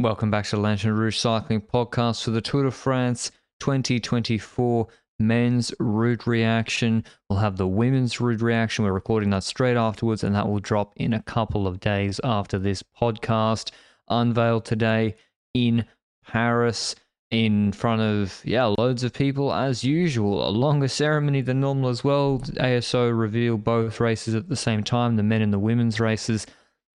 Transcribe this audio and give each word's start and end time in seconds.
Welcome 0.00 0.30
back 0.30 0.46
to 0.46 0.56
the 0.56 0.62
Lanterne 0.62 0.96
Rouge 0.96 1.18
Cycling 1.18 1.60
Podcast 1.60 2.24
for 2.24 2.30
the 2.30 2.40
Tour 2.40 2.64
de 2.64 2.70
France 2.70 3.30
2024 3.58 4.88
men's 5.18 5.74
route 5.78 6.26
reaction. 6.26 7.04
We'll 7.28 7.40
have 7.40 7.58
the 7.58 7.68
women's 7.68 8.18
route 8.18 8.40
reaction. 8.40 8.86
We're 8.86 8.94
recording 8.94 9.28
that 9.28 9.44
straight 9.44 9.76
afterwards, 9.76 10.24
and 10.24 10.34
that 10.34 10.48
will 10.48 10.58
drop 10.58 10.94
in 10.96 11.12
a 11.12 11.22
couple 11.24 11.66
of 11.66 11.80
days 11.80 12.18
after 12.24 12.58
this 12.58 12.82
podcast. 12.98 13.72
Unveiled 14.08 14.64
today 14.64 15.16
in 15.52 15.84
Paris 16.26 16.94
in 17.30 17.70
front 17.70 18.00
of 18.00 18.40
yeah 18.42 18.72
loads 18.78 19.04
of 19.04 19.12
people 19.12 19.52
as 19.52 19.84
usual 19.84 20.48
a 20.48 20.50
longer 20.50 20.88
ceremony 20.88 21.42
than 21.42 21.60
normal 21.60 21.90
as 21.90 22.02
well 22.02 22.40
aso 22.56 23.16
revealed 23.16 23.62
both 23.62 24.00
races 24.00 24.34
at 24.34 24.48
the 24.48 24.56
same 24.56 24.82
time 24.82 25.14
the 25.14 25.22
men 25.22 25.40
and 25.40 25.52
the 25.52 25.58
women's 25.58 26.00
races 26.00 26.44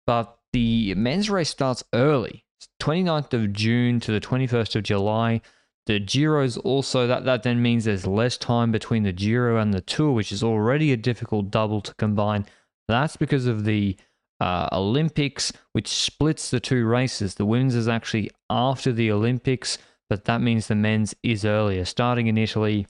but 0.07 0.40
the 0.51 0.95
men's 0.95 1.29
race 1.29 1.49
starts 1.49 1.84
early 1.93 2.43
29th 2.80 3.34
of 3.34 3.53
june 3.53 3.99
to 4.02 4.12
the 4.12 4.22
21st 4.22 4.76
of 4.76 4.84
july. 4.84 5.41
The 5.85 5.99
giro's 5.99 6.57
also 6.57 7.07
that 7.07 7.26
that 7.26 7.43
then 7.43 7.62
means 7.62 7.85
there's 7.85 8.07
less 8.07 8.37
time 8.37 8.71
between 8.71 9.04
the 9.04 9.12
giro 9.12 9.60
and 9.60 9.74
the 9.74 9.82
tour 9.82 10.12
which 10.12 10.32
is 10.32 10.43
already 10.43 10.91
a 10.91 10.98
difficult 10.98 11.52
double 11.52 11.82
to 11.82 11.93
combine. 11.96 12.46
That's 12.87 13.18
because 13.18 13.46
of 13.46 13.65
the 13.65 13.98
uh, 14.40 14.68
olympics 14.71 15.54
which 15.74 15.87
splits 15.87 16.49
the 16.49 16.60
two 16.60 16.85
races. 16.85 17.35
The 17.35 17.46
women's 17.46 17.76
is 17.76 17.87
actually 17.87 18.32
after 18.49 18.91
the 18.91 19.12
olympics 19.12 19.77
but 20.09 20.26
that 20.26 20.41
means 20.41 20.68
the 20.68 20.76
men's 20.76 21.15
is 21.24 21.43
earlier, 21.43 21.85
starting 21.85 22.27
in 22.27 22.37
Italy, 22.37 22.85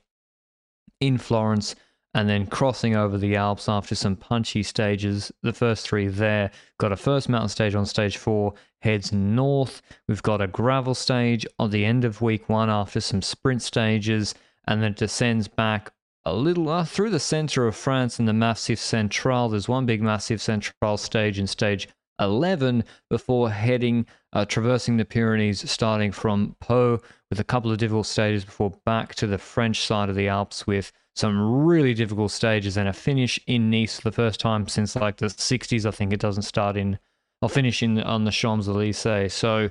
in 0.99 1.17
Florence, 1.17 1.75
and 2.13 2.29
then 2.29 2.45
crossing 2.45 2.95
over 2.95 3.17
the 3.17 3.35
Alps 3.35 3.67
after 3.67 3.95
some 3.95 4.15
punchy 4.15 4.61
stages. 4.63 5.31
The 5.41 5.53
first 5.53 5.87
three 5.87 6.07
there 6.07 6.51
got 6.77 6.91
a 6.91 6.97
first 6.97 7.27
mountain 7.27 7.49
stage 7.49 7.75
on 7.75 7.85
stage 7.85 8.17
four, 8.17 8.53
heads 8.81 9.11
north. 9.11 9.81
We've 10.07 10.21
got 10.21 10.41
a 10.41 10.47
gravel 10.47 10.93
stage 10.93 11.45
on 11.57 11.71
the 11.71 11.85
end 11.85 12.05
of 12.05 12.21
week 12.21 12.49
one 12.49 12.69
after 12.69 13.01
some 13.01 13.21
sprint 13.21 13.61
stages, 13.61 14.35
and 14.67 14.81
then 14.81 14.93
descends 14.93 15.47
back 15.47 15.91
a 16.25 16.33
little 16.33 16.69
uh, 16.69 16.85
through 16.85 17.09
the 17.09 17.19
center 17.19 17.67
of 17.67 17.75
France 17.75 18.19
in 18.19 18.25
the 18.25 18.33
Massif 18.33 18.79
Central. 18.79 19.49
There's 19.49 19.67
one 19.67 19.85
big 19.85 20.01
Massif 20.01 20.39
Central 20.39 20.97
stage 20.97 21.39
in 21.39 21.47
stage 21.47 21.87
11 22.19 22.83
before 23.09 23.49
heading, 23.49 24.05
uh, 24.31 24.45
traversing 24.45 24.97
the 24.97 25.05
Pyrenees, 25.05 25.69
starting 25.69 26.11
from 26.11 26.55
Pau 26.59 26.99
with 27.29 27.39
a 27.39 27.43
couple 27.43 27.71
of 27.71 27.79
difficult 27.79 28.05
stages 28.05 28.45
before 28.45 28.71
back 28.85 29.15
to 29.15 29.27
the 29.27 29.37
French 29.37 29.81
side 29.81 30.09
of 30.09 30.15
the 30.15 30.27
Alps 30.27 30.67
with 30.67 30.91
some 31.15 31.65
really 31.65 31.93
difficult 31.93 32.31
stages 32.31 32.75
and 32.77 32.87
a 32.87 32.93
finish 32.93 33.39
in 33.45 33.69
Nice 33.69 33.99
for 33.99 34.09
the 34.09 34.15
first 34.15 34.39
time 34.39 34.67
since 34.67 34.95
like 34.95 35.17
the 35.17 35.27
60s. 35.27 35.85
I 35.85 35.91
think 35.91 36.11
it 36.11 36.19
doesn't 36.19 36.43
start 36.43 36.75
in, 36.75 36.97
or 37.41 37.49
finish 37.49 37.83
in 37.83 37.99
on 38.01 38.23
the 38.23 38.31
Champs 38.31 38.67
Elysees. 38.67 39.33
So, 39.33 39.69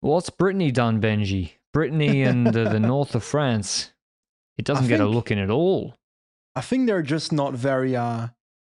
what's 0.00 0.30
Brittany 0.30 0.70
done, 0.70 1.00
Benji? 1.00 1.52
Brittany 1.72 2.22
and 2.30 2.46
the, 2.46 2.64
the 2.64 2.80
north 2.80 3.14
of 3.14 3.24
France, 3.24 3.92
it 4.56 4.64
doesn't 4.64 4.88
get 4.88 5.00
a 5.00 5.06
look 5.06 5.30
in 5.30 5.38
at 5.38 5.50
all. 5.50 5.96
I 6.54 6.62
think 6.62 6.86
they're 6.86 7.02
just 7.02 7.32
not 7.32 7.52
very 7.52 7.94
uh, 7.94 8.28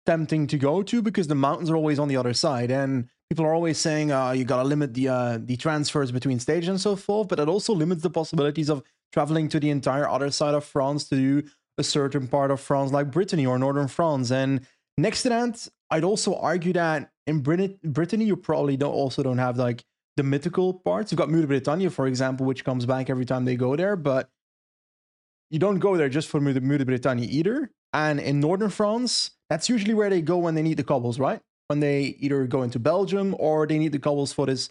tempting 0.06 0.48
to 0.48 0.58
go 0.58 0.82
to 0.84 1.02
because 1.02 1.28
the 1.28 1.36
mountains 1.36 1.70
are 1.70 1.76
always 1.76 2.00
on 2.00 2.08
the 2.08 2.18
other 2.18 2.34
side 2.34 2.72
and 2.72 3.08
people 3.30 3.46
are 3.46 3.54
always 3.54 3.78
saying 3.78 4.12
uh, 4.12 4.32
you 4.32 4.44
gotta 4.44 4.68
limit 4.68 4.94
the 4.96 5.08
uh, 5.08 5.38
the 5.40 5.56
transfers 5.56 6.12
between 6.12 6.40
stages 6.40 6.68
and 6.68 6.82
so 6.82 6.96
forth 6.96 7.28
but 7.28 7.40
it 7.40 7.48
also 7.48 7.74
limits 7.74 8.02
the 8.02 8.10
possibilities 8.10 8.70
of 8.70 8.82
traveling 9.14 9.48
to 9.48 9.60
the 9.60 9.70
entire 9.70 10.10
other 10.10 10.32
side 10.32 10.56
of 10.56 10.66
france 10.66 11.08
to 11.08 11.16
do 11.16 11.50
a 11.80 11.84
certain 11.84 12.28
part 12.28 12.52
of 12.52 12.60
france 12.60 12.92
like 12.92 13.10
brittany 13.12 13.46
or 13.46 13.58
northern 13.58 13.88
france 13.88 14.32
and 14.32 14.66
next 14.98 15.24
to 15.24 15.30
that 15.30 15.68
i'd 15.92 16.04
also 16.04 16.36
argue 16.36 16.74
that 16.74 17.12
in 17.26 17.40
Brit- 17.40 17.82
brittany 17.82 18.26
you 18.26 18.36
probably 18.36 18.78
don't 18.78 18.94
also 18.94 19.24
don't 19.24 19.38
have 19.38 19.58
like 19.58 19.84
the 20.18 20.24
mythical 20.24 20.74
parts 20.74 21.12
you've 21.12 21.18
got 21.18 21.30
Muur 21.30 21.42
de 21.42 21.48
Bretagne 21.48 21.90
for 21.90 22.06
example 22.06 22.46
which 22.46 22.66
comes 22.66 22.86
back 22.86 23.10
every 23.10 23.26
time 23.26 23.46
they 23.46 23.56
go 23.56 23.76
there 23.76 23.96
but 23.96 24.30
you 25.50 25.58
don't 25.58 25.80
go 25.80 25.98
there 25.98 26.10
just 26.10 26.28
for 26.28 26.40
Muur 26.40 26.54
de 26.54 26.86
Bretagne 26.86 27.24
either 27.24 27.72
and 27.94 28.20
in 28.20 28.40
northern 28.40 28.70
france 28.70 29.32
that's 29.50 29.68
usually 29.68 29.94
where 29.94 30.10
they 30.10 30.22
go 30.22 30.38
when 30.38 30.56
they 30.56 30.62
need 30.62 30.78
the 30.78 30.84
cobbles, 30.84 31.20
right? 31.20 31.42
When 31.68 31.80
they 31.80 32.16
either 32.20 32.46
go 32.46 32.64
into 32.64 32.80
Belgium 32.80 33.36
or 33.40 33.66
they 33.68 33.80
need 33.80 33.92
the 33.92 34.00
cobbles 34.00 34.32
for 34.32 34.46
this 34.46 34.70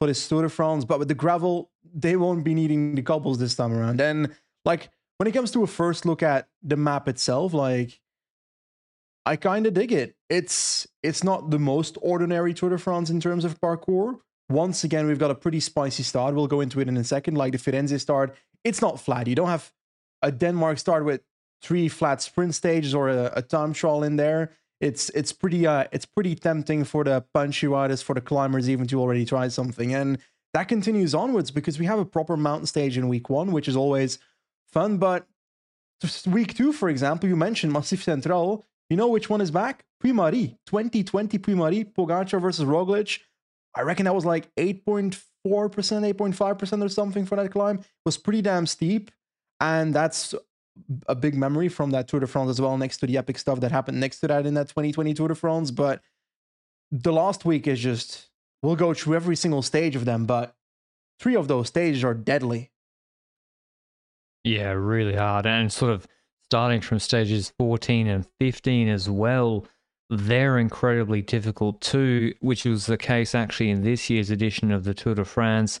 for 0.00 0.08
this 0.08 0.26
Tour 0.28 0.42
de 0.42 0.48
France. 0.48 0.84
But 0.84 0.98
with 0.98 1.08
the 1.08 1.14
gravel, 1.14 1.70
they 1.94 2.16
won't 2.16 2.42
be 2.42 2.54
needing 2.54 2.94
the 2.94 3.02
cobbles 3.02 3.38
this 3.38 3.54
time 3.54 3.72
around. 3.72 4.00
And 4.00 4.34
like 4.64 4.90
when 5.18 5.26
it 5.26 5.32
comes 5.32 5.50
to 5.52 5.62
a 5.62 5.66
first 5.66 6.06
look 6.06 6.22
at 6.22 6.48
the 6.62 6.76
map 6.76 7.08
itself, 7.08 7.52
like 7.54 8.00
I 9.26 9.36
kind 9.36 9.66
of 9.66 9.74
dig 9.74 9.92
it. 9.92 10.16
It's 10.28 10.86
it's 11.02 11.24
not 11.24 11.50
the 11.50 11.58
most 11.58 11.96
ordinary 12.02 12.54
Tour 12.54 12.70
de 12.70 12.78
France 12.78 13.10
in 13.10 13.20
terms 13.20 13.44
of 13.44 13.60
parcours. 13.60 14.16
Once 14.50 14.84
again, 14.84 15.06
we've 15.06 15.18
got 15.18 15.30
a 15.30 15.34
pretty 15.34 15.60
spicy 15.60 16.02
start. 16.02 16.34
We'll 16.34 16.46
go 16.46 16.60
into 16.60 16.80
it 16.80 16.88
in 16.88 16.96
a 16.96 17.04
second. 17.04 17.36
Like 17.36 17.52
the 17.52 17.58
Firenze 17.58 17.98
start, 17.98 18.36
it's 18.62 18.82
not 18.82 19.00
flat. 19.00 19.26
You 19.26 19.34
don't 19.34 19.48
have 19.48 19.72
a 20.20 20.30
Denmark 20.30 20.78
start 20.78 21.04
with 21.04 21.22
three 21.62 21.88
flat 21.88 22.20
sprint 22.20 22.54
stages 22.54 22.94
or 22.94 23.08
a, 23.08 23.32
a 23.36 23.42
time 23.42 23.72
trial 23.72 24.02
in 24.02 24.16
there. 24.16 24.52
It's 24.80 25.08
it's 25.10 25.32
pretty 25.32 25.66
uh 25.66 25.84
it's 25.92 26.04
pretty 26.04 26.34
tempting 26.34 26.84
for 26.84 27.04
the 27.04 27.24
punchy 27.32 27.66
riders, 27.66 28.02
for 28.02 28.14
the 28.14 28.20
climbers 28.20 28.68
even 28.68 28.86
to 28.88 29.00
already 29.00 29.24
try 29.24 29.48
something. 29.48 29.94
And 29.94 30.18
that 30.52 30.68
continues 30.68 31.14
onwards 31.14 31.50
because 31.50 31.78
we 31.78 31.86
have 31.86 31.98
a 31.98 32.04
proper 32.04 32.36
mountain 32.36 32.66
stage 32.66 32.98
in 32.98 33.08
week 33.08 33.30
one, 33.30 33.50
which 33.52 33.68
is 33.68 33.76
always 33.76 34.18
fun. 34.74 34.98
But 34.98 35.26
week 36.26 36.54
two, 36.54 36.72
for 36.72 36.88
example, 36.90 37.28
you 37.28 37.36
mentioned 37.36 37.72
Massif 37.72 38.02
Central. 38.02 38.64
You 38.90 38.98
know 38.98 39.08
which 39.08 39.30
one 39.30 39.40
is 39.40 39.50
back? 39.50 39.84
Puy-Mary, 40.00 40.58
2020 40.66 41.38
Puy-Mary, 41.38 41.84
Pogacar 41.84 42.38
versus 42.40 42.66
Roglic. 42.66 43.20
I 43.74 43.80
reckon 43.80 44.04
that 44.04 44.14
was 44.14 44.26
like 44.26 44.54
8.4%, 44.56 45.16
8.5% 45.46 46.84
or 46.84 46.88
something 46.90 47.24
for 47.24 47.36
that 47.36 47.50
climb. 47.50 47.78
It 47.78 47.86
was 48.04 48.18
pretty 48.18 48.42
damn 48.42 48.66
steep. 48.66 49.10
And 49.60 49.94
that's 49.94 50.34
a 51.08 51.14
big 51.14 51.34
memory 51.34 51.68
from 51.68 51.92
that 51.92 52.08
Tour 52.08 52.20
de 52.20 52.26
France 52.26 52.50
as 52.50 52.60
well, 52.60 52.76
next 52.76 52.98
to 52.98 53.06
the 53.06 53.16
epic 53.16 53.38
stuff 53.38 53.60
that 53.60 53.72
happened 53.72 54.00
next 54.00 54.20
to 54.20 54.28
that 54.28 54.44
in 54.44 54.54
that 54.54 54.68
2020 54.68 55.14
Tour 55.14 55.28
de 55.28 55.34
France. 55.34 55.70
But 55.70 56.02
the 56.90 57.12
last 57.12 57.44
week 57.46 57.66
is 57.66 57.80
just, 57.80 58.28
we'll 58.62 58.76
go 58.76 58.92
through 58.92 59.14
every 59.14 59.36
single 59.36 59.62
stage 59.62 59.96
of 59.96 60.04
them, 60.04 60.26
but 60.26 60.54
three 61.18 61.36
of 61.36 61.48
those 61.48 61.68
stages 61.68 62.04
are 62.04 62.12
deadly. 62.12 62.72
Yeah, 64.44 64.70
really 64.70 65.14
hard. 65.14 65.46
And 65.46 65.72
sort 65.72 65.92
of 65.92 66.06
starting 66.44 66.80
from 66.80 66.98
stages 66.98 67.52
14 67.58 68.06
and 68.06 68.26
15 68.38 68.88
as 68.88 69.10
well, 69.10 69.66
they're 70.10 70.58
incredibly 70.58 71.22
difficult 71.22 71.80
too, 71.80 72.34
which 72.40 72.64
was 72.64 72.86
the 72.86 72.98
case 72.98 73.34
actually 73.34 73.70
in 73.70 73.82
this 73.82 74.08
year's 74.08 74.30
edition 74.30 74.70
of 74.70 74.84
the 74.84 74.94
Tour 74.94 75.14
de 75.14 75.24
France 75.24 75.80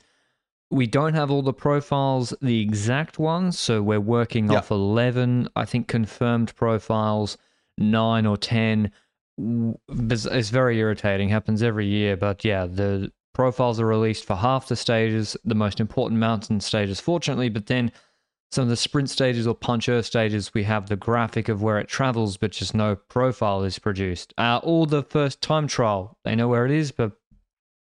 we 0.70 0.86
don't 0.86 1.14
have 1.14 1.30
all 1.30 1.42
the 1.42 1.52
profiles, 1.52 2.34
the 2.42 2.60
exact 2.60 3.18
ones, 3.18 3.58
so 3.58 3.82
we're 3.82 4.00
working 4.00 4.50
off 4.50 4.70
11, 4.70 5.48
I 5.54 5.64
think, 5.64 5.88
confirmed 5.88 6.54
profiles, 6.56 7.38
9 7.78 8.26
or 8.26 8.36
10. 8.36 8.90
It's 9.38 10.50
very 10.50 10.78
irritating, 10.78 11.28
happens 11.28 11.62
every 11.62 11.86
year, 11.86 12.16
but 12.16 12.44
yeah, 12.44 12.66
the 12.66 13.12
profiles 13.34 13.78
are 13.78 13.86
released 13.86 14.24
for 14.24 14.34
half 14.34 14.68
the 14.68 14.76
stages, 14.76 15.36
the 15.44 15.54
most 15.54 15.80
important 15.80 16.18
mountain 16.18 16.60
stages, 16.60 16.98
fortunately, 16.98 17.48
but 17.48 17.66
then 17.66 17.92
some 18.52 18.62
of 18.62 18.68
the 18.68 18.76
sprint 18.76 19.10
stages 19.10 19.46
or 19.46 19.54
puncher 19.54 20.02
stages, 20.02 20.54
we 20.54 20.62
have 20.64 20.88
the 20.88 20.96
graphic 20.96 21.48
of 21.48 21.62
where 21.62 21.78
it 21.78 21.88
travels, 21.88 22.36
but 22.36 22.52
just 22.52 22.74
no 22.74 22.94
profile 22.94 23.64
is 23.64 23.78
produced. 23.78 24.32
Uh, 24.38 24.60
or 24.62 24.86
the 24.86 25.02
first 25.02 25.40
time 25.40 25.66
trial, 25.66 26.18
they 26.24 26.36
know 26.36 26.48
where 26.48 26.64
it 26.64 26.70
is, 26.70 26.92
but 26.92 27.12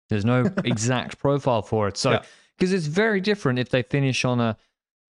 there's 0.09 0.25
no 0.25 0.45
exact 0.63 1.17
profile 1.17 1.61
for 1.61 1.87
it. 1.87 1.97
So, 1.97 2.11
yeah 2.11 2.23
because 2.61 2.73
it's 2.73 2.85
very 2.85 3.19
different 3.19 3.57
if 3.57 3.69
they 3.69 3.81
finish 3.81 4.23
on 4.23 4.39
a 4.39 4.55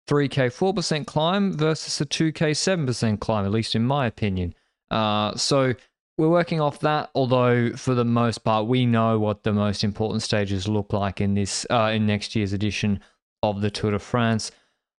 3k 0.09 0.47
4% 0.47 1.07
climb 1.07 1.57
versus 1.57 2.01
a 2.01 2.05
2k 2.05 2.51
7% 2.51 3.21
climb, 3.21 3.45
at 3.45 3.51
least 3.51 3.73
in 3.73 3.85
my 3.85 4.05
opinion. 4.05 4.53
Uh, 4.91 5.33
so 5.37 5.73
we're 6.17 6.27
working 6.27 6.59
off 6.59 6.81
that. 6.81 7.09
Although 7.15 7.71
for 7.71 7.95
the 7.95 8.03
most 8.03 8.39
part, 8.39 8.67
we 8.67 8.85
know 8.85 9.17
what 9.17 9.43
the 9.43 9.53
most 9.53 9.85
important 9.85 10.23
stages 10.23 10.67
look 10.67 10.91
like 10.91 11.21
in 11.21 11.35
this 11.35 11.65
uh, 11.69 11.91
in 11.93 12.05
next 12.05 12.35
year's 12.35 12.51
edition 12.51 12.99
of 13.41 13.61
the 13.61 13.71
Tour 13.71 13.91
de 13.91 13.99
France. 13.99 14.51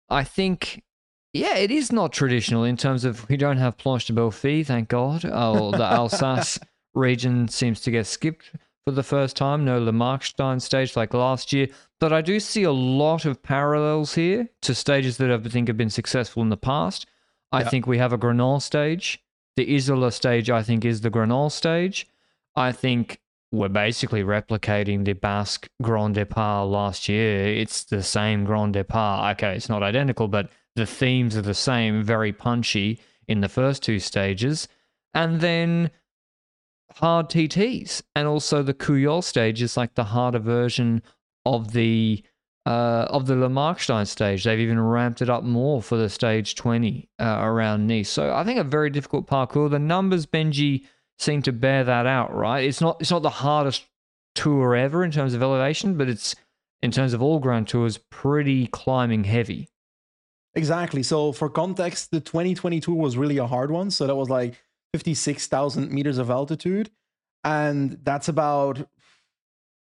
I 0.09 0.23
think, 0.23 0.83
yeah, 1.33 1.55
it 1.57 1.71
is 1.71 1.91
not 1.91 2.13
traditional 2.13 2.63
in 2.63 2.77
terms 2.77 3.03
of 3.05 3.27
we 3.29 3.37
don't 3.37 3.57
have 3.57 3.77
Planche 3.77 4.07
de 4.07 4.13
Belfi, 4.13 4.65
thank 4.65 4.89
God. 4.89 5.25
Oh, 5.25 5.71
the 5.71 5.83
Alsace 5.91 6.59
region 6.93 7.47
seems 7.47 7.81
to 7.81 7.91
get 7.91 8.07
skipped 8.07 8.51
for 8.85 8.91
the 8.91 9.03
first 9.03 9.35
time, 9.35 9.65
no 9.65 9.79
Le 9.79 9.91
Markstein 9.91 10.61
stage 10.61 10.95
like 10.95 11.13
last 11.13 11.51
year. 11.51 11.67
But 11.99 12.13
I 12.13 12.21
do 12.21 12.39
see 12.39 12.63
a 12.63 12.71
lot 12.71 13.25
of 13.25 13.43
parallels 13.43 14.15
here 14.15 14.47
to 14.61 14.73
stages 14.73 15.17
that 15.17 15.29
I 15.31 15.37
think 15.39 15.67
have 15.67 15.77
been 15.77 15.89
successful 15.89 16.41
in 16.41 16.49
the 16.49 16.57
past. 16.57 17.05
I 17.51 17.61
Yeah. 17.61 17.69
think 17.69 17.87
we 17.87 17.97
have 17.97 18.13
a 18.13 18.17
Granon 18.17 18.61
stage. 18.61 19.21
The 19.57 19.75
Isola 19.75 20.11
stage, 20.11 20.49
I 20.49 20.61
think, 20.63 20.85
is 20.85 21.01
the 21.01 21.09
Granon 21.11 21.51
stage. 21.51 22.07
I 22.55 22.71
think 22.71 23.19
we're 23.51 23.69
basically 23.69 24.23
replicating 24.23 25.05
the 25.05 25.13
Basque 25.13 25.69
Grand 25.81 26.15
Depart 26.15 26.67
last 26.67 27.07
year. 27.07 27.47
It's 27.47 27.85
the 27.85 28.03
same 28.03 28.43
Grand 28.43 28.73
Depart. 28.73 29.37
Okay, 29.37 29.55
it's 29.55 29.69
not 29.69 29.83
identical, 29.83 30.27
but 30.27 30.49
the 30.75 30.85
themes 30.85 31.37
are 31.37 31.41
the 31.41 31.53
same, 31.53 32.03
very 32.03 32.33
punchy 32.33 32.99
in 33.27 33.41
the 33.41 33.49
first 33.49 33.83
two 33.83 33.99
stages. 33.99 34.67
And 35.13 35.39
then 35.41 35.91
hard 36.93 37.29
TTs 37.29 38.01
and 38.15 38.27
also 38.27 38.63
the 38.63 38.73
Couillole 38.73 39.21
stage 39.21 39.61
is 39.61 39.77
like 39.77 39.95
the 39.95 40.03
harder 40.03 40.39
version 40.39 41.01
of 41.45 41.71
the 41.73 42.23
uh, 42.65 43.07
of 43.09 43.27
the 43.27 43.35
Le 43.35 43.47
Markstein 43.47 44.05
stage. 44.05 44.43
They've 44.43 44.59
even 44.59 44.79
ramped 44.79 45.21
it 45.21 45.29
up 45.29 45.45
more 45.45 45.81
for 45.81 45.95
the 45.95 46.09
stage 46.09 46.55
20 46.55 47.09
uh, 47.17 47.39
around 47.41 47.87
Nice. 47.87 48.09
So 48.09 48.33
I 48.33 48.43
think 48.43 48.59
a 48.59 48.63
very 48.63 48.89
difficult 48.89 49.25
parcours. 49.25 49.71
The 49.71 49.79
numbers, 49.79 50.25
Benji, 50.25 50.85
seem 51.19 51.41
to 51.43 51.51
bear 51.51 51.83
that 51.83 52.05
out, 52.05 52.33
right? 52.33 52.65
It's 52.65 52.81
not 52.81 52.97
it's 53.01 53.11
not 53.11 53.21
the 53.21 53.29
hardest 53.29 53.85
tour 54.35 54.75
ever 54.75 55.03
in 55.03 55.11
terms 55.11 55.33
of 55.33 55.41
elevation, 55.41 55.97
but 55.97 56.09
it's 56.09 56.35
in 56.81 56.91
terms 56.91 57.13
of 57.13 57.21
all 57.21 57.39
grand 57.39 57.67
tours 57.67 57.97
pretty 58.09 58.67
climbing 58.67 59.23
heavy. 59.23 59.69
Exactly. 60.55 61.03
So 61.03 61.31
for 61.31 61.49
context, 61.49 62.11
the 62.11 62.19
2022 62.19 62.93
was 62.93 63.17
really 63.17 63.37
a 63.37 63.47
hard 63.47 63.71
one. 63.71 63.91
So 63.91 64.07
that 64.07 64.15
was 64.15 64.29
like 64.29 64.55
56,000 64.93 65.91
meters 65.91 66.17
of 66.17 66.29
altitude. 66.29 66.89
And 67.43 67.99
that's 68.03 68.27
about, 68.27 68.87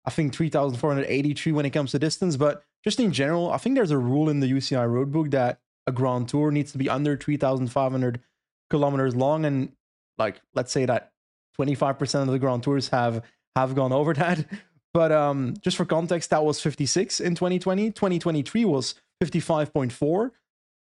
I 0.05 0.11
think, 0.11 0.33
3,483 0.33 1.51
when 1.51 1.65
it 1.65 1.71
comes 1.71 1.91
to 1.91 1.99
distance. 1.99 2.37
But 2.37 2.63
just 2.83 2.99
in 2.99 3.11
general, 3.11 3.51
I 3.51 3.57
think 3.57 3.75
there's 3.75 3.91
a 3.91 3.97
rule 3.97 4.29
in 4.29 4.39
the 4.39 4.51
UCI 4.51 4.87
roadbook 4.87 5.31
that 5.31 5.59
a 5.85 5.91
Grand 5.91 6.29
Tour 6.29 6.51
needs 6.51 6.71
to 6.71 6.77
be 6.77 6.89
under 6.89 7.17
3,500 7.17 8.21
kilometers 8.69 9.15
long. 9.15 9.45
And 9.45 9.73
like, 10.17 10.41
let's 10.53 10.71
say 10.71 10.85
that 10.85 11.12
25% 11.59 12.21
of 12.23 12.27
the 12.27 12.39
Grand 12.39 12.63
Tours 12.63 12.89
have 12.89 13.23
have 13.55 13.75
gone 13.75 13.93
over 13.93 14.13
that. 14.15 14.45
But 14.93 15.11
um, 15.11 15.55
just 15.61 15.77
for 15.77 15.85
context, 15.85 16.29
that 16.31 16.43
was 16.45 16.61
56 16.61 17.19
in 17.19 17.35
2020. 17.35 17.91
2023 17.91 18.65
was 18.65 18.95
55.4 19.23 20.31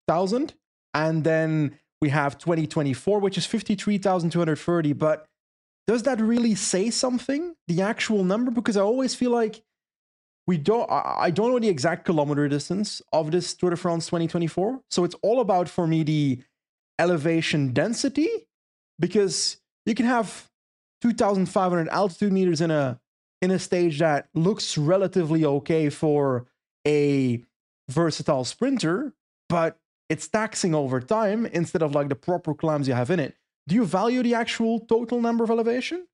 thousand, 0.07 0.53
and 0.93 1.23
then 1.23 1.77
we 2.01 2.09
have 2.09 2.37
2024, 2.37 3.19
which 3.19 3.37
is 3.37 3.45
53,230. 3.45 4.93
But 4.93 5.27
does 5.87 6.03
that 6.03 6.21
really 6.21 6.55
say 6.55 6.89
something? 6.89 7.55
The 7.67 7.81
actual 7.81 8.23
number? 8.23 8.51
Because 8.51 8.77
I 8.77 8.81
always 8.81 9.15
feel 9.15 9.31
like 9.31 9.61
we 10.47 10.57
don't. 10.57 10.89
I 10.89 11.15
I 11.27 11.31
don't 11.31 11.51
know 11.51 11.59
the 11.59 11.69
exact 11.69 12.05
kilometer 12.05 12.47
distance 12.47 13.01
of 13.13 13.31
this 13.31 13.53
Tour 13.53 13.71
de 13.71 13.77
France 13.77 14.05
2024. 14.07 14.81
So 14.89 15.03
it's 15.03 15.15
all 15.21 15.41
about 15.41 15.69
for 15.69 15.87
me 15.87 16.03
the 16.03 16.43
elevation 16.99 17.73
density, 17.73 18.29
because 18.99 19.57
you 19.85 19.95
can 19.95 20.05
have 20.05 20.49
2,500 21.01 21.87
altitude 21.89 22.33
meters 22.33 22.61
in 22.61 22.71
a 22.71 22.99
in 23.41 23.51
a 23.51 23.59
stage 23.59 23.99
that 23.99 24.29
looks 24.33 24.77
relatively 24.77 25.45
okay 25.45 25.89
for 25.89 26.47
a 26.87 27.43
versatile 27.87 28.43
sprinter, 28.43 29.13
but 29.47 29.77
it's 30.09 30.27
taxing 30.27 30.73
over 30.73 30.99
time 30.99 31.45
instead 31.45 31.81
of 31.81 31.93
like 31.93 32.09
the 32.09 32.15
proper 32.15 32.53
climbs 32.53 32.87
you 32.87 32.93
have 32.93 33.11
in 33.11 33.19
it. 33.19 33.35
Do 33.67 33.75
you 33.75 33.85
value 33.85 34.23
the 34.23 34.33
actual 34.33 34.79
total 34.79 35.21
number 35.21 35.43
of 35.43 35.51
elevation? 35.51 36.07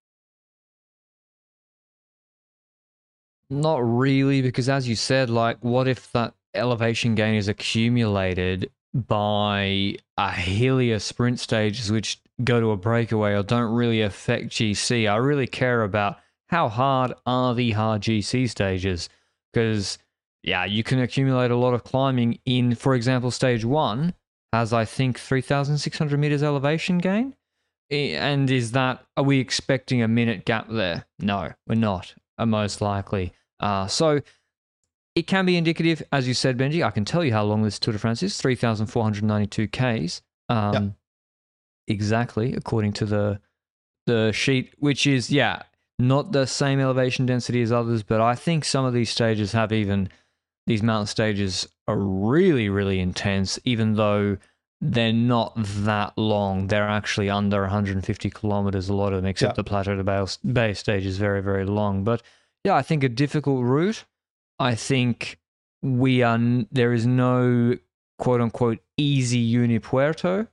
Not 3.50 3.78
really, 3.78 4.42
because 4.42 4.68
as 4.68 4.88
you 4.88 4.96
said, 4.96 5.30
like, 5.30 5.58
what 5.62 5.88
if 5.88 6.12
that 6.14 6.34
elevation 6.56 7.14
gain 7.14 7.36
is 7.36 7.48
accumulated 7.48 8.72
by 8.94 9.96
a 10.18 10.32
hillier 10.32 11.00
sprint 11.00 11.40
stages 11.40 11.92
which 11.92 12.20
go 12.44 12.60
to 12.60 12.72
a 12.72 12.78
breakaway 12.78 13.34
or 13.34 13.44
don't 13.44 13.74
really 13.74 14.02
affect 14.02 14.50
GC? 14.50 15.12
I 15.12 15.18
really 15.18 15.48
care 15.48 15.84
about 15.84 16.18
how 16.48 16.70
hard 16.70 17.14
are 17.26 17.54
the 17.54 17.72
hard 17.72 18.02
GC 18.02 18.50
stages, 18.50 19.10
because 19.52 19.98
yeah, 20.44 20.66
you 20.66 20.84
can 20.84 21.00
accumulate 21.00 21.52
a 21.52 21.56
lot 21.56 21.74
of 21.74 21.84
climbing 21.84 22.40
in, 22.46 22.76
for 22.76 22.96
example, 22.96 23.32
stage 23.32 23.66
one 23.66 24.14
has 24.52 24.72
I 24.74 24.86
think 24.86 25.20
three 25.20 25.42
thousand 25.42 25.78
six 25.80 25.98
hundred 25.98 26.20
meters 26.20 26.44
elevation 26.44 27.00
gain. 27.00 27.36
And 27.90 28.50
is 28.50 28.72
that 28.72 29.04
are 29.18 29.24
we 29.24 29.40
expecting 29.40 30.02
a 30.02 30.08
minute 30.08 30.46
gap 30.46 30.68
there? 30.70 31.06
No, 31.20 31.52
we're 31.68 31.76
not. 31.76 32.14
Uh, 32.38 32.46
most 32.46 32.82
likely. 32.82 33.34
Uh, 33.60 33.88
so 33.88 34.22
it 35.16 35.28
can 35.28 35.46
be 35.46 35.58
indicative, 35.58 36.02
as 36.12 36.28
you 36.28 36.34
said, 36.34 36.58
Benji. 36.58 36.84
I 36.84 36.90
can 36.90 37.06
tell 37.06 37.24
you 37.24 37.32
how 37.32 37.44
long 37.44 37.62
this 37.62 37.78
Tour 37.78 37.92
de 37.94 38.00
France 38.00 38.24
is: 38.24 38.38
three 38.38 38.56
thousand 38.56 38.88
four 38.88 39.04
hundred 39.04 39.24
ninety-two 39.24 39.68
k's. 39.68 40.22
Um, 40.50 40.74
Yeah. 40.74 40.90
Exactly, 41.88 42.54
according 42.56 42.94
to 42.94 43.06
the 43.06 43.40
the 44.06 44.32
sheet, 44.34 44.74
which 44.80 45.08
is 45.08 45.30
yeah, 45.32 45.64
not 46.00 46.32
the 46.32 46.46
same 46.46 46.80
elevation 46.80 47.26
density 47.26 47.62
as 47.62 47.72
others, 47.72 48.04
but 48.04 48.20
I 48.22 48.36
think 48.36 48.66
some 48.66 48.86
of 48.86 48.94
these 48.94 49.10
stages 49.10 49.52
have 49.54 49.72
even 49.72 50.10
these 50.68 50.84
mountain 50.84 51.08
stages 51.08 51.68
are 51.88 51.98
really 51.98 52.70
really 52.70 53.00
intense, 53.00 53.60
even 53.66 53.96
though 53.96 54.38
they're 54.82 55.14
not 55.14 55.54
that 55.58 56.18
long. 56.18 56.68
They're 56.68 56.88
actually 56.90 57.30
under 57.30 57.62
150 57.62 58.30
kilometers, 58.30 58.90
a 58.90 58.94
lot 58.94 59.14
of 59.14 59.20
them, 59.22 59.26
except 59.26 59.52
Yeah. 59.52 59.56
the 59.56 59.64
Plateau 59.64 59.96
de 59.96 60.04
Beille, 60.04 60.28
Bay 60.52 60.74
stage 60.74 61.06
is 61.06 61.18
very, 61.18 61.42
very 61.42 61.64
long. 61.66 62.04
But 62.04 62.22
yeah, 62.66 62.76
I 62.76 62.82
think 62.82 63.02
a 63.04 63.10
difficult 63.10 63.64
route. 63.64 64.04
I 64.60 64.76
think 64.76 65.40
we 65.82 66.22
are, 66.22 66.38
there 66.72 66.92
is 66.92 67.06
no 67.08 67.78
quote 68.20 68.42
unquote 68.42 68.80
easy 68.98 69.54
Unipuerto 69.54 70.48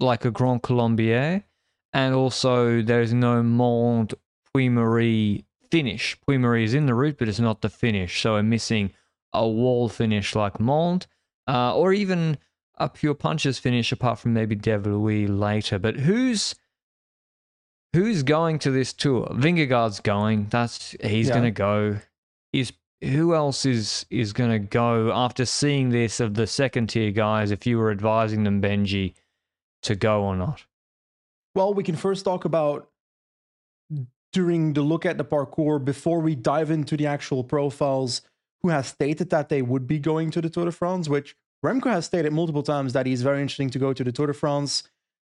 like 0.00 0.24
a 0.24 0.30
Grand 0.30 0.62
Colombier. 0.62 1.44
And 1.92 2.14
also, 2.14 2.82
there's 2.82 3.12
no 3.14 3.42
Mont 3.42 4.14
Puy-Mary 4.52 5.44
finish. 5.70 6.16
Puy-Mary 6.26 6.64
is 6.64 6.74
in 6.74 6.86
the 6.86 6.94
route, 6.94 7.16
but 7.18 7.28
it's 7.28 7.40
not 7.40 7.62
the 7.62 7.68
finish. 7.68 8.20
So 8.20 8.34
we're 8.34 8.42
missing 8.42 8.92
a 9.32 9.46
wall 9.46 9.88
finish 9.88 10.34
like 10.34 10.60
Mont, 10.60 11.06
uh, 11.46 11.74
or 11.76 11.92
even 11.92 12.38
a 12.76 12.88
pure 12.88 13.14
punches 13.14 13.58
finish 13.58 13.90
apart 13.92 14.18
from 14.18 14.32
maybe 14.34 14.54
Dévoluy 14.56 15.26
later. 15.28 15.78
But 15.78 15.96
who's 15.96 16.54
who's 17.94 18.22
going 18.22 18.58
to 18.60 18.70
this 18.70 18.92
tour? 18.92 19.26
Vingegaard's 19.32 20.00
going. 20.00 20.46
That's 20.50 20.94
he's 21.02 21.28
Yeah. 21.28 21.34
gonna 21.34 21.50
go. 21.50 21.98
Is 22.52 22.72
who 23.00 23.34
else 23.34 23.64
is 23.66 24.06
is 24.10 24.32
gonna 24.32 24.58
go 24.58 25.12
after 25.12 25.44
seeing 25.44 25.90
this 25.90 26.20
of 26.20 26.34
the 26.34 26.46
second 26.46 26.88
tier 26.88 27.10
guys? 27.10 27.50
If 27.50 27.66
you 27.66 27.78
were 27.78 27.90
advising 27.90 28.44
them, 28.44 28.60
Benji, 28.62 29.14
to 29.82 29.94
go 29.94 30.22
or 30.22 30.36
not? 30.36 30.64
Well, 31.54 31.74
we 31.74 31.84
can 31.84 31.96
first 31.96 32.24
talk 32.24 32.44
about 32.44 32.90
during 34.32 34.74
the 34.74 34.82
look 34.82 35.06
at 35.06 35.18
the 35.18 35.24
parcours 35.24 35.82
before 35.82 36.20
we 36.20 36.34
dive 36.34 36.70
into 36.70 36.96
the 36.96 37.06
actual 37.06 37.42
profiles 37.42 38.22
who 38.62 38.68
has 38.68 38.88
stated 38.88 39.30
that 39.30 39.48
they 39.48 39.62
would 39.62 39.86
be 39.86 39.98
going 39.98 40.30
to 40.30 40.40
the 40.40 40.50
Tour 40.50 40.66
de 40.66 40.72
France, 40.72 41.08
which 41.08 41.36
Remco 41.64 41.86
has 41.86 42.06
stated 42.06 42.32
multiple 42.32 42.62
times 42.62 42.92
that 42.92 43.06
he's 43.06 43.22
very 43.22 43.40
interesting 43.40 43.70
to 43.70 43.78
go 43.78 43.92
to 43.92 44.04
the 44.04 44.12
Tour 44.12 44.28
de 44.28 44.34
France. 44.34 44.84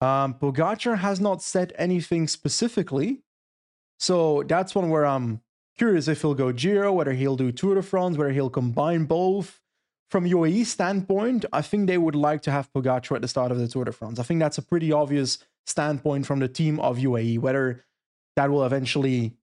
Um, 0.01 0.35
Pogacar 0.35 0.99
has 0.99 1.21
not 1.21 1.43
said 1.43 1.73
anything 1.77 2.29
specifically. 2.29 3.23
So 3.99 4.45
that's 4.47 4.75
one 4.75 4.91
where 4.91 5.05
I'm 5.05 5.41
curious 5.77 6.09
if 6.09 6.23
he'll 6.23 6.35
go 6.35 6.53
Giro, 6.53 6.93
whether 6.93 7.13
he'll 7.13 7.37
do 7.37 7.53
Tour 7.53 7.75
de 7.75 7.83
France, 7.83 8.17
whether 8.17 8.33
he'll 8.33 8.51
combine 8.51 9.05
both. 9.05 9.61
From 10.11 10.25
UAE 10.25 10.65
standpoint, 10.65 11.45
I 11.53 11.61
think 11.61 11.87
they 11.87 11.99
would 11.99 12.15
like 12.15 12.43
to 12.43 12.51
have 12.51 12.73
Pogacar 12.73 13.17
at 13.17 13.23
the 13.23 13.29
start 13.29 13.53
of 13.53 13.59
the 13.59 13.69
Tour 13.69 13.85
de 13.85 13.93
France. 13.93 14.19
I 14.19 14.23
think 14.23 14.41
that's 14.41 14.59
a 14.59 14.63
pretty 14.63 14.91
obvious 14.91 15.39
standpoint 15.67 16.27
from 16.27 16.39
the 16.39 16.49
team 16.49 16.81
of 16.81 16.97
UAE. 16.97 17.39
Whether 17.39 17.85
that 18.37 18.51
will 18.51 18.65
eventually 18.65 19.35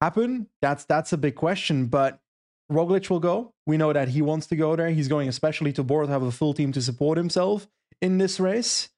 happen, 0.00 0.48
that's 0.60 0.84
that's 0.84 1.12
a 1.12 1.16
big 1.16 1.36
question. 1.36 1.86
But 1.86 2.20
Roglic 2.70 3.08
will 3.08 3.20
go. 3.20 3.54
We 3.66 3.76
know 3.76 3.92
that 3.92 4.08
he 4.08 4.20
wants 4.20 4.46
to 4.48 4.56
go 4.56 4.74
there. 4.74 4.90
He's 4.90 5.08
going 5.08 5.28
especially 5.28 5.72
to 5.74 5.84
Bora 5.84 6.06
to 6.06 6.12
have 6.12 6.22
a 6.22 6.32
full 6.32 6.52
team 6.52 6.72
to 6.72 6.82
support 6.82 7.16
himself 7.16 7.68
in 8.02 8.18
this 8.18 8.40
race. 8.40 8.88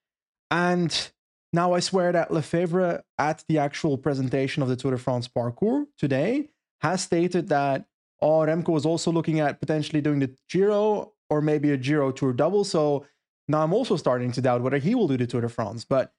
And 0.50 1.10
now 1.52 1.74
I 1.74 1.80
swear 1.80 2.12
that 2.12 2.30
Lefevere 2.30 3.02
at 3.18 3.44
the 3.48 3.58
actual 3.58 3.98
presentation 3.98 4.62
of 4.62 4.68
the 4.68 4.76
Tour 4.76 4.92
de 4.92 4.98
France 4.98 5.28
parcours 5.28 5.86
today 5.98 6.48
has 6.80 7.02
stated 7.02 7.48
that 7.48 7.84
oh 8.22 8.40
Remco 8.40 8.76
is 8.76 8.86
also 8.86 9.10
looking 9.10 9.40
at 9.40 9.60
potentially 9.60 10.00
doing 10.00 10.20
the 10.20 10.34
Giro 10.48 11.12
or 11.28 11.40
maybe 11.40 11.70
a 11.72 11.76
Giro 11.76 12.10
Tour 12.10 12.32
double. 12.32 12.64
So 12.64 13.06
now 13.48 13.62
I'm 13.62 13.72
also 13.72 13.96
starting 13.96 14.32
to 14.32 14.40
doubt 14.40 14.62
whether 14.62 14.78
he 14.78 14.94
will 14.94 15.08
do 15.08 15.16
the 15.16 15.26
Tour 15.26 15.40
de 15.40 15.48
France. 15.48 15.84
But 15.84 16.12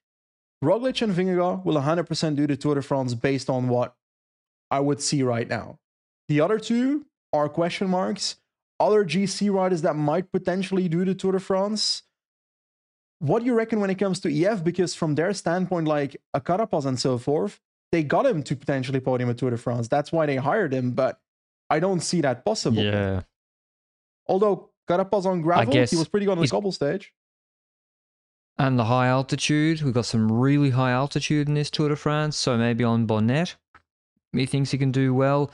Roglic 0.64 1.02
and 1.02 1.14
Vingegaard 1.14 1.66
will 1.66 1.76
100% 1.76 2.36
do 2.36 2.48
the 2.48 2.58
Tour 2.58 2.76
de 2.76 2.82
France 2.82 3.14
based 3.14 3.50
on 3.50 3.68
what 3.68 3.96
I 4.70 4.80
would 4.80 5.02
see 5.02 5.24
right 5.24 5.48
now. 5.48 5.80
The 6.28 6.42
other 6.42 6.60
two 6.60 7.06
are 7.34 7.50
question 7.50 7.90
marks. 7.90 8.38
Other 8.80 9.06
GC 9.06 9.54
riders 9.54 9.84
that 9.84 9.96
might 9.96 10.32
potentially 10.32 10.88
do 10.88 11.06
the 11.06 11.14
Tour 11.14 11.34
de 11.34 11.40
France. 11.40 12.04
What 13.20 13.40
do 13.40 13.46
you 13.46 13.54
reckon 13.54 13.80
when 13.80 13.92
it 13.92 14.00
comes 14.00 14.20
to 14.22 14.46
EF? 14.46 14.64
Because 14.64 14.96
from 14.96 15.14
their 15.14 15.34
standpoint, 15.34 15.88
like 15.88 16.18
a 16.34 16.42
Carapaz 16.42 16.86
and 16.86 17.00
so 17.00 17.20
forth, 17.20 17.60
they 17.92 18.04
got 18.04 18.26
him 18.26 18.42
to 18.44 18.56
potentially 18.56 19.00
podium 19.00 19.30
at 19.30 19.38
Tour 19.38 19.52
de 19.52 19.58
France. 19.58 19.88
That's 19.88 20.12
why 20.12 20.26
they 20.26 20.38
hired 20.38 20.74
him, 20.74 20.92
but 20.92 21.20
I 21.72 21.80
don't 21.80 22.02
see 22.02 22.20
that 22.22 22.44
possible. 22.44 22.84
Yeah. 22.84 23.22
Although 24.28 24.72
Carapaz 24.90 25.26
on 25.26 25.42
gravel, 25.42 25.74
he 25.74 25.96
was 25.96 26.10
pretty 26.10 26.26
good 26.26 26.34
on 26.34 26.40
the 26.40 26.48
cobble 26.48 26.74
stage. 26.74 27.14
And 28.58 28.78
the 28.78 28.84
high 28.84 29.08
altitude, 29.08 29.82
we've 29.82 29.94
got 29.94 30.06
some 30.06 30.30
really 30.32 30.72
high 30.72 30.92
altitude 30.92 31.48
in 31.48 31.54
this 31.54 31.70
Tour 31.70 31.90
de 31.90 31.96
France. 31.96 32.36
So 32.36 32.58
maybe 32.58 32.84
on 32.84 33.08
Bonette, 33.08 33.56
he 34.34 34.46
thinks 34.46 34.72
he 34.72 34.78
can 34.78 34.92
do 34.92 35.14
well. 35.14 35.50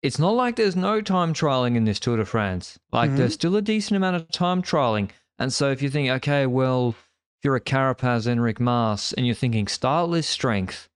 It's 0.00 0.20
not 0.20 0.34
like 0.34 0.54
there's 0.54 0.76
no 0.76 1.00
time 1.00 1.34
trialing 1.34 1.74
in 1.74 1.84
this 1.84 1.98
Tour 1.98 2.18
de 2.18 2.24
France. 2.24 2.78
Like 2.92 3.10
there's 3.16 3.32
mm-hmm. 3.32 3.34
still 3.34 3.56
a 3.56 3.62
decent 3.62 3.96
amount 3.96 4.14
of 4.14 4.28
time 4.28 4.62
trialing. 4.62 5.10
And 5.40 5.52
so 5.52 5.70
if 5.70 5.82
you 5.82 5.90
think, 5.90 6.08
okay, 6.08 6.46
well, 6.46 6.90
if 6.90 7.44
you're 7.44 7.56
a 7.56 7.60
Carapaz, 7.60 8.26
Enric 8.26 8.60
Mas, 8.60 9.12
and 9.14 9.26
you're 9.26 9.34
thinking 9.34 9.66
start 9.66 10.08
list 10.08 10.30
strength, 10.30 10.88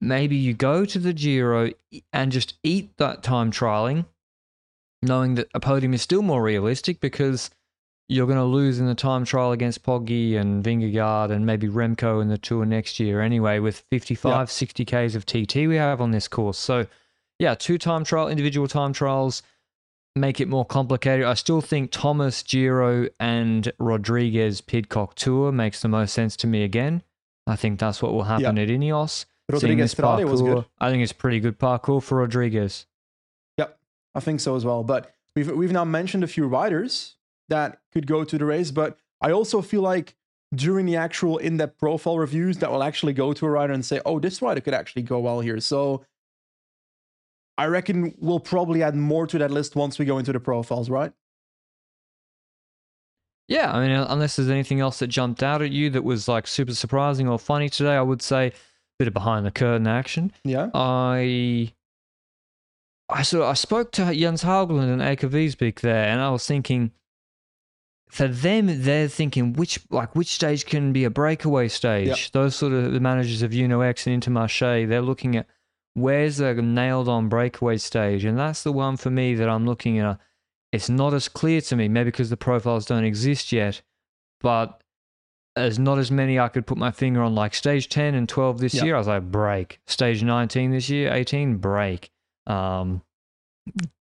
maybe 0.00 0.36
you 0.36 0.54
go 0.54 0.84
to 0.84 0.98
the 0.98 1.12
Giro 1.12 1.70
and 2.12 2.32
just 2.32 2.54
eat 2.62 2.96
that 2.98 3.22
time 3.22 3.50
trialing, 3.50 4.06
knowing 5.02 5.34
that 5.36 5.48
a 5.54 5.60
podium 5.60 5.94
is 5.94 6.02
still 6.02 6.22
more 6.22 6.42
realistic 6.42 7.00
because 7.00 7.50
you're 8.08 8.26
going 8.26 8.38
to 8.38 8.44
lose 8.44 8.78
in 8.78 8.86
the 8.86 8.94
time 8.94 9.24
trial 9.24 9.52
against 9.52 9.82
Poggi 9.82 10.36
and 10.36 10.62
Vingegaard 10.62 11.30
and 11.30 11.46
maybe 11.46 11.68
Remco 11.68 12.20
in 12.20 12.28
the 12.28 12.36
tour 12.38 12.64
next 12.66 13.00
year 13.00 13.22
anyway, 13.22 13.58
with 13.58 13.80
55, 13.90 14.30
Yeah. 14.30 14.44
60 14.44 14.84
Ks 14.84 15.14
of 15.14 15.24
TT 15.24 15.56
we 15.66 15.76
have 15.76 16.00
on 16.00 16.10
this 16.10 16.28
course. 16.28 16.58
So, 16.58 16.86
yeah, 17.38 17.54
two 17.54 17.78
time 17.78 18.04
trial, 18.04 18.28
individual 18.28 18.68
time 18.68 18.92
trials 18.92 19.42
make 20.16 20.40
it 20.40 20.48
more 20.48 20.64
complicated. 20.64 21.24
I 21.26 21.34
still 21.34 21.60
think 21.60 21.90
Thomas, 21.90 22.42
Giro, 22.42 23.08
and 23.18 23.72
Rodriguez 23.78 24.60
Pidcock 24.60 25.14
Tour 25.16 25.50
makes 25.50 25.80
the 25.82 25.88
most 25.88 26.12
sense 26.12 26.36
to 26.36 26.46
me 26.46 26.62
again. 26.62 27.02
I 27.46 27.56
think 27.56 27.80
that's 27.80 28.00
what 28.00 28.12
will 28.12 28.22
happen 28.24 28.58
at 28.58 28.68
Ineos. 28.68 29.24
Rodriguez 29.50 29.94
this 29.94 30.24
was 30.24 30.42
good. 30.42 30.64
I 30.80 30.90
think 30.90 31.02
it's 31.02 31.12
pretty 31.12 31.40
good 31.40 31.58
parcours 31.58 32.04
for 32.04 32.18
Rodriguez. 32.18 32.86
Yep, 33.58 33.78
I 34.14 34.20
think 34.20 34.40
so 34.40 34.56
as 34.56 34.64
well. 34.64 34.82
But 34.82 35.12
we've 35.36 35.50
we've 35.50 35.72
now 35.72 35.84
mentioned 35.84 36.24
a 36.24 36.26
few 36.26 36.46
riders 36.46 37.16
that 37.48 37.80
could 37.92 38.06
go 38.06 38.24
to 38.24 38.38
the 38.38 38.44
race, 38.44 38.70
but 38.70 38.98
I 39.20 39.32
also 39.32 39.60
feel 39.60 39.82
like 39.82 40.14
during 40.54 40.86
the 40.86 40.96
actual 40.96 41.36
in-depth 41.38 41.78
profile 41.78 42.18
reviews 42.18 42.58
that 42.58 42.70
will 42.70 42.82
actually 42.82 43.12
go 43.12 43.32
to 43.32 43.44
a 43.44 43.50
rider 43.50 43.72
and 43.72 43.84
say, 43.84 44.00
"Oh, 44.06 44.18
this 44.18 44.40
rider 44.40 44.60
could 44.60 44.74
actually 44.74 45.02
go 45.02 45.20
well 45.20 45.40
here." 45.40 45.60
So 45.60 46.04
I 47.58 47.66
reckon 47.66 48.14
we'll 48.18 48.40
probably 48.40 48.82
add 48.82 48.96
more 48.96 49.26
to 49.26 49.38
that 49.38 49.50
list 49.50 49.76
once 49.76 49.98
we 49.98 50.04
go 50.04 50.18
into 50.18 50.32
the 50.32 50.40
profiles, 50.40 50.88
right? 50.88 51.12
Yeah, 53.46 53.70
I 53.70 53.86
mean, 53.86 53.90
unless 53.90 54.36
there's 54.36 54.48
anything 54.48 54.80
else 54.80 55.00
that 55.00 55.08
jumped 55.08 55.42
out 55.42 55.60
at 55.60 55.70
you 55.70 55.90
that 55.90 56.02
was 56.02 56.28
like 56.28 56.46
super 56.46 56.72
surprising 56.72 57.28
or 57.28 57.38
funny 57.38 57.68
today, 57.68 57.94
I 57.94 58.00
would 58.00 58.22
say 58.22 58.52
bit 58.98 59.08
of 59.08 59.14
behind 59.14 59.44
the 59.44 59.50
curtain 59.50 59.86
action. 59.86 60.32
Yeah. 60.44 60.70
I 60.74 61.72
I 63.08 63.22
sort 63.22 63.42
of, 63.42 63.50
I 63.50 63.54
spoke 63.54 63.92
to 63.92 64.14
Jens 64.14 64.44
Haugland 64.44 64.92
and 64.92 65.02
Aike 65.02 65.28
Visbeek 65.28 65.80
there, 65.80 66.08
and 66.08 66.20
I 66.20 66.30
was 66.30 66.46
thinking, 66.46 66.92
for 68.08 68.28
them, 68.28 68.82
they're 68.82 69.08
thinking 69.08 69.54
which 69.54 69.80
like 69.90 70.14
which 70.14 70.28
stage 70.28 70.66
can 70.66 70.92
be 70.92 71.04
a 71.04 71.10
breakaway 71.10 71.68
stage. 71.68 72.08
Yep. 72.08 72.18
Those 72.32 72.54
sort 72.56 72.72
of 72.72 72.92
the 72.92 73.00
managers 73.00 73.42
of 73.42 73.52
Uno 73.52 73.80
X 73.80 74.06
and 74.06 74.22
Intermarché, 74.22 74.88
they're 74.88 75.02
looking 75.02 75.36
at 75.36 75.46
where's 75.94 76.36
the 76.36 76.54
nailed 76.54 77.08
on 77.08 77.28
breakaway 77.28 77.76
stage, 77.76 78.24
and 78.24 78.38
that's 78.38 78.62
the 78.62 78.72
one 78.72 78.96
for 78.96 79.10
me 79.10 79.34
that 79.34 79.48
I'm 79.48 79.66
looking 79.66 79.98
at. 79.98 80.18
It's 80.72 80.88
not 80.88 81.14
as 81.14 81.28
clear 81.28 81.60
to 81.62 81.76
me, 81.76 81.88
maybe 81.88 82.10
because 82.10 82.30
the 82.30 82.36
profiles 82.36 82.86
don't 82.86 83.04
exist 83.04 83.52
yet, 83.52 83.82
but 84.40 84.82
there's 85.56 85.78
not 85.78 85.98
as 85.98 86.10
many 86.10 86.38
I 86.38 86.48
could 86.48 86.66
put 86.66 86.78
my 86.78 86.90
finger 86.90 87.22
on. 87.22 87.34
Like 87.34 87.54
stage 87.54 87.88
10 87.88 88.14
and 88.14 88.28
12 88.28 88.58
this 88.58 88.74
Yep. 88.74 88.84
year, 88.84 88.94
I 88.96 88.98
was 88.98 89.06
like, 89.06 89.30
break. 89.30 89.80
Stage 89.86 90.22
19 90.22 90.70
this 90.72 90.88
year, 90.88 91.12
18, 91.12 91.56
break. 91.58 92.10
Um, 92.46 93.02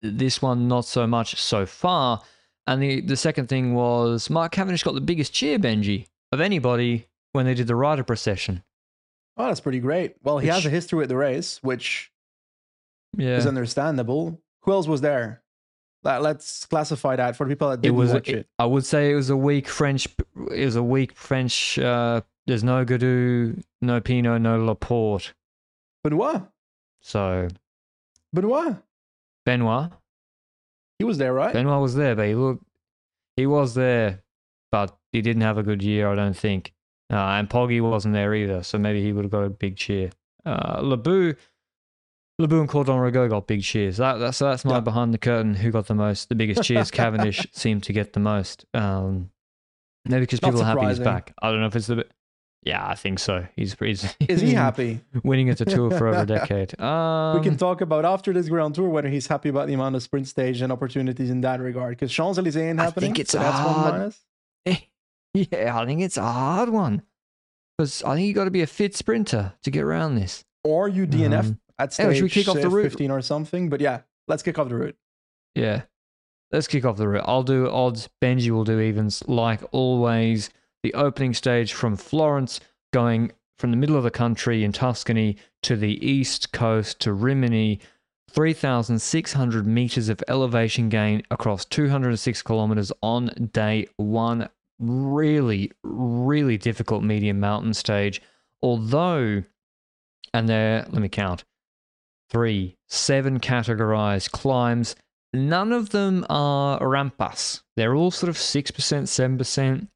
this 0.03 0.41
one, 0.43 0.69
not 0.69 0.85
so 0.85 1.07
much 1.07 1.41
so 1.41 1.67
far. 1.67 2.23
And 2.67 2.81
the, 2.83 3.01
the 3.01 3.17
second 3.17 3.49
thing 3.49 3.75
was 3.75 4.31
Mark 4.31 4.53
Cavendish 4.53 4.83
got 4.85 4.95
the 4.95 5.01
biggest 5.01 5.33
cheer, 5.33 5.59
Benji, 5.59 6.07
of 6.31 6.41
anybody 6.41 7.09
when 7.33 7.45
they 7.45 7.55
did 7.55 7.67
the 7.67 7.75
rider 7.77 8.05
procession. 8.05 8.63
Oh, 9.37 9.47
that's 9.47 9.61
pretty 9.61 9.81
great. 9.81 10.15
Well, 10.23 10.39
he 10.39 10.49
has 10.49 10.65
a 10.67 10.71
history 10.71 10.99
with 10.99 11.09
the 11.09 11.17
race, 11.17 11.59
which 11.63 12.13
Yeah. 13.17 13.37
is 13.37 13.47
understandable. 13.47 14.41
Who 14.63 14.73
else 14.73 14.87
was 14.87 15.01
there? 15.01 15.42
Let- 16.05 16.23
Let's 16.23 16.67
classify 16.67 17.17
that 17.17 17.37
for 17.37 17.47
the 17.47 17.51
people 17.55 17.69
that 17.69 17.75
it 17.79 17.83
didn't 17.83 17.97
was 17.97 18.13
watch 18.13 18.29
it. 18.29 18.49
I 18.59 18.67
would 18.67 18.85
say 18.85 19.11
it 19.13 19.15
was 19.15 19.31
a 19.31 19.37
weak 19.37 19.69
French 19.69 20.09
it 20.51 20.65
was 20.65 20.77
a 20.77 20.83
weak 20.83 21.13
French 21.17 21.79
uh 21.79 22.21
there's 22.47 22.65
no 22.65 22.85
Gaudu, 22.85 23.63
no 23.81 24.01
Pinot, 24.01 24.41
no 24.43 24.65
Laporte. 24.65 25.33
Benoit. 26.03 26.43
So 27.01 27.49
Benoit. 28.33 28.77
Benoit. 29.47 29.91
He 30.99 31.05
was 31.05 31.19
there, 31.19 31.33
right? 31.33 31.53
Benoit 31.53 31.81
was 31.81 31.95
there, 31.95 32.15
but 32.17 32.27
he 32.27 32.35
looked 32.35 32.65
he 33.37 33.47
was 33.47 33.75
there, 33.75 34.23
but 34.71 34.97
he 35.13 35.23
didn't 35.23 35.43
have 35.43 35.57
a 35.59 35.63
good 35.63 35.83
year, 35.83 36.11
I 36.11 36.15
don't 36.15 36.37
think. 36.37 36.73
Uh, 37.13 37.17
and 37.17 37.49
Poggy 37.49 37.81
wasn't 37.81 38.15
there 38.15 38.35
either, 38.35 38.63
so 38.63 38.79
maybe 38.79 39.03
he 39.03 39.13
would 39.13 39.25
have 39.25 39.31
got 39.33 39.45
a 39.45 39.51
big 39.51 39.77
cheer. 39.77 40.11
Uh 40.45 40.81
Lebu 40.81 41.37
Lebu 42.43 42.61
and 42.61 42.69
Cordon 42.69 42.97
Rigaud 42.97 43.31
got 43.31 43.47
big 43.47 43.63
cheers. 43.63 43.97
That, 43.97 44.17
that's 44.17 44.37
so 44.39 44.47
that's 44.51 44.65
my 44.65 44.75
Yeah. 44.75 44.81
behind 44.81 45.15
the 45.15 45.19
curtain. 45.19 45.55
Who 45.55 45.71
got 45.71 45.87
the 45.87 45.95
most? 45.95 46.29
The 46.29 46.35
biggest 46.35 46.63
cheers. 46.63 46.91
Cavendish 47.01 47.47
seemed 47.53 47.83
to 47.85 47.93
get 47.93 48.13
the 48.13 48.21
most. 48.21 48.67
Um, 48.75 49.31
maybe 50.05 50.21
because 50.23 50.41
people 50.41 50.61
are 50.61 50.65
happy 50.65 50.87
he's 50.87 50.99
back. 50.99 51.33
I 51.41 51.51
don't 51.51 51.61
know 51.61 51.67
if 51.67 51.77
it's 51.77 51.87
the. 51.87 52.05
Yeah, 52.65 52.87
I 52.87 52.95
think 52.95 53.19
so. 53.19 53.45
He's 53.57 53.75
he's 53.81 54.05
Is 54.29 54.41
he 54.41 54.55
happy? 54.67 55.01
winning 55.25 55.49
at 55.51 55.59
the 55.59 55.65
tour 55.65 55.91
for 55.91 56.07
over 56.09 56.21
a 56.23 56.27
decade. 56.39 56.79
Um, 56.81 57.37
we 57.39 57.43
can 57.43 57.57
talk 57.57 57.81
about 57.81 58.05
after 58.05 58.33
this 58.33 58.49
Grand 58.49 58.75
Tour 58.77 58.89
whether 58.89 59.09
he's 59.09 59.27
happy 59.27 59.49
about 59.49 59.67
the 59.67 59.75
amount 59.75 59.97
of 59.97 60.03
sprint 60.05 60.29
stage 60.29 60.61
and 60.61 60.71
opportunities 60.73 61.29
in 61.31 61.41
that 61.41 61.59
regard. 61.61 61.97
Because 61.97 62.13
Champs 62.13 62.39
Elysees 62.39 62.57
ain't 62.59 62.79
happening. 62.79 63.05
I 63.05 63.07
think 63.15 63.19
it's 63.19 63.33
so 63.33 63.39
that's 63.41 63.65
one 63.67 63.75
hard. 63.75 63.95
minus. 63.95 64.21
yeah, 65.35 65.79
I 65.81 65.87
think 65.87 66.03
it's 66.03 66.17
a 66.17 66.23
hard 66.23 66.69
one 66.69 67.03
because 67.77 68.03
I 68.05 68.15
think 68.15 68.27
you 68.29 68.33
got 68.35 68.45
to 68.45 68.51
be 68.51 68.63
a 68.63 68.67
fit 68.67 68.95
sprinter 68.95 69.55
to 69.63 69.71
get 69.71 69.83
around 69.83 70.15
this. 70.17 70.45
Or 70.65 70.89
you 70.89 71.07
DNF 71.09 71.41
Um, 71.41 71.59
at 71.83 72.01
anyway, 72.01 72.15
should 72.15 72.25
we 72.25 72.31
kick 72.31 72.49
off 72.49 72.61
the 72.61 72.69
route? 72.69 72.85
15 72.85 73.11
or 73.11 73.23
something. 73.23 73.69
But 73.69 73.81
yeah, 73.81 74.03
let's 74.29 74.43
kick 74.43 74.59
off 74.59 74.69
the 74.69 74.77
route. 74.77 74.97
Yeah. 75.55 75.83
Let's 76.51 76.69
kick 76.69 76.85
off 76.85 76.97
the 76.97 77.09
route. 77.09 77.25
I'll 77.27 77.43
do 77.43 77.69
odds. 77.69 78.09
Benji 78.21 78.51
will 78.51 78.65
do 78.65 78.79
evens. 78.79 79.23
Like 79.27 79.63
always, 79.73 80.51
the 80.83 80.95
opening 80.95 81.35
stage 81.35 81.73
from 81.73 81.97
Florence, 81.97 82.61
going 82.93 83.33
from 83.59 83.71
the 83.71 83.77
middle 83.77 83.97
of 83.97 84.03
the 84.03 84.11
country 84.11 84.65
in 84.65 84.73
Tuscany 84.73 85.37
to 85.63 85.77
the 85.77 86.05
east 86.07 86.53
coast 86.53 87.01
to 87.01 87.13
Rimini, 87.13 87.81
3,600 88.31 89.67
meters 89.67 90.09
of 90.09 90.23
elevation 90.29 90.89
gain 90.89 91.23
across 91.31 91.65
206 91.65 92.43
kilometers 92.43 92.93
on 93.03 93.51
day 93.53 93.87
one. 93.97 94.49
Really, 94.79 95.71
really 95.83 96.59
difficult 96.59 97.03
medium 97.03 97.41
mountain 97.41 97.73
stage. 97.73 98.21
Although, 98.63 99.43
and 100.35 100.49
there, 100.49 100.87
let 100.91 101.01
me 101.01 101.09
count 101.09 101.45
three, 102.33 102.77
seven 102.89 103.39
categorized 103.39 104.33
climbs. 104.33 104.97
None 105.35 105.73
of 105.73 105.91
them 105.91 106.27
are 106.29 106.85
rampas. 106.87 107.63
They're 107.77 107.95
all 107.95 108.11
sort 108.11 108.29
of 108.31 108.37
6%, 108.37 108.73
7%. 108.73 109.89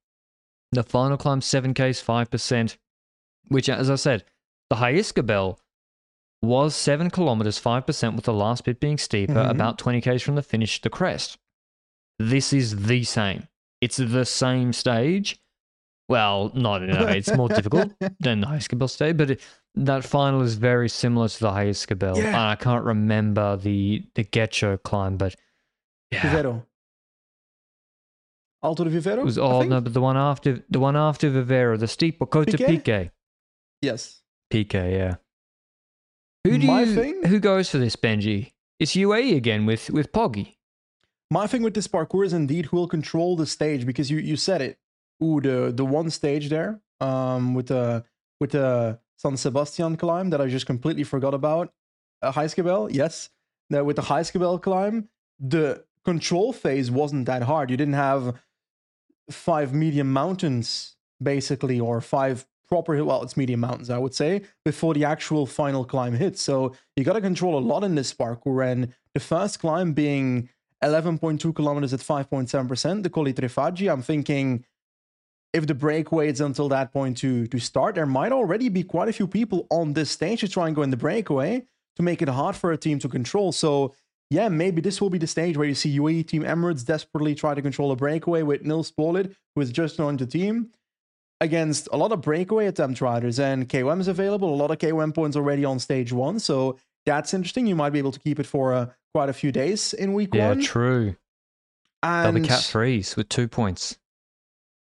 The 0.73 0.83
final 0.83 1.17
climb, 1.17 1.41
7Ks, 1.41 2.03
5%, 2.03 2.77
which, 3.49 3.69
as 3.69 3.91
I 3.91 3.97
said, 3.97 4.25
the 4.71 4.77
Jaizkibel 4.77 5.59
was 6.43 6.75
7 6.75 7.11
kilometers, 7.11 7.59
5%, 7.61 8.15
with 8.15 8.25
the 8.25 8.33
last 8.33 8.65
bit 8.65 8.79
being 8.81 8.99
steeper, 8.99 9.35
Mhm. 9.35 9.51
about 9.51 9.79
20Ks 9.79 10.23
from 10.23 10.35
the 10.37 10.43
finish 10.43 10.77
to 10.77 10.83
the 10.85 10.91
crest. 10.91 11.39
This 12.19 12.53
is 12.53 12.85
the 12.87 13.05
same. 13.05 13.49
It's 13.81 13.97
the 13.99 14.25
same 14.25 14.73
stage. 14.73 15.39
Well, 16.09 16.51
not 16.55 16.83
in 16.83 16.97
a 16.97 17.05
way. 17.05 17.19
It's 17.19 17.33
more 17.35 17.49
difficult 17.49 17.93
than 18.21 18.41
the 18.41 18.47
Jaizkibel 18.47 18.89
stage, 18.89 19.17
but 19.17 19.31
it, 19.33 19.41
that 19.77 20.05
final 20.05 20.43
is 20.43 20.55
very 20.55 20.89
similar 20.89 21.29
to 21.29 21.41
the 21.41 21.51
Jaizkibel. 21.51 22.17
Yeah. 22.17 22.29
And 22.29 22.37
I 22.37 22.57
can't 22.57 22.85
remember 22.85 23.57
the 23.57 24.05
the 24.15 24.25
Getxo 24.25 24.83
climb, 24.83 25.17
but 25.17 25.35
yeah, 26.11 26.23
Vivero. 26.23 26.67
Alto 28.63 28.85
de 28.85 28.91
Vivero? 28.91 29.21
it 29.21 29.25
was 29.25 29.39
oh 29.39 29.63
no, 29.63 29.81
but 29.81 29.93
the 29.93 30.01
one 30.01 30.17
after 30.17 30.65
the 30.71 30.81
one 30.81 30.97
after 30.97 31.29
Vivero, 31.31 31.77
the 31.77 31.87
steep 31.89 32.19
Cota 32.31 32.57
Piquet? 32.57 32.79
Pique. 32.79 33.11
Yes. 33.83 34.23
Pique, 34.51 34.75
yeah. 34.75 35.17
Who 36.45 36.59
do 36.59 36.67
My 36.67 36.83
you 36.83 36.95
thing? 36.95 37.25
who 37.25 37.39
goes 37.39 37.71
for 37.71 37.79
this, 37.79 37.97
Benji? 37.97 38.53
It's 38.79 38.93
UAE 38.95 39.37
again 39.37 39.67
with 39.67 39.91
with 39.91 40.13
Poggy. 40.13 40.57
My 41.31 41.47
thing 41.47 41.63
with 41.63 41.75
this 41.75 41.89
parcours 41.89 42.29
is 42.29 42.33
indeed 42.33 42.67
who 42.67 42.77
will 42.77 42.89
control 42.89 43.37
the 43.37 43.47
stage 43.47 43.85
because 43.85 44.11
you 44.11 44.19
you 44.19 44.37
said 44.37 44.63
it. 44.63 44.79
Ooh, 45.23 45.41
the 45.41 45.73
the 45.75 45.85
one 45.85 46.11
stage 46.11 46.49
there, 46.49 46.81
um, 47.01 47.55
with 47.55 47.67
the 47.67 48.05
with 48.41 48.53
the 48.53 49.01
San 49.17 49.37
Sebastian 49.37 49.97
climb 49.97 50.31
that 50.31 50.41
I 50.41 50.47
just 50.47 50.67
completely 50.67 51.05
forgot 51.05 51.35
about. 51.35 51.73
Uh, 52.23 52.33
Jaizkibel, 52.33 52.93
yes. 52.93 53.31
Now 53.71 53.85
with 53.85 53.97
the 53.97 54.03
Jaizkibel 54.03 54.61
climb, 54.63 55.09
the 55.39 55.85
control 56.05 56.53
phase 56.53 56.91
wasn't 56.91 57.27
that 57.27 57.43
hard. 57.43 57.71
You 57.71 57.77
didn't 57.77 57.95
have 57.95 58.39
five 59.31 59.73
medium 59.75 60.13
mountains 60.13 60.97
basically, 61.23 61.81
or 61.81 62.01
five 62.01 62.47
proper 62.69 63.03
well 63.05 63.23
it's 63.23 63.37
medium 63.37 63.61
mountains 63.61 63.91
i 63.91 63.99
would 63.99 64.15
say 64.15 64.43
before 64.65 64.95
the 64.95 65.05
actual 65.05 65.47
final 65.47 65.85
climb 65.85 66.15
hits 66.15 66.43
so 66.43 66.75
you 66.97 67.05
got 67.05 67.13
to 67.13 67.21
control 67.21 67.57
a 67.59 67.61
lot 67.61 67.85
in 67.85 67.95
this 67.95 68.13
parcours 68.13 68.73
and 68.73 68.93
the 69.15 69.21
first 69.21 69.61
climb 69.61 69.93
being 69.93 70.49
11.2 70.83 71.55
kilometers 71.55 71.95
at 71.95 72.01
5.7% 72.01 73.03
the 73.03 73.11
Colli 73.11 73.33
Trefaggi 73.33 73.91
i'm 73.91 74.03
thinking 74.03 74.65
if 75.57 75.67
the 75.67 75.75
break 75.75 76.13
waits 76.13 76.41
until 76.41 76.69
that 76.69 76.93
point 76.93 77.17
to 77.17 77.47
to 77.47 77.59
start 77.59 77.95
there 77.95 78.07
might 78.07 78.33
already 78.33 78.69
be 78.69 78.83
quite 78.83 79.09
a 79.09 79.13
few 79.13 79.27
people 79.27 79.67
on 79.71 79.93
this 79.93 80.11
stage 80.11 80.41
to 80.41 80.49
try 80.49 80.67
and 80.67 80.77
go 80.77 80.83
in 80.83 80.91
the 80.91 80.97
breakaway 80.97 81.65
to 81.97 82.03
make 82.03 82.21
it 82.23 82.29
hard 82.29 82.55
for 82.55 82.73
a 82.73 82.77
team 82.77 82.99
to 82.99 83.09
control 83.09 83.53
so 83.53 83.95
yeah, 84.31 84.49
maybe 84.49 84.81
this 84.81 85.01
will 85.01 85.11
be 85.11 85.19
the 85.19 85.27
stage 85.27 85.57
where 85.57 85.69
you 85.69 85.75
see 85.75 85.99
UAE 85.99 86.27
Team 86.27 86.43
Emirates 86.43 86.85
desperately 86.85 87.35
try 87.35 87.55
to 87.55 87.63
control 87.63 87.93
a 87.93 87.97
breakaway 87.97 88.43
with 88.43 88.65
Nils 88.65 88.91
Politt, 88.91 89.35
who 89.55 89.61
is 89.61 89.71
just 89.71 89.97
joined 89.97 90.19
the 90.19 90.27
team, 90.27 90.71
against 91.41 91.89
a 91.93 91.97
lot 91.97 92.13
of 92.13 92.23
breakaway 92.23 92.67
attempt 92.67 93.01
riders. 93.01 93.39
And 93.39 93.69
KOM 93.69 94.01
is 94.01 94.09
available, 94.09 94.53
a 94.53 94.57
lot 94.57 94.71
of 94.71 94.79
KOM 94.79 95.13
points 95.13 95.37
already 95.37 95.65
on 95.65 95.79
stage 95.79 96.13
one. 96.13 96.41
So 96.41 96.79
that's 97.05 97.35
interesting. 97.35 97.67
You 97.67 97.77
might 97.77 97.91
be 97.91 98.01
able 98.01 98.13
to 98.13 98.19
keep 98.19 98.41
it 98.41 98.47
for 98.47 98.73
uh, 98.73 98.87
quite 99.15 99.29
a 99.29 99.33
few 99.33 99.53
days 99.53 99.95
in 99.95 100.13
week 100.13 100.35
yeah, 100.35 100.49
one. 100.49 100.61
Yeah, 100.61 100.67
true. 100.67 101.17
And 102.03 102.37
They'll 102.37 102.43
be 102.43 102.49
cat 102.49 102.63
threes 102.63 103.15
with 103.17 103.29
two 103.29 103.47
points. 103.47 103.97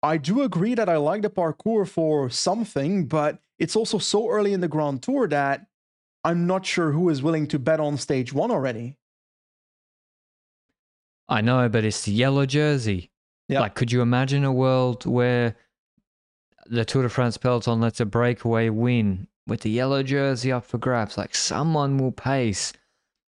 I 0.02 0.18
do 0.18 0.44
agree 0.44 0.76
that 0.76 0.90
I 0.90 0.98
like 0.98 1.22
the 1.22 1.30
parcours 1.30 1.90
for 1.90 2.30
something, 2.30 3.06
but 3.06 3.40
it's 3.58 3.76
also 3.76 3.98
so 3.98 4.30
early 4.30 4.54
in 4.54 4.62
the 4.62 4.68
Grand 4.68 5.04
Tour 5.04 5.28
that 5.28 5.68
I'm 6.24 6.48
not 6.48 6.66
sure 6.66 6.92
who 6.92 7.10
is 7.10 7.22
willing 7.22 7.48
to 7.48 7.60
bet 7.60 7.80
on 7.80 7.98
stage 7.98 8.32
one 8.32 8.52
already. 8.52 8.96
I 11.28 11.42
know, 11.42 11.70
but 11.70 11.84
it's 11.84 12.04
the 12.06 12.12
yellow 12.12 12.46
jersey. 12.46 13.12
Yeah. 13.48 13.62
Like, 13.62 13.76
could 13.76 13.92
you 13.92 14.02
imagine 14.02 14.44
a 14.44 14.54
world 14.54 15.06
where 15.06 15.56
the 16.66 16.86
Tour 16.86 17.04
de 17.04 17.10
France 17.10 17.38
peloton 17.38 17.82
lets 17.82 18.00
a 18.00 18.06
breakaway 18.06 18.70
win 18.70 19.28
with 19.48 19.62
the 19.62 19.70
yellow 19.70 20.04
jersey 20.04 20.52
up 20.52 20.66
for 20.66 20.78
grabs? 20.78 21.18
Like, 21.18 21.36
someone 21.36 21.98
will 21.98 22.12
pace 22.12 22.74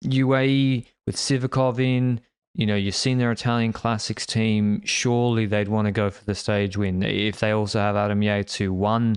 UAE 0.05 0.87
with 1.07 1.17
Sivakov 1.17 1.79
in. 1.79 2.21
You 2.59 2.67
know, 2.67 2.75
you've 2.75 2.97
seen 2.97 3.19
their 3.19 3.31
Italian 3.31 3.73
classics 3.73 4.27
team. 4.27 4.83
Surely 4.85 5.47
they'd 5.47 5.69
want 5.69 5.87
to 5.87 5.93
go 5.93 6.11
for 6.11 6.25
the 6.25 6.35
stage 6.35 6.77
win. 6.77 7.03
If 7.05 7.39
they 7.39 7.53
also 7.53 7.79
have 7.79 7.95
Adam 7.95 8.21
Yates, 8.21 8.57
who 8.57 8.73
won 8.73 9.17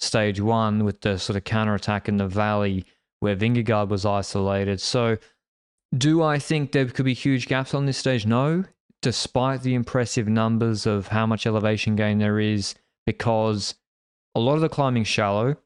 stage 0.00 0.40
one 0.40 0.84
with 0.84 1.02
the 1.02 1.18
sort 1.18 1.36
of 1.36 1.44
counter 1.44 1.74
attack 1.74 2.08
in 2.08 2.16
the 2.16 2.26
valley 2.26 2.86
where 3.20 3.36
Vingegaard 3.36 3.88
was 3.88 4.06
isolated. 4.06 4.80
So, 4.80 5.18
do 5.96 6.22
I 6.22 6.38
think 6.38 6.72
there 6.72 6.86
could 6.86 7.04
be 7.04 7.14
huge 7.14 7.46
gaps 7.46 7.74
on 7.74 7.84
this 7.84 7.98
stage? 7.98 8.24
No, 8.24 8.64
despite 9.02 9.62
the 9.62 9.74
impressive 9.74 10.26
numbers 10.26 10.86
of 10.86 11.08
how 11.08 11.26
much 11.26 11.46
elevation 11.46 11.94
gain 11.94 12.18
there 12.18 12.40
is, 12.40 12.74
because 13.04 13.74
a 14.34 14.40
lot 14.40 14.54
of 14.54 14.62
the 14.62 14.68
climbing 14.68 15.04
shallow. 15.04 15.56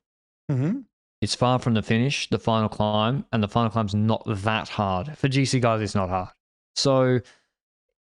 Mm-hmm. 0.51 0.81
It's 1.21 1.37
far 1.37 1.61
from 1.61 1.75
the 1.75 1.83
finish, 1.83 2.29
the 2.31 2.39
final 2.41 2.69
climb, 2.69 3.27
and 3.33 3.45
the 3.45 3.49
final 3.49 3.71
climb's 3.71 3.95
not 3.95 4.25
that 4.27 4.69
hard. 4.69 5.17
For 5.17 5.29
GC 5.29 5.61
guys, 5.61 5.81
it's 5.81 5.95
not 5.95 6.09
hard. 6.09 6.31
So 6.75 7.21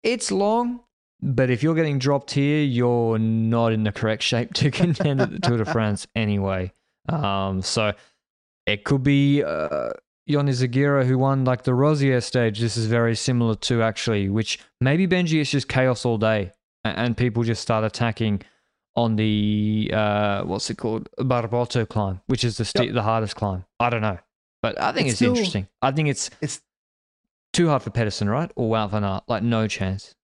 it's 0.04 0.32
long, 0.32 0.82
but 1.22 1.50
if 1.50 1.64
you're 1.64 1.76
getting 1.76 2.00
dropped 2.00 2.32
here, 2.32 2.64
you're 2.64 3.20
not 3.20 3.74
in 3.74 3.84
the 3.84 3.92
correct 3.92 4.24
shape 4.24 4.54
to 4.56 4.72
contend 4.82 5.22
at 5.22 5.32
the 5.32 5.40
Tour 5.40 5.58
de 5.58 5.66
France 5.66 6.08
anyway. 6.16 6.72
Um, 7.08 7.62
so 7.62 7.94
it 8.66 8.84
could 8.84 9.04
be 9.04 9.44
uh, 9.44 9.92
Ion 10.30 10.48
Izagirre 10.48 11.06
who 11.06 11.18
won 11.18 11.44
like 11.44 11.64
the 11.64 11.74
Rosier 11.74 12.22
stage. 12.22 12.60
This 12.60 12.78
is 12.78 12.86
very 12.86 13.16
similar 13.16 13.56
to 13.56 13.82
actually, 13.82 14.30
which 14.30 14.60
maybe 14.80 15.08
Benji 15.08 15.40
is 15.40 15.50
just 15.50 15.68
chaos 15.68 16.06
all 16.06 16.18
day 16.18 16.52
and 16.84 17.18
people 17.18 17.44
just 17.44 17.62
start 17.62 17.84
attacking 17.84 18.42
on 18.96 19.16
the 19.16 19.90
uh, 19.94 20.44
what's 20.44 20.70
it 20.70 20.78
called 20.78 21.10
Barbotto 21.20 21.88
climb, 21.88 22.22
which 22.28 22.44
is 22.44 22.58
the 22.58 22.66
st- 22.66 22.88
yep. 22.88 22.94
the 22.94 23.04
hardest 23.04 23.36
climb. 23.36 23.66
I 23.80 23.90
don't 23.90 24.02
know, 24.02 24.20
but 24.62 24.80
I 24.82 24.92
think 24.92 25.08
it's, 25.08 25.14
it's 25.14 25.18
still, 25.18 25.32
interesting. 25.32 25.68
I 25.82 25.92
think 25.92 26.10
it's 26.10 26.30
it's 26.42 26.62
too 27.54 27.68
hard 27.68 27.82
for 27.82 27.90
Pedersen, 27.90 28.30
right? 28.30 28.52
Or 28.56 28.70
Wout 28.70 28.92
van 28.92 29.04
Aert, 29.04 29.24
like 29.28 29.44
no 29.44 29.68
chance. 29.68 30.16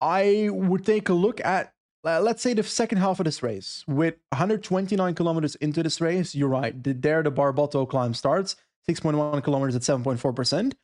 I 0.00 0.48
would 0.50 0.84
take 0.86 1.08
a 1.08 1.12
look 1.12 1.40
at 1.44 1.72
let's 2.02 2.42
say 2.42 2.54
the 2.54 2.62
second 2.62 2.98
half 2.98 3.20
of 3.20 3.24
this 3.24 3.42
race 3.42 3.84
with 3.86 4.14
129 4.30 5.14
kilometers 5.14 5.54
into 5.56 5.82
this 5.82 6.00
race. 6.00 6.34
You're 6.34 6.48
right. 6.48 6.74
There 6.82 7.22
the 7.22 7.30
Barbotto 7.30 7.88
climb 7.88 8.14
starts 8.14 8.56
6.1 8.88 9.44
kilometers 9.44 9.76
at 9.76 9.82
7.4 9.82 10.34
percent. 10.34 10.74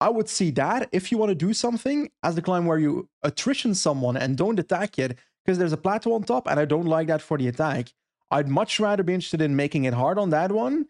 I 0.00 0.10
would 0.10 0.28
see 0.28 0.50
that 0.52 0.88
if 0.92 1.10
you 1.10 1.18
want 1.18 1.30
to 1.30 1.34
do 1.34 1.54
something 1.54 2.10
as 2.22 2.34
the 2.34 2.42
climb 2.42 2.66
where 2.66 2.78
you 2.78 3.08
attrition 3.22 3.74
someone 3.74 4.16
and 4.16 4.36
don't 4.36 4.58
attack 4.58 4.98
it, 4.98 5.16
because 5.44 5.58
there's 5.58 5.72
a 5.72 5.78
plateau 5.78 6.12
on 6.14 6.24
top, 6.24 6.48
and 6.48 6.60
I 6.60 6.64
don't 6.64 6.86
like 6.86 7.06
that 7.06 7.22
for 7.22 7.38
the 7.38 7.48
attack. 7.48 7.92
I'd 8.30 8.48
much 8.48 8.80
rather 8.80 9.02
be 9.02 9.14
interested 9.14 9.40
in 9.40 9.56
making 9.56 9.84
it 9.84 9.94
hard 9.94 10.18
on 10.18 10.30
that 10.30 10.52
one, 10.52 10.86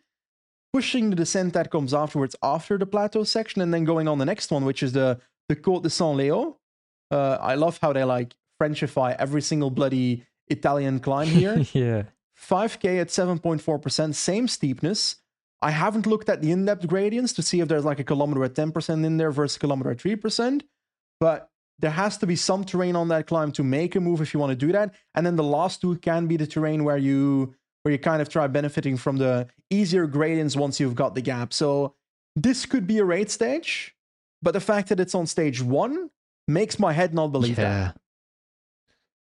pushing 0.76 1.08
the 1.08 1.16
descent 1.16 1.54
that 1.54 1.70
comes 1.70 1.94
afterwards 1.94 2.36
after 2.42 2.76
the 2.76 2.84
plateau 2.84 3.24
section, 3.24 3.62
and 3.62 3.72
then 3.72 3.84
going 3.84 4.06
on 4.06 4.18
the 4.18 4.26
next 4.32 4.50
one, 4.50 4.64
which 4.66 4.82
is 4.82 4.92
the 4.92 5.18
the 5.48 5.56
Côte 5.56 5.82
de 5.82 5.88
Saint 5.88 6.16
Leo. 6.18 6.58
Uh, 7.10 7.38
I 7.40 7.54
love 7.54 7.78
how 7.80 7.92
they 7.94 8.04
like 8.04 8.34
Frenchify 8.60 9.16
every 9.18 9.40
single 9.40 9.70
bloody 9.70 10.24
Italian 10.48 11.00
climb 11.00 11.28
here. 11.28 11.56
yeah. 11.72 12.02
5k 12.50 13.00
at 13.00 13.08
7.4%, 13.08 14.14
same 14.14 14.46
steepness. 14.48 15.16
I 15.62 15.70
haven't 15.70 16.06
looked 16.06 16.28
at 16.28 16.42
the 16.42 16.50
in-depth 16.50 16.86
gradients 16.86 17.32
to 17.34 17.42
see 17.42 17.60
if 17.60 17.68
there's 17.68 17.86
like 17.86 18.00
a 18.00 18.04
kilometer 18.04 18.44
at 18.44 18.54
10% 18.54 19.06
in 19.06 19.16
there 19.16 19.30
versus 19.30 19.56
a 19.56 19.60
kilometer 19.60 19.90
at 19.92 19.98
3%, 19.98 20.60
but 21.18 21.48
there 21.78 21.92
has 21.92 22.18
to 22.18 22.26
be 22.26 22.36
some 22.36 22.64
terrain 22.64 22.96
on 22.96 23.08
that 23.08 23.26
climb 23.26 23.52
to 23.52 23.62
make 23.62 23.96
a 23.96 24.00
move 24.00 24.20
if 24.20 24.34
you 24.34 24.40
want 24.40 24.50
to 24.50 24.66
do 24.66 24.72
that. 24.72 24.94
And 25.14 25.24
then 25.24 25.36
the 25.36 25.50
last 25.58 25.80
two 25.80 25.96
can 25.96 26.26
be 26.26 26.36
the 26.36 26.46
terrain 26.46 26.84
where 26.84 26.98
you 26.98 27.54
where 27.86 27.92
you 27.92 27.98
kind 28.00 28.20
of 28.20 28.28
try 28.28 28.48
benefiting 28.48 28.96
from 28.96 29.16
the 29.16 29.46
easier 29.70 30.08
gradients 30.08 30.56
once 30.56 30.80
you've 30.80 30.96
got 30.96 31.14
the 31.14 31.20
gap. 31.20 31.52
So 31.52 31.94
this 32.34 32.66
could 32.66 32.84
be 32.84 32.98
a 32.98 33.04
raid 33.04 33.30
stage, 33.30 33.94
but 34.42 34.54
the 34.54 34.60
fact 34.60 34.88
that 34.88 34.98
it's 34.98 35.14
on 35.14 35.24
stage 35.28 35.62
one 35.62 36.10
makes 36.48 36.80
my 36.80 36.92
head 36.92 37.14
not 37.14 37.28
believe 37.28 37.58
yeah. 37.58 37.92
that. 37.92 38.00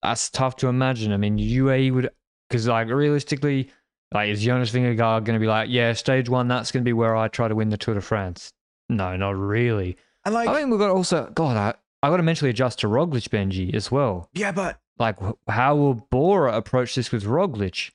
That's 0.01 0.29
tough 0.29 0.55
to 0.57 0.69
imagine. 0.69 1.11
I 1.11 1.17
mean, 1.17 1.37
UAE 1.37 1.93
would 1.93 2.09
because 2.47 2.69
like 2.69 2.87
realistically, 2.87 3.69
like 4.13 4.29
is 4.29 4.41
Jonas 4.41 4.71
Vingegaard 4.71 5.25
going 5.25 5.37
to 5.37 5.41
be 5.41 5.47
like, 5.47 5.67
yeah, 5.69 5.91
stage 5.91 6.29
one, 6.29 6.47
that's 6.47 6.71
going 6.71 6.85
to 6.85 6.87
be 6.87 6.93
where 6.93 7.17
I 7.17 7.27
try 7.27 7.49
to 7.49 7.55
win 7.55 7.67
the 7.67 7.75
Tour 7.75 7.95
de 7.95 8.01
France? 8.01 8.53
No, 8.87 9.17
not 9.17 9.35
really. 9.35 9.97
And 10.23 10.33
like, 10.33 10.47
I 10.47 10.53
think 10.53 10.71
we've 10.71 10.79
got 10.79 10.91
also 10.91 11.29
God, 11.35 11.57
I, 11.57 11.73
I 12.01 12.09
got 12.09 12.15
to 12.15 12.23
mentally 12.23 12.51
adjust 12.51 12.79
to 12.79 12.87
Roglic 12.87 13.27
Benji 13.27 13.75
as 13.75 13.91
well. 13.91 14.29
Yeah, 14.31 14.53
but 14.53 14.79
like, 14.99 15.17
how 15.49 15.75
will 15.75 15.95
Bora 15.95 16.55
approach 16.55 16.95
this 16.95 17.11
with 17.11 17.25
Roglic? 17.25 17.91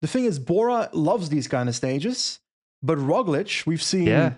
The 0.00 0.08
thing 0.08 0.24
is, 0.24 0.38
Bora 0.38 0.90
loves 0.92 1.28
these 1.28 1.48
kind 1.48 1.68
of 1.68 1.74
stages, 1.74 2.40
but 2.82 2.98
Roglic, 2.98 3.66
we've 3.66 3.82
seen 3.82 4.06
yeah. 4.06 4.34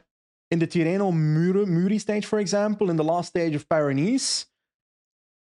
in 0.51 0.59
the 0.59 0.67
Tirreno 0.67 1.13
Muri, 1.13 1.67
Muri 1.67 1.99
stage, 1.99 2.25
for 2.25 2.39
example, 2.39 2.89
in 2.89 2.97
the 2.97 3.05
last 3.05 3.29
stage 3.29 3.55
of 3.55 3.69
Paris. 3.69 4.47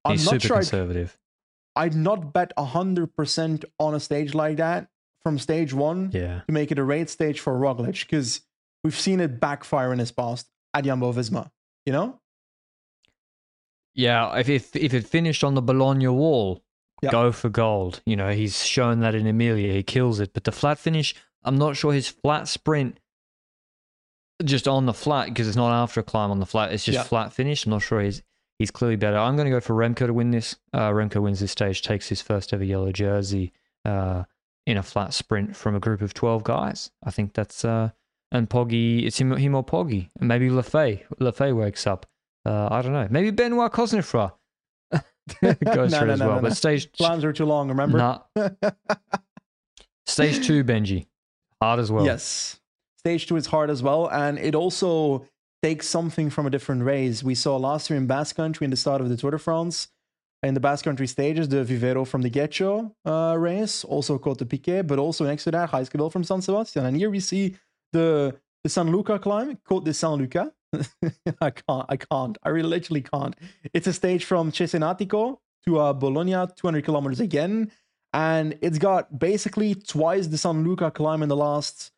I'm 0.04 0.14
He's 0.14 0.26
not 0.26 0.32
super 0.34 0.48
sure 0.48 0.58
conservative. 0.58 1.18
I'd, 1.76 1.94
I'd 1.94 1.96
not 1.96 2.34
bet 2.34 2.52
hundred 2.58 3.16
percent 3.16 3.66
on 3.80 3.96
a 3.96 4.00
stage 4.00 4.34
like 4.34 4.58
that 4.58 4.88
from 5.22 5.38
stage 5.40 5.74
one 5.74 6.12
yeah. 6.14 6.42
to 6.48 6.52
make 6.52 6.72
it 6.72 6.80
a 6.80 6.84
raid 6.84 7.10
stage 7.10 7.40
for 7.40 7.54
Roglic 7.54 8.02
because 8.02 8.42
we've 8.84 8.98
seen 8.98 9.20
it 9.20 9.40
backfire 9.40 9.94
in 9.94 10.00
his 10.00 10.12
past 10.12 10.48
at 10.74 10.86
Jumbo 10.86 11.14
Visma. 11.14 11.52
You 11.86 11.94
know. 11.94 12.20
Yeah, 13.94 14.38
if 14.38 14.50
if 14.50 14.76
if 14.76 14.94
it 14.94 15.06
finished 15.06 15.44
on 15.44 15.56
the 15.56 15.62
Bologna 15.62 16.08
wall, 16.08 16.64
yep. 17.02 17.12
go 17.12 17.32
for 17.32 17.50
gold. 17.50 18.02
You 18.06 18.16
know, 18.16 18.32
he's 18.32 18.66
shown 18.66 19.00
that 19.00 19.16
in 19.16 19.28
Emilia, 19.28 19.74
he 19.74 19.84
kills 19.84 20.20
it. 20.20 20.34
But 20.34 20.44
the 20.44 20.52
flat 20.52 20.80
finish, 20.80 21.16
I'm 21.44 21.58
not 21.58 21.78
sure 21.78 21.94
his 21.94 22.08
flat 22.08 22.48
sprint 22.48 23.00
just 24.44 24.68
on 24.68 24.86
the 24.86 24.94
flat 24.94 25.28
because 25.28 25.48
it's 25.48 25.58
not 25.58 25.72
after 25.72 26.00
a 26.00 26.04
climb 26.04 26.32
on 26.32 26.40
the 26.40 26.46
flat. 26.46 26.72
It's 26.72 26.86
just 26.86 26.98
yep. 26.98 27.08
flat 27.08 27.34
finish. 27.34 27.66
I'm 27.66 27.72
not 27.72 27.82
sure 27.82 28.02
he's 28.02 28.24
he's 28.58 28.72
clearly 28.72 28.96
better. 28.96 29.18
I'm 29.18 29.36
going 29.36 29.46
to 29.46 29.52
go 29.52 29.60
for 29.60 29.74
Remco 29.74 30.08
to 30.08 30.14
win 30.14 30.32
this. 30.32 30.56
Uh, 30.74 30.90
Remco 30.90 31.22
wins 31.22 31.40
this 31.40 31.52
stage, 31.52 31.82
takes 31.82 32.10
his 32.10 32.22
first 32.22 32.54
ever 32.54 32.64
yellow 32.64 32.92
jersey 32.92 33.54
uh, 33.86 34.24
in 34.66 34.78
a 34.78 34.84
flat 34.84 35.14
sprint 35.14 35.56
from 35.56 35.76
a 35.76 35.80
group 35.80 36.02
of 36.02 36.14
12 36.14 36.44
guys. 36.44 36.92
I 37.04 37.12
think 37.12 37.34
that's 37.34 37.66
uh, 37.66 37.92
and 38.32 38.50
Poggy. 38.50 39.06
It's 39.06 39.20
him, 39.20 39.36
him 39.36 39.56
or 39.56 39.64
Poggy, 39.64 40.10
and 40.20 40.28
maybe 40.28 40.50
Lafay. 40.50 41.04
Lafay 41.20 41.56
wakes 41.56 41.88
up. 41.88 42.06
Uh, 42.46 42.68
I 42.72 42.82
don't 42.82 42.94
know. 42.94 43.08
Maybe 43.10 43.32
Benoit 43.32 43.72
Cosnefroy 43.72 44.32
goes 45.42 45.92
no, 45.92 46.00
through 46.00 46.08
no, 46.08 46.14
as 46.14 46.20
no, 46.20 46.28
well. 46.28 46.42
But 46.42 46.56
stage 46.56 46.92
plans 46.94 47.24
are 47.24 47.34
too 47.34 47.46
long. 47.46 47.70
Remember? 47.70 47.98
Nah. 47.98 48.50
stage 50.06 50.46
two, 50.46 50.64
Benji, 50.64 51.08
hard 51.62 51.80
as 51.80 51.92
well. 51.92 52.06
Yes, 52.06 52.60
stage 52.98 53.28
two 53.28 53.36
is 53.36 53.48
hard 53.48 53.70
as 53.70 53.82
well, 53.84 54.10
and 54.12 54.38
it 54.38 54.56
also 54.56 55.28
takes 55.62 55.88
something 55.88 56.30
from 56.30 56.46
a 56.46 56.50
different 56.50 56.84
race. 56.84 57.24
We 57.24 57.36
saw 57.36 57.58
last 57.58 57.90
year 57.90 57.98
in 57.98 58.08
Basque 58.08 58.36
Country 58.36 58.66
in 58.66 58.72
the 58.72 58.78
start 58.78 59.02
of 59.02 59.10
the 59.10 59.18
Tour 59.18 59.32
de 59.32 59.40
France. 59.40 59.90
In 60.42 60.54
the 60.54 60.62
Basque 60.62 60.86
Country 60.86 61.06
stages, 61.06 61.50
the 61.50 61.66
Vivero 61.66 62.06
from 62.06 62.22
the 62.22 62.30
Getxo 62.30 62.94
uh, 63.04 63.36
race, 63.38 63.84
also 63.84 64.18
called 64.18 64.40
the 64.40 64.46
Piquet, 64.46 64.84
but 64.84 64.98
also 64.98 65.26
next 65.26 65.44
to 65.44 65.52
that, 65.52 65.70
Jaizkibel 65.70 66.10
from 66.10 66.24
San 66.24 66.42
Sebastian. 66.42 66.86
And 66.86 66.96
here 66.96 67.10
we 67.10 67.20
see 67.20 67.58
the 67.92 68.40
the 68.64 68.70
San 68.70 68.92
Luca 68.92 69.20
climb, 69.20 69.58
Côte 69.70 69.86
de 69.86 69.94
San 69.94 70.14
Luca, 70.14 70.52
I 71.42 71.50
can't. 71.50 71.86
I 71.90 71.98
can't. 71.98 72.38
I 72.44 72.50
really 72.50 72.70
literally 72.70 73.02
can't. 73.02 73.36
It's 73.74 73.88
a 73.88 73.94
stage 73.94 74.26
from 74.26 74.52
Cesenatico 74.52 75.38
to 75.66 75.80
uh, 75.80 75.94
Bologna, 75.94 76.34
200 76.56 76.84
kilometers 76.86 77.20
again. 77.20 77.72
and 78.14 78.58
it's 78.62 78.80
got 78.80 79.20
basically 79.20 79.76
twice 79.76 80.28
the 80.28 80.38
San 80.38 80.64
Luca 80.64 80.90
climb 80.92 81.22
in 81.22 81.30
the 81.30 81.36
last 81.36 81.92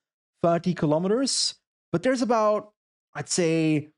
30 0.43 0.73
kilometers. 0.73 1.55
But 1.91 2.03
there's 2.03 2.21
about, 2.21 2.73
I'd 3.13 3.29
say, 3.29 3.89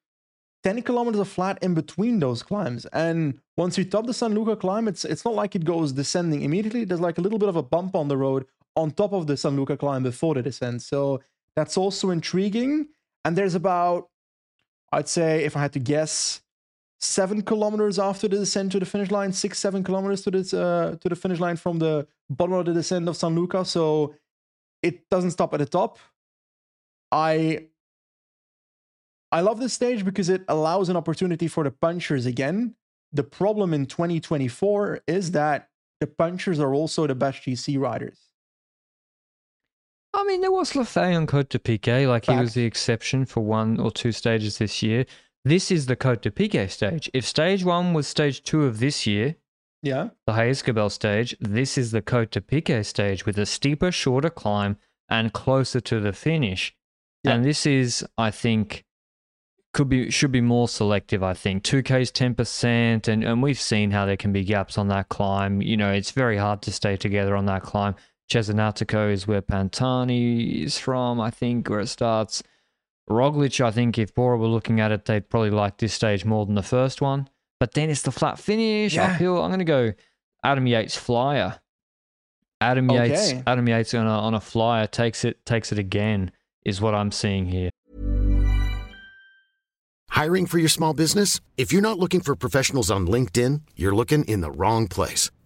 10 0.63 0.81
kilometers 0.83 1.19
of 1.19 1.27
flat 1.27 1.59
in 1.62 1.73
between 1.73 2.19
those 2.19 2.43
climbs. 2.43 2.86
And 2.88 3.39
once 3.57 3.77
you 3.77 3.86
top 3.86 4.05
the 4.07 4.13
San 4.13 4.33
Luca 4.33 4.55
climb, 4.55 4.88
it's 4.88 5.05
it's 5.05 5.25
not 5.25 5.36
like 5.36 5.55
it 5.55 5.65
goes 5.65 5.91
descending 5.91 6.41
immediately. 6.41 6.86
There's 6.86 7.01
like 7.01 7.17
a 7.17 7.21
little 7.21 7.39
bit 7.39 7.49
of 7.49 7.55
a 7.55 7.63
bump 7.63 7.95
on 7.95 8.07
the 8.07 8.17
road 8.17 8.45
on 8.75 8.91
top 8.91 9.13
of 9.13 9.27
the 9.27 9.38
San 9.38 9.55
Luca 9.55 9.77
climb 9.77 10.03
before 10.03 10.36
the 10.36 10.41
descent. 10.41 10.81
So 10.81 11.21
that's 11.55 11.77
also 11.77 12.09
intriguing. 12.09 12.88
And 13.25 13.36
there's 13.38 13.55
about, 13.55 14.09
I'd 14.93 15.10
say, 15.10 15.43
if 15.43 15.58
I 15.58 15.62
had 15.62 15.73
to 15.73 15.79
guess, 15.79 16.41
seven 16.99 17.41
kilometers 17.41 17.99
after 17.99 18.27
the 18.27 18.38
descent 18.38 18.71
to 18.71 18.79
the 18.79 18.86
finish 18.86 19.12
line, 19.12 19.34
six, 19.34 19.60
seven 19.60 19.84
kilometers 19.84 20.21
to 20.23 20.32
the 20.32 20.41
uh, 20.62 20.95
to 20.97 21.10
the 21.10 21.15
finish 21.15 21.39
line 21.39 21.58
from 21.58 21.79
the 21.79 22.08
bottom 22.29 22.53
of 22.53 22.65
the 22.65 22.73
descent 22.73 23.08
of 23.10 23.17
San 23.17 23.36
Luca. 23.36 23.65
So 23.65 24.15
it 24.82 25.10
doesn't 25.10 25.32
stop 25.32 25.53
at 25.53 25.60
the 25.60 25.65
top. 25.65 25.99
I 27.12 27.67
I 29.32 29.41
love 29.41 29.60
this 29.60 29.73
stage 29.73 30.06
because 30.06 30.29
it 30.29 30.43
allows 30.47 30.89
an 30.89 30.95
opportunity 30.95 31.47
for 31.47 31.63
the 31.63 31.71
punchers 31.71 32.25
again. 32.25 32.75
The 33.12 33.23
problem 33.23 33.73
in 33.73 33.86
2024 33.86 35.01
is 35.08 35.32
that 35.32 35.69
the 35.99 36.08
punchers 36.08 36.60
are 36.60 36.73
also 36.73 37.08
the 37.08 37.15
best 37.15 37.43
GC 37.43 37.79
riders. 37.79 38.33
I 40.23 40.25
mean, 40.25 40.39
there 40.39 40.53
was 40.53 40.71
Lafay 40.71 41.17
on 41.17 41.27
Côte 41.27 41.49
de 41.49 41.59
Piquet, 41.59 42.07
like 42.07 42.25
Fact. 42.25 42.38
he 42.38 42.41
was 42.41 42.53
the 42.53 42.63
exception 42.63 43.25
for 43.25 43.41
one 43.41 43.77
or 43.77 43.91
two 43.91 44.13
stages 44.13 44.57
this 44.57 44.81
year. 44.81 45.05
This 45.43 45.69
is 45.69 45.88
the 45.88 45.97
Côte 45.97 46.21
de 46.21 46.31
Piquet 46.31 46.67
stage. 46.67 47.12
If 47.13 47.25
stage 47.25 47.65
one 47.65 47.93
was 47.93 48.07
stage 48.07 48.41
two 48.41 48.63
of 48.63 48.79
this 48.79 49.05
year, 49.05 49.36
yeah, 49.81 50.09
the 50.25 50.33
Hayes 50.33 50.63
Jaizkibel 50.63 50.89
stage, 50.89 51.36
this 51.41 51.77
is 51.77 51.91
the 51.91 52.01
Côte 52.01 52.31
de 52.31 52.39
Piquet 52.39 52.83
stage 52.83 53.25
with 53.25 53.38
a 53.38 53.45
steeper, 53.45 53.91
shorter 53.91 54.29
climb 54.29 54.77
and 55.09 55.33
closer 55.33 55.81
to 55.81 55.99
the 55.99 56.13
finish. 56.13 56.73
Yeah. 57.25 57.33
And 57.33 57.43
this 57.43 57.65
is, 57.65 58.05
I 58.17 58.31
think, 58.31 58.86
could 59.73 59.89
be 59.89 60.09
should 60.09 60.31
be 60.31 60.39
more 60.39 60.69
selective. 60.69 61.21
I 61.21 61.33
think 61.33 61.63
two 61.63 61.83
Ks 61.83 62.12
ten 62.12 62.33
percent, 62.33 63.09
and 63.09 63.25
and 63.25 63.43
we've 63.43 63.59
seen 63.59 63.91
how 63.91 64.05
there 64.05 64.15
can 64.15 64.31
be 64.31 64.45
gaps 64.45 64.77
on 64.77 64.88
that 64.88 65.09
climb. 65.09 65.62
You 65.62 65.75
know, 65.75 65.91
it's 65.91 66.12
very 66.12 66.38
hard 66.38 66.62
to 66.62 66.71
stay 66.71 66.95
together 66.95 67.36
on 67.36 67.45
that 67.47 67.63
climb. 67.63 67.95
Cesenatico 68.29 69.12
is 69.12 69.27
where 69.27 69.41
Pantani 69.41 70.63
is 70.63 70.77
from, 70.77 71.19
I 71.19 71.29
think, 71.29 71.69
where 71.69 71.79
it 71.79 71.88
starts. 71.88 72.43
Roglic, 73.09 73.59
I 73.63 73.71
think 73.71 73.97
if 73.97 74.13
Bora 74.15 74.38
were 74.38 74.47
looking 74.47 74.79
at 74.79 74.91
it, 74.91 75.05
they'd 75.05 75.29
probably 75.29 75.49
like 75.49 75.77
this 75.77 75.93
stage 75.93 76.25
more 76.25 76.45
than 76.45 76.55
the 76.55 76.63
first 76.63 77.01
one. 77.01 77.29
But 77.59 77.73
then 77.73 77.89
it's 77.89 78.01
the 78.01 78.12
flat 78.12 78.39
finish 78.39 78.95
yeah. 78.95 79.12
uphill. 79.12 79.41
I'm 79.41 79.49
going 79.49 79.59
to 79.59 79.65
go 79.65 79.93
Adam 80.43 80.67
Yates 80.67 80.97
flyer. 80.97 81.59
Adam 82.62 82.89
okay. 82.89 83.09
Yates, 83.09 83.43
Adam 83.45 83.67
Yates 83.67 83.93
on 83.93 84.07
a, 84.07 84.09
on 84.09 84.33
a 84.33 84.39
flyer 84.39 84.88
takes 84.88 85.25
it 85.25 85.45
takes 85.45 85.71
it 85.71 85.79
again 85.79 86.31
is 86.65 86.79
what 86.79 86.95
I'm 86.95 87.12
seeing 87.12 87.45
here. 87.45 87.69
Hiring 90.09 90.45
for 90.45 90.59
your 90.59 90.69
small 90.69 90.93
business? 90.93 91.41
If 91.57 91.73
you're 91.73 91.81
not 91.81 91.99
looking 91.99 92.21
for 92.21 92.36
professionals 92.36 92.91
on 92.91 93.07
LinkedIn, 93.07 93.62
you're 93.75 93.95
looking 93.95 94.23
in 94.25 94.41
the 94.41 94.51
wrong 94.51 94.88
place. 94.88 95.31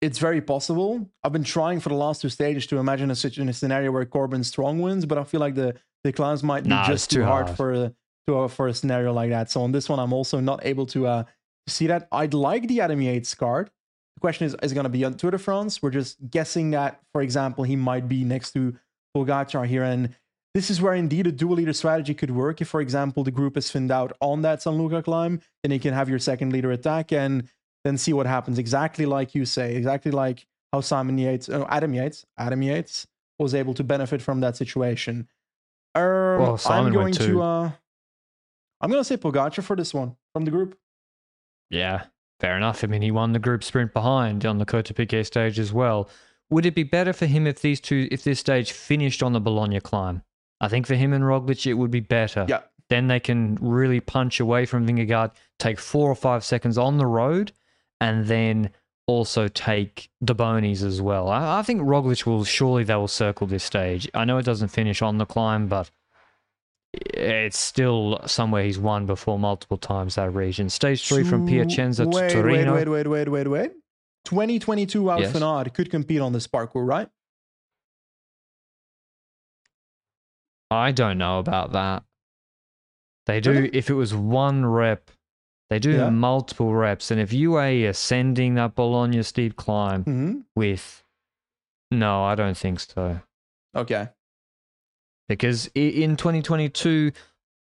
It's 0.00 0.18
very 0.18 0.40
possible. 0.40 1.10
I've 1.24 1.32
been 1.32 1.44
trying 1.44 1.80
for 1.80 1.88
the 1.88 1.94
last 1.94 2.22
two 2.22 2.28
stages 2.28 2.66
to 2.68 2.78
imagine 2.78 3.10
a, 3.10 3.40
in 3.40 3.48
a 3.48 3.52
scenario 3.52 3.90
where 3.90 4.04
Corbin 4.04 4.44
Strong 4.44 4.80
wins, 4.80 5.06
but 5.06 5.18
I 5.18 5.24
feel 5.24 5.40
like 5.40 5.54
the, 5.54 5.74
the 6.04 6.12
clowns 6.12 6.42
might 6.42 6.64
be 6.64 6.70
nah, 6.70 6.86
just 6.86 7.10
too 7.10 7.24
hard, 7.24 7.46
hard 7.46 7.56
for, 7.56 7.92
to, 8.26 8.48
for 8.48 8.68
a 8.68 8.74
scenario 8.74 9.12
like 9.12 9.30
that. 9.30 9.50
So 9.50 9.62
on 9.62 9.72
this 9.72 9.88
one, 9.88 9.98
I'm 9.98 10.12
also 10.12 10.40
not 10.40 10.64
able 10.64 10.86
to... 10.86 11.06
Uh, 11.06 11.24
see 11.70 11.86
that. 11.86 12.08
I'd 12.10 12.32
like 12.32 12.66
the 12.66 12.80
Adam 12.80 13.02
Yates 13.02 13.34
card. 13.34 13.70
The 14.16 14.20
question 14.20 14.46
is, 14.46 14.56
is 14.62 14.72
it 14.72 14.74
going 14.74 14.84
to 14.84 14.88
be 14.88 15.04
on 15.04 15.14
Tour 15.14 15.32
de 15.32 15.38
France? 15.38 15.82
We're 15.82 15.90
just 15.90 16.16
guessing 16.30 16.70
that, 16.70 17.00
for 17.12 17.20
example, 17.20 17.64
he 17.64 17.76
might 17.76 18.08
be 18.08 18.24
next 18.24 18.52
to 18.52 18.74
Pogacar 19.14 19.66
here. 19.66 19.84
And 19.84 20.14
this 20.54 20.70
is 20.70 20.80
where 20.80 20.94
indeed 20.94 21.26
a 21.26 21.32
dual 21.32 21.56
leader 21.56 21.74
strategy 21.74 22.14
could 22.14 22.30
work. 22.30 22.62
If, 22.62 22.68
for 22.68 22.80
example, 22.80 23.22
the 23.22 23.30
group 23.30 23.56
is 23.56 23.70
thinned 23.70 23.92
out 23.92 24.16
on 24.20 24.42
that 24.42 24.62
San 24.62 24.78
Luca 24.78 25.02
climb, 25.02 25.40
then 25.62 25.70
you 25.72 25.78
can 25.78 25.92
have 25.92 26.08
your 26.08 26.18
second 26.18 26.54
leader 26.54 26.72
attack 26.72 27.12
and 27.12 27.48
then 27.84 27.98
see 27.98 28.12
what 28.12 28.26
happens. 28.26 28.58
Exactly 28.58 29.06
like 29.06 29.34
you 29.34 29.44
say, 29.44 29.76
exactly 29.76 30.10
like 30.10 30.46
how 30.72 30.80
Simon 30.80 31.18
Yates, 31.18 31.48
oh, 31.48 31.66
Adam 31.68 31.94
Yates, 31.94 32.24
Adam 32.36 32.62
Yates 32.62 33.06
was 33.38 33.54
able 33.54 33.74
to 33.74 33.84
benefit 33.84 34.20
from 34.20 34.40
that 34.40 34.56
situation. 34.56 35.28
Um, 35.94 36.02
well, 36.02 36.60
I'm 36.66 36.92
going 36.92 37.14
to, 37.14 37.42
uh, 37.42 37.70
I'm 38.80 38.90
going 38.90 39.00
to 39.00 39.04
say 39.04 39.16
Pogacar 39.16 39.62
for 39.62 39.76
this 39.76 39.94
one 39.94 40.16
from 40.32 40.44
the 40.44 40.50
group. 40.50 40.78
Yeah, 41.70 42.04
fair 42.40 42.56
enough. 42.56 42.84
I 42.84 42.86
mean, 42.86 43.02
he 43.02 43.10
won 43.10 43.32
the 43.32 43.38
group 43.38 43.64
sprint 43.64 43.92
behind 43.92 44.44
on 44.44 44.58
the 44.58 44.66
Côte 44.66 44.94
Piquet 44.94 45.24
stage 45.24 45.58
as 45.58 45.72
well. 45.72 46.08
Would 46.50 46.66
it 46.66 46.74
be 46.74 46.82
better 46.82 47.12
for 47.12 47.26
him 47.26 47.46
if 47.46 47.60
these 47.60 47.80
two, 47.80 48.08
if 48.10 48.24
this 48.24 48.40
stage 48.40 48.72
finished 48.72 49.22
on 49.22 49.32
the 49.32 49.40
Bologna 49.40 49.80
climb? 49.80 50.22
I 50.60 50.68
think 50.68 50.86
for 50.86 50.94
him 50.94 51.12
and 51.12 51.24
Roglic, 51.24 51.66
it 51.66 51.74
would 51.74 51.90
be 51.90 52.00
better. 52.00 52.46
Yeah. 52.48 52.62
Then 52.88 53.08
they 53.08 53.20
can 53.20 53.58
really 53.60 54.00
punch 54.00 54.40
away 54.40 54.64
from 54.64 54.86
Vingegaard, 54.86 55.32
take 55.58 55.78
four 55.78 56.10
or 56.10 56.14
five 56.14 56.42
seconds 56.42 56.78
on 56.78 56.96
the 56.96 57.06
road, 57.06 57.52
and 58.00 58.26
then 58.26 58.70
also 59.06 59.48
take 59.48 60.10
the 60.20 60.34
bonies 60.34 60.82
as 60.82 61.00
well. 61.00 61.28
I, 61.28 61.60
I 61.60 61.62
think 61.62 61.80
Roglic 61.80 62.26
will 62.26 62.44
surely 62.44 62.84
they 62.84 62.94
will 62.94 63.08
circle 63.08 63.46
this 63.46 63.64
stage. 63.64 64.08
I 64.14 64.24
know 64.24 64.38
it 64.38 64.44
doesn't 64.44 64.68
finish 64.68 65.02
on 65.02 65.18
the 65.18 65.26
climb, 65.26 65.66
but 65.66 65.90
it's 66.92 67.58
still 67.58 68.20
somewhere 68.26 68.64
he's 68.64 68.78
won 68.78 69.06
before 69.06 69.38
multiple 69.38 69.78
times 69.78 70.16
that 70.16 70.30
region. 70.30 70.68
Stage 70.68 71.06
three 71.06 71.24
from 71.24 71.46
Piacenza 71.46 72.06
wait, 72.06 72.30
to 72.30 72.42
Torino. 72.42 72.74
Wait, 72.74 72.88
wait, 72.88 73.06
wait, 73.06 73.28
wait, 73.28 73.28
wait, 73.28 73.48
wait. 73.48 73.72
2022 74.24 75.02
Wout 75.02 75.20
yes. 75.20 75.72
could 75.74 75.90
compete 75.90 76.20
on 76.20 76.32
this 76.32 76.46
parcours, 76.46 76.86
right? 76.86 77.08
I 80.70 80.92
don't 80.92 81.16
know 81.16 81.38
about 81.38 81.72
that. 81.72 82.02
They 83.26 83.40
do, 83.40 83.52
really? 83.52 83.70
if 83.72 83.90
it 83.90 83.94
was 83.94 84.14
one 84.14 84.64
rep, 84.66 85.10
they 85.70 85.78
do 85.78 85.92
yeah. 85.92 86.10
multiple 86.10 86.74
reps. 86.74 87.10
And 87.10 87.20
if 87.20 87.32
you 87.32 87.54
are 87.54 87.68
ascending 87.68 88.54
that 88.54 88.74
Bologna 88.74 89.22
steep 89.22 89.56
climb 89.56 90.04
mm-hmm. 90.04 90.38
with, 90.56 91.02
no, 91.90 92.24
I 92.24 92.34
don't 92.34 92.56
think 92.56 92.80
so. 92.80 93.20
Okay 93.76 94.08
because 95.28 95.70
in 95.74 96.16
2022 96.16 97.12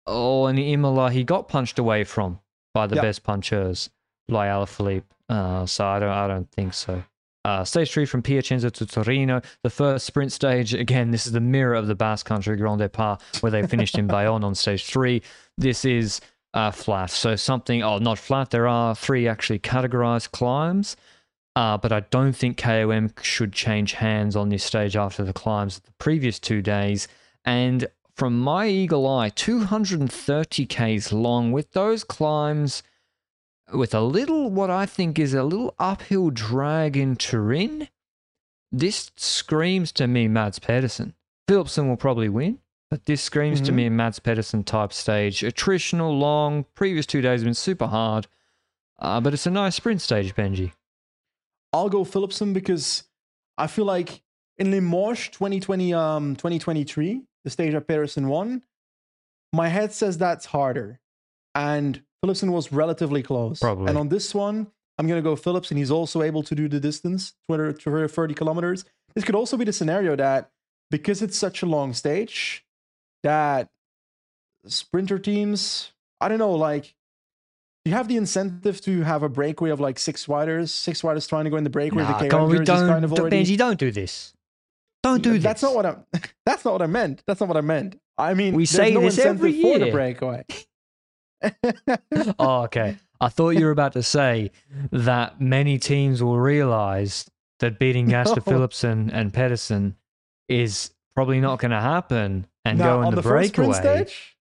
or 0.08 0.50
in 0.50 0.58
Imola, 0.58 1.12
he 1.12 1.24
got 1.24 1.48
punched 1.48 1.78
away 1.78 2.04
from 2.04 2.40
by 2.74 2.88
the 2.88 2.96
yep. 2.96 3.04
best 3.04 3.24
punchers, 3.24 3.90
like 4.30 4.50
Alaphilippe. 4.50 5.04
Uh, 5.30 5.66
so 5.66 5.86
I 5.86 6.00
don't, 6.00 6.10
I 6.10 6.28
don't 6.28 6.50
think 6.52 6.74
so. 6.74 7.04
Uh, 7.44 7.64
stage 7.64 7.92
three 7.92 8.06
from 8.06 8.22
Piacenza 8.22 8.72
to 8.72 8.86
Torino. 8.86 9.42
The 9.64 9.70
first 9.70 10.06
sprint 10.06 10.32
stage, 10.32 10.74
again, 10.74 11.12
this 11.12 11.26
is 11.26 11.34
the 11.34 11.40
mirror 11.40 11.76
of 11.76 11.88
the 11.88 11.96
Basque 11.96 12.26
Country 12.26 12.56
Grand 12.58 12.80
Depart, 12.80 13.22
where 13.42 13.52
they 13.52 13.66
finished 13.66 13.98
in 13.98 14.08
Bayonne 14.08 14.44
on 14.44 14.56
stage 14.56 14.86
three. 14.86 15.22
This 15.58 15.86
is 15.86 16.20
uh, 16.58 16.72
flat. 16.72 17.12
So 17.12 17.36
something, 17.36 17.84
oh, 17.84 18.00
not 18.00 18.18
flat. 18.18 18.50
There 18.50 18.68
are 18.68 18.96
three 18.96 19.28
actually 19.28 19.60
categorized 19.60 20.32
climbs. 20.32 20.98
Uh, 21.56 21.78
but 21.78 21.92
I 21.92 22.02
don't 22.02 22.34
think 22.34 22.58
KOM 22.58 23.12
should 23.22 23.52
change 23.54 23.94
hands 23.94 24.36
on 24.36 24.50
this 24.50 24.64
stage 24.64 24.96
after 24.96 25.24
the 25.24 25.34
climbs 25.34 25.78
of 25.78 25.84
the 25.84 25.92
previous 25.94 26.40
two 26.40 26.62
days. 26.62 27.08
And 27.46 27.88
from 28.16 28.40
my 28.40 28.68
eagle 28.68 29.08
eye, 29.08 29.30
230 29.30 30.66
Ks 30.66 31.12
long 31.12 31.52
with 31.52 31.72
those 31.72 32.04
climbs 32.04 32.84
with 33.74 33.94
a 33.94 34.02
little, 34.02 34.50
what 34.50 34.70
I 34.70 34.86
think 34.86 35.20
is 35.20 35.34
a 35.34 35.44
little 35.44 35.74
uphill 35.80 36.30
drag 36.30 36.96
in 36.96 37.16
Turin. 37.16 37.90
This 38.72 39.12
screams 39.16 39.92
to 39.94 40.08
me 40.08 40.28
Mads 40.28 40.60
Pedersen. 40.60 41.14
Philipsen 41.48 41.88
will 41.88 41.98
probably 41.98 42.30
win, 42.30 42.60
this 43.06 43.22
screams 43.22 43.60
mm-hmm. 43.60 43.66
to 43.66 43.72
me 43.72 43.86
a 43.86 43.90
Mads 43.90 44.20
Pedersen 44.20 44.64
type 44.64 44.94
stage. 44.94 45.42
Attritional, 45.42 46.18
long, 46.18 46.66
previous 46.76 47.06
two 47.06 47.22
days 47.22 47.42
have 47.42 47.46
been 47.46 47.54
super 47.54 47.88
hard, 47.88 48.28
uh, 49.00 49.20
but 49.20 49.34
it's 49.34 49.46
a 49.46 49.52
nice 49.52 49.76
sprint 49.76 50.02
stage, 50.02 50.34
Benji. 50.36 50.72
I'll 51.74 51.90
go 51.90 52.04
Philipsen 52.04 52.54
because 52.54 53.04
I 53.58 53.68
feel 53.68 53.86
like 53.86 54.22
in 54.58 54.72
Limoges 54.72 55.30
2020, 55.30 55.94
um, 55.94 56.36
2023, 56.36 57.24
the 57.44 57.50
stage 57.50 57.74
that 57.74 57.88
Pedersen 57.88 58.28
won, 58.28 58.64
my 59.54 59.68
head 59.68 59.94
says 59.94 60.18
that's 60.18 60.46
harder. 60.46 61.00
And 61.54 62.02
Philipsen 62.24 62.52
was 62.52 62.72
relatively 62.72 63.22
close. 63.22 63.60
Probably. 63.60 63.90
And 63.90 63.98
on 63.98 64.10
this 64.10 64.34
one, 64.34 64.68
I'm 64.98 65.08
going 65.08 65.22
to 65.22 65.28
go 65.28 65.36
Phillips, 65.36 65.70
and 65.72 65.78
he's 65.78 65.92
also 65.92 66.22
able 66.22 66.44
to 66.44 66.56
do 66.56 66.68
the 66.68 66.80
distance, 66.80 67.34
20, 67.48 67.74
30 68.08 68.34
kilometers. 68.34 68.86
this 69.14 69.24
could 69.24 69.36
also 69.36 69.58
be 69.58 69.66
the 69.66 69.74
scenario 69.74 70.16
that 70.16 70.52
because 70.90 71.22
it's 71.22 71.38
such 71.38 71.62
a 71.62 71.66
long 71.66 71.94
stage, 71.94 72.66
that 73.28 73.68
sprinter 74.66 75.20
teams, 75.20 75.92
I 76.22 76.30
don't 76.30 76.40
know, 76.40 76.52
like 76.52 76.96
you 77.84 77.92
have 77.92 78.08
the 78.08 78.16
incentive 78.16 78.80
to 78.82 79.02
have 79.02 79.22
a 79.22 79.30
breakaway 79.30 79.70
of 79.70 79.82
like 79.82 80.00
six 80.00 80.30
riders, 80.30 80.72
six 80.72 81.04
riders 81.04 81.28
trying 81.28 81.44
to 81.44 81.50
go 81.50 81.58
in 81.58 81.66
the 81.66 81.70
breakaway. 81.70 82.04
Nah, 82.04 82.20
the 82.20 82.38
on, 82.38 82.50
we 82.50 82.60
don't, 82.60 82.88
kind 82.88 83.04
of 83.04 83.12
already, 83.12 83.44
Benji, 83.44 83.58
don't 83.58 83.78
do 83.78 83.92
this. 83.92 84.34
Don't 85.04 85.22
do 85.22 85.34
this. 85.34 85.44
That's 85.44 85.62
not 85.62 85.76
what 85.76 85.86
I. 85.86 85.96
That's 86.46 86.64
not 86.64 86.72
what 86.72 86.82
I 86.82 86.88
meant. 86.88 87.22
That's 87.28 87.42
not 87.42 87.50
what 87.50 87.58
I 87.58 87.62
meant. 87.62 88.00
I 88.18 88.34
mean, 88.34 88.56
We 88.56 88.66
say 88.66 88.94
no 88.94 89.02
this 89.02 89.20
every 89.20 89.62
for 89.62 89.78
the 89.78 89.86
year. 89.86 89.92
breakaway. 89.92 90.46
oh, 92.40 92.64
okay. 92.64 92.98
I 93.20 93.30
thought 93.30 93.52
you 93.52 93.66
were 93.66 93.72
about 93.72 93.94
to 93.94 94.04
say 94.04 94.52
that 94.92 95.42
many 95.42 95.78
teams 95.78 96.24
will 96.24 96.40
realize 96.40 97.30
that 97.60 97.78
beating 97.78 98.08
Gaston 98.08 98.44
No. 98.46 98.52
Philipsen 98.52 99.12
and 99.12 99.34
Pedersen 99.34 99.96
is 100.48 100.92
probably 101.14 101.40
not 101.40 101.60
going 101.60 101.72
to 101.72 101.82
happen 101.82 102.48
and 102.68 102.80
Now, 102.80 102.96
go 102.96 103.02
in 103.02 103.08
on 103.08 103.16
the, 103.16 103.22
the 103.22 103.28
breakaway. 103.28 103.74
stage, 103.74 104.36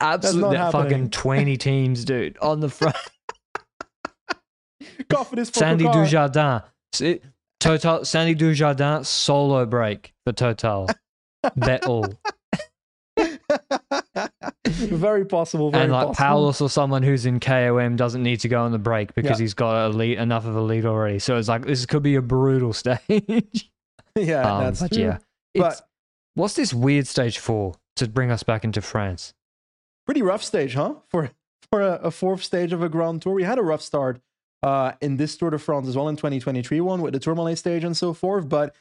Absolutely, 0.00 0.56
that 0.56 0.72
happening. 0.72 0.82
fucking 0.90 1.10
20 1.22 1.56
teams, 1.56 2.04
dude, 2.04 2.38
on 2.38 2.60
the 2.60 2.68
front. 2.68 2.94
confidence 5.08 5.50
for 5.50 5.54
this. 5.54 5.68
Sandy 5.68 5.84
Picard. 5.86 6.08
Dujardin. 6.08 7.20
Total, 7.60 8.04
Sandy 8.04 8.34
Dujardin 8.36 9.04
solo 9.04 9.66
break 9.66 10.14
for 10.24 10.32
Total. 10.32 10.88
Bet 11.56 11.84
all. 11.86 12.06
very 14.66 15.24
possible. 15.24 15.70
Very 15.70 15.84
and 15.84 15.92
like 15.92 16.08
possible. 16.08 16.26
Paulus 16.26 16.60
or 16.60 16.68
someone 16.70 17.02
who's 17.02 17.26
in 17.26 17.40
KOM 17.40 17.96
doesn't 17.96 18.22
need 18.22 18.40
to 18.40 18.48
go 18.48 18.62
on 18.62 18.72
the 18.72 18.78
break 18.78 19.14
because 19.14 19.38
Yeah. 19.40 19.44
he's 19.44 19.54
got 19.54 19.86
a 19.86 19.88
lead, 19.88 20.18
enough 20.18 20.46
of 20.46 20.54
a 20.56 20.60
lead 20.60 20.84
already. 20.86 21.18
So 21.18 21.36
it's 21.36 21.48
like 21.48 21.64
this 21.66 21.84
could 21.86 22.02
be 22.02 22.14
a 22.16 22.22
brutal 22.22 22.72
stage. 22.84 23.70
yeah, 24.14 24.52
Um, 24.52 24.64
that's 24.64 24.80
but 24.80 24.92
true. 24.92 25.02
yeah, 25.02 25.18
But- 25.54 25.87
what's 26.38 26.54
this 26.54 26.72
weird 26.72 27.06
stage 27.06 27.38
for 27.38 27.74
to 27.96 28.08
bring 28.08 28.30
us 28.30 28.42
back 28.42 28.64
into 28.64 28.80
France? 28.80 29.34
pretty 30.08 30.22
rough 30.22 30.42
stage, 30.42 30.72
huh? 30.72 30.94
For 31.06 31.30
for 31.70 31.82
a, 31.82 31.96
a 32.04 32.10
fourth 32.10 32.42
stage 32.42 32.72
of 32.72 32.82
a 32.82 32.88
Grand 32.88 33.20
Tour, 33.20 33.34
we 33.34 33.42
had 33.42 33.58
a 33.58 33.62
rough 33.62 33.82
start 33.82 34.22
uh, 34.62 34.92
in 35.02 35.18
this 35.18 35.36
Tour 35.36 35.50
de 35.50 35.58
France 35.58 35.86
as 35.86 35.96
well 35.96 36.08
in 36.08 36.16
2023 36.16 36.80
one 36.80 37.02
with 37.02 37.12
the 37.12 37.20
Tourmalet 37.20 37.58
stage 37.58 37.84
and 37.84 37.94
so 37.94 38.14
forth. 38.14 38.48
But 38.48 38.74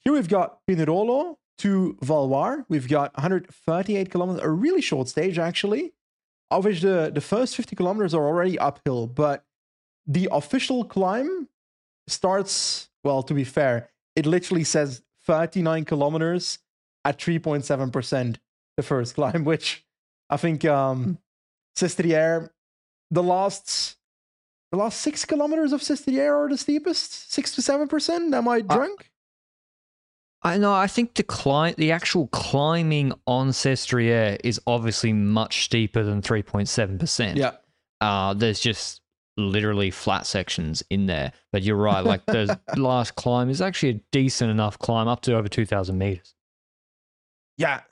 here 0.00 0.12
we've 0.12 0.28
got 0.28 0.58
Pinerolo 0.66 1.36
to 1.58 1.96
Valloire. 2.02 2.64
We've 2.68 2.88
got 2.88 3.16
138 3.16 4.10
kilometers, 4.10 4.42
a 4.42 4.50
really 4.50 4.82
short 4.82 5.08
stage 5.08 5.38
actually, 5.38 5.92
of 6.50 6.64
which 6.64 6.80
the 6.80 7.12
the 7.14 7.20
first 7.20 7.54
50 7.54 7.76
kilometers 7.76 8.14
are 8.14 8.26
already 8.26 8.58
uphill. 8.58 9.06
But 9.06 9.44
the 10.08 10.28
official 10.32 10.84
climb 10.84 11.48
starts. 12.08 12.90
Well, 13.04 13.22
to 13.22 13.34
be 13.34 13.44
fair, 13.44 13.90
it 14.16 14.26
literally 14.26 14.64
says 14.64 15.02
39 15.24 15.84
kilometers 15.84 16.58
at 17.04 17.18
3.7 17.18 17.92
percent 17.92 18.38
the 18.76 18.82
first 18.82 19.14
climb, 19.16 19.44
which 19.44 19.84
I 20.30 20.36
think 20.36 20.64
um 20.64 21.18
Sestriere, 21.76 22.50
the 23.10 23.22
last 23.22 23.96
the 24.72 24.78
last 24.78 25.00
six 25.00 25.24
kilometers 25.24 25.72
of 25.72 25.82
Sestriere 25.82 26.34
are 26.34 26.48
the 26.48 26.58
steepest, 26.58 27.32
six 27.32 27.54
to 27.54 27.62
seven 27.62 27.88
percent. 27.88 28.34
Am 28.34 28.48
I 28.48 28.60
drunk? 28.60 29.10
I 30.42 30.58
know. 30.58 30.74
I 30.74 30.86
think 30.88 31.14
the 31.14 31.22
climb, 31.22 31.74
the 31.78 31.90
actual 31.92 32.26
climbing 32.28 33.12
on 33.26 33.48
Sestriere 33.52 34.36
is 34.44 34.60
obviously 34.66 35.12
much 35.12 35.64
steeper 35.64 36.02
than 36.02 36.20
three 36.22 36.42
point 36.42 36.68
seven 36.68 36.98
percent. 36.98 37.38
yeah, 37.38 37.52
Uh, 38.00 38.34
there's 38.34 38.60
just 38.60 39.00
literally 39.36 39.90
flat 39.90 40.26
sections 40.26 40.82
in 40.90 41.06
there. 41.06 41.32
But 41.50 41.62
you're 41.62 41.76
right. 41.76 42.04
Like 42.04 42.26
the 42.26 42.58
last 42.76 43.14
climb 43.16 43.48
is 43.50 43.62
actually 43.62 43.90
a 43.90 44.00
decent 44.12 44.50
enough 44.50 44.78
climb 44.78 45.08
up 45.08 45.22
to 45.22 45.34
over 45.36 45.48
two 45.48 45.66
thousand 45.66 45.98
meters. 45.98 46.34
Yeah, 47.56 47.82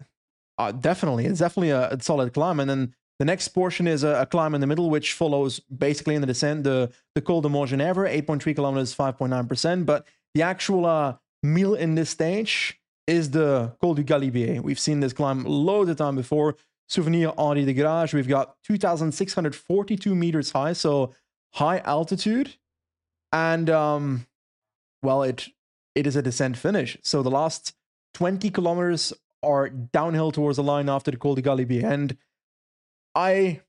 uh, 0.59 0.73
definitely. 0.73 1.27
It's 1.27 1.41
definitely 1.41 1.71
a, 1.71 1.91
a 1.91 2.03
solid 2.03 2.33
climb, 2.35 2.61
and 2.61 2.69
then 2.69 2.95
the 3.19 3.25
next 3.25 3.49
portion 3.49 3.87
is 3.87 4.03
a, 4.03 4.23
a 4.23 4.27
climb 4.27 4.55
in 4.55 4.61
the 4.61 4.67
middle, 4.67 4.91
which 4.91 5.13
follows 5.13 5.61
basically 5.61 6.15
in 6.15 6.21
the 6.21 6.27
descent 6.27 6.65
the 6.65 6.93
the 7.15 7.21
Col 7.21 7.41
de 7.41 7.49
Montgenèvre, 7.49 8.09
eight 8.09 8.27
point 8.27 8.43
three 8.43 8.55
kilometers, 8.55 8.95
five 8.95 9.17
point 9.17 9.31
nine 9.31 9.47
percent. 9.47 9.87
But 9.87 10.07
the 10.35 10.43
actual 10.43 10.87
uh, 10.87 11.17
meal 11.43 11.75
in 11.75 11.95
this 11.95 12.11
stage 12.11 12.81
is 13.07 13.31
the 13.31 13.77
Col 13.81 13.95
du 13.95 14.03
Galibier. 14.03 14.61
We've 14.61 14.79
seen 14.79 15.01
this 15.01 15.13
climb 15.13 15.45
loads 15.45 15.91
of 15.91 15.97
time 15.97 16.17
before. 16.17 16.57
Souvenir 16.89 17.33
Henri 17.39 17.65
Desgrange. 17.65 18.13
We've 18.13 18.29
got 18.29 18.57
2,642 18.65 20.15
meters 20.15 20.51
high, 20.51 20.75
so 20.75 21.15
high 21.55 21.79
altitude, 21.79 22.57
and 23.33 23.71
um, 23.71 24.27
well, 25.03 25.23
it 25.23 25.49
it 25.95 26.07
is 26.07 26.17
a 26.17 26.23
descent 26.23 26.57
finish. 26.57 26.97
So 27.03 27.23
the 27.23 27.31
last 27.31 27.75
20 28.15 28.51
kilometers 28.51 29.13
are 29.43 29.69
downhill 29.69 30.33
towards 30.33 30.57
the 30.57 30.63
line 30.63 30.89
after 30.89 31.11
the 31.11 31.17
Col 31.17 31.35
de 31.35 31.43
Galibier, 31.43 31.85
and 31.85 32.17
I 33.15 33.61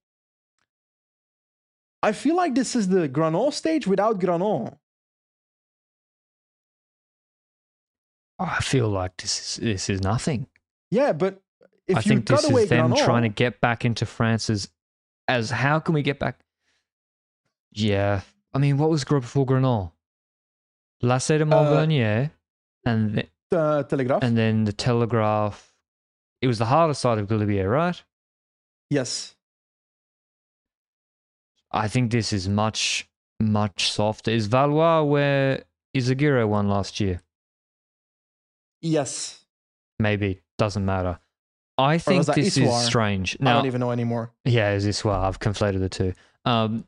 I 2.01 2.11
feel 2.11 2.35
like 2.35 2.53
this 2.55 2.75
is 2.75 2.89
the 2.89 3.07
Granon 3.07 3.53
stage 3.53 3.87
without 3.87 4.19
Granon. 4.19 4.77
Oh, 8.39 8.45
I 8.57 8.61
feel 8.61 8.89
like 8.89 9.17
this 9.17 9.57
is 9.57 9.63
this 9.63 9.89
is 9.89 10.01
nothing. 10.01 10.47
Yeah, 10.91 11.13
but 11.13 11.41
if 11.87 11.97
I 11.97 11.99
you 12.01 12.09
think 12.09 12.27
this 12.27 12.49
away 12.49 12.63
is 12.63 12.69
them 12.69 12.91
Granon, 12.91 13.05
trying 13.05 13.23
to 13.23 13.29
get 13.29 13.61
back 13.61 13.85
into 13.85 14.05
France 14.05 14.49
as, 14.49 14.69
as 15.27 15.49
how 15.49 15.79
can 15.79 15.93
we 15.93 16.01
get 16.01 16.19
back? 16.19 16.39
Yeah, 17.71 18.21
I 18.53 18.57
mean, 18.59 18.77
what 18.77 18.89
was 18.89 19.03
group 19.03 19.23
before 19.23 19.45
Granon? 19.45 19.91
Lacet 21.01 21.39
de 21.39 21.43
uh, 21.43 21.47
Montvernier, 21.47 22.31
and 22.85 23.15
th- 23.15 23.29
Telegraph. 23.89 24.23
and 24.23 24.37
then 24.37 24.65
the 24.65 24.73
Telegraph. 24.73 25.73
It 26.41 26.47
was 26.47 26.57
the 26.59 26.65
harder 26.65 26.93
side 26.93 27.17
of 27.19 27.27
Galibier, 27.27 27.69
right? 27.71 28.01
yes, 28.89 29.35
I 31.71 31.87
think 31.87 32.11
this 32.11 32.31
is 32.33 32.47
much 32.47 33.07
much 33.39 33.91
softer. 33.91 34.29
Is 34.31 34.47
Valloire 34.47 35.07
where 35.07 35.63
Izagirre 35.95 36.47
won 36.47 36.67
last 36.69 36.99
year? 36.99 37.21
yes. 38.81 39.39
Maybe 39.99 40.41
doesn't 40.57 40.83
matter. 40.85 41.19
I 41.77 41.97
think 41.97 42.25
this 42.25 42.57
Issoire? 42.57 42.81
is 42.81 42.85
strange. 42.85 43.37
I 43.41 43.53
don't 43.53 43.65
even 43.67 43.79
know 43.79 43.91
anymore. 43.91 44.31
Yeah, 44.43 44.73
is 44.73 44.83
this 44.83 45.03
well? 45.05 45.21
I've 45.21 45.39
conflated 45.39 45.79
the 45.79 45.89
two. 45.89 46.13
Um, 46.45 46.85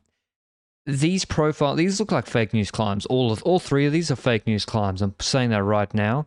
these 0.84 1.24
profile 1.24 1.74
these 1.74 1.98
look 1.98 2.12
like 2.12 2.26
fake 2.26 2.52
news 2.52 2.70
climbs. 2.70 3.06
All 3.06 3.32
of 3.32 3.42
all 3.42 3.58
three 3.58 3.86
of 3.86 3.92
these 3.92 4.10
are 4.10 4.16
fake 4.16 4.46
news 4.46 4.64
climbs. 4.64 5.02
I'm 5.02 5.14
saying 5.20 5.50
that 5.50 5.62
right 5.62 5.92
now. 5.94 6.26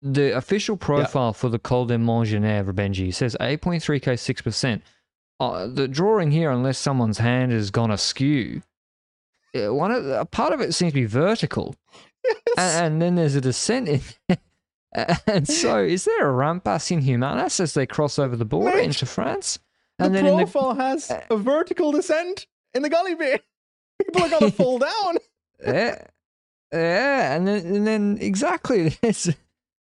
The 0.00 0.36
official 0.36 0.76
profile 0.76 1.32
for 1.32 1.48
the 1.48 1.58
Col 1.58 1.86
de 1.86 1.96
Montgenèvre, 1.96 2.72
Benji, 2.72 3.12
says 3.12 3.36
8.3k, 3.40 4.14
6%. 4.14 4.82
Uh, 5.40 5.66
the 5.66 5.88
drawing 5.88 6.30
here, 6.30 6.50
unless 6.50 6.78
someone's 6.78 7.18
hand 7.18 7.52
has 7.52 7.70
gone 7.70 7.90
askew, 7.90 8.62
uh, 9.54 9.72
one 9.72 9.90
of 9.90 10.04
the, 10.04 10.20
a 10.20 10.24
part 10.24 10.52
of 10.52 10.60
it 10.60 10.74
seems 10.74 10.92
to 10.92 11.00
be 11.00 11.04
vertical, 11.04 11.74
and, 12.58 12.84
and 12.84 13.02
then 13.02 13.14
there's 13.14 13.34
a 13.34 13.40
descent 13.40 13.88
in. 13.88 14.36
and 15.26 15.48
so, 15.48 15.82
is 15.82 16.04
there 16.04 16.26
a 16.26 16.32
rampas 16.32 16.90
in 16.90 17.02
Humanas 17.02 17.60
as 17.60 17.74
they 17.74 17.86
cross 17.86 18.18
over 18.18 18.36
the 18.36 18.44
border 18.44 18.76
Mate, 18.76 18.84
into 18.84 19.06
France? 19.06 19.58
The 19.98 20.06
And 20.06 20.14
then 20.14 20.26
in 20.26 20.36
the 20.36 20.44
profile 20.44 20.74
has 20.74 21.10
uh, 21.10 21.24
a 21.30 21.36
vertical 21.36 21.92
descent 21.92 22.46
in 22.74 22.82
the 22.82 22.90
Galibier. 22.90 23.40
People 24.04 24.24
are 24.24 24.28
gonna 24.28 24.50
fall 24.50 24.78
down. 24.78 25.16
yeah, 25.64 26.02
yeah, 26.72 27.36
and 27.36 27.46
then 27.46 27.66
and 27.66 27.86
then 27.86 28.18
exactly 28.20 28.90
this, 29.02 29.30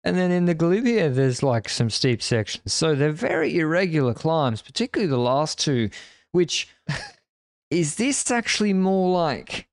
and 0.07 0.17
then 0.17 0.31
in 0.31 0.45
the 0.45 0.55
Galibier 0.55 1.13
there's 1.13 1.43
like 1.43 1.69
some 1.69 1.91
steep 1.91 2.23
sections. 2.23 2.73
So 2.73 2.95
they're 2.95 3.11
very 3.11 3.59
irregular 3.59 4.15
climbs, 4.15 4.63
particularly 4.63 5.11
the 5.11 5.19
last 5.19 5.59
two. 5.59 5.91
Which 6.31 6.69
is 7.71 7.97
this 7.97 8.31
actually 8.31 8.73
more 8.73 9.11
like? 9.11 9.67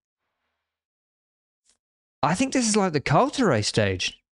I 2.23 2.33
think 2.33 2.51
this 2.51 2.67
is 2.67 2.75
like 2.75 2.93
the 2.93 3.01
Coltere 3.01 3.63
stage, 3.63 4.23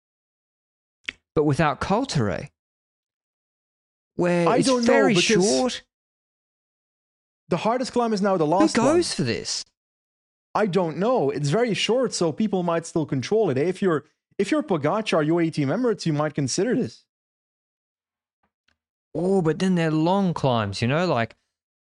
but 1.34 1.44
without 1.44 1.82
Coltere, 1.82 2.48
where 4.14 4.48
I 4.48 4.56
it's 4.56 4.68
don't 4.68 4.86
know, 4.86 4.92
very 4.92 5.14
because 5.14 5.26
short. 5.44 5.82
The 7.50 7.58
hardest 7.58 7.92
climb 7.92 8.14
is 8.14 8.22
now 8.22 8.38
the 8.38 8.46
Who 8.46 8.52
last 8.52 8.78
one. 8.78 8.86
goes 8.86 9.12
for 9.12 9.24
this? 9.24 9.66
I 10.54 10.64
don't 10.64 10.96
know. 10.96 11.28
It's 11.28 11.50
very 11.50 11.74
short, 11.74 12.14
so 12.14 12.32
people 12.32 12.62
might 12.62 12.86
still 12.86 13.04
control 13.04 13.50
it. 13.50 13.58
If 13.58 13.82
you're 13.82 14.04
if 14.40 14.50
you're 14.50 14.60
a 14.60 14.64
Pogacar, 14.64 15.26
UAE 15.26 15.52
Team 15.52 15.68
Emirates, 15.68 16.06
you 16.06 16.14
might 16.14 16.34
consider 16.34 16.74
this. 16.74 17.04
Oh, 19.14 19.42
but 19.42 19.58
then 19.58 19.74
they're 19.74 19.90
long 19.90 20.32
climbs, 20.32 20.80
you 20.80 20.88
know, 20.88 21.06
like 21.06 21.36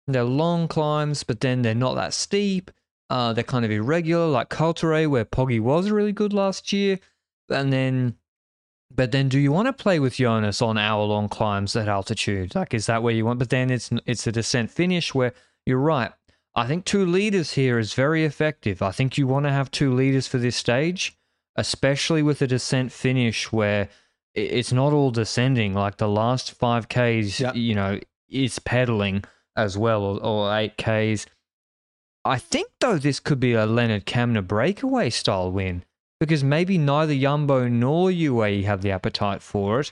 they're 0.07 0.23
long 0.23 0.67
climbs, 0.67 1.23
but 1.23 1.41
then 1.41 1.61
they're 1.61 1.75
not 1.75 1.93
that 1.95 2.15
steep. 2.15 2.71
Uh, 3.11 3.31
they're 3.33 3.43
kind 3.43 3.63
of 3.63 3.69
irregular, 3.69 4.25
like 4.25 4.49
Coltere, 4.49 5.07
where 5.07 5.25
Poggy 5.25 5.59
was 5.59 5.91
really 5.91 6.13
good 6.13 6.33
last 6.33 6.73
year. 6.73 6.99
And 7.49 7.71
then, 7.71 8.15
but 8.89 9.11
then, 9.11 9.29
do 9.29 9.37
you 9.37 9.51
want 9.51 9.67
to 9.67 9.73
play 9.73 9.99
with 9.99 10.15
Jonas 10.15 10.63
on 10.63 10.77
hour-long 10.77 11.29
climbs 11.29 11.75
at 11.75 11.87
altitude? 11.87 12.55
Like, 12.55 12.73
is 12.73 12.87
that 12.87 13.03
where 13.03 13.13
you 13.13 13.25
want? 13.25 13.39
But 13.39 13.49
then 13.49 13.69
it's 13.69 13.91
it's 14.05 14.25
a 14.25 14.31
descent 14.31 14.71
finish 14.71 15.13
where 15.13 15.33
you're 15.65 15.77
right. 15.77 16.11
I 16.55 16.65
think 16.65 16.85
two 16.85 17.05
leaders 17.05 17.53
here 17.53 17.77
is 17.77 17.93
very 17.93 18.25
effective. 18.25 18.81
I 18.81 18.91
think 18.91 19.17
you 19.17 19.27
want 19.27 19.45
to 19.45 19.51
have 19.51 19.69
two 19.69 19.93
leaders 19.93 20.27
for 20.27 20.37
this 20.37 20.55
stage. 20.55 21.17
Especially 21.55 22.23
with 22.23 22.41
a 22.41 22.47
descent 22.47 22.91
finish 22.91 23.51
where 23.51 23.89
it's 24.33 24.71
not 24.71 24.93
all 24.93 25.11
descending. 25.11 25.73
Like 25.73 25.97
the 25.97 26.07
last 26.07 26.51
five 26.53 26.87
Ks, 26.87 27.39
Yeah. 27.39 27.53
you 27.53 27.75
know, 27.75 27.99
it's 28.29 28.59
pedaling 28.59 29.23
as 29.55 29.77
well, 29.77 30.03
or, 30.03 30.23
or 30.23 30.57
eight 30.57 30.77
Ks. 30.77 31.25
I 32.23 32.37
think 32.37 32.69
though 32.79 32.97
this 32.97 33.19
could 33.19 33.39
be 33.39 33.53
a 33.53 33.65
Lennard 33.65 34.05
Kämna 34.05 34.45
breakaway 34.47 35.09
style 35.09 35.51
win 35.51 35.83
because 36.19 36.43
maybe 36.43 36.77
neither 36.77 37.15
Jumbo 37.15 37.67
nor 37.67 38.09
UAE 38.11 38.63
have 38.63 38.81
the 38.83 38.91
appetite 38.91 39.41
for 39.41 39.79
it. 39.79 39.91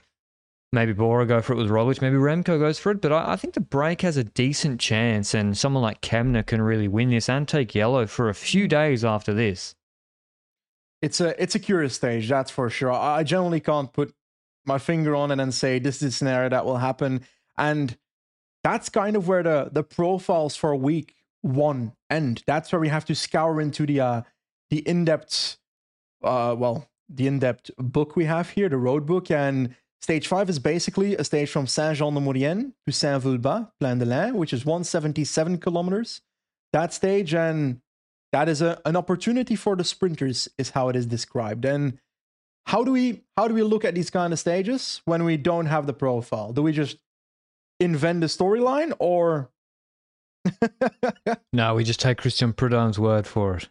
Maybe 0.71 0.93
Bora 0.93 1.25
go 1.25 1.41
for 1.41 1.53
it 1.53 1.55
with 1.55 1.71
Roglic, 1.71 1.99
maybe 1.99 2.15
Remco 2.17 2.59
goes 2.59 2.77
for 2.77 2.91
it, 2.91 3.01
but 3.01 3.11
I, 3.11 3.31
I 3.31 3.35
think 3.35 3.55
the 3.55 3.59
break 3.59 4.01
has 4.01 4.17
a 4.17 4.23
decent 4.23 4.79
chance, 4.79 5.33
and 5.33 5.57
someone 5.57 5.81
like 5.81 6.01
Kämna 6.01 6.45
can 6.45 6.61
really 6.61 6.87
win 6.87 7.09
this 7.09 7.27
and 7.27 7.47
take 7.47 7.73
yellow 7.73 8.05
for 8.05 8.29
a 8.29 8.35
few 8.35 8.67
days 8.67 9.03
after 9.03 9.33
this. 9.33 9.73
It's 11.01 11.21
a 11.21 11.41
it's 11.41 11.55
a 11.55 11.59
curious 11.59 11.93
stage, 11.93 12.27
that's 12.27 12.51
for 12.51 12.69
sure. 12.69 12.91
I 12.91 13.23
generally 13.23 13.59
can't 13.59 13.91
put 13.91 14.13
my 14.65 14.77
finger 14.77 15.15
on 15.15 15.31
it 15.31 15.39
and 15.39 15.53
say 15.53 15.79
this 15.79 16.01
is 16.01 16.13
a 16.13 16.17
scenario 16.17 16.49
that 16.49 16.65
will 16.65 16.77
happen, 16.77 17.21
and 17.57 17.97
that's 18.63 18.89
kind 18.89 19.15
of 19.15 19.27
where 19.27 19.43
the 19.43 19.69
the 19.71 19.83
profiles 19.83 20.55
for 20.55 20.75
week 20.75 21.15
one 21.41 21.93
end. 22.09 22.43
That's 22.45 22.71
where 22.71 22.81
we 22.81 22.89
have 22.89 23.05
to 23.05 23.15
scour 23.15 23.61
into 23.61 23.85
the 23.85 23.99
uh 24.01 24.21
the 24.69 24.79
in 24.79 25.05
depth, 25.05 25.57
uh 26.23 26.55
well 26.57 26.89
the 27.07 27.27
in 27.27 27.39
depth 27.39 27.71
book 27.77 28.15
we 28.15 28.25
have 28.25 28.49
here, 28.49 28.69
the 28.69 28.77
road 28.77 29.05
book, 29.05 29.31
and 29.31 29.75
stage 30.01 30.27
five 30.27 30.49
is 30.49 30.59
basically 30.59 31.15
a 31.15 31.23
stage 31.23 31.49
from 31.49 31.65
Saint 31.65 31.97
Jean 31.97 32.13
de 32.13 32.19
Maurienne 32.19 32.73
to 32.85 32.91
Saint 32.91 33.23
Vulbas, 33.23 33.71
Plaine 33.79 33.99
de 33.99 34.05
l'Ain, 34.05 34.35
which 34.35 34.53
is 34.53 34.65
177 34.65 35.57
kilometers. 35.59 36.21
That 36.73 36.93
stage 36.93 37.33
and 37.33 37.81
that 38.31 38.49
is 38.49 38.61
a, 38.61 38.79
an 38.85 38.95
opportunity 38.95 39.55
for 39.55 39.75
the 39.75 39.83
sprinters 39.83 40.47
is 40.57 40.71
how 40.71 40.89
it 40.89 40.95
is 40.95 41.05
described 41.05 41.65
and 41.65 41.97
how 42.65 42.83
do 42.83 42.91
we 42.91 43.23
how 43.37 43.47
do 43.47 43.53
we 43.53 43.63
look 43.63 43.85
at 43.85 43.95
these 43.95 44.09
kind 44.09 44.33
of 44.33 44.39
stages 44.39 45.01
when 45.05 45.23
we 45.23 45.37
don't 45.37 45.67
have 45.67 45.87
the 45.87 45.93
profile 45.93 46.53
do 46.53 46.61
we 46.61 46.71
just 46.71 46.97
invent 47.79 48.21
the 48.21 48.27
storyline 48.27 48.93
or 48.99 49.49
No, 51.53 51.75
we 51.75 51.83
just 51.83 51.99
take 51.99 52.17
Christian 52.17 52.53
Prudhomme's 52.53 52.99
word 52.99 53.27
for 53.27 53.57
it. 53.57 53.69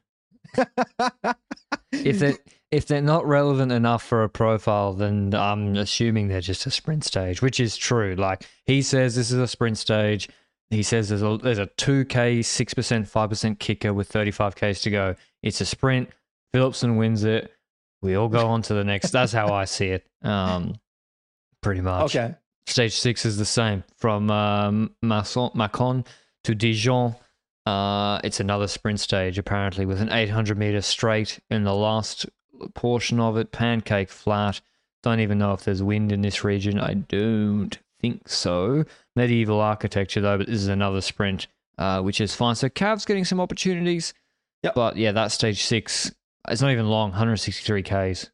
If 1.92 2.18
they 2.18 2.36
if 2.70 2.86
they're 2.86 3.00
not 3.00 3.26
relevant 3.26 3.72
enough 3.72 4.02
for 4.02 4.22
a 4.22 4.28
profile, 4.28 4.92
then 4.92 5.34
I'm 5.34 5.74
assuming 5.76 6.28
they're 6.28 6.40
just 6.40 6.66
a 6.66 6.70
sprint 6.70 7.04
stage, 7.04 7.40
which 7.40 7.60
is 7.60 7.76
true. 7.76 8.14
Like 8.14 8.46
he 8.66 8.82
says, 8.82 9.16
this 9.16 9.30
is 9.30 9.38
a 9.38 9.48
sprint 9.48 9.78
stage. 9.78 10.28
He 10.70 10.82
says 10.82 11.08
there's 11.08 11.22
a 11.22 11.38
there's 11.42 11.58
a 11.58 11.66
two 11.66 12.04
k 12.04 12.42
six 12.42 12.74
percent 12.74 13.08
five 13.08 13.30
percent 13.30 13.58
kicker 13.58 13.94
with 13.94 14.08
thirty 14.08 14.30
five 14.30 14.54
k's 14.54 14.82
to 14.82 14.90
go. 14.90 15.14
It's 15.42 15.60
a 15.60 15.66
sprint. 15.66 16.10
Philipsen 16.54 16.96
wins 16.96 17.24
it. 17.24 17.52
We 18.02 18.14
all 18.14 18.28
go 18.28 18.46
on 18.46 18.62
to 18.62 18.74
the 18.74 18.84
next. 18.84 19.10
That's 19.10 19.32
how 19.32 19.52
I 19.52 19.64
see 19.64 19.88
it. 19.88 20.06
Um, 20.22 20.74
pretty 21.62 21.80
much. 21.80 22.14
okay 22.14 22.34
Stage 22.66 22.94
six 22.94 23.24
is 23.24 23.38
the 23.38 23.46
same 23.46 23.82
from 23.96 24.30
um, 24.30 24.94
Macon 25.00 26.04
to 26.44 26.54
Dijon. 26.54 27.14
Uh, 27.64 28.20
it's 28.22 28.40
another 28.40 28.66
sprint 28.66 29.00
stage, 29.00 29.38
apparently, 29.38 29.86
with 29.86 30.02
an 30.02 30.12
800 30.12 30.58
meter 30.58 30.82
straight 30.82 31.38
in 31.50 31.64
the 31.64 31.74
last 31.74 32.26
portion 32.74 33.20
of 33.20 33.38
it. 33.38 33.52
Pancake 33.52 34.10
flat. 34.10 34.60
Don't 35.02 35.20
even 35.20 35.38
know 35.38 35.54
if 35.54 35.64
there's 35.64 35.82
wind 35.82 36.12
in 36.12 36.20
this 36.20 36.44
region. 36.44 36.78
I 36.78 36.94
don't 36.94 37.78
think 38.00 38.28
so. 38.28 38.84
Medieval 39.16 39.60
architecture, 39.60 40.20
though, 40.20 40.38
but 40.38 40.46
this 40.46 40.56
is 40.56 40.68
another 40.68 41.00
sprint, 41.00 41.46
uh, 41.78 42.00
which 42.00 42.20
is 42.20 42.34
fine. 42.34 42.54
So 42.54 42.68
Cav's 42.68 43.04
getting 43.04 43.24
some 43.24 43.40
opportunities. 43.40 44.14
Yep. 44.62 44.74
But 44.74 44.96
yeah, 44.96 45.12
that 45.12 45.32
stage 45.32 45.64
six, 45.64 46.12
it's 46.48 46.60
not 46.60 46.72
even 46.72 46.88
long 46.88 47.10
163 47.10 47.82
Ks. 47.82 48.30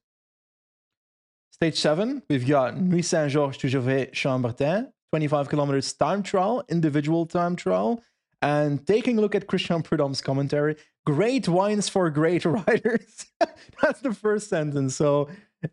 stage 1.51 1.79
seven 1.79 2.23
we've 2.29 2.47
got 2.47 2.81
nuit 2.81 3.05
saint 3.05 3.31
georges 3.31 3.59
to 3.61 3.67
Gevrey-Chambertin 3.69 4.91
25 5.13 5.49
kilometers 5.49 5.93
time 5.93 6.23
trial 6.23 6.65
individual 6.69 7.27
time 7.27 7.57
trial 7.57 8.03
and 8.43 8.87
taking 8.87 9.19
a 9.19 9.21
look 9.21 9.35
at 9.35 9.47
christian 9.47 9.83
prudhomme's 9.83 10.21
commentary 10.21 10.77
great 11.07 11.49
wines 11.49 11.89
for 11.89 12.09
great 12.11 12.45
riders 12.57 13.27
that's 13.83 14.01
the 14.01 14.13
first 14.15 14.49
sentence 14.49 14.97
so 14.97 15.29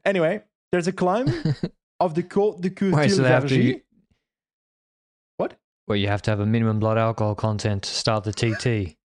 anyway 0.06 0.42
there's 0.72 0.88
a 0.88 0.92
climb 0.92 1.28
of 2.02 2.16
the 2.16 2.24
Côte 2.24 2.60
de 2.62 2.70
Wait, 2.96 3.10
so 3.12 3.22
they 3.22 3.30
have 3.30 3.48
to- 3.48 3.80
what 5.38 5.58
Well, 5.88 5.96
you 5.98 6.08
have 6.08 6.22
to 6.24 6.32
have 6.32 6.40
a 6.40 6.46
minimum 6.46 6.80
blood 6.80 6.98
alcohol 6.98 7.36
content 7.36 7.84
to 7.84 7.90
start 7.90 8.24
the 8.24 8.34
TT. 8.34 8.98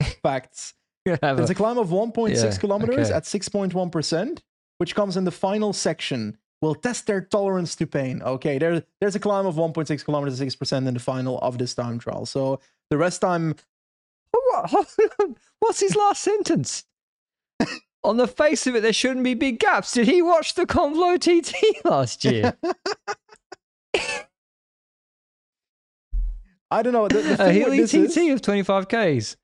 facts 0.22 0.74
There's 1.04 1.18
a- 1.50 1.52
a 1.52 1.54
climb 1.54 1.78
of 1.78 1.88
1.6 1.88 2.36
Yeah, 2.36 2.56
kilometers 2.58 3.08
okay. 3.08 3.16
at 3.16 3.24
6.1%, 3.24 4.38
which 4.78 4.94
comes 4.94 5.16
in 5.16 5.24
the 5.24 5.30
final 5.32 5.72
section. 5.72 6.38
Will 6.60 6.76
test 6.76 7.08
their 7.08 7.20
tolerance 7.22 7.74
to 7.76 7.88
pain. 7.88 8.22
Okay, 8.22 8.56
there, 8.58 8.84
there's 9.00 9.16
a 9.16 9.18
climb 9.18 9.46
of 9.46 9.56
1.6 9.56 10.04
kilometers, 10.04 10.38
6% 10.40 10.86
in 10.86 10.94
the 10.94 11.00
final 11.00 11.38
of 11.40 11.58
this 11.58 11.74
time 11.74 11.98
trial. 11.98 12.24
So 12.24 12.60
the 12.88 12.96
rest 12.98 13.24
I'm 13.24 13.56
What- 14.30 14.86
What's 15.58 15.80
his 15.80 15.96
last 15.96 16.22
sentence? 16.22 16.84
On 18.04 18.16
the 18.16 18.26
face 18.26 18.66
of 18.66 18.74
it, 18.74 18.80
there 18.80 18.92
shouldn't 18.92 19.22
be 19.24 19.34
big 19.34 19.60
gaps. 19.60 19.92
Did 19.92 20.08
he 20.08 20.22
watch 20.22 20.54
the 20.54 20.66
Combloux 20.66 21.18
TT 21.20 21.84
last 21.84 22.24
year? 22.24 22.56
I 26.70 26.82
don't 26.82 26.92
know. 26.94 27.06
The, 27.06 27.20
the 27.20 27.34
a 27.34 27.36
thing 27.36 27.64
with 27.64 27.90
Healy 27.90 28.08
TT 28.08 28.16
is, 28.16 28.34
of 28.34 28.40
25Ks. 28.40 29.36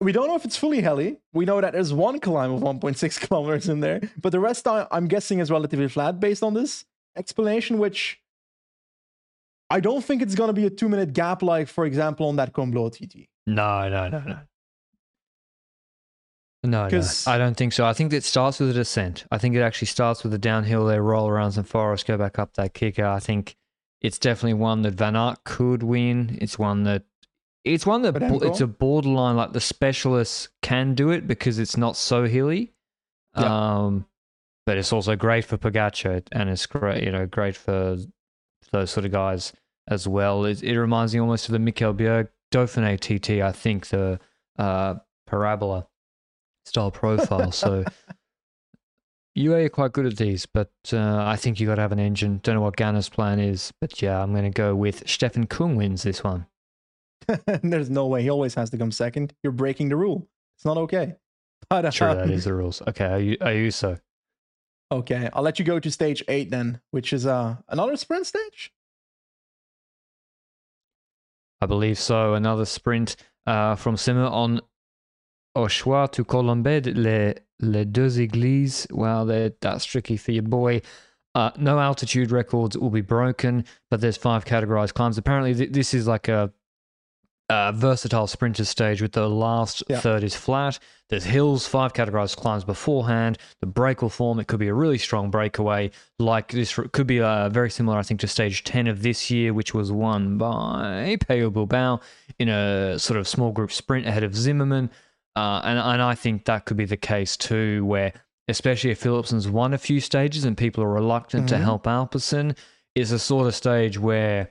we 0.00 0.12
don't 0.12 0.28
know 0.28 0.36
if 0.36 0.44
it's 0.44 0.56
fully 0.56 0.82
heli. 0.82 1.18
We 1.32 1.46
know 1.46 1.60
that 1.60 1.72
there's 1.72 1.92
one 1.92 2.20
climb 2.20 2.52
of 2.52 2.60
1.6 2.60 3.20
kilometers 3.28 3.68
in 3.68 3.80
there, 3.80 4.00
but 4.20 4.30
the 4.30 4.40
rest 4.40 4.68
I, 4.68 4.86
I'm 4.92 5.08
guessing 5.08 5.38
is 5.38 5.50
relatively 5.50 5.88
flat 5.88 6.20
based 6.20 6.42
on 6.42 6.54
this 6.54 6.84
explanation, 7.16 7.78
which 7.78 8.20
I 9.70 9.80
don't 9.80 10.04
think 10.04 10.20
it's 10.20 10.34
going 10.34 10.48
to 10.48 10.52
be 10.54 10.66
a 10.66 10.70
two 10.70 10.88
minute 10.88 11.12
gap, 11.12 11.42
like, 11.42 11.66
for 11.66 11.86
example, 11.86 12.28
on 12.28 12.36
that 12.36 12.52
Combloux 12.52 12.92
TT. 12.92 13.28
No, 13.46 13.88
no, 13.88 14.08
no, 14.08 14.20
no. 14.20 14.38
No, 16.62 16.88
no, 16.88 17.02
I 17.26 17.38
don't 17.38 17.56
think 17.56 17.72
so. 17.72 17.86
I 17.86 17.94
think 17.94 18.12
it 18.12 18.22
starts 18.22 18.60
with 18.60 18.70
a 18.70 18.74
descent. 18.74 19.24
I 19.30 19.38
think 19.38 19.54
it 19.54 19.62
actually 19.62 19.86
starts 19.86 20.22
with 20.22 20.34
a 20.34 20.38
downhill 20.38 20.84
there, 20.84 21.02
roll 21.02 21.26
around 21.26 21.52
some 21.52 21.64
forest, 21.64 22.06
go 22.06 22.18
back 22.18 22.38
up 22.38 22.54
that 22.54 22.74
kicker. 22.74 23.06
I 23.06 23.18
think 23.18 23.56
it's 24.02 24.18
definitely 24.18 24.54
one 24.54 24.82
that 24.82 24.94
Van 24.94 25.16
Aert 25.16 25.44
could 25.44 25.82
win. 25.82 26.36
It's 26.40 26.58
one 26.58 26.82
that 26.84 27.04
it's 27.64 27.86
one 27.86 28.02
that 28.02 28.12
bo- 28.12 28.40
it's 28.40 28.60
a 28.60 28.66
borderline 28.66 29.36
like 29.36 29.52
the 29.52 29.60
specialists 29.60 30.48
can 30.62 30.94
do 30.94 31.10
it 31.10 31.26
because 31.26 31.58
it's 31.58 31.76
not 31.76 31.96
so 31.96 32.24
hilly. 32.24 32.72
Yeah. 33.38 33.76
Um, 33.84 34.06
but 34.66 34.76
it's 34.76 34.92
also 34.92 35.16
great 35.16 35.44
for 35.44 35.56
Pogacar 35.56 36.22
and 36.32 36.48
it's 36.50 36.66
great, 36.66 37.02
you 37.02 37.10
know, 37.10 37.26
great 37.26 37.56
for 37.56 37.96
those 38.70 38.90
sort 38.90 39.04
of 39.06 39.12
guys 39.12 39.52
as 39.88 40.06
well. 40.06 40.44
It, 40.44 40.62
it 40.62 40.78
reminds 40.78 41.14
me 41.14 41.20
almost 41.20 41.48
of 41.48 41.52
the 41.52 41.58
Mikkel 41.58 41.96
Bjerg 41.96 42.28
Dauphiné 42.52 42.98
TT. 42.98 43.42
I 43.42 43.52
think 43.52 43.88
the 43.88 44.20
uh, 44.58 44.94
parabola 45.26 45.86
style 46.70 46.90
profile. 46.90 47.52
So 47.52 47.84
UA 49.34 49.64
are 49.64 49.68
quite 49.68 49.92
good 49.92 50.06
at 50.06 50.16
these, 50.16 50.46
but 50.46 50.70
uh, 50.92 51.24
I 51.24 51.36
think 51.36 51.60
you 51.60 51.66
got 51.66 51.74
to 51.74 51.82
have 51.82 51.92
an 51.92 51.98
engine. 51.98 52.40
Don't 52.42 52.54
know 52.54 52.60
what 52.60 52.76
Ganna's 52.76 53.08
plan 53.08 53.38
is, 53.38 53.72
but 53.80 54.00
yeah, 54.00 54.22
I'm 54.22 54.32
going 54.32 54.44
to 54.44 54.50
go 54.50 54.74
with 54.74 55.08
Stefan 55.08 55.46
Kung 55.46 55.76
wins 55.76 56.04
this 56.04 56.24
one. 56.24 56.46
There's 57.62 57.90
no 57.90 58.06
way 58.06 58.22
he 58.22 58.30
always 58.30 58.54
has 58.54 58.70
to 58.70 58.78
come 58.78 58.92
second. 58.92 59.34
You're 59.42 59.52
breaking 59.52 59.88
the 59.90 59.96
rule. 59.96 60.28
It's 60.56 60.64
not 60.64 60.78
okay. 60.78 61.16
But 61.68 61.92
Sure, 61.92 62.14
that 62.14 62.24
um, 62.24 62.40
the 62.40 62.54
rules. 62.54 62.82
Okay, 62.88 63.04
are 63.04 63.20
you, 63.20 63.36
are 63.42 63.52
you 63.52 63.70
so? 63.70 63.98
okay. 64.90 65.28
I'll 65.34 65.42
let 65.42 65.58
you 65.58 65.64
go 65.64 65.78
to 65.78 65.90
stage 65.90 66.24
eight 66.26 66.50
then, 66.50 66.80
which 66.90 67.12
is 67.12 67.26
uh 67.26 67.56
another 67.68 67.96
sprint 67.96 68.26
stage. 68.26 68.72
I 71.60 71.66
believe 71.66 71.98
so. 71.98 72.34
Another 72.34 72.64
sprint 72.64 73.16
uh, 73.46 73.74
from 73.74 73.96
Semur-en 73.96 74.62
Auxois 75.56 76.10
to 76.12 76.24
Colombey, 76.24 76.80
les, 76.80 77.34
les 77.60 77.84
deux 77.84 78.18
églises. 78.20 78.86
Well, 78.90 79.26
that's 79.60 79.84
tricky 79.84 80.16
for 80.16 80.32
your 80.32 80.44
boy. 80.44 80.82
Uh, 81.34 81.50
no 81.58 81.78
altitude 81.78 82.30
records 82.30 82.76
will 82.76 82.90
be 82.90 83.00
broken, 83.02 83.64
but 83.90 84.00
there's 84.00 84.16
five 84.16 84.44
categorized 84.44 84.94
climbs. 84.94 85.16
Apparently, 85.18 85.54
th- 85.54 85.72
this 85.72 85.94
is 85.94 86.06
like 86.08 86.26
a, 86.28 86.52
a 87.48 87.72
versatile 87.72 88.26
sprinter 88.26 88.64
stage 88.64 89.00
with 89.00 89.12
the 89.12 89.28
last 89.28 89.82
Yeah. 89.88 90.00
third 90.00 90.24
is 90.24 90.34
flat. 90.34 90.78
There's 91.08 91.24
hills, 91.24 91.66
five 91.68 91.92
categorized 91.92 92.36
climbs 92.36 92.64
beforehand. 92.64 93.38
The 93.60 93.66
break 93.66 94.02
will 94.02 94.08
form. 94.08 94.40
It 94.40 94.46
could 94.48 94.58
be 94.60 94.68
a 94.68 94.74
really 94.74 94.98
strong 94.98 95.30
breakaway. 95.30 95.90
Like 96.18 96.50
this 96.50 96.74
could 96.92 97.06
be 97.06 97.20
uh, 97.20 97.48
very 97.48 97.70
similar, 97.70 97.98
I 97.98 98.02
think, 98.02 98.20
to 98.20 98.28
stage 98.28 98.64
10 98.64 98.86
of 98.88 99.02
this 99.02 99.30
year, 99.30 99.52
which 99.52 99.72
was 99.74 99.90
won 99.92 100.36
by 100.38 101.16
Pello 101.28 101.52
Bilbao 101.52 102.00
in 102.40 102.48
a 102.48 102.98
sort 102.98 103.18
of 103.18 103.26
small 103.28 103.52
group 103.52 103.70
sprint 103.72 104.06
ahead 104.06 104.22
of 104.24 104.34
Zimmermann. 104.36 104.90
Uh, 105.36 105.60
and, 105.64 105.78
and 105.78 106.02
I 106.02 106.14
think 106.14 106.44
that 106.46 106.64
could 106.64 106.76
be 106.76 106.84
the 106.84 106.96
case 106.96 107.36
too, 107.36 107.84
where 107.84 108.12
especially 108.48 108.90
if 108.90 109.00
Philipsen's 109.02 109.48
won 109.48 109.72
a 109.74 109.78
few 109.78 110.00
stages 110.00 110.44
and 110.44 110.56
people 110.56 110.82
are 110.82 110.92
reluctant 110.92 111.48
to 111.50 111.54
Mhm. 111.54 111.62
help 111.62 111.84
Alpecin, 111.84 112.56
is 112.96 113.12
a 113.12 113.18
sort 113.18 113.46
of 113.46 113.54
stage 113.54 113.98
where 113.98 114.50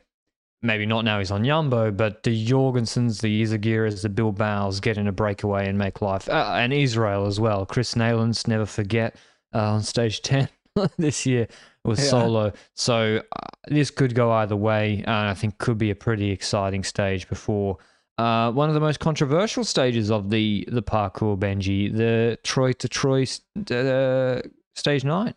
maybe 0.61 0.85
not 0.85 1.03
now 1.03 1.19
he's 1.19 1.31
on 1.31 1.43
Jumbo, 1.43 1.91
but 1.91 2.23
the 2.23 2.45
Jorgensens, 2.47 3.21
the 3.21 3.41
Izagirres, 3.43 4.01
the 4.01 4.09
Bilbao's 4.09 4.79
get 4.79 4.97
in 4.97 5.07
a 5.07 5.11
breakaway 5.11 5.67
and 5.67 5.77
make 5.77 6.01
life. 6.01 6.29
Uh, 6.29 6.53
and 6.55 6.71
Israel 6.73 7.25
as 7.25 7.39
well. 7.39 7.65
Krists 7.65 7.95
Neilands, 7.95 8.47
never 8.47 8.65
forget, 8.65 9.15
uh, 9.53 9.73
on 9.73 9.81
stage 9.83 10.21
10 10.23 10.47
this 10.97 11.25
year 11.25 11.47
was 11.83 11.99
Yeah. 11.99 12.05
solo. 12.09 12.53
So 12.75 13.17
uh, 13.35 13.39
this 13.67 13.91
could 13.91 14.15
go 14.15 14.31
either 14.31 14.55
way. 14.55 14.99
And 14.99 15.09
I 15.09 15.33
think 15.33 15.57
could 15.57 15.77
be 15.77 15.91
a 15.91 15.95
pretty 15.95 16.31
exciting 16.31 16.83
stage 16.85 17.27
before. 17.27 17.77
Uh, 18.19 18.51
one 18.51 18.67
of 18.67 18.73
the 18.73 18.81
most 18.81 18.99
controversial 18.99 19.63
stages 19.63 20.11
of 20.11 20.29
the 20.29 20.67
the 20.69 20.81
parcours, 20.81 21.39
Benji, 21.39 21.95
the 21.95 22.37
Troyes 22.43 22.75
to 22.79 22.89
Troyes 22.89 23.39
uh, 23.71 24.41
stage 24.75 25.05
nine. 25.05 25.33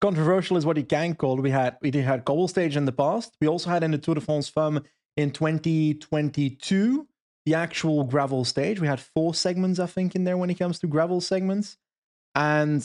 controversial 0.00 0.56
is 0.56 0.64
what 0.64 0.78
he 0.78 0.84
can 0.84 1.14
call. 1.14 1.36
We 1.36 1.50
had 1.50 1.76
we 1.82 1.90
did 1.90 2.04
had 2.04 2.24
cobble 2.24 2.48
stage 2.48 2.78
in 2.78 2.86
the 2.86 2.92
past. 2.92 3.36
We 3.42 3.46
also 3.46 3.68
had 3.68 3.82
in 3.84 3.90
the 3.90 3.98
Tour 3.98 4.14
de 4.14 4.22
France 4.22 4.48
Femme 4.48 4.82
in 5.18 5.32
2022 5.32 7.06
the 7.44 7.54
actual 7.54 8.04
gravel 8.04 8.46
stage. 8.46 8.80
We 8.80 8.86
had 8.86 8.98
four 8.98 9.34
segments, 9.34 9.78
I 9.78 9.86
think, 9.86 10.14
in 10.16 10.24
there 10.24 10.38
when 10.38 10.48
it 10.48 10.58
comes 10.58 10.78
to 10.78 10.86
gravel 10.86 11.20
segments. 11.20 11.76
And 12.34 12.82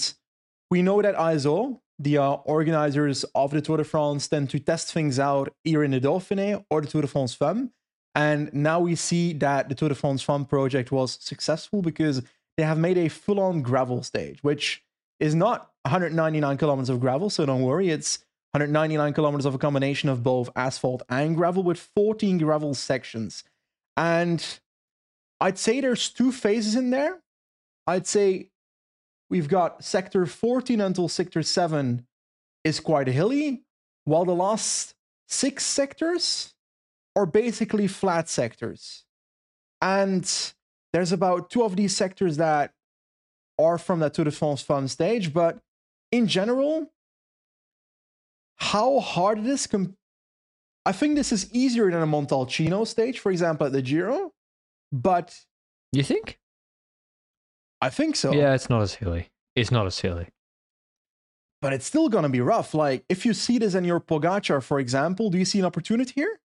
we 0.70 0.82
know 0.82 1.02
that 1.02 1.16
ASO, 1.16 1.80
the 1.98 2.18
uh, 2.18 2.32
organizers 2.44 3.24
of 3.34 3.52
the 3.52 3.62
Tour 3.62 3.78
de 3.78 3.86
France, 3.86 4.28
tend 4.28 4.50
to 4.50 4.60
test 4.60 4.92
things 4.92 5.18
out 5.18 5.54
either 5.64 5.82
in 5.86 5.92
the 5.92 6.02
Dauphiné 6.02 6.66
or 6.70 6.82
the 6.82 6.88
Tour 6.88 7.04
de 7.04 7.08
France 7.08 7.34
Femme. 7.34 7.72
And 8.18 8.52
now 8.52 8.80
we 8.80 8.96
see 8.96 9.32
that 9.34 9.70
the 9.70 9.76
Tour 9.76 9.90
de 9.90 9.96
France 9.96 10.24
Femme 10.24 10.44
project 10.44 10.92
was 10.92 11.20
successful 11.22 11.84
because 11.84 12.24
they 12.58 12.64
have 12.64 12.80
made 12.80 12.98
a 12.98 13.10
full-on 13.10 13.62
gravel 13.62 14.02
stage, 14.02 14.44
which 14.44 14.84
is 15.20 15.36
not 15.36 15.70
199 15.84 16.58
kilometers 16.58 16.90
of 16.90 17.00
gravel, 17.00 17.30
so 17.30 17.46
don't 17.46 17.62
worry. 17.62 17.90
It's 17.90 18.18
199 18.54 19.14
kilometers 19.14 19.46
of 19.46 19.54
a 19.54 19.60
combination 19.60 20.10
of 20.10 20.24
both 20.24 20.50
asphalt 20.56 21.04
and 21.10 21.36
gravel 21.36 21.62
with 21.62 21.78
14 21.78 22.40
gravel 22.40 22.74
sections. 22.74 23.44
And 23.96 24.44
I'd 25.40 25.60
say 25.60 25.80
there's 25.80 26.10
two 26.10 26.32
phases 26.32 26.74
in 26.74 26.90
there. 26.90 27.20
I'd 27.86 28.08
say 28.08 28.50
we've 29.30 29.48
got 29.48 29.84
sector 29.84 30.26
14 30.26 30.82
until 30.82 31.08
sector 31.08 31.44
7 31.44 32.04
is 32.64 32.80
quite 32.80 33.06
hilly, 33.06 33.62
while 34.06 34.26
the 34.26 34.34
last 34.34 34.96
six 35.28 35.64
sectors 35.64 36.56
are 37.18 37.26
basically 37.26 37.88
flat 37.88 38.30
sectors. 38.30 39.04
And 39.82 40.24
there's 40.94 41.12
about 41.12 41.50
two 41.50 41.64
of 41.64 41.76
these 41.76 41.98
sectors 41.98 42.38
that 42.38 42.74
are 43.60 43.80
from 43.80 44.00
the 44.00 44.10
Tour 44.10 44.26
de 44.26 44.32
France 44.32 44.62
fun 44.62 44.88
stage, 44.88 45.34
but 45.34 45.60
in 46.12 46.28
general, 46.28 46.92
how 48.58 49.00
hard 49.00 49.40
it 49.40 49.48
is. 49.48 49.66
Com- 49.66 49.98
I 50.86 50.92
think 50.92 51.16
this 51.16 51.32
is 51.32 51.52
easier 51.52 51.90
than 51.90 52.04
a 52.04 52.08
Montalcino 52.08 52.86
stage, 52.86 53.20
for 53.20 53.32
example, 53.32 53.66
at 53.66 53.74
the 53.74 53.82
Giro, 53.82 54.32
but 54.92 55.36
You 55.92 56.04
think? 56.04 56.40
I 57.82 57.90
think 57.90 58.16
so. 58.16 58.32
Yeah, 58.32 58.54
it's 58.54 58.70
not 58.70 58.82
as 58.82 58.96
hilly. 58.96 59.30
It's 59.56 59.72
not 59.72 59.88
as 59.88 60.00
hilly. 60.00 60.30
But 61.62 61.74
it's 61.74 61.86
still 61.86 62.10
going 62.10 62.24
to 62.24 62.30
be 62.30 62.42
rough. 62.42 62.76
Like, 62.76 63.04
if 63.10 63.26
you 63.26 63.34
see 63.34 63.58
this 63.58 63.74
in 63.74 63.84
your 63.84 64.00
Pogacar, 64.00 64.62
for 64.62 64.80
example, 64.80 65.32
do 65.32 65.40
you 65.40 65.46
see 65.46 65.60
an 65.60 65.66
opportunity 65.66 66.14
here? 66.16 66.40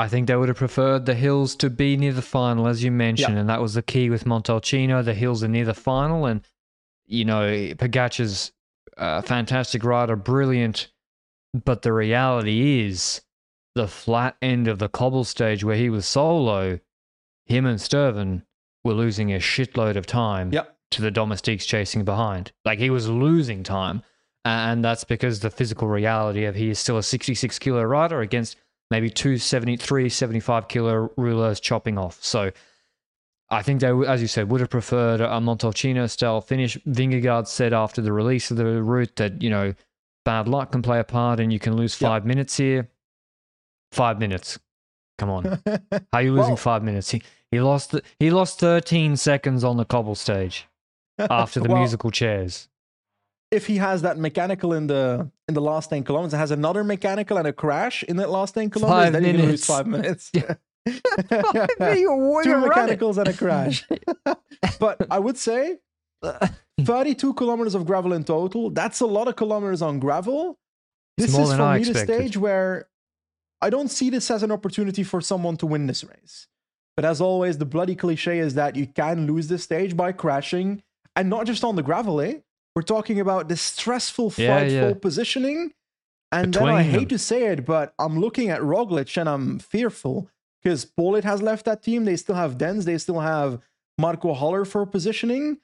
I 0.00 0.08
think 0.08 0.26
they 0.26 0.36
would 0.36 0.48
have 0.48 0.56
preferred 0.56 1.04
the 1.06 1.14
hills 1.14 1.54
to 1.56 1.68
be 1.68 1.96
near 1.96 2.12
the 2.12 2.22
final, 2.22 2.66
as 2.66 2.82
you 2.82 2.90
mentioned, 2.90 3.36
and 3.38 3.48
that 3.50 3.60
was 3.60 3.74
the 3.74 3.82
key 3.82 4.08
with 4.08 4.24
Montalcino. 4.24 5.04
The 5.04 5.14
hills 5.14 5.44
are 5.44 5.48
near 5.48 5.66
the 5.66 5.74
final, 5.74 6.24
and 6.26 6.40
you 7.06 7.24
know 7.24 7.74
Pogacar's 7.78 8.52
a 8.96 9.22
fantastic 9.22 9.84
rider, 9.84 10.16
brilliant, 10.16 10.90
but 11.52 11.82
the 11.82 11.92
reality 11.92 12.86
is 12.86 13.20
the 13.74 13.88
flat 13.88 14.36
end 14.40 14.68
of 14.68 14.78
the 14.78 14.88
cobble 14.88 15.24
stage 15.24 15.62
where 15.64 15.76
he 15.76 15.90
was 15.90 16.06
solo. 16.06 16.80
Him 17.46 17.66
and 17.66 17.78
Stuyven 17.78 18.42
were 18.84 18.94
losing 18.94 19.32
a 19.32 19.38
shitload 19.38 19.96
of 19.96 20.06
time 20.06 20.52
Yep. 20.52 20.76
to 20.92 21.02
the 21.02 21.10
domestiques 21.10 21.66
chasing 21.66 22.04
behind. 22.04 22.52
Like 22.64 22.78
he 22.78 22.90
was 22.90 23.08
losing 23.08 23.62
time. 23.62 24.02
And 24.44 24.82
that's 24.84 25.04
because 25.04 25.40
the 25.40 25.50
physical 25.50 25.88
reality 25.88 26.44
of 26.46 26.54
he 26.54 26.70
is 26.70 26.78
still 26.78 26.96
a 26.96 27.02
66 27.02 27.58
kilo 27.58 27.82
rider 27.82 28.20
against 28.22 28.56
maybe 28.90 29.10
two 29.10 29.38
73, 29.38 30.08
75 30.08 30.68
kilo 30.68 31.10
rulers 31.16 31.60
chopping 31.60 31.96
off. 31.98 32.18
So 32.22 32.50
I 33.48 33.62
think 33.62 33.80
they, 33.80 33.88
as 33.88 34.20
you 34.20 34.28
said, 34.28 34.50
would 34.50 34.60
have 34.60 34.70
preferred 34.70 35.20
a 35.20 35.26
Montalcino 35.40 36.08
style 36.08 36.40
finish. 36.40 36.76
Vingegaard 36.88 37.46
said 37.46 37.72
after 37.72 38.00
the 38.02 38.12
release 38.12 38.50
of 38.50 38.56
the 38.56 38.82
route 38.82 39.16
that, 39.16 39.42
you 39.42 39.50
know, 39.50 39.74
bad 40.24 40.48
luck 40.48 40.72
can 40.72 40.82
play 40.82 40.98
a 41.00 41.04
part 41.04 41.40
and 41.40 41.52
you 41.52 41.58
can 41.58 41.76
lose 41.76 42.00
Yep. 42.00 42.08
five 42.08 42.26
minutes 42.26 42.56
here. 42.56 42.88
Five 43.92 44.18
minutes. 44.20 44.58
Come 45.18 45.30
on. 45.30 45.44
How 45.66 45.80
are 46.12 46.22
you 46.22 46.32
losing 46.32 46.50
Well- 46.50 46.56
five 46.56 46.82
minutes? 46.82 47.10
He, 47.10 47.22
he 47.50 47.60
lost 47.60 47.94
he 48.20 48.30
lost 48.30 48.60
13 48.60 49.16
seconds 49.16 49.64
on 49.64 49.76
the 49.76 49.84
cobble 49.84 50.14
stage 50.14 50.66
after 51.18 51.58
the 51.60 51.68
Well, 51.68 51.78
musical 51.78 52.10
chairs. 52.12 52.68
If 53.50 53.66
he 53.66 53.78
has 53.78 54.02
that 54.02 54.16
mechanical 54.16 54.72
in 54.72 54.86
the 54.86 55.30
in 55.48 55.54
the 55.54 55.60
last 55.60 55.90
10 55.90 56.04
kilometers, 56.04 56.34
it 56.34 56.36
has 56.36 56.50
another 56.50 56.84
mechanical 56.84 57.36
and 57.36 57.46
a 57.46 57.52
crash 57.52 58.04
in 58.04 58.16
that 58.16 58.30
last 58.30 58.54
10 58.54 58.70
kilometers, 58.70 59.06
Five 59.06 59.12
then 59.12 59.24
you 59.24 59.40
can 59.40 59.50
lose 59.50 59.66
five 59.66 59.86
minutes. 59.86 60.30
Two 60.86 62.40
Two 62.44 62.56
mechanicals 62.60 63.18
and 63.18 63.28
a 63.28 63.32
crash. 63.32 63.86
but 64.78 65.06
I 65.10 65.18
would 65.18 65.36
say 65.36 65.78
32 66.80 67.34
kilometers 67.34 67.74
of 67.74 67.86
gravel 67.86 68.12
in 68.12 68.24
total. 68.24 68.70
That's 68.70 69.00
a 69.00 69.06
lot 69.06 69.28
of 69.28 69.36
kilometers 69.36 69.82
on 69.82 69.98
gravel. 69.98 70.58
It's 71.18 71.32
This 71.32 71.38
is 71.38 71.54
for 71.54 71.62
I 71.62 71.78
me 71.78 71.84
the 71.84 71.98
stage 71.98 72.36
where 72.36 72.88
I 73.60 73.68
don't 73.70 73.88
see 73.88 74.10
this 74.10 74.30
as 74.30 74.42
an 74.42 74.52
opportunity 74.52 75.02
for 75.02 75.20
someone 75.20 75.56
to 75.58 75.66
win 75.66 75.86
this 75.86 76.02
race. 76.04 76.46
But 76.96 77.04
as 77.04 77.20
always, 77.20 77.58
the 77.58 77.66
bloody 77.66 77.94
cliche 77.94 78.38
is 78.38 78.54
that 78.54 78.76
you 78.76 78.86
can 78.86 79.26
lose 79.26 79.48
this 79.48 79.62
stage 79.62 79.96
by 79.96 80.12
crashing, 80.12 80.82
and 81.16 81.28
not 81.28 81.46
just 81.46 81.64
on 81.64 81.76
the 81.76 81.82
gravel, 81.82 82.20
eh? 82.20 82.38
We're 82.80 82.96
talking 82.96 83.20
about 83.20 83.48
this 83.50 83.60
stressful, 83.60 84.32
Yeah, 84.38 84.46
frightful 84.56 84.88
yeah. 84.88 84.94
positioning. 84.94 85.72
And 86.32 86.44
then 86.54 86.62
Between 86.62 86.74
I 86.74 86.82
them. 86.82 86.92
hate 86.92 87.08
to 87.10 87.18
say 87.18 87.44
it, 87.52 87.66
but 87.66 87.92
I'm 87.98 88.18
looking 88.18 88.48
at 88.48 88.62
Roglic 88.62 89.18
and 89.20 89.28
I'm 89.28 89.58
fearful 89.58 90.30
because 90.62 90.86
Politt 90.86 91.24
has 91.24 91.42
left 91.42 91.66
that 91.66 91.82
team. 91.82 92.06
They 92.06 92.16
still 92.16 92.36
have 92.36 92.56
Denz, 92.56 92.84
they 92.86 92.96
still 92.96 93.20
have 93.20 93.60
Marco 93.98 94.32
Haller 94.32 94.64
for 94.64 94.86
positioning. 94.86 95.58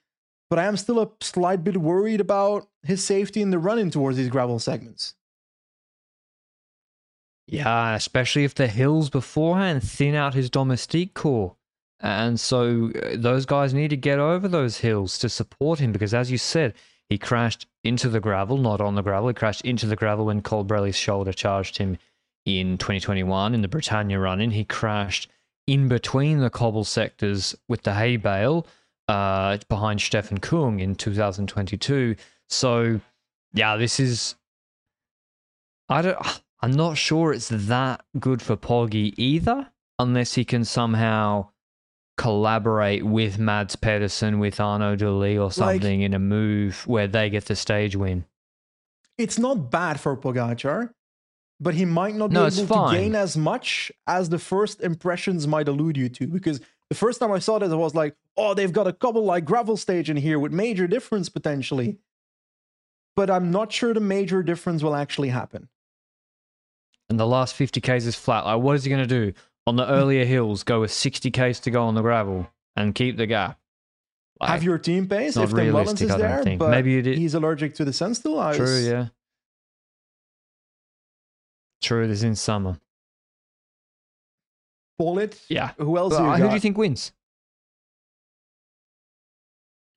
But 0.50 0.58
I 0.58 0.64
am 0.66 0.76
still 0.76 1.00
a 1.00 1.08
slight 1.22 1.64
bit 1.64 1.78
worried 1.78 2.20
about 2.20 2.68
his 2.82 3.02
safety 3.02 3.40
in 3.40 3.50
the 3.50 3.58
running 3.58 3.90
towards 3.90 4.18
these 4.18 4.28
gravel 4.28 4.58
segments. 4.58 5.14
Yeah, 7.46 7.94
especially 7.94 8.44
if 8.44 8.54
the 8.54 8.66
hills 8.66 9.08
beforehand 9.08 9.82
thin 9.82 10.14
out 10.14 10.34
his 10.34 10.50
domestique 10.50 11.14
core. 11.14 11.56
And 12.00 12.38
so 12.38 12.90
uh, 12.90 13.14
those 13.16 13.46
guys 13.46 13.72
need 13.72 13.88
to 13.88 13.96
get 13.96 14.18
over 14.18 14.48
those 14.48 14.78
hills 14.78 15.16
to 15.20 15.28
support 15.30 15.78
him 15.78 15.92
because, 15.92 16.12
as 16.12 16.30
you 16.30 16.36
said, 16.38 16.74
he 17.08 17.18
crashed 17.18 17.66
into 17.84 18.08
the 18.08 18.20
gravel, 18.20 18.56
not 18.56 18.80
on 18.80 18.94
the 18.94 19.02
gravel. 19.02 19.28
He 19.28 19.34
crashed 19.34 19.62
into 19.62 19.86
the 19.86 19.96
gravel 19.96 20.26
when 20.26 20.42
Colbrelli's 20.42 20.96
shoulder 20.96 21.32
charged 21.32 21.78
him 21.78 21.98
in 22.44 22.78
2021 22.78 23.54
in 23.54 23.62
the 23.62 23.68
Britannia 23.68 24.18
run 24.18 24.40
in. 24.40 24.50
He 24.50 24.64
crashed 24.64 25.28
in 25.66 25.88
between 25.88 26.40
the 26.40 26.50
cobble 26.50 26.84
sectors 26.84 27.54
with 27.68 27.82
the 27.82 27.94
hay 27.94 28.16
bale 28.16 28.66
uh, 29.08 29.58
behind 29.68 30.00
Stefan 30.00 30.38
Kung 30.38 30.80
in 30.80 30.94
2022. 30.94 32.16
So, 32.48 33.00
yeah, 33.52 33.76
this 33.76 34.00
is 34.00 34.36
I 35.88 36.02
don't. 36.02 36.18
I'm 36.60 36.72
not 36.72 36.96
sure 36.96 37.32
it's 37.32 37.48
that 37.48 38.04
good 38.18 38.42
for 38.42 38.56
Poggy 38.56 39.14
either, 39.22 39.70
unless 39.98 40.34
he 40.34 40.44
can 40.44 40.64
somehow 40.64 41.50
collaborate 42.16 43.04
with 43.04 43.38
Mads 43.38 43.76
Pedersen, 43.76 44.38
with 44.38 44.58
Arnaud 44.58 44.96
De 44.96 45.10
Lie 45.10 45.36
or 45.36 45.52
something 45.52 46.00
in 46.00 46.14
a 46.14 46.18
move 46.18 46.86
where 46.86 47.06
they 47.06 47.30
get 47.30 47.46
the 47.46 47.56
stage 47.56 47.94
win. 47.94 48.24
It's 49.18 49.38
not 49.38 49.70
bad 49.70 50.00
for 50.00 50.16
Pogacar, 50.16 50.90
but 51.60 51.74
he 51.74 51.84
might 51.84 52.14
not 52.14 52.30
be 52.30 52.34
No, 52.34 52.46
it's 52.46 52.58
able 52.58 52.88
to 52.88 52.94
gain 52.94 53.14
as 53.14 53.36
much 53.36 53.90
as 54.06 54.28
the 54.28 54.38
first 54.38 54.80
impressions 54.82 55.46
might 55.46 55.68
allude 55.68 55.96
you 55.96 56.08
to. 56.10 56.26
Because 56.26 56.60
the 56.90 56.96
first 56.96 57.20
time 57.20 57.32
I 57.32 57.38
saw 57.38 57.58
this, 57.58 57.70
I 57.70 57.76
was 57.76 57.94
like, 57.94 58.14
oh, 58.36 58.54
they've 58.54 58.72
got 58.72 58.86
a 58.86 58.92
couple 58.92 59.24
like 59.24 59.44
gravel 59.44 59.76
stage 59.76 60.10
in 60.10 60.16
here 60.16 60.38
with 60.38 60.52
major 60.52 60.86
difference 60.86 61.28
potentially. 61.28 61.98
But 63.14 63.30
I'm 63.30 63.50
not 63.50 63.72
sure 63.72 63.94
the 63.94 64.00
major 64.00 64.42
difference 64.42 64.82
will 64.82 64.94
actually 64.94 65.30
happen. 65.30 65.68
And 67.08 67.18
the 67.18 67.26
last 67.26 67.54
50 67.54 67.80
k's 67.80 68.06
is 68.06 68.16
flat. 68.16 68.44
Like, 68.44 68.60
what 68.60 68.76
is 68.76 68.84
he 68.84 68.90
going 68.90 69.06
to 69.06 69.06
do 69.06 69.32
on 69.66 69.76
the 69.76 69.88
earlier 69.88 70.24
hills? 70.24 70.62
Go 70.62 70.80
with 70.80 70.92
60 70.92 71.30
k's 71.30 71.60
to 71.60 71.70
go 71.70 71.84
on 71.84 71.94
the 71.94 72.02
gravel 72.02 72.46
and 72.76 72.94
keep 72.94 73.16
the 73.16 73.26
gap. 73.26 73.58
Like, 74.40 74.50
Have 74.50 74.62
your 74.62 74.78
team 74.78 75.08
pace 75.08 75.36
if 75.36 75.50
Tim 75.50 75.72
Mullins 75.72 76.00
is 76.02 76.14
there, 76.14 76.42
think. 76.44 76.58
but 76.58 76.70
Maybe 76.70 76.92
you 76.92 77.00
did- 77.02 77.16
he's 77.18 77.34
allergic 77.34 77.74
to 77.76 77.84
the 77.86 77.92
sun 77.92 78.14
still. 78.14 78.38
I 78.38 78.54
true, 78.54 78.64
was- 78.66 78.86
yeah. 78.86 79.06
True, 81.82 82.06
this 82.06 82.18
is 82.18 82.24
in 82.24 82.36
summer. 82.36 82.78
Politt. 84.98 85.40
Yeah. 85.48 85.72
Who 85.78 85.96
else? 85.98 86.14
Uh, 86.14 86.36
who 86.36 86.48
do 86.48 86.54
you 86.54 86.60
think 86.60 86.76
wins? 86.78 87.12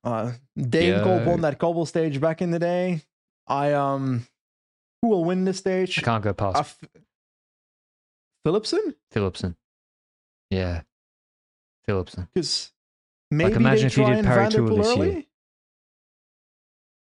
uh, 0.04 0.32
Dane 0.58 0.90
Yeah. 0.94 1.04
Cope 1.04 1.26
won 1.26 1.42
that 1.42 1.58
cobble 1.60 1.86
stage 1.86 2.20
back 2.22 2.42
in 2.42 2.52
the 2.52 2.60
day. 2.60 3.02
I 3.48 3.74
um, 3.74 4.26
who 5.02 5.10
will 5.10 5.26
win 5.26 5.44
this 5.46 5.58
stage? 5.58 5.98
I 6.00 6.02
can't 6.02 6.24
go 6.24 6.34
past 6.34 6.58
F- 6.60 6.78
Philipsen? 8.46 8.96
Philipsen. 9.14 9.56
Yeah, 10.50 10.82
Philipsen. 11.88 12.28
Because 12.34 12.72
maybe 13.32 13.54
imagine 13.54 13.84
they 13.84 13.88
if 13.88 13.96
he 13.96 14.06
did 14.06 14.18
and 14.20 14.28
Paris 14.28 14.54
Tour 14.54 14.70
this 14.70 14.88
early. 14.88 15.12
year. 15.12 15.24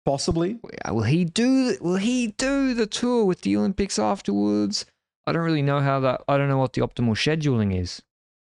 Possibly. 0.05 0.59
Will 0.87 1.01
he 1.03 1.25
do? 1.25 1.75
Will 1.81 1.95
he 1.95 2.27
do 2.27 2.73
the 2.75 2.85
tour 2.85 3.25
with 3.25 3.41
the 3.41 3.57
Olympics 3.57 3.97
afterwards? 3.97 4.85
I 5.25 5.31
don't 5.31 5.41
really 5.41 5.63
know 5.63 5.79
how 5.79 5.99
that. 6.01 6.21
I 6.27 6.37
don't 6.37 6.47
know 6.47 6.59
what 6.59 6.73
the 6.73 6.81
optimal 6.81 7.15
scheduling 7.15 7.75
is. 7.79 8.03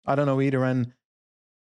I 0.06 0.16
don't 0.16 0.26
know 0.26 0.42
either. 0.42 0.64
And 0.64 0.94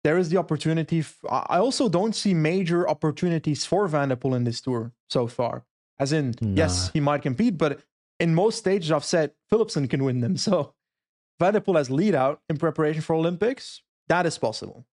there 0.02 0.16
is 0.16 0.30
the 0.30 0.38
opportunity. 0.38 1.00
F- 1.00 1.18
I 1.28 1.58
also 1.58 1.90
don't 1.90 2.14
see 2.16 2.32
major 2.32 2.88
opportunities 2.88 3.66
for 3.66 3.86
Van 3.86 4.08
der 4.08 4.16
Poel 4.16 4.34
in 4.36 4.44
this 4.44 4.62
tour 4.62 4.92
so 5.10 5.26
far. 5.26 5.64
As 5.98 6.12
in, 6.12 6.34
yes, 6.40 6.90
he 6.92 7.00
might 7.00 7.22
compete, 7.22 7.56
but 7.58 7.80
in 8.18 8.34
most 8.34 8.58
stages, 8.58 8.90
I've 8.90 9.04
said 9.04 9.32
Philipsen 9.52 9.88
can 9.88 10.02
win 10.02 10.20
them. 10.20 10.36
So 10.38 10.72
Van 11.40 11.52
der 11.52 11.60
Poel 11.60 11.78
as 11.78 11.90
lead 11.90 12.14
out 12.14 12.40
in 12.48 12.56
preparation 12.56 13.02
for 13.02 13.14
Olympics, 13.14 13.82
that 14.08 14.26
is 14.26 14.38
possible. 14.38 14.84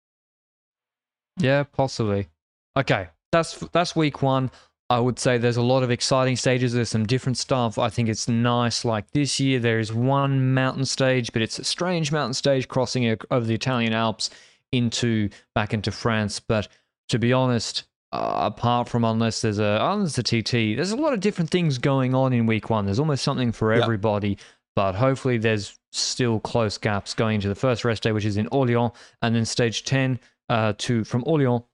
Yeah, 1.39 1.65
possibly. 1.65 2.29
Okay, 2.77 3.09
that's 3.33 3.59
that's 3.73 3.97
week 3.97 4.23
one. 4.23 4.51
I 4.89 4.99
would 4.99 5.21
say 5.21 5.39
there's 5.39 5.57
a 5.57 5.63
lot 5.63 5.85
of 5.85 5.91
exciting 5.93 6.35
stages. 6.35 6.73
There's 6.73 6.89
some 6.89 7.07
different 7.07 7.39
stuff. 7.39 7.79
I 7.79 7.89
think 7.91 8.09
it's 8.09 8.29
nice. 8.29 8.85
Like 8.85 9.11
this 9.13 9.39
year, 9.39 9.61
there 9.61 9.79
is 9.79 9.93
one 9.93 10.53
mountain 10.53 10.85
stage, 10.85 11.33
but 11.33 11.43
it's 11.43 11.61
a 11.61 11.65
strange 11.65 12.11
mountain 12.11 12.35
stage 12.35 12.67
crossing 12.67 13.17
over 13.31 13.47
the 13.47 13.55
Italian 13.55 13.93
Alps 13.93 14.31
into 14.73 15.29
back 15.55 15.73
into 15.73 15.93
France. 15.93 16.41
But 16.41 16.67
to 17.09 17.21
be 17.21 17.33
honest, 17.33 17.85
uh, 18.13 18.51
apart 18.53 18.89
from 18.89 19.05
unless 19.05 19.43
there's 19.43 19.61
a 19.61 19.79
unless 19.81 20.19
a 20.19 20.25
TT, 20.25 20.77
there's 20.77 20.91
a 20.91 20.97
lot 20.97 21.13
of 21.13 21.21
different 21.21 21.51
things 21.51 21.79
going 21.79 22.13
on 22.15 22.33
in 22.33 22.47
week 22.47 22.69
one. 22.69 22.85
There's 22.85 22.99
almost 22.99 23.23
something 23.23 23.53
for 23.53 23.73
everybody. 23.73 24.39
But 24.75 24.95
hopefully, 24.95 25.39
there's 25.39 25.79
still 25.93 26.41
close 26.41 26.79
gaps 26.79 27.15
going 27.15 27.37
into 27.37 27.49
the 27.49 27.55
first 27.55 27.85
rest 27.85 28.03
day, 28.03 28.13
which 28.13 28.25
is 28.25 28.37
in 28.37 28.47
Orléans, 28.47 28.95
and 29.23 29.35
then 29.35 29.45
stage 29.45 29.85
ten 29.85 30.19
uh, 30.49 30.73
to 30.79 31.05
from 31.05 31.25
Orléans 31.25 31.65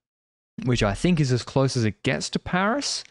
which 0.64 0.82
I 0.82 0.94
think 0.94 1.20
is 1.20 1.32
as 1.32 1.42
close 1.42 1.76
as 1.76 1.84
it 1.84 2.02
gets 2.02 2.30
to 2.30 2.38
Paris. 2.38 3.04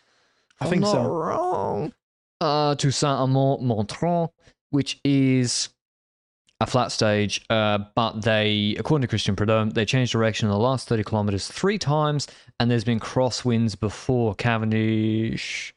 I 0.60 0.68
think 0.68 0.84
I'm 0.84 0.92
so. 0.92 1.04
not 1.04 1.10
Wrong. 1.10 1.94
Uh, 2.42 2.76
to 2.76 2.92
Saint 2.92 3.20
Amand 3.20 3.62
Montrond, 3.62 4.30
which 4.70 5.00
is 5.04 5.70
a 6.60 6.66
flat 6.66 6.92
stage, 6.92 7.46
uh, 7.50 7.80
but 7.96 8.22
they, 8.22 8.76
according 8.80 9.02
to 9.04 9.08
Christian 9.08 9.36
Prudhomme, 9.36 9.72
they 9.72 9.86
changed 9.86 10.12
direction 10.12 10.48
in 10.48 10.52
the 10.52 10.60
last 10.60 10.88
30 10.88 11.04
kilometers 11.04 11.48
three 11.48 11.78
times, 11.78 12.28
and 12.60 12.70
there's 12.70 12.84
been 12.84 13.00
crosswinds 13.00 13.80
before. 13.80 14.36
Cavendish, 14.36 15.74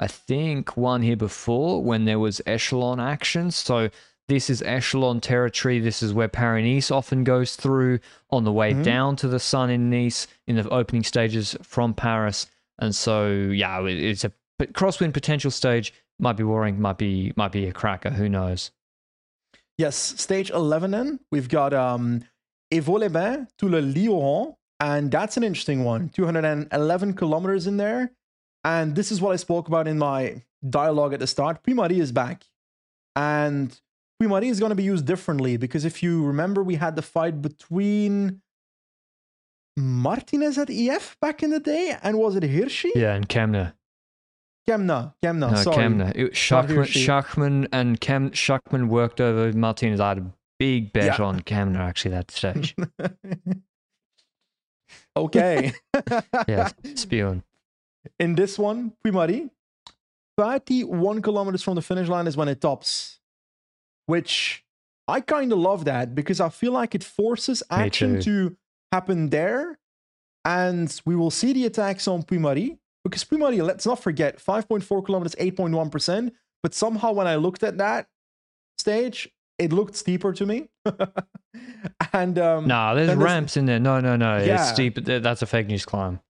I 0.00 0.06
think, 0.06 0.76
won 0.76 1.02
here 1.02 1.16
before 1.16 1.82
when 1.82 2.04
there 2.04 2.18
was 2.18 2.40
echelon 2.46 3.00
action. 3.00 3.50
So 3.50 3.90
this 4.28 4.48
is 4.50 4.62
echelon 4.62 5.20
territory. 5.20 5.78
This 5.78 6.02
is 6.02 6.12
where 6.14 6.28
Paris 6.28 6.64
Nice 6.64 6.90
often 6.90 7.24
goes 7.24 7.56
through 7.56 7.98
on 8.30 8.44
the 8.44 8.52
way 8.52 8.72
Mhm. 8.72 8.84
down 8.84 9.16
to 9.16 9.28
the 9.28 9.40
sun 9.40 9.68
in 9.70 9.90
Nice 9.90 10.26
in 10.46 10.56
the 10.56 10.68
opening 10.70 11.02
stages 11.04 11.56
from 11.62 11.92
Paris. 11.94 12.46
And 12.78 12.94
so, 12.94 13.28
yeah, 13.30 13.82
it's 13.84 14.24
a 14.24 14.32
crosswind 14.60 15.12
potential 15.12 15.50
stage. 15.50 15.92
Might 16.18 16.36
be 16.36 16.44
worrying. 16.44 16.80
Might 16.80 16.98
be 16.98 17.32
might 17.36 17.52
be 17.52 17.66
a 17.66 17.72
cracker. 17.72 18.10
Who 18.10 18.28
knows? 18.28 18.70
Yes, 19.78 19.96
stage 19.96 20.50
11 20.50 20.90
then. 20.92 21.20
We've 21.30 21.48
got 21.48 21.72
um, 21.74 22.22
Evaux-les-Bains 22.70 23.48
to 23.58 23.68
Le 23.68 23.82
Lioran, 23.82 24.54
and 24.80 25.10
that's 25.10 25.36
an 25.36 25.42
interesting 25.42 25.82
one. 25.84 26.10
211 26.10 27.14
kilometers 27.14 27.66
in 27.66 27.76
there. 27.76 28.12
And 28.64 28.94
this 28.94 29.10
is 29.10 29.20
what 29.20 29.32
I 29.32 29.36
spoke 29.36 29.66
about 29.68 29.88
in 29.88 29.98
my 29.98 30.42
dialogue 30.68 31.12
at 31.12 31.20
the 31.20 31.26
start. 31.26 31.62
Puy-Mary 31.64 31.98
is 31.98 32.12
back. 32.12 32.44
And 33.16 33.78
Puy-Mary 34.22 34.48
is 34.48 34.60
going 34.60 34.70
to 34.70 34.76
be 34.76 34.84
used 34.84 35.04
differently 35.04 35.56
because 35.56 35.84
if 35.84 36.00
you 36.00 36.24
remember, 36.24 36.62
we 36.62 36.76
had 36.76 36.94
the 36.94 37.02
fight 37.02 37.42
between 37.42 38.40
Martinez 39.76 40.58
at 40.58 40.70
EF 40.70 41.16
back 41.20 41.42
in 41.42 41.50
the 41.50 41.58
day, 41.58 41.96
and 42.04 42.16
was 42.18 42.36
it 42.36 42.44
Hirschi? 42.44 42.92
Yeah, 42.94 43.14
and 43.14 43.28
Kämna. 43.28 43.72
Kämna. 44.68 45.12
Kämna, 45.24 45.50
No, 45.50 45.54
sorry. 45.56 45.76
Kemner. 45.76 46.12
It, 46.14 46.22
Not 46.22 46.32
Schachmann, 46.34 46.68
Hirschi. 46.76 47.04
Schachmann 47.04 47.66
and 47.72 48.00
Kem, 48.00 48.30
Schachmann 48.30 48.86
worked 48.86 49.20
over 49.20 49.52
Martinez. 49.52 49.98
I 49.98 50.10
had 50.10 50.18
a 50.18 50.32
big 50.56 50.92
bet 50.92 51.18
Yeah. 51.18 51.24
on 51.26 51.40
Kämna 51.40 51.78
actually 51.80 52.12
that 52.12 52.30
stage. 52.30 52.76
okay. 55.16 55.72
yeah, 56.46 56.68
spewing. 56.94 57.42
In 58.20 58.36
this 58.36 58.56
one, 58.56 58.92
Puy-Marie, 59.02 59.50
31 60.38 61.22
kilometers 61.22 61.64
from 61.64 61.74
the 61.74 61.82
finish 61.82 62.06
line 62.08 62.28
is 62.28 62.36
when 62.36 62.46
it 62.46 62.60
tops, 62.60 63.18
which 64.06 64.64
I 65.08 65.20
kind 65.20 65.52
of 65.52 65.58
love 65.58 65.84
that 65.84 66.14
because 66.14 66.40
I 66.40 66.48
feel 66.48 66.72
like 66.72 66.94
it 66.94 67.04
forces 67.04 67.62
action 67.70 68.20
to 68.22 68.56
happen 68.92 69.30
there. 69.30 69.78
And 70.44 71.00
we 71.04 71.14
will 71.14 71.30
see 71.30 71.52
the 71.52 71.66
attacks 71.66 72.08
on 72.08 72.22
Puy-Mary 72.24 72.78
because 73.04 73.24
Puy-Mary, 73.24 73.60
let's 73.62 73.86
not 73.86 74.02
forget, 74.02 74.38
5.4 74.38 75.04
kilometers, 75.04 75.34
8.1%. 75.36 76.32
But 76.62 76.74
somehow 76.74 77.12
when 77.12 77.26
I 77.26 77.36
looked 77.36 77.62
at 77.62 77.78
that 77.78 78.06
stage, 78.78 79.28
it 79.58 79.72
looked 79.72 79.94
steeper 79.96 80.32
to 80.32 80.46
me. 80.46 80.68
and 82.12 82.38
um, 82.38 82.66
then 82.94 83.06
there's- 83.06 83.22
ramps 83.22 83.56
in 83.56 83.66
there. 83.66 83.78
No, 83.80 84.00
no, 84.00 84.16
no. 84.16 84.38
Yeah. 84.38 84.60
It's 84.62 84.70
steep. 84.70 85.04
That's 85.04 85.42
a 85.42 85.46
fake 85.46 85.66
news 85.66 85.84
climb. 85.84 86.20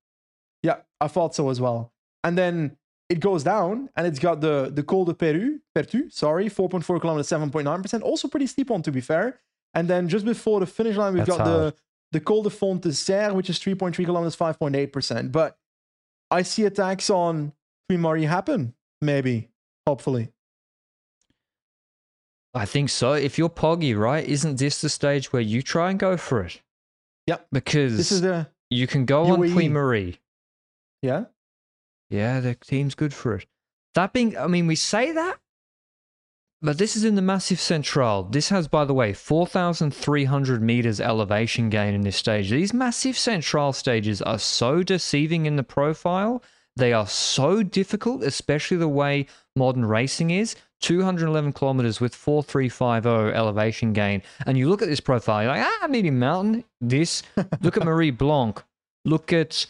Yeah, 0.63 0.77
I 1.01 1.09
thought 1.09 1.35
so 1.35 1.49
as 1.51 1.61
well. 1.61 1.93
And 2.25 2.37
then 2.39 2.77
it 3.13 3.21
goes 3.21 3.43
down 3.45 3.75
and 3.97 4.07
it's 4.09 4.19
got 4.27 4.37
the 4.47 4.57
the 4.79 4.83
Col 4.91 5.05
de 5.05 5.15
Peru, 5.15 5.61
Pertu, 5.75 6.01
sorry, 6.11 6.47
4.4 6.49 7.01
kilometers, 7.01 7.29
7.9%. 7.29 8.03
Also 8.03 8.29
pretty 8.29 8.47
steep 8.47 8.69
one 8.71 8.83
to 8.83 8.93
be 8.93 9.01
fair. 9.01 9.27
And 9.75 9.89
then 9.89 10.09
just 10.09 10.25
before 10.25 10.59
the 10.61 10.67
finish 10.67 10.97
line, 10.97 11.15
we've 11.15 11.27
That's 11.27 11.39
got 11.39 11.47
hard. 11.47 11.61
the 11.61 11.75
the 12.13 12.21
Col 12.21 12.43
de 12.43 12.51
Font 12.51 12.83
de 12.83 12.91
Cère, 12.91 13.33
which 13.35 13.49
is 13.49 13.59
3.3 13.59 14.05
kilometers, 14.05 14.37
5.8%. 14.37 15.33
But 15.33 15.57
I 16.31 16.43
see 16.43 16.65
attacks 16.67 17.09
on 17.09 17.53
Puy-Mary 17.89 18.25
happen, 18.27 18.75
maybe, 19.01 19.49
hopefully. 19.87 20.29
I 22.55 22.67
think 22.67 22.91
so. 22.91 23.15
If 23.15 23.39
you're 23.39 23.49
Poggy, 23.49 23.95
right, 23.99 24.27
isn't 24.29 24.59
this 24.59 24.83
the 24.83 24.91
stage 24.91 25.33
where 25.33 25.41
you 25.41 25.63
try 25.63 25.89
and 25.91 25.99
go 25.99 26.19
for 26.19 26.43
it? 26.45 26.61
Yep. 27.29 27.47
Because 27.51 27.97
This 27.97 28.13
is 28.13 28.21
the 28.21 28.47
you 28.69 28.87
can 28.87 29.07
go 29.07 29.25
on 29.33 29.39
UAE. 29.41 29.53
Puy 29.55 29.69
Mary. 29.69 30.21
yeah. 31.01 31.25
Yeah, 32.13 32.41
the 32.41 32.55
team's 32.55 32.95
good 32.95 33.15
for 33.15 33.37
it. 33.37 33.47
That 33.95 34.13
being, 34.13 34.37
I 34.37 34.47
mean, 34.47 34.67
we 34.67 34.77
say 34.77 35.13
that, 35.13 35.39
but 36.61 36.77
this 36.77 36.95
is 36.95 37.05
in 37.05 37.15
the 37.15 37.23
Massif 37.23 37.59
Central. 37.59 38.25
This 38.25 38.51
has, 38.51 38.69
by 38.69 38.85
the 38.85 38.93
way, 38.93 39.15
4,300 39.15 40.63
meters 40.63 41.01
elevation 41.01 41.71
gain 41.71 41.95
in 41.95 42.03
this 42.03 42.19
stage. 42.19 42.51
These 42.51 42.75
Massif 42.75 43.19
Central 43.19 43.73
stages 43.73 44.21
are 44.21 44.39
so 44.39 44.83
deceiving 44.83 45.47
in 45.47 45.57
the 45.57 45.63
profile. 45.63 46.43
They 46.77 46.93
are 46.93 47.07
so 47.07 47.63
difficult, 47.63 48.23
especially 48.23 48.77
the 48.77 48.89
way 48.89 49.27
modern 49.57 49.87
racing 49.87 50.33
is. 50.33 50.55
211 50.83 51.55
kilometers 51.55 51.99
with 51.99 52.15
4350 52.15 53.35
elevation 53.35 53.95
gain. 53.95 54.21
And 54.45 54.59
you 54.59 54.69
look 54.69 54.83
at 54.83 54.89
this 54.89 55.01
profile, 55.01 55.45
you're 55.45 55.53
like, 55.53 55.67
ah, 55.83 55.87
medium 55.89 56.19
mountain. 56.19 56.65
This, 56.79 57.23
look 57.63 57.79
at 57.79 57.85
Marie 57.85 58.11
Blanc. 58.11 58.63
Look 59.07 59.33
at 59.33 59.67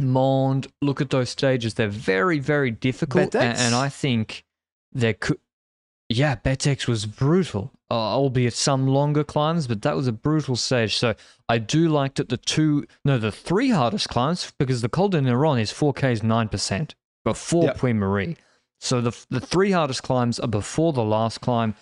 Mond, 0.00 0.68
look 0.82 1.00
at 1.00 1.10
those 1.10 1.30
stages. 1.30 1.74
They're 1.74 1.88
very, 1.88 2.38
very 2.38 2.70
difficult. 2.70 3.34
a- 3.34 3.38
Bettex? 3.38 3.60
And, 3.60 3.74
I 3.74 3.88
think 3.88 4.44
there 4.92 5.14
could. 5.14 5.38
Yeah, 6.08 6.34
Betex 6.34 6.88
was 6.88 7.06
brutal, 7.06 7.70
uh, 7.90 7.94
albeit 7.94 8.52
some 8.54 8.88
longer 8.88 9.22
climbs, 9.22 9.68
but 9.68 9.82
that 9.82 9.94
was 9.94 10.08
a 10.08 10.12
brutal 10.12 10.56
stage. 10.56 10.96
So 10.96 11.14
I 11.48 11.58
do 11.58 11.88
like 11.88 12.14
that 12.16 12.28
the 12.28 12.36
two, 12.36 12.84
no, 13.04 13.16
the 13.16 13.30
three 13.30 13.70
hardest 13.70 14.08
climbs, 14.08 14.52
because 14.58 14.80
the 14.82 14.88
Col 14.88 15.08
de 15.08 15.20
Neron 15.20 15.60
is 15.60 15.72
4Ks 15.72 16.20
9%, 16.22 16.94
before 17.24 17.64
Yep. 17.64 17.78
Puy 17.78 17.92
Mary. 17.92 18.36
So 18.80 19.00
the, 19.00 19.16
the 19.30 19.40
three 19.40 19.70
hardest 19.70 20.02
climbs 20.02 20.40
are 20.40 20.48
before 20.48 20.92
the 20.92 21.04
last 21.04 21.40
climb, 21.42 21.76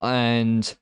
and 0.00 0.72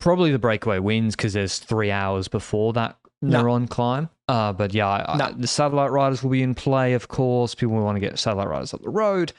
probably 0.00 0.32
the 0.32 0.38
breakaway 0.38 0.80
wins 0.80 1.16
because 1.16 1.32
there's 1.32 1.58
three 1.60 1.90
hours 1.90 2.28
before 2.28 2.72
that 2.74 2.98
No. 3.22 3.42
Neron 3.42 3.70
climb. 3.70 4.10
Uh, 4.28 4.52
but 4.52 4.72
yeah, 4.72 4.86
I, 4.88 5.14
I- 5.28 5.32
the 5.32 5.46
satellite 5.46 5.90
riders 5.90 6.22
will 6.22 6.30
be 6.30 6.42
in 6.42 6.54
play, 6.54 6.94
of 6.94 7.08
course. 7.08 7.54
People 7.54 7.74
want 7.82 7.96
to 7.96 8.00
get 8.00 8.18
satellite 8.18 8.48
riders 8.48 8.72
up 8.72 8.82
the 8.82 8.88
road. 8.90 9.32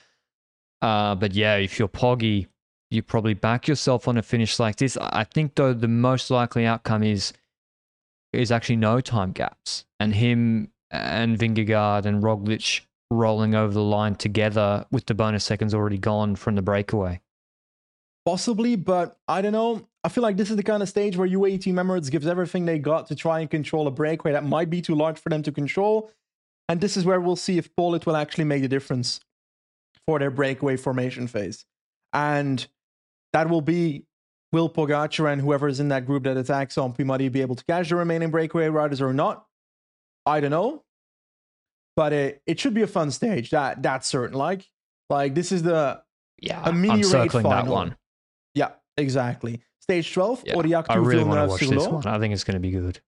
Uh, 0.82 1.16
but 1.16 1.34
yeah, 1.34 1.56
if 1.56 1.80
you're 1.80 1.88
Poggy, 1.88 2.48
you 2.92 3.02
probably 3.02 3.34
back 3.34 3.68
yourself 3.68 4.08
on 4.08 4.18
a 4.18 4.22
finish 4.22 4.60
like 4.60 4.76
this. 4.76 4.98
I 4.98 5.22
I 5.22 5.24
think 5.24 5.56
though 5.56 5.74
the 5.74 5.88
most 5.88 6.30
likely 6.30 6.66
outcome 6.66 7.04
is 7.04 7.34
is 8.34 8.52
actually 8.52 8.76
no 8.76 9.00
time 9.00 9.32
gaps, 9.32 9.86
and 10.00 10.14
him 10.14 10.72
and 10.92 11.38
Vingegaard 11.40 12.06
and 12.06 12.22
Roglic 12.22 12.82
rolling 13.10 13.56
over 13.56 13.74
the 13.74 13.82
line 13.82 14.16
together 14.16 14.86
with 14.92 15.06
the 15.06 15.14
bonus 15.14 15.44
seconds 15.46 15.74
already 15.74 15.98
gone 15.98 16.36
from 16.36 16.56
the 16.56 16.62
breakaway. 16.62 17.22
Possibly, 18.26 18.76
but 18.76 19.18
I 19.28 19.42
don't 19.42 19.54
know. 19.54 19.88
I 20.04 20.10
feel 20.10 20.22
like 20.22 20.36
this 20.38 20.50
is 20.50 20.58
the 20.58 20.64
kind 20.64 20.84
of 20.84 20.90
stage 20.90 21.16
where 21.18 21.28
UAE 21.28 21.62
team 21.62 21.76
Emirates 21.76 22.12
gives 22.12 22.28
everything 22.28 22.66
they 22.66 22.78
got 22.80 23.08
to 23.08 23.16
try 23.16 23.40
and 23.40 23.50
control 23.50 23.88
a 23.88 23.92
breakaway 23.92 24.34
that 24.34 24.44
might 24.44 24.70
be 24.70 24.82
too 24.82 24.96
large 24.96 25.18
for 25.18 25.30
them 25.30 25.42
to 25.44 25.52
control. 25.52 26.12
And 26.68 26.82
this 26.82 26.98
is 26.98 27.06
where 27.06 27.22
we'll 27.22 27.36
see 27.36 27.58
if 27.58 27.74
Politt 27.76 28.06
will 28.06 28.16
actually 28.16 28.44
make 28.46 28.62
the 28.62 28.68
difference. 28.68 29.20
for 30.06 30.20
their 30.20 30.32
breakaway 30.32 30.76
formation 30.76 31.28
phase. 31.28 31.66
And 32.12 32.66
that 33.32 33.50
will 33.50 33.62
be 33.62 34.06
will 34.52 34.70
Pogacar 34.70 35.32
and 35.32 35.42
whoever 35.42 35.68
is 35.70 35.80
in 35.80 35.88
that 35.90 36.06
group 36.06 36.24
that 36.26 36.36
attacks 36.38 36.78
on 36.78 36.92
Puy 36.94 37.06
Mary 37.06 37.30
be 37.30 37.42
able 37.42 37.56
to 37.56 37.64
catch 37.64 37.88
the 37.90 37.96
remaining 37.96 38.30
breakaway 38.30 38.68
riders 38.68 39.02
or 39.02 39.14
not? 39.14 39.46
I 40.26 40.42
don't 40.42 40.52
know. 40.52 40.84
But 41.96 42.12
it, 42.12 42.42
it 42.46 42.60
should 42.60 42.74
be 42.74 42.82
a 42.82 42.88
fun 42.88 43.12
stage. 43.12 43.52
That 43.52 43.82
that's 43.82 44.08
certain. 44.08 44.38
Like 44.38 44.70
like 45.10 45.36
this 45.36 45.52
is 45.54 45.64
the 45.64 46.02
Yeah, 46.42 46.62
a 46.66 46.74
mini 46.74 46.90
I'm 46.96 46.98
raid 47.00 47.06
circling 47.06 47.44
that 47.44 47.62
final. 47.62 47.74
one. 47.74 47.96
yeah 48.54 48.72
exactly 48.98 49.62
stage 49.84 50.14
twelve. 50.14 50.44
Yeah, 50.46 50.56
Aurillac 50.56 50.86
I 50.90 50.96
really 50.96 51.24
want 51.24 51.42
to 51.42 51.48
watch 51.48 51.62
this 51.62 51.88
one. 51.88 52.06
I 52.08 52.20
think 52.20 52.34
it's 52.34 52.44
going 52.44 52.56
to 52.56 52.60
be 52.60 52.72
good. 52.72 53.00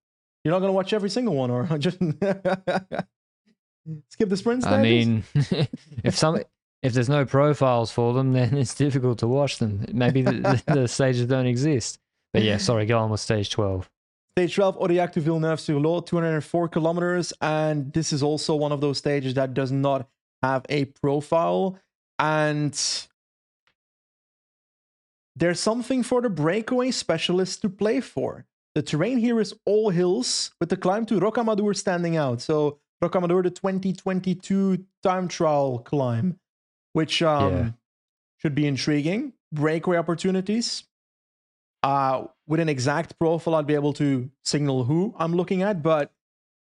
You're 0.43 0.53
not 0.53 0.59
gonna 0.59 0.73
watch 0.73 0.93
every 0.93 1.09
single 1.09 1.33
one, 1.33 1.49
or 1.49 1.63
just 1.79 1.97
skip 4.09 4.29
the 4.29 4.37
sprint 4.37 4.65
I 4.67 4.81
mean, 4.81 5.23
if 6.03 6.15
some 6.15 6.39
if 6.83 6.93
there's 6.93 7.09
no 7.09 7.25
profiles 7.25 7.91
for 7.91 8.13
them, 8.13 8.33
then 8.33 8.55
it's 8.55 8.75
difficult 8.75 9.17
to 9.19 9.27
watch 9.27 9.57
them. 9.57 9.85
Maybe 9.91 10.21
the, 10.21 10.33
the, 10.33 10.73
the 10.73 10.87
stages 10.87 11.25
don't 11.25 11.47
exist. 11.47 11.97
But 12.31 12.43
yeah, 12.43 12.57
sorry, 12.57 12.85
go 12.85 12.99
on 12.99 13.09
with 13.09 13.21
stage 13.21 13.49
twelve. 13.49 13.89
Stage 14.37 14.55
12, 14.55 14.81
Aurillac 14.81 15.13
to 15.13 15.21
Villeneuve-sur-Lot, 15.21 16.07
204 16.07 16.67
kilometers. 16.67 17.31
And 17.39 17.93
this 17.93 18.11
is 18.11 18.21
also 18.21 18.53
one 18.53 18.73
of 18.73 18.81
those 18.81 18.97
stages 18.97 19.33
that 19.35 19.53
does 19.53 19.71
not 19.71 20.09
have 20.43 20.65
a 20.67 20.83
profile. 20.83 21.79
And 22.19 22.77
there's 25.35 25.59
something 25.59 26.03
for 26.03 26.21
the 26.21 26.29
breakaway 26.29 26.91
specialists 26.91 27.57
to 27.57 27.69
play 27.69 27.99
for. 28.01 28.45
The 28.73 28.81
terrain 28.81 29.17
here 29.19 29.39
is 29.39 29.53
all 29.65 29.89
hills, 29.89 30.51
with 30.59 30.69
the 30.69 30.77
climb 30.77 31.05
to 31.07 31.19
Rocamadour 31.19 31.75
standing 31.75 32.17
out. 32.17 32.41
So, 32.41 32.79
Rocamadour, 33.03 33.43
the 33.43 33.49
2022 33.51 34.85
time 35.03 35.27
trial 35.27 35.79
climb, 35.79 36.39
which 36.93 37.21
um, 37.21 37.53
Yeah. 37.53 37.69
should 38.37 38.55
be 38.55 38.65
intriguing. 38.67 39.33
Breakaway 39.51 39.97
opportunities. 39.97 40.83
Uh, 41.83 42.25
with 42.47 42.59
an 42.59 42.67
exact 42.69 43.17
profile, 43.19 43.55
I'd 43.55 43.67
be 43.67 43.75
able 43.75 43.93
to 43.93 44.29
signal 44.43 44.85
who 44.85 45.13
I'm 45.19 45.33
looking 45.35 45.61
at, 45.61 45.83
but 45.83 46.11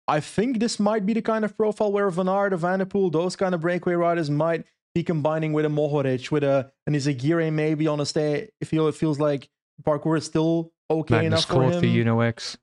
I 0.08 0.20
think 0.20 0.60
this 0.60 0.80
might 0.80 1.06
be 1.06 1.14
the 1.14 1.22
kind 1.22 1.46
of 1.46 1.58
profile 1.58 1.92
where 1.92 2.10
Van 2.10 2.28
Aert, 2.28 2.54
Van 2.54 2.80
der 2.80 2.86
Poel, 2.86 3.12
those 3.12 3.36
kind 3.36 3.56
of 3.56 3.62
breakaway 3.62 3.96
riders 3.96 4.30
might 4.30 4.66
be 4.96 5.04
combining 5.04 5.54
with 5.54 5.66
a 5.66 5.70
Mohoric, 5.70 6.32
with 6.32 6.44
a 6.44 6.72
an 6.88 6.96
Izagirre 6.96 7.52
maybe 7.54 7.86
on 7.88 8.00
a 8.00 8.06
stay 8.06 8.50
if 8.62 8.72
he, 8.72 8.78
it 8.78 8.96
feels 8.96 9.20
like 9.20 9.50
parcours 9.84 10.24
is 10.24 10.26
still 10.26 10.72
okay 10.90 11.16
Magnus 11.16 11.46
enough 11.46 11.58
for 11.58 11.64
him. 11.64 11.82
for 11.82 11.86
UnoX. 11.86 12.58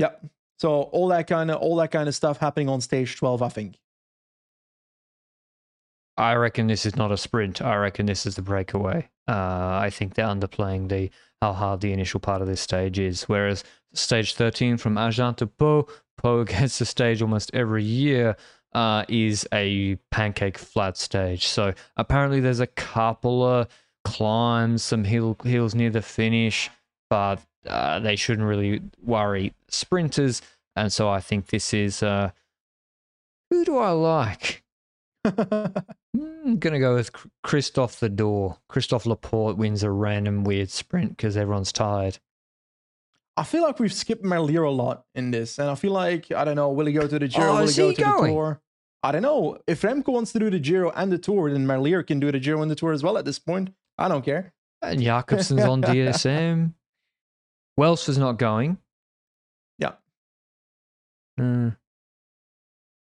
Yep. 0.00 0.26
So 0.58 0.82
all 0.82 1.08
that 1.08 1.26
kind 1.28 1.50
of 1.50 1.58
all 1.58 1.76
that 1.76 1.92
kind 1.92 2.08
of 2.08 2.14
stuff 2.14 2.38
happening 2.38 2.68
on 2.68 2.80
stage 2.80 3.16
12, 3.16 3.42
I 3.42 3.48
think. 3.48 3.78
I 6.18 6.34
reckon 6.34 6.66
this 6.66 6.84
is 6.84 6.96
not 6.96 7.12
a 7.12 7.16
sprint. 7.16 7.62
I 7.62 7.76
reckon 7.76 8.06
this 8.06 8.26
is 8.26 8.34
the 8.34 8.42
breakaway. 8.42 9.08
Uh, 9.28 9.78
I 9.80 9.90
think 9.90 10.14
they're 10.14 10.26
underplaying 10.26 10.88
the 10.88 11.10
how 11.42 11.52
hard 11.52 11.80
the 11.80 11.92
initial 11.92 12.20
part 12.20 12.40
of 12.40 12.48
this 12.48 12.60
stage 12.60 12.98
is. 12.98 13.24
Whereas 13.24 13.62
stage 13.92 14.34
13 14.34 14.78
from 14.78 14.96
Agen 14.98 15.34
to 15.34 15.46
Pau, 15.46 15.86
Pau 16.16 16.42
gets 16.44 16.78
the 16.78 16.86
stage 16.86 17.22
almost 17.22 17.50
every 17.54 17.84
year, 17.84 18.36
uh, 18.76 19.06
is 19.08 19.48
a 19.54 19.96
pancake 20.10 20.58
flat 20.58 20.98
stage. 20.98 21.46
So 21.46 21.72
apparently 21.96 22.40
there's 22.40 22.60
a 22.60 22.66
couple 22.66 23.42
of 23.42 23.68
climbs, 24.04 24.82
some 24.82 25.02
hill, 25.02 25.34
hills 25.42 25.74
near 25.74 25.88
the 25.88 26.02
finish, 26.02 26.68
but 27.08 27.40
uh, 27.66 28.00
they 28.00 28.16
shouldn't 28.16 28.46
really 28.46 28.82
worry 29.02 29.54
sprinters. 29.68 30.42
And 30.76 30.92
so 30.92 31.08
I 31.08 31.20
think 31.20 31.46
this 31.46 31.72
is 31.72 32.02
uh, 32.02 32.32
who 33.48 33.64
do 33.64 33.78
I 33.78 33.90
like? 33.92 34.62
I'm 35.24 36.58
gonna 36.58 36.78
go 36.78 36.96
with 36.96 37.14
Chr- 37.14 37.28
Christophe 37.42 37.98
the 37.98 38.10
Door. 38.10 38.58
Christophe 38.68 39.06
Laporte 39.06 39.56
wins 39.56 39.84
a 39.84 39.90
random 39.90 40.44
weird 40.44 40.68
sprint 40.68 41.16
because 41.16 41.34
everyone's 41.34 41.72
tired. 41.72 42.18
I 43.38 43.44
feel 43.44 43.62
like 43.62 43.80
we've 43.80 43.92
skipped 43.92 44.22
Merlier 44.22 44.66
a 44.66 44.70
lot 44.70 45.04
in 45.14 45.30
this, 45.30 45.58
and 45.58 45.70
I 45.70 45.76
feel 45.76 45.92
like 45.92 46.30
I 46.30 46.44
don't 46.44 46.56
know. 46.56 46.68
Will 46.70 46.86
he 46.86 46.92
go 46.92 47.06
to 47.06 47.18
the 47.18 47.26
Giro? 47.26 47.52
Oh, 47.52 47.60
will 47.60 47.68
he 47.68 47.74
go 47.74 47.88
he 47.88 47.94
to 47.94 48.02
going? 48.02 48.22
the 48.22 48.28
Tour? 48.28 48.60
I 49.06 49.12
don't 49.12 49.22
know. 49.22 49.58
If 49.68 49.82
Remco 49.82 50.08
wants 50.08 50.32
to 50.32 50.38
do 50.38 50.50
the 50.50 50.58
Giro 50.58 50.90
and 50.90 51.12
the 51.12 51.18
Tour, 51.18 51.50
then 51.52 51.64
Merlier 51.66 52.04
can 52.06 52.18
do 52.18 52.32
the 52.32 52.40
Giro 52.40 52.60
and 52.62 52.70
the 52.70 52.74
Tour 52.74 52.92
as 52.92 53.02
well. 53.02 53.16
At 53.16 53.24
this 53.24 53.38
point, 53.38 53.70
I 53.98 54.08
don't 54.08 54.24
care. 54.24 54.52
And 54.82 55.00
Jakobsen's 55.00 55.64
on 55.64 55.80
DSM. 55.82 56.72
Welsh 57.76 58.08
is 58.08 58.18
not 58.18 58.38
going. 58.38 58.78
Yeah. 59.78 59.92
Mm. 61.38 61.76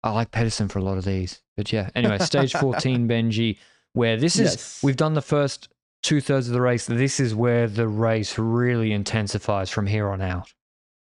I 0.02 0.10
like 0.10 0.30
Pedersen 0.30 0.68
for 0.68 0.78
a 0.78 0.82
lot 0.82 0.98
of 0.98 1.04
these. 1.04 1.42
But 1.56 1.72
yeah. 1.72 1.90
Anyway, 1.94 2.18
stage 2.18 2.52
14, 2.60 3.08
Benji, 3.08 3.56
where 3.94 4.16
this 4.16 4.38
is, 4.38 4.52
Yes. 4.52 4.80
we've 4.82 4.96
done 4.96 5.14
the 5.14 5.22
first 5.22 5.68
two 6.02 6.20
thirds 6.20 6.48
of 6.48 6.54
the 6.54 6.60
race. 6.60 6.86
This 6.86 7.18
is 7.18 7.34
where 7.34 7.66
the 7.66 7.88
race 7.88 8.38
really 8.38 8.92
intensifies 8.92 9.70
from 9.70 9.86
here 9.86 10.08
on 10.08 10.20
out. 10.20 10.52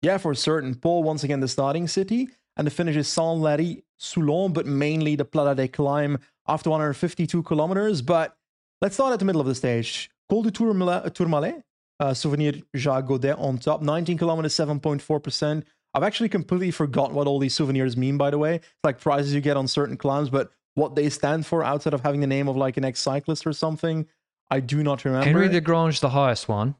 Yeah, 0.01 0.17
for 0.17 0.33
certain. 0.35 0.75
Pau 0.75 0.99
once 0.99 1.23
again 1.23 1.41
the 1.41 1.47
starting 1.49 1.87
city, 1.87 2.29
and 2.59 2.67
the 2.67 2.71
finish 2.71 2.97
is 2.97 3.07
Saint-Lary, 3.07 3.85
Soulan, 3.97 4.53
but 4.53 4.65
mainly 4.65 5.15
the 5.15 5.23
Pla 5.23 5.45
d'Adet 5.45 5.71
climb 5.71 6.17
after 6.45 6.69
152 6.69 7.41
kilometers. 7.43 8.01
But 8.01 8.35
let's 8.81 8.95
start 8.95 9.13
at 9.13 9.19
the 9.19 9.25
middle 9.25 9.39
of 9.39 9.47
the 9.47 9.55
stage. 9.55 10.11
Col 10.29 10.43
du 10.43 10.51
Tourmalet, 10.51 11.63
uh, 12.01 12.13
Souvenir 12.13 12.55
Jacques 12.75 13.05
Godet 13.07 13.39
on 13.39 13.59
top, 13.59 13.81
19 13.81 14.17
kilometers, 14.17 14.53
7.4%. 14.53 15.63
I've 15.93 16.03
actually 16.03 16.27
completely 16.27 16.69
forgotten 16.71 17.15
what 17.15 17.27
all 17.27 17.39
these 17.39 17.55
souvenirs 17.55 17.95
mean, 17.95 18.17
by 18.17 18.29
the 18.29 18.37
way. 18.37 18.55
It's 18.55 18.83
like 18.83 18.99
prizes 18.99 19.33
you 19.33 19.39
get 19.39 19.55
on 19.55 19.69
certain 19.69 19.95
climbs, 19.95 20.29
but 20.29 20.51
what 20.75 20.95
they 20.95 21.09
stand 21.09 21.45
for 21.45 21.63
outside 21.63 21.93
of 21.93 22.01
having 22.01 22.19
the 22.19 22.27
name 22.27 22.49
of 22.49 22.57
like 22.57 22.75
an 22.75 22.83
ex 22.83 22.99
cyclist 22.99 23.47
or 23.47 23.53
something, 23.53 24.05
I 24.51 24.59
do 24.59 24.83
not 24.83 25.05
remember. 25.05 25.29
Henri 25.29 25.47
Desgrange, 25.47 26.01
the 26.01 26.09
highest 26.09 26.49
one. 26.49 26.75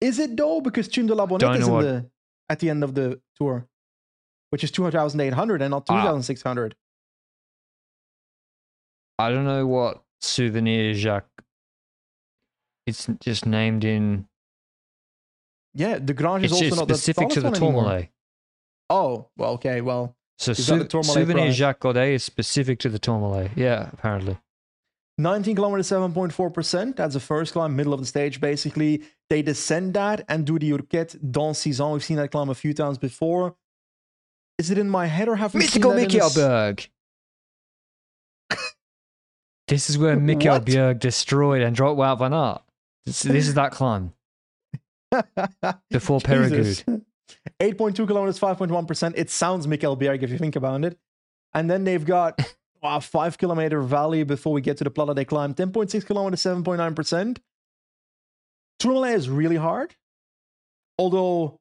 Is 0.00 0.18
it 0.18 0.36
though? 0.36 0.60
Because 0.60 0.88
Cime 0.88 1.06
de 1.06 1.14
la 1.14 1.26
Bonette 1.26 1.60
is 1.60 1.68
in 1.68 1.72
what- 1.72 1.82
the, 1.82 2.10
at 2.48 2.58
the 2.58 2.70
end 2.70 2.82
of 2.82 2.96
the 2.96 3.20
tour, 3.36 3.68
which 4.54 4.62
is 4.62 4.70
2,800 4.70 5.60
and 5.62 5.70
not 5.72 5.84
Ah. 5.88 6.02
2,600. 6.02 6.76
I 9.18 9.30
don't 9.30 9.44
know 9.44 9.66
what 9.66 10.04
souvenir 10.20 10.94
Jacques. 10.94 11.42
It's 12.86 13.08
just 13.20 13.46
named 13.46 13.82
in. 13.84 14.28
yeah, 15.74 15.98
Desgrange 15.98 16.44
is 16.44 16.52
It's 16.52 16.62
also 16.62 16.76
not 16.76 16.88
the 16.88 16.94
specific 16.94 17.30
to 17.30 17.40
the. 17.40 17.50
Tourmalet. 17.50 18.10
Oh, 18.90 19.28
well, 19.36 19.52
okay, 19.54 19.80
well, 19.80 20.14
So 20.38 20.50
You've 20.52 20.58
got 20.58 20.74
the 20.74 20.80
sou- 20.82 20.88
Tourmalet 20.88 21.14
souvenir 21.14 21.44
prize. 21.46 21.56
Jacques 21.56 21.80
Godet 21.80 22.08
is 22.14 22.22
specific 22.24 22.78
to 22.80 22.88
the 22.88 22.98
Tourmalet. 23.00 23.50
Yeah, 23.56 23.88
apparently. 23.92 24.38
19 25.18 25.54
kilometers, 25.56 25.86
7.4%. 25.88 26.96
That's 26.96 27.14
the 27.14 27.20
first 27.20 27.52
climb, 27.52 27.74
middle 27.76 27.94
of 27.94 28.00
the 28.00 28.06
stage, 28.06 28.40
basically. 28.40 29.02
They 29.30 29.42
descend 29.42 29.94
that 29.94 30.24
and 30.28 30.44
do 30.44 30.58
the 30.58 30.72
Urquette 30.72 31.14
dans 31.32 31.56
Saison. 31.56 31.92
We've 31.92 32.04
seen 32.04 32.16
that 32.18 32.30
climb 32.32 32.50
a 32.50 32.54
few 32.54 32.74
times 32.74 32.98
before. 32.98 33.54
Is 34.58 34.70
it 34.70 34.78
in 34.78 34.88
my 34.88 35.06
head 35.06 35.28
or 35.28 35.36
have 35.36 35.54
we 35.54 35.60
Mythical 35.60 35.90
seen 35.92 36.00
that 36.00 36.14
in 36.14 36.20
a 36.20 36.24
s- 36.24 36.36
Mikkel 36.36 36.88
Bjerg. 38.50 38.58
this 39.68 39.90
is 39.90 39.98
where 39.98 40.16
Mikkel 40.16 40.60
Bjerg 40.64 41.00
destroyed 41.00 41.62
and 41.62 41.74
dropped 41.74 41.98
Wout 41.98 42.18
van 42.18 42.32
Aert. 42.32 42.62
This, 43.06 43.22
this 43.22 43.48
is 43.48 43.54
that 43.54 43.72
climb 43.72 44.12
before 45.90 46.20
Jesus. 46.20 46.82
Peyragudes. 46.82 47.02
8.2 47.60 48.06
kilometers, 48.06 48.38
5.1%. 48.38 49.14
It 49.16 49.30
sounds 49.30 49.66
Mikkel 49.66 49.98
Bjerg 49.98 50.22
if 50.22 50.30
you 50.30 50.38
think 50.38 50.56
about 50.56 50.84
it. 50.84 50.98
And 51.52 51.70
then 51.70 51.84
they've 51.84 52.04
got 52.04 52.40
a 52.82 53.00
five 53.00 53.38
kilometer 53.38 53.80
valley 53.82 54.22
before 54.24 54.52
we 54.52 54.60
get 54.60 54.76
to 54.78 54.84
the 54.84 54.90
Pla 54.90 55.06
d'Adet 55.06 55.26
Climb. 55.28 55.54
10.6 55.54 56.06
kilometers, 56.06 56.42
7.9%. 56.42 57.38
Tourmalet 58.78 59.14
is 59.14 59.28
really 59.28 59.56
hard. 59.56 59.94
Although, 60.98 61.60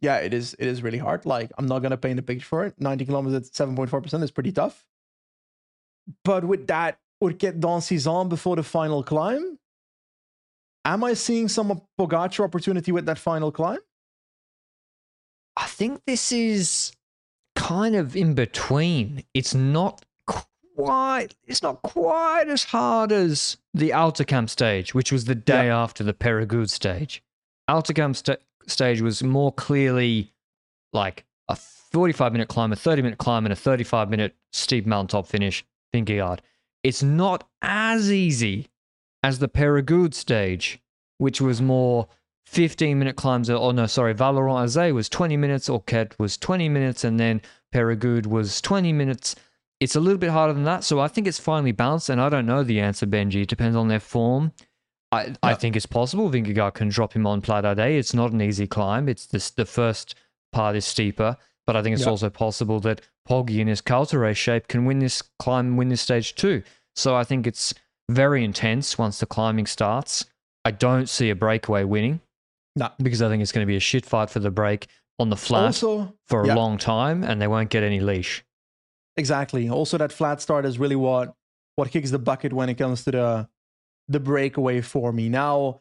yeah, 0.00 0.18
it 0.18 0.34
is 0.34 0.54
it 0.58 0.66
is 0.66 0.82
really 0.82 0.98
hard. 0.98 1.26
Like, 1.26 1.50
I'm 1.58 1.66
not 1.66 1.80
going 1.80 1.90
to 1.90 1.96
paint 1.96 2.18
a 2.18 2.22
picture 2.22 2.46
for 2.46 2.64
it. 2.64 2.74
90 2.78 3.06
kilometers 3.06 3.48
at 3.48 3.68
7.4% 3.68 4.22
is 4.22 4.30
pretty 4.30 4.52
tough. 4.52 4.84
But 6.24 6.44
with 6.44 6.66
that, 6.68 6.98
Hourquette 7.22 7.60
d'Ancizan 7.60 8.28
before 8.28 8.56
the 8.56 8.62
final 8.62 9.02
climb. 9.02 9.58
Am 10.84 11.02
I 11.02 11.14
seeing 11.14 11.48
some 11.48 11.82
Pogacar 11.98 12.44
opportunity 12.44 12.92
with 12.92 13.06
that 13.06 13.18
final 13.18 13.50
climb? 13.50 13.80
I 15.56 15.66
think 15.66 16.02
this 16.06 16.30
is 16.30 16.92
kind 17.56 17.96
of 17.96 18.14
in 18.14 18.34
between. 18.34 19.24
It's 19.34 19.54
not 19.54 20.04
quite. 20.76 21.34
It's 21.46 21.62
not 21.62 21.82
quite 21.82 22.48
as 22.48 22.64
hard 22.64 23.10
as 23.10 23.56
the 23.72 23.90
Hautacam 23.90 24.48
stage, 24.48 24.94
which 24.94 25.10
was 25.10 25.24
the 25.24 25.34
day 25.34 25.70
after 25.70 26.04
the 26.04 26.14
Peyragudes 26.14 26.70
stage. 26.70 27.22
Hautacam 27.68 28.14
sta- 28.14 28.36
stage 28.66 29.00
was 29.00 29.22
more 29.22 29.52
clearly 29.52 30.32
like 30.92 31.24
a 31.48 31.56
45 31.56 32.32
minute 32.32 32.48
climb, 32.48 32.72
a 32.72 32.76
30 32.76 33.02
minute 33.02 33.18
climb, 33.18 33.46
and 33.46 33.52
a 33.52 33.56
35 33.56 34.10
minute 34.10 34.34
steep 34.52 34.86
mountaintop 34.86 35.26
finish. 35.26 35.64
Vingegaard. 35.94 36.40
It's 36.82 37.02
not 37.02 37.48
as 37.62 38.12
easy 38.12 38.68
as 39.22 39.38
the 39.38 39.48
Peyragudes 39.48 40.14
stage, 40.14 40.80
which 41.18 41.40
was 41.40 41.60
more 41.60 42.08
15 42.46 42.98
minute 42.98 43.16
climbs. 43.16 43.50
Oh, 43.50 43.70
no, 43.72 43.86
sorry. 43.86 44.14
Val 44.14 44.34
Louron-Azet 44.34 44.94
was 44.94 45.08
20 45.08 45.36
minutes, 45.36 45.68
Hourquette 45.68 46.18
was 46.18 46.36
20 46.36 46.68
minutes, 46.68 47.02
and 47.04 47.18
then 47.18 47.42
Peyragudes 47.74 48.26
was 48.26 48.60
20 48.60 48.92
minutes. 48.92 49.34
it's 49.80 49.96
a 49.96 50.00
little 50.00 50.18
bit 50.18 50.30
harder 50.30 50.52
than 50.54 50.64
that. 50.64 50.84
So 50.84 51.00
I 51.00 51.08
think 51.08 51.26
it's 51.26 51.40
finally 51.40 51.72
balanced, 51.72 52.08
and 52.08 52.20
I 52.20 52.28
don't 52.28 52.46
know 52.46 52.62
the 52.62 52.80
answer, 52.80 53.06
Benji. 53.06 53.42
It 53.42 53.48
depends 53.48 53.76
on 53.76 53.88
their 53.88 54.00
form. 54.00 54.52
I, 55.12 55.34
I 55.42 55.54
think 55.54 55.76
it's 55.76 55.86
possible 55.86 56.28
Vingegaard 56.30 56.74
can 56.74 56.88
drop 56.88 57.12
him 57.12 57.26
on 57.26 57.40
Pla 57.40 57.60
d'Adet. 57.60 57.92
It's 57.98 58.12
not 58.14 58.32
an 58.32 58.42
easy 58.42 58.66
climb. 58.66 59.08
It's 59.08 59.26
this, 59.26 59.50
the 59.50 59.64
first 59.64 60.14
part 60.52 60.74
is 60.76 60.84
steeper, 60.84 61.36
but 61.66 61.76
I 61.76 61.82
think 61.82 61.94
it's 61.94 62.04
Yeah. 62.04 62.10
also 62.10 62.28
possible 62.30 62.80
that 62.80 63.00
Poggi 63.28 63.58
in 63.60 63.68
his 63.68 63.80
Calta 63.80 64.34
shape 64.34 64.68
can 64.68 64.84
win 64.84 64.98
this 64.98 65.22
climb, 65.38 65.76
win 65.76 65.88
this 65.88 66.00
stage 66.00 66.34
too. 66.34 66.62
So 66.96 67.14
I 67.16 67.24
think 67.24 67.46
it's 67.46 67.72
very 68.10 68.44
intense 68.44 68.98
once 68.98 69.18
the 69.20 69.26
climbing 69.26 69.66
starts. 69.66 70.24
I 70.64 70.70
don't 70.72 71.08
see 71.08 71.30
a 71.30 71.34
breakaway 71.36 71.84
winning 71.84 72.20
No. 72.74 72.90
because 73.00 73.22
I 73.22 73.28
think 73.28 73.42
it's 73.42 73.52
going 73.52 73.64
to 73.64 73.70
be 73.70 73.76
a 73.76 73.80
shit 73.80 74.04
fight 74.04 74.30
for 74.30 74.40
the 74.40 74.50
break 74.50 74.88
on 75.18 75.30
the 75.30 75.36
flat 75.36 75.66
Also, 75.66 76.12
for 76.26 76.42
a 76.42 76.48
yeah. 76.48 76.54
long 76.54 76.78
time, 76.78 77.22
and 77.24 77.40
they 77.40 77.46
won't 77.46 77.70
get 77.70 77.82
any 77.82 78.00
leash. 78.00 78.44
Exactly. 79.16 79.68
Also, 79.68 79.96
that 79.98 80.12
flat 80.12 80.40
start 80.40 80.66
is 80.66 80.78
really 80.78 80.96
what 80.96 81.34
what 81.76 81.90
kicks 81.90 82.10
the 82.10 82.18
bucket 82.18 82.52
when 82.52 82.68
it 82.68 82.74
comes 82.74 83.04
to 83.04 83.10
the 83.10 83.48
the 84.08 84.20
breakaway 84.20 84.80
for 84.80 85.12
me. 85.12 85.28
Now, 85.28 85.80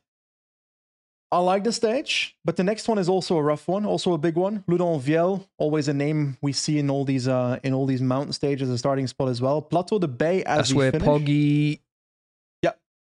I 1.31 1.39
like 1.39 1.63
the 1.63 1.71
stage, 1.71 2.37
but 2.45 2.55
the 2.55 2.63
next 2.63 2.87
one 2.87 2.97
is 2.97 3.09
also 3.09 3.37
a 3.37 3.43
rough 3.43 3.67
one, 3.67 3.85
also 3.85 4.13
a 4.13 4.17
big 4.17 4.35
one. 4.35 4.63
Loudenvielle, 4.69 5.45
always 5.57 5.87
a 5.87 5.93
name 5.93 6.37
we 6.41 6.53
see 6.53 6.79
in 6.79 6.89
all 6.89 7.03
these 7.03 7.27
uh 7.27 7.59
in 7.63 7.73
all 7.73 7.85
these 7.85 8.01
mountain 8.01 8.31
stages, 8.31 8.69
a 8.69 8.77
starting 8.77 9.07
spot 9.07 9.29
as 9.29 9.41
well. 9.41 9.61
Plateau 9.61 9.99
de 9.99 10.07
Beille 10.07 10.43
as 10.45 10.69
That's 10.69 10.73
where 10.73 10.91
finish 10.91 11.07
Poggi 11.07 11.79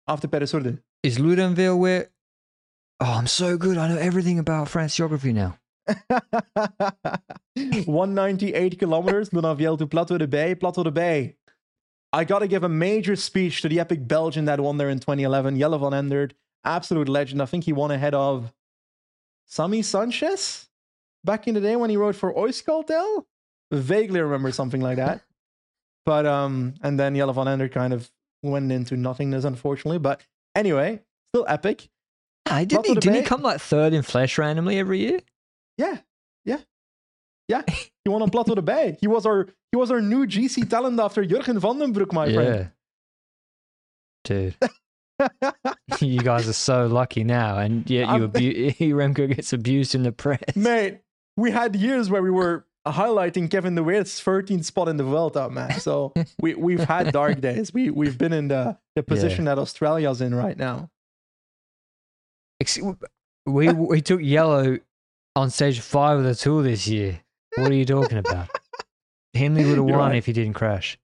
after 0.06 0.26
Peyresourde. 0.28 0.80
is 1.02 1.18
Loudenvielle. 1.18 1.78
Where 1.78 2.10
oh, 3.00 3.12
I'm 3.12 3.26
so 3.26 3.56
good. 3.56 3.78
I 3.78 3.88
know 3.88 3.98
everything 3.98 4.38
about 4.38 4.68
France 4.68 4.96
geography 4.96 5.32
now. 5.32 5.56
198 7.86 8.78
kilometers, 8.78 9.30
Loudenvielle 9.30 9.78
to 9.78 9.86
Plateau 9.86 10.18
de 10.18 10.26
Beille. 10.26 10.56
Plateau 10.56 10.82
de 10.82 10.90
Beille. 10.90 11.34
I 12.12 12.24
got 12.24 12.38
to 12.40 12.48
give 12.48 12.64
a 12.64 12.68
major 12.68 13.16
speech 13.16 13.62
to 13.62 13.68
the 13.68 13.80
epic 13.80 14.06
Belgian 14.06 14.46
that 14.46 14.60
won 14.60 14.78
there 14.78 14.88
in 14.88 14.98
2011, 14.98 15.58
Jelle 15.58 15.78
Vanendert. 15.78 16.32
Absolute 16.64 17.08
legend. 17.08 17.42
I 17.42 17.46
think 17.46 17.64
he 17.64 17.72
won 17.72 17.90
ahead 17.90 18.14
of 18.14 18.52
Sami 19.46 19.82
Sanchez 19.82 20.68
back 21.24 21.46
in 21.46 21.54
the 21.54 21.60
day 21.60 21.76
when 21.76 21.90
he 21.90 21.96
rode 21.96 22.16
for 22.16 22.32
Euskaltel. 22.32 23.24
Vaguely 23.70 24.20
remember 24.20 24.52
something 24.52 24.80
like 24.80 24.96
that. 24.96 25.22
But, 26.06 26.24
um, 26.24 26.72
and 26.82 26.98
then 26.98 27.14
Jelle 27.14 27.34
Vanendert 27.34 27.70
kind 27.70 27.92
of 27.92 28.10
went 28.42 28.72
into 28.72 28.96
nothingness, 28.96 29.44
unfortunately. 29.44 29.98
But 29.98 30.22
anyway, 30.54 31.02
still 31.34 31.44
epic. 31.46 31.90
I 32.46 32.64
didn't, 32.64 32.86
he, 32.86 32.94
didn't 32.94 33.14
he 33.16 33.22
come 33.24 33.42
like 33.42 33.60
third 33.60 33.92
in 33.92 34.00
Flèche 34.00 34.38
randomly 34.38 34.78
every 34.78 35.00
year? 35.00 35.20
Yeah, 35.76 35.98
yeah, 36.46 36.60
yeah. 37.48 37.62
He 37.66 38.08
won 38.10 38.22
on 38.22 38.30
Plateau 38.30 38.54
de 38.54 38.62
Beille. 38.62 38.96
He 39.00 39.06
was 39.06 39.26
our 39.26 39.48
he 39.72 39.76
was 39.76 39.90
our 39.90 40.00
new 40.00 40.26
GC 40.26 40.68
talent 40.68 40.98
after 41.00 41.24
Jurgen 41.24 41.58
Van 41.58 41.78
den 41.78 41.92
Broeck, 41.92 42.12
my 42.12 42.32
friend. 42.32 42.70
Dude. 44.24 44.54
you 46.00 46.20
guys 46.20 46.48
are 46.48 46.52
so 46.52 46.86
lucky 46.86 47.24
now, 47.24 47.58
and 47.58 47.88
yet 47.90 48.08
you 48.08 48.24
abu- 48.24 48.70
Remco 48.94 49.34
gets 49.34 49.52
abused 49.52 49.94
in 49.94 50.04
the 50.04 50.12
press. 50.12 50.40
Mate, 50.54 51.00
we 51.36 51.50
had 51.50 51.74
years 51.74 52.08
where 52.08 52.22
we 52.22 52.30
were 52.30 52.66
highlighting 52.86 53.50
Kevin 53.50 53.74
De 53.74 53.82
Weert's 53.82 54.20
13th 54.22 54.64
spot 54.64 54.88
in 54.88 54.96
the 54.96 55.04
Vuelta, 55.04 55.48
man. 55.50 55.78
So 55.80 56.12
we 56.40 56.54
we've 56.54 56.84
had 56.84 57.12
dark 57.12 57.40
days. 57.40 57.72
We 57.72 57.90
we've 57.90 58.16
been 58.16 58.32
in 58.32 58.48
the 58.48 58.78
the 58.94 59.02
position 59.02 59.44
that 59.46 59.58
Australia's 59.58 60.20
in 60.20 60.34
right 60.34 60.56
now. 60.56 60.90
We 63.46 63.72
we 63.72 64.00
took 64.00 64.20
yellow 64.20 64.78
on 65.36 65.50
stage 65.50 65.80
five 65.80 66.18
of 66.18 66.24
the 66.24 66.34
tour 66.34 66.62
this 66.62 66.86
year. 66.86 67.20
What 67.60 67.72
are 67.72 67.74
you 67.74 67.84
talking 67.84 68.18
about? 68.18 68.48
Hindley 69.32 69.64
would 69.64 69.76
have 69.76 69.84
won 69.84 69.98
right. 69.98 70.16
if 70.16 70.26
he 70.26 70.32
didn't 70.32 70.54
crash. 70.54 70.98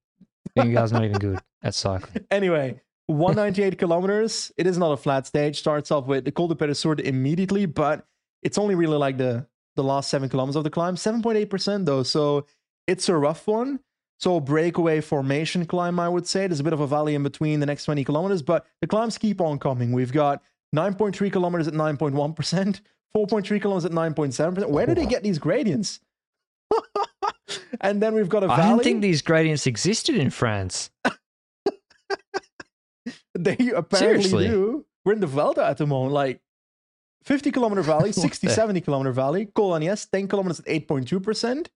You 0.56 0.72
guys 0.72 0.92
not 0.92 1.04
even 1.04 1.18
good 1.18 1.40
at 1.62 1.74
cycling. 1.74 2.24
Anyway, 2.30 2.80
198 3.06 3.78
kilometers. 3.78 4.52
It 4.56 4.66
is 4.66 4.78
not 4.78 4.92
a 4.92 4.96
flat 4.96 5.26
stage. 5.26 5.58
Starts 5.58 5.90
off 5.90 6.06
with 6.06 6.24
the 6.24 6.32
Col 6.32 6.48
de 6.48 6.54
Peyresourde 6.54 7.00
immediately, 7.00 7.66
but 7.66 8.06
it's 8.42 8.56
only 8.56 8.74
really 8.74 8.96
like 8.96 9.18
the 9.18 9.46
the 9.76 9.82
last 9.82 10.08
seven 10.08 10.28
kilometers 10.28 10.56
of 10.56 10.64
the 10.64 10.70
climb. 10.70 10.94
7.8% 10.94 11.84
though, 11.84 12.04
so 12.04 12.46
it's 12.86 13.08
a 13.08 13.16
rough 13.16 13.46
one. 13.48 13.80
So 14.20 14.38
breakaway 14.38 15.00
formation 15.00 15.66
climb, 15.66 15.98
I 15.98 16.08
would 16.08 16.26
say. 16.26 16.46
There's 16.46 16.60
a 16.60 16.64
bit 16.64 16.72
of 16.72 16.80
a 16.80 16.86
valley 16.86 17.16
in 17.16 17.24
between 17.24 17.58
the 17.58 17.66
next 17.66 17.84
20 17.84 18.04
kilometers, 18.04 18.42
but 18.42 18.64
the 18.80 18.86
climbs 18.86 19.18
keep 19.18 19.40
on 19.40 19.58
coming. 19.58 19.92
We've 19.92 20.12
got 20.12 20.42
9.3 20.74 21.32
kilometers 21.32 21.66
at 21.66 21.74
9.1%, 21.74 22.80
4.3 23.16 23.60
kilometers 23.60 23.84
at 23.84 23.90
9.7%. 23.90 24.68
Where 24.68 24.86
do 24.86 24.94
they 24.94 25.06
get 25.06 25.24
these 25.24 25.38
gradients? 25.38 25.98
and 27.80 28.02
then 28.02 28.14
we've 28.14 28.28
got 28.28 28.44
a 28.44 28.46
I 28.46 28.56
valley. 28.56 28.68
didn't 28.70 28.84
think 28.84 29.02
these 29.02 29.22
gradients 29.22 29.66
existed 29.66 30.16
in 30.16 30.30
France. 30.30 30.90
They 33.36 33.56
apparently 33.74 34.22
Seriously? 34.22 34.46
do. 34.48 34.86
We're 35.04 35.14
in 35.14 35.20
the 35.20 35.26
Vuelta 35.26 35.64
at 35.66 35.76
the 35.78 35.86
moment. 35.86 36.12
Like 36.12 36.40
50 37.24 37.50
kilometer 37.50 37.82
valley, 37.92 38.10
What 38.10 38.14
60, 38.14 38.46
the- 38.46 38.52
70 38.52 38.80
kilometer 38.80 39.10
valley. 39.12 39.46
Col 39.46 39.74
Agnes, 39.74 40.06
10 40.06 40.28
kilometers 40.28 40.60
at 40.60 40.66
8.2%, 40.66 41.66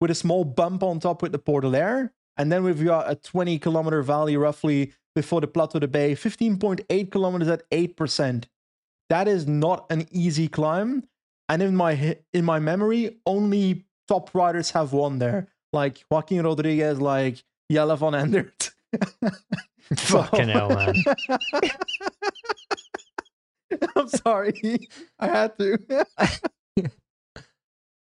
with 0.00 0.10
a 0.10 0.14
small 0.14 0.44
bump 0.44 0.82
on 0.82 0.98
top 1.00 1.22
with 1.22 1.32
the 1.32 1.38
Port. 1.38 1.64
And 1.64 2.50
then 2.50 2.64
we've 2.64 2.84
got 2.84 3.08
a 3.10 3.14
20 3.14 3.58
kilometer 3.60 4.02
valley 4.02 4.36
roughly 4.36 4.92
before 5.14 5.40
the 5.40 5.46
Plateau 5.46 5.78
de 5.78 5.86
Beille, 5.86 6.16
15.8 6.16 7.10
kilometers 7.12 7.48
at 7.48 7.68
8%. 7.70 8.44
That 9.08 9.28
is 9.28 9.46
not 9.46 9.86
an 9.90 10.06
easy 10.10 10.48
climb. 10.48 11.04
And 11.48 11.62
in 11.62 11.76
my 11.76 12.16
in 12.32 12.44
my 12.44 12.58
memory, 12.58 13.18
only 13.26 13.84
top 14.08 14.34
riders 14.34 14.70
have 14.72 14.92
won 14.92 15.18
there. 15.18 15.48
Like 15.72 16.04
Joaquin 16.10 16.42
Rodriguez, 16.44 17.00
like 17.00 17.42
Jelle 17.70 17.96
Vanendert. 17.96 18.70
So- 19.98 20.22
Fucking 20.22 20.48
hell, 20.48 20.70
man. 20.70 20.94
I'm 23.96 24.08
sorry. 24.08 24.88
I 25.18 25.26
had 25.26 25.58
to. 25.58 26.06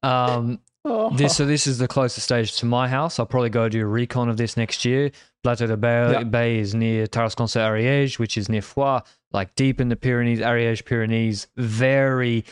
Um, 0.02 0.60
Oh. 0.86 1.08
this 1.16 1.34
so 1.34 1.46
this 1.46 1.66
is 1.66 1.78
the 1.78 1.88
closest 1.88 2.26
stage 2.26 2.56
to 2.58 2.66
my 2.66 2.86
house. 2.86 3.18
I'll 3.18 3.24
probably 3.24 3.48
go 3.48 3.70
do 3.70 3.80
a 3.82 3.86
recon 3.86 4.28
of 4.28 4.36
this 4.36 4.54
next 4.58 4.84
year. 4.84 5.10
Plateau 5.42 5.66
de 5.66 5.78
Beille, 5.78 6.12
Yeah. 6.12 6.24
Beille 6.24 6.60
is 6.60 6.74
near 6.74 7.06
Tarascon 7.06 7.46
Ariège, 7.46 8.18
which 8.18 8.36
is 8.36 8.50
near 8.50 8.60
Foix, 8.60 9.00
like 9.32 9.54
deep 9.54 9.80
in 9.80 9.88
the 9.88 9.96
Pyrenees, 9.96 10.40
Ariège 10.40 10.84
Pyrenees. 10.84 11.46
Very 11.56 12.44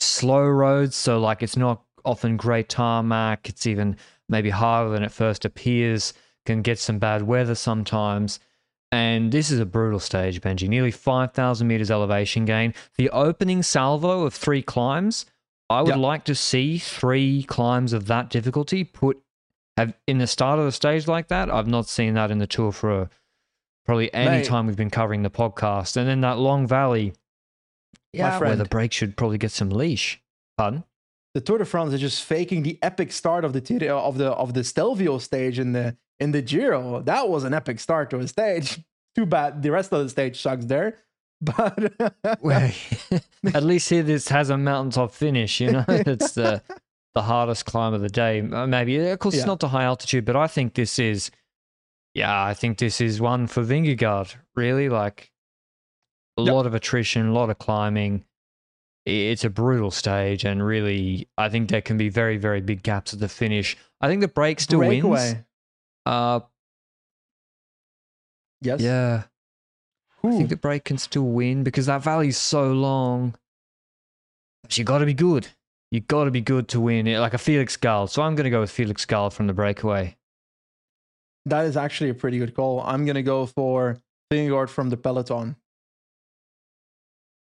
slow 0.00 0.42
roads, 0.42 0.96
so 0.96 1.18
like 1.18 1.42
it's 1.42 1.56
not 1.56 1.82
often 2.04 2.36
great 2.36 2.68
tarmac. 2.68 3.48
It's 3.48 3.66
even 3.66 3.96
maybe 4.28 4.50
harder 4.50 4.90
than 4.90 5.02
it 5.02 5.12
first 5.12 5.44
appears. 5.44 6.12
Can 6.46 6.62
get 6.62 6.78
some 6.78 6.98
bad 6.98 7.22
weather 7.22 7.54
sometimes. 7.54 8.38
And 8.92 9.32
this 9.32 9.50
is 9.50 9.58
a 9.58 9.66
brutal 9.66 9.98
stage, 9.98 10.40
Benji. 10.40 10.68
Nearly 10.68 10.90
5,000 10.92 11.66
meters 11.66 11.90
elevation 11.90 12.44
gain. 12.44 12.74
The 12.96 13.10
opening 13.10 13.62
salvo 13.62 14.22
of 14.24 14.34
three 14.34 14.62
climbs, 14.62 15.26
I 15.70 15.80
would 15.82 15.88
Yeah. 15.88 15.96
like 15.96 16.24
to 16.26 16.34
see 16.34 16.78
three 16.78 17.42
climbs 17.44 17.92
of 17.92 18.06
that 18.06 18.30
difficulty 18.30 18.84
put 18.84 19.20
have 19.76 19.94
in 20.06 20.18
the 20.18 20.26
start 20.28 20.60
of 20.60 20.66
the 20.66 20.70
stage 20.72 21.08
like 21.08 21.26
that. 21.28 21.50
I've 21.50 21.66
not 21.66 21.88
seen 21.88 22.14
that 22.14 22.30
in 22.30 22.38
the 22.38 22.46
tour 22.46 22.70
for 22.70 22.92
uh, 22.92 23.06
probably 23.84 24.12
any 24.14 24.30
Mate. 24.38 24.44
time 24.44 24.66
we've 24.68 24.76
been 24.76 24.90
covering 24.90 25.22
the 25.22 25.30
podcast. 25.30 25.96
And 25.96 26.06
then 26.08 26.20
that 26.20 26.38
long 26.38 26.64
valley, 26.66 27.14
yeah, 28.12 28.38
where 28.38 28.54
the 28.54 28.64
brake 28.66 28.92
should 28.92 29.16
probably 29.16 29.38
get 29.38 29.50
some 29.50 29.70
leash. 29.70 30.22
Pardon? 30.56 30.84
The 31.34 31.40
Tour 31.40 31.58
de 31.58 31.64
France 31.64 31.92
is 31.92 32.00
just 32.00 32.22
faking 32.24 32.62
the 32.62 32.78
epic 32.82 33.12
start 33.12 33.44
of 33.44 33.52
the 33.52 33.90
of 33.92 34.18
the 34.18 34.30
of 34.32 34.54
the 34.54 34.64
Stelvio 34.64 35.18
stage 35.18 35.58
in 35.58 35.72
the 35.72 35.96
in 36.20 36.32
the 36.32 36.42
Giro. 36.42 37.02
That 37.02 37.28
was 37.28 37.44
an 37.44 37.52
epic 37.54 37.80
start 37.80 38.10
to 38.10 38.18
a 38.18 38.28
stage. 38.28 38.80
Too 39.16 39.26
bad 39.26 39.62
the 39.62 39.70
rest 39.70 39.92
of 39.92 40.02
the 40.02 40.08
stage 40.08 40.40
sucks 40.40 40.64
there. 40.66 40.98
But 41.40 41.92
Well, 42.40 42.70
at 43.54 43.64
least 43.64 43.90
here 43.90 44.02
this 44.02 44.28
has 44.28 44.48
a 44.50 44.56
mountaintop 44.56 45.12
finish. 45.12 45.60
You 45.60 45.72
know, 45.72 45.84
it's 45.88 46.32
the 46.32 46.62
the 47.14 47.22
hardest 47.22 47.66
climb 47.66 47.92
of 47.94 48.00
the 48.00 48.08
day. 48.08 48.40
Uh, 48.40 48.66
Maybe 48.66 48.96
of 48.98 49.18
course 49.18 49.34
it's 49.34 49.46
not 49.46 49.60
the 49.60 49.68
high 49.68 49.84
altitude, 49.84 50.24
but 50.24 50.36
I 50.36 50.46
think 50.46 50.74
this 50.74 50.98
is, 50.98 51.30
yeah, 52.14 52.42
I 52.44 52.54
think 52.54 52.78
this 52.78 53.00
is 53.00 53.20
one 53.20 53.46
for 53.46 53.62
Vingegaard. 53.62 54.34
Really, 54.56 54.88
like 54.88 55.30
a 56.38 56.42
Yep. 56.42 56.54
lot 56.54 56.66
of 56.66 56.74
attrition, 56.74 57.28
a 57.28 57.32
lot 57.32 57.50
of 57.50 57.58
climbing. 57.58 58.24
It's 59.06 59.44
a 59.44 59.50
brutal 59.50 59.90
stage, 59.90 60.44
and 60.44 60.64
really, 60.64 61.28
I 61.36 61.48
think 61.50 61.68
there 61.68 61.82
can 61.82 61.98
be 61.98 62.08
very, 62.08 62.38
very 62.38 62.60
big 62.62 62.82
gaps 62.82 63.12
at 63.12 63.20
the 63.20 63.28
finish. 63.28 63.76
I 64.00 64.08
think 64.08 64.22
the 64.22 64.28
break 64.28 64.60
still 64.60 64.78
wins. 64.80 65.02
breakaway. 65.02 65.44
Uh, 66.06 66.40
Yes. 68.62 68.80
yeah. 68.80 69.24
I 70.22 70.30
think 70.30 70.48
the 70.48 70.56
break 70.56 70.84
can 70.84 70.96
still 70.96 71.24
win 71.26 71.64
because 71.64 71.84
that 71.84 72.02
valley's 72.02 72.38
so 72.38 72.72
long. 72.72 73.34
But 74.62 74.78
you 74.78 74.84
got 74.84 74.98
to 74.98 75.04
be 75.06 75.12
good. 75.12 75.48
You 75.90 76.00
got 76.00 76.24
to 76.24 76.30
be 76.30 76.40
good 76.40 76.66
to 76.68 76.80
win 76.80 77.06
it, 77.06 77.18
like 77.18 77.34
a 77.34 77.38
Felix 77.38 77.76
Gall. 77.76 78.06
So 78.06 78.22
I'm 78.22 78.34
going 78.34 78.44
to 78.44 78.50
go 78.50 78.60
with 78.60 78.70
Felix 78.70 79.04
Gall 79.04 79.28
from 79.28 79.48
the 79.48 79.52
breakaway. 79.52 80.16
That 81.44 81.66
is 81.66 81.76
actually 81.76 82.08
a 82.08 82.14
pretty 82.14 82.38
good 82.38 82.54
call. 82.54 82.80
I'm 82.80 83.04
gonna 83.04 83.22
go 83.22 83.44
for 83.44 83.98
Vingegaard 84.32 84.70
from 84.70 84.88
the 84.88 84.96
peloton. 84.96 85.56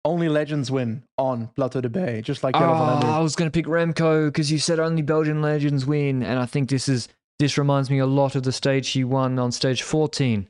Only 0.05 0.29
legends 0.31 0.71
win 0.71 1.03
on 1.19 1.49
Plateau 1.57 1.81
de 1.83 1.89
Beille, 1.91 2.23
just 2.23 2.43
like 2.43 2.57
Oh, 2.57 2.61
I 2.61 3.21
was 3.21 3.37
going 3.37 3.51
to 3.51 3.55
pick 3.55 3.67
Remco 3.67 4.29
because 4.29 4.51
you 4.51 4.59
said 4.59 4.81
only 4.81 5.03
Belgian 5.03 5.43
legends 5.43 5.85
win, 5.85 6.23
and 6.23 6.39
I 6.39 6.47
think 6.47 6.71
this 6.71 6.89
is 6.89 7.09
This 7.39 7.59
reminds 7.59 7.91
me 7.91 7.99
a 7.99 8.07
lot 8.07 8.35
of 8.35 8.43
the 8.43 8.53
stage 8.53 8.89
he 8.91 9.05
won 9.05 9.39
on 9.39 9.53
stage 9.53 9.83
14 9.83 10.49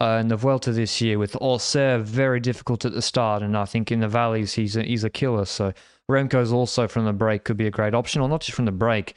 uh, 0.00 0.18
in 0.20 0.28
the 0.28 0.36
Vuelta 0.36 0.72
this 0.72 1.00
year 1.00 1.18
with 1.18 1.34
Auxerre 1.40 1.98
very 1.98 2.38
difficult 2.38 2.84
at 2.84 2.92
the 2.92 3.02
start, 3.02 3.42
and 3.42 3.56
I 3.56 3.64
think 3.64 3.90
in 3.90 4.00
the 4.00 4.08
valleys 4.08 4.54
he's 4.54 4.76
a, 4.76 4.82
he's 4.82 5.02
a 5.04 5.10
killer. 5.10 5.46
So 5.46 5.72
Remco's 6.10 6.52
also 6.52 6.86
from 6.86 7.06
the 7.06 7.12
break 7.12 7.42
could 7.44 7.56
be 7.56 7.66
a 7.66 7.70
great 7.72 7.94
option, 7.94 8.20
or 8.22 8.28
not 8.28 8.40
just 8.42 8.54
from 8.54 8.66
the 8.66 8.72
break. 8.72 9.14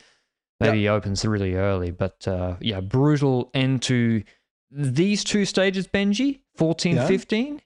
Maybe 0.59 0.79
he 0.79 0.87
opens 0.89 1.23
really 1.23 1.55
early, 1.55 1.91
but 1.91 2.27
uh, 2.27 2.55
yeah, 2.59 2.81
brutal 2.81 3.49
end 3.53 3.81
to 3.83 4.23
these 4.71 5.23
two 5.23 5.45
stages, 5.45 5.87
Benji, 5.87 6.41
14, 6.57 6.95
Yeah. 6.95 7.07
15 7.07 7.61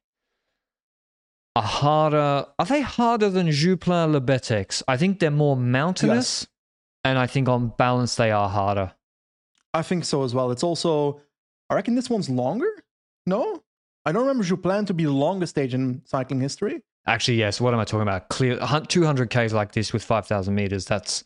are 1.55 1.63
harder. 1.63 2.45
Are 2.59 2.65
they 2.65 2.81
harder 2.81 3.29
than 3.29 3.47
Joux 3.47 3.77
Plane 3.77 4.11
Le 4.11 4.21
Bettex? 4.21 4.83
I 4.87 4.97
think 4.97 5.19
they're 5.19 5.31
more 5.31 5.55
mountainous, 5.55 6.47
and 7.03 7.17
I 7.17 7.27
think 7.27 7.47
on 7.49 7.73
balance 7.77 8.15
they 8.15 8.31
are 8.31 8.49
harder. 8.49 8.93
I 9.73 9.81
think 9.81 10.05
so 10.05 10.23
as 10.23 10.33
well. 10.33 10.51
It's 10.51 10.63
also, 10.63 11.21
I 11.69 11.75
reckon 11.75 11.95
this 11.95 12.09
one's 12.09 12.29
longer. 12.29 12.69
No, 13.25 13.63
I 14.05 14.11
don't 14.11 14.23
remember 14.23 14.43
Joux 14.43 14.61
Plane 14.61 14.85
to 14.85 14.93
be 14.93 15.05
the 15.05 15.11
longest 15.11 15.51
stage 15.51 15.73
in 15.73 16.01
cycling 16.05 16.41
history. 16.41 16.81
Actually, 17.05 17.37
yes. 17.37 17.59
What 17.59 17.73
am 17.73 17.79
I 17.79 17.85
talking 17.85 18.03
about? 18.03 18.29
Clear 18.29 18.59
200 18.87 19.29
k's 19.29 19.53
like 19.53 19.73
this 19.73 19.91
with 19.91 20.03
5,000 20.03 20.55
meters. 20.55 20.85
That's 20.85 21.23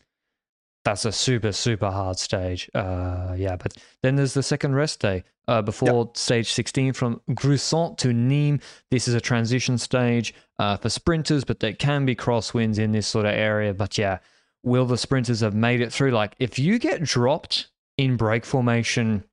that's 0.84 1.04
a 1.04 1.12
super 1.12 1.52
super 1.52 1.90
hard 1.90 2.18
stage. 2.18 2.70
Uh, 2.74 3.34
yeah, 3.36 3.56
but 3.56 3.74
then 4.02 4.16
there's 4.16 4.34
the 4.34 4.42
second 4.42 4.74
rest 4.74 5.00
day 5.00 5.24
uh, 5.46 5.62
before 5.62 6.10
stage 6.14 6.52
16 6.52 6.92
from 6.92 7.20
Gruissan 7.30 7.96
to 7.98 8.08
Nîmes. 8.08 8.62
This 8.90 9.08
is 9.08 9.14
a 9.14 9.20
transition 9.20 9.76
stage 9.78 10.34
uh, 10.58 10.76
for 10.76 10.88
sprinters, 10.88 11.44
but 11.44 11.60
there 11.60 11.72
can 11.74 12.04
be 12.06 12.14
crosswinds 12.16 12.78
in 12.78 12.92
this 12.92 13.06
sort 13.06 13.26
of 13.26 13.32
area. 13.34 13.74
But 13.74 13.98
yeah, 13.98 14.18
will 14.62 14.86
the 14.86 14.98
sprinters 14.98 15.40
have 15.40 15.54
made 15.54 15.80
it 15.80 15.92
through? 15.92 16.10
Like, 16.12 16.34
if 16.38 16.58
you 16.58 16.78
get 16.78 17.02
dropped 17.02 17.68
in 17.96 18.16
break 18.16 18.44
formation 18.44 19.24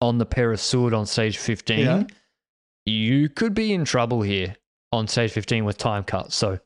on 0.00 0.18
the 0.18 0.26
Peyresourde 0.26 0.96
on 0.96 1.06
stage 1.06 1.38
15, 1.38 1.78
Yeah. 1.78 2.04
you 2.84 3.28
could 3.28 3.54
be 3.54 3.72
in 3.72 3.84
trouble 3.84 4.22
here 4.22 4.56
on 4.92 5.08
stage 5.08 5.32
15 5.32 5.64
with 5.64 5.76
time 5.78 6.04
cuts. 6.04 6.34
So, 6.36 6.58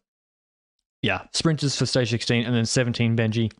yeah, 1.02 1.22
sprinters 1.32 1.76
for 1.76 1.86
stage 1.86 2.10
16 2.10 2.44
and 2.44 2.54
then 2.54 2.66
17 2.66 3.16
Benji 3.16 3.52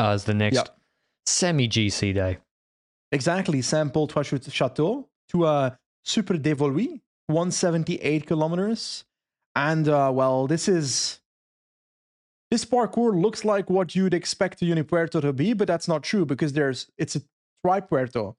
is 0.00 0.24
the 0.24 0.34
next 0.34 0.56
Yep. 0.56 0.78
semi 1.26 1.68
GC 1.68 2.12
day. 2.14 2.38
Exactly, 3.12 3.62
Saint-Paul 3.62 4.08
Trois 4.08 4.22
Châteaux 4.24 5.06
to 5.28 5.44
uh, 5.44 5.70
Super 6.04 6.34
Dévoluy, 6.34 7.00
178 7.28 8.26
kilometers. 8.26 9.04
And 9.54 9.88
uh, 9.88 10.10
well, 10.12 10.46
this 10.48 10.68
is 10.68 11.20
this 12.50 12.64
parcours 12.64 13.14
looks 13.14 13.44
like 13.44 13.70
what 13.70 13.94
you'd 13.94 14.14
expect 14.14 14.62
a 14.62 14.64
Unipuerto 14.64 15.20
to 15.20 15.32
be, 15.32 15.52
but 15.52 15.66
that's 15.68 15.86
not 15.88 16.02
true 16.02 16.24
because 16.26 16.52
there's 16.52 16.90
it's 16.98 17.16
a 17.16 17.22
tri-puerto 17.64 18.36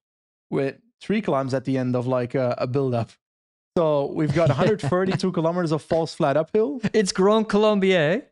with 0.52 0.76
three 1.02 1.22
climbs 1.22 1.54
at 1.54 1.66
the 1.66 1.78
end 1.78 1.96
of 1.96 2.06
like 2.06 2.36
a, 2.36 2.56
a 2.58 2.68
build-up. 2.68 3.12
So 3.78 4.08
we've 4.12 4.34
got 4.34 4.50
132 4.60 5.32
kilometers 5.32 5.72
of 5.72 5.82
false 5.82 6.14
flat 6.14 6.36
uphill. 6.38 6.82
It's 6.94 7.12
Grand 7.12 7.48
Colombier 7.50 8.24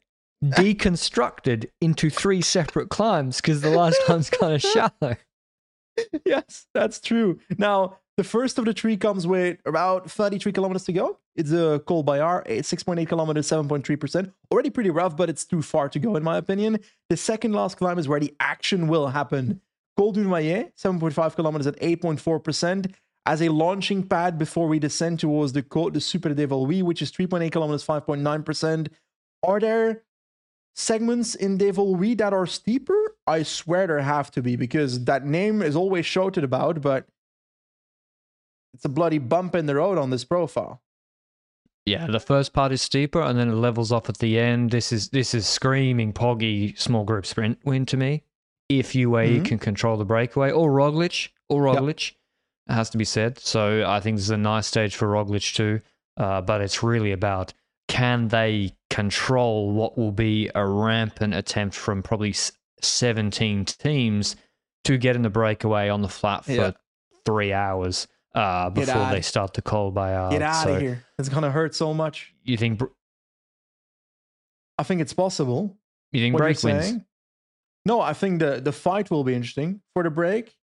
deconstructed 0.43 1.69
into 1.81 2.09
three 2.09 2.41
separate 2.41 2.89
climbs 2.89 3.37
because 3.37 3.61
the 3.61 3.69
last 3.69 3.99
climb's 4.05 4.29
kind 4.29 4.53
of 4.53 4.61
shallow. 4.61 5.15
yes, 6.25 6.67
that's 6.73 6.99
true. 6.99 7.39
Now, 7.57 7.99
the 8.17 8.23
first 8.23 8.59
of 8.59 8.65
the 8.65 8.73
three 8.73 8.97
comes 8.97 9.25
with 9.25 9.57
about 9.65 10.09
33 10.09 10.51
kilometers 10.51 10.83
to 10.85 10.93
go. 10.93 11.19
It's 11.35 11.51
a 11.51 11.81
Col 11.87 12.03
Bayard, 12.03 12.43
eh, 12.47 12.59
6.8 12.59 13.07
kilometers, 13.07 13.47
7.3%. 13.47 14.31
Already 14.51 14.69
pretty 14.69 14.91
rough, 14.91 15.17
but 15.17 15.29
it's 15.29 15.45
too 15.45 15.61
far 15.63 15.89
to 15.89 15.99
go, 15.99 16.15
in 16.15 16.23
my 16.23 16.37
opinion. 16.37 16.79
The 17.09 17.17
second 17.17 17.53
last 17.53 17.77
climb 17.77 17.97
is 17.97 18.07
where 18.07 18.19
the 18.19 18.35
action 18.39 18.87
will 18.87 19.07
happen. 19.07 19.61
Col 19.97 20.11
du 20.11 20.25
Maillet, 20.25 20.71
7.5 20.77 21.35
kilometers 21.35 21.67
at 21.67 21.79
8.4%. 21.79 22.93
As 23.25 23.41
a 23.41 23.49
launching 23.49 24.03
pad 24.03 24.37
before 24.37 24.67
we 24.67 24.79
descend 24.79 25.19
towards 25.19 25.53
the 25.53 25.63
Côte 25.63 25.93
de 25.93 26.01
Super 26.01 26.35
Dévoluy, 26.35 26.83
which 26.83 27.01
is 27.01 27.11
3.8 27.11 27.51
kilometers, 27.51 27.85
5.9%. 27.85 28.89
Are 29.43 29.59
there 29.59 30.03
segments 30.75 31.35
in 31.35 31.57
Dévoluy 31.57 32.17
that 32.17 32.33
are 32.33 32.45
steeper? 32.45 33.15
I 33.25 33.43
swear 33.43 33.87
there 33.87 34.01
have 34.01 34.31
to 34.31 34.41
be 34.41 34.55
because 34.55 35.05
that 35.05 35.25
name 35.25 35.61
is 35.61 35.75
always 35.75 36.05
shouted 36.05 36.43
about, 36.43 36.81
but 36.81 37.07
it's 38.73 38.85
a 38.85 38.89
bloody 38.89 39.19
bump 39.19 39.55
in 39.55 39.65
the 39.65 39.75
road 39.75 39.97
on 39.97 40.09
this 40.09 40.25
profile. 40.25 40.81
Yeah, 41.85 42.07
the 42.07 42.19
first 42.19 42.53
part 42.53 42.71
is 42.71 42.81
steeper 42.81 43.21
and 43.21 43.37
then 43.37 43.49
it 43.49 43.55
levels 43.55 43.91
off 43.91 44.07
at 44.09 44.17
the 44.19 44.39
end. 44.39 44.71
This 44.71 44.91
is 44.93 45.09
this 45.09 45.33
is 45.33 45.45
screaming 45.47 46.13
poggy 46.13 46.77
small 46.79 47.03
group 47.03 47.25
sprint 47.25 47.59
win 47.65 47.85
to 47.87 47.97
me. 47.97 48.23
If 48.69 48.95
UAE 48.95 49.41
Mhm. 49.41 49.45
can 49.45 49.59
control 49.59 49.97
the 49.97 50.05
breakaway 50.05 50.49
or 50.51 50.71
Roglic 50.71 51.29
or 51.49 51.67
Yep. 51.67 51.75
Roglic, 51.83 52.11
it 52.69 52.73
has 52.73 52.89
to 52.91 52.97
be 52.97 53.03
said. 53.03 53.37
So 53.37 53.85
I 53.85 53.99
think 53.99 54.15
this 54.17 54.23
is 54.25 54.29
a 54.31 54.37
nice 54.37 54.65
stage 54.67 54.95
for 54.95 55.07
Roglic 55.09 55.53
too. 55.53 55.81
Uh, 56.15 56.41
but 56.41 56.61
it's 56.61 56.81
really 56.83 57.11
about 57.11 57.53
can 57.93 58.27
they 58.29 58.75
control 58.89 59.71
what 59.71 59.95
will 59.95 60.11
be 60.11 60.49
a 60.55 60.65
rampant 60.65 61.31
attempt 61.35 61.75
from 61.75 62.01
probably 62.01 62.33
17 62.81 63.65
teams 63.65 64.35
to 64.83 64.97
get 64.97 65.15
in 65.15 65.21
the 65.21 65.29
breakaway 65.29 65.89
on 65.89 66.01
the 66.01 66.09
flat 66.09 66.43
for 66.43 66.51
Yeah. 66.51 66.71
three 67.23 67.53
hours 67.53 68.07
uh, 68.33 68.71
before 68.71 68.95
they 68.95 69.17
out. 69.17 69.23
start 69.23 69.53
the 69.53 69.61
by 69.61 69.91
Bayard. 69.91 70.31
Get 70.31 70.41
out 70.41 70.63
So 70.63 70.73
of 70.73 70.81
here. 70.81 71.05
It's 71.19 71.29
going 71.29 71.43
to 71.43 71.51
hurt 71.51 71.75
so 71.75 71.93
much. 71.93 72.33
You 72.43 72.57
think 72.57 72.79
br- 72.79 72.85
I 74.79 74.83
think 74.83 74.99
it's 75.01 75.13
possible. 75.13 75.77
you 76.11 76.19
think 76.19 76.33
What 76.33 76.39
break 76.39 76.63
wins? 76.63 76.83
saying. 76.85 77.05
No, 77.85 78.01
I 78.01 78.13
think 78.13 78.39
the, 78.39 78.59
the 78.59 78.71
fight 78.71 79.11
will 79.11 79.23
be 79.23 79.35
interesting 79.35 79.81
for 79.93 80.01
the 80.01 80.09
break. 80.09 80.55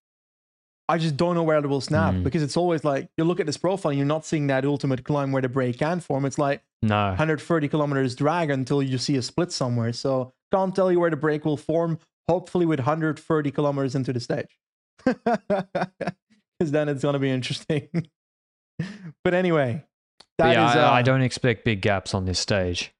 I 0.91 0.99
just 0.99 1.17
don't 1.17 1.35
know 1.35 1.43
where 1.43 1.59
it 1.59 1.67
will 1.69 1.81
snap 1.81 2.15
Mm. 2.15 2.25
because 2.25 2.43
it's 2.43 2.57
always 2.57 2.83
like 2.85 3.09
you 3.17 3.25
look 3.25 3.41
at 3.41 3.47
this 3.47 3.57
profile 3.57 3.91
and 3.91 3.99
you're 3.99 4.07
not 4.17 4.25
seeing 4.27 4.47
that 4.49 4.65
ultimate 4.65 5.05
climb 5.05 5.31
where 5.33 5.43
the 5.43 5.49
break 5.49 5.79
can 5.79 6.01
form. 6.01 6.25
It's 6.25 6.39
like 6.39 6.63
No. 6.83 7.09
130 7.09 7.69
kilometers 7.69 8.15
drag 8.15 8.51
until 8.51 8.83
you 8.83 8.99
see 8.99 9.17
a 9.17 9.23
split 9.23 9.53
somewhere. 9.53 9.93
So 9.93 10.33
can't 10.53 10.75
tell 10.75 10.91
you 10.93 10.99
where 11.01 11.11
the 11.11 11.17
break 11.27 11.45
will 11.45 11.57
form. 11.57 11.99
Hopefully 12.29 12.67
with 12.67 12.81
130 12.81 13.51
kilometers 13.51 13.95
into 13.95 14.13
the 14.13 14.21
stage, 14.21 14.53
because 15.05 16.71
then 16.71 16.89
it's 16.89 17.03
gonna 17.03 17.19
be 17.19 17.31
interesting. 17.31 17.89
but 19.25 19.35
anyway, 19.35 19.85
that 20.39 20.51
is. 20.51 20.55
yeah, 20.75 20.91
I, 20.91 20.99
I 20.99 21.01
uh, 21.01 21.03
don't 21.03 21.23
expect 21.23 21.65
big 21.65 21.81
gaps 21.81 22.15
on 22.15 22.25
this 22.27 22.39
stage. 22.39 22.93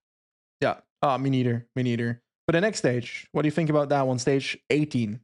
Yeah, 0.61 0.77
uh, 1.03 1.17
me 1.19 1.31
neither. 1.31 1.67
Me 1.77 1.83
neither. 1.83 2.23
But 2.47 2.55
the 2.55 2.61
next 2.61 2.79
stage, 2.79 3.29
what 3.33 3.43
do 3.43 3.47
you 3.47 3.53
think 3.53 3.71
about 3.71 3.89
that 3.91 4.07
one? 4.07 4.19
Stage 4.19 4.59
18. 4.71 5.21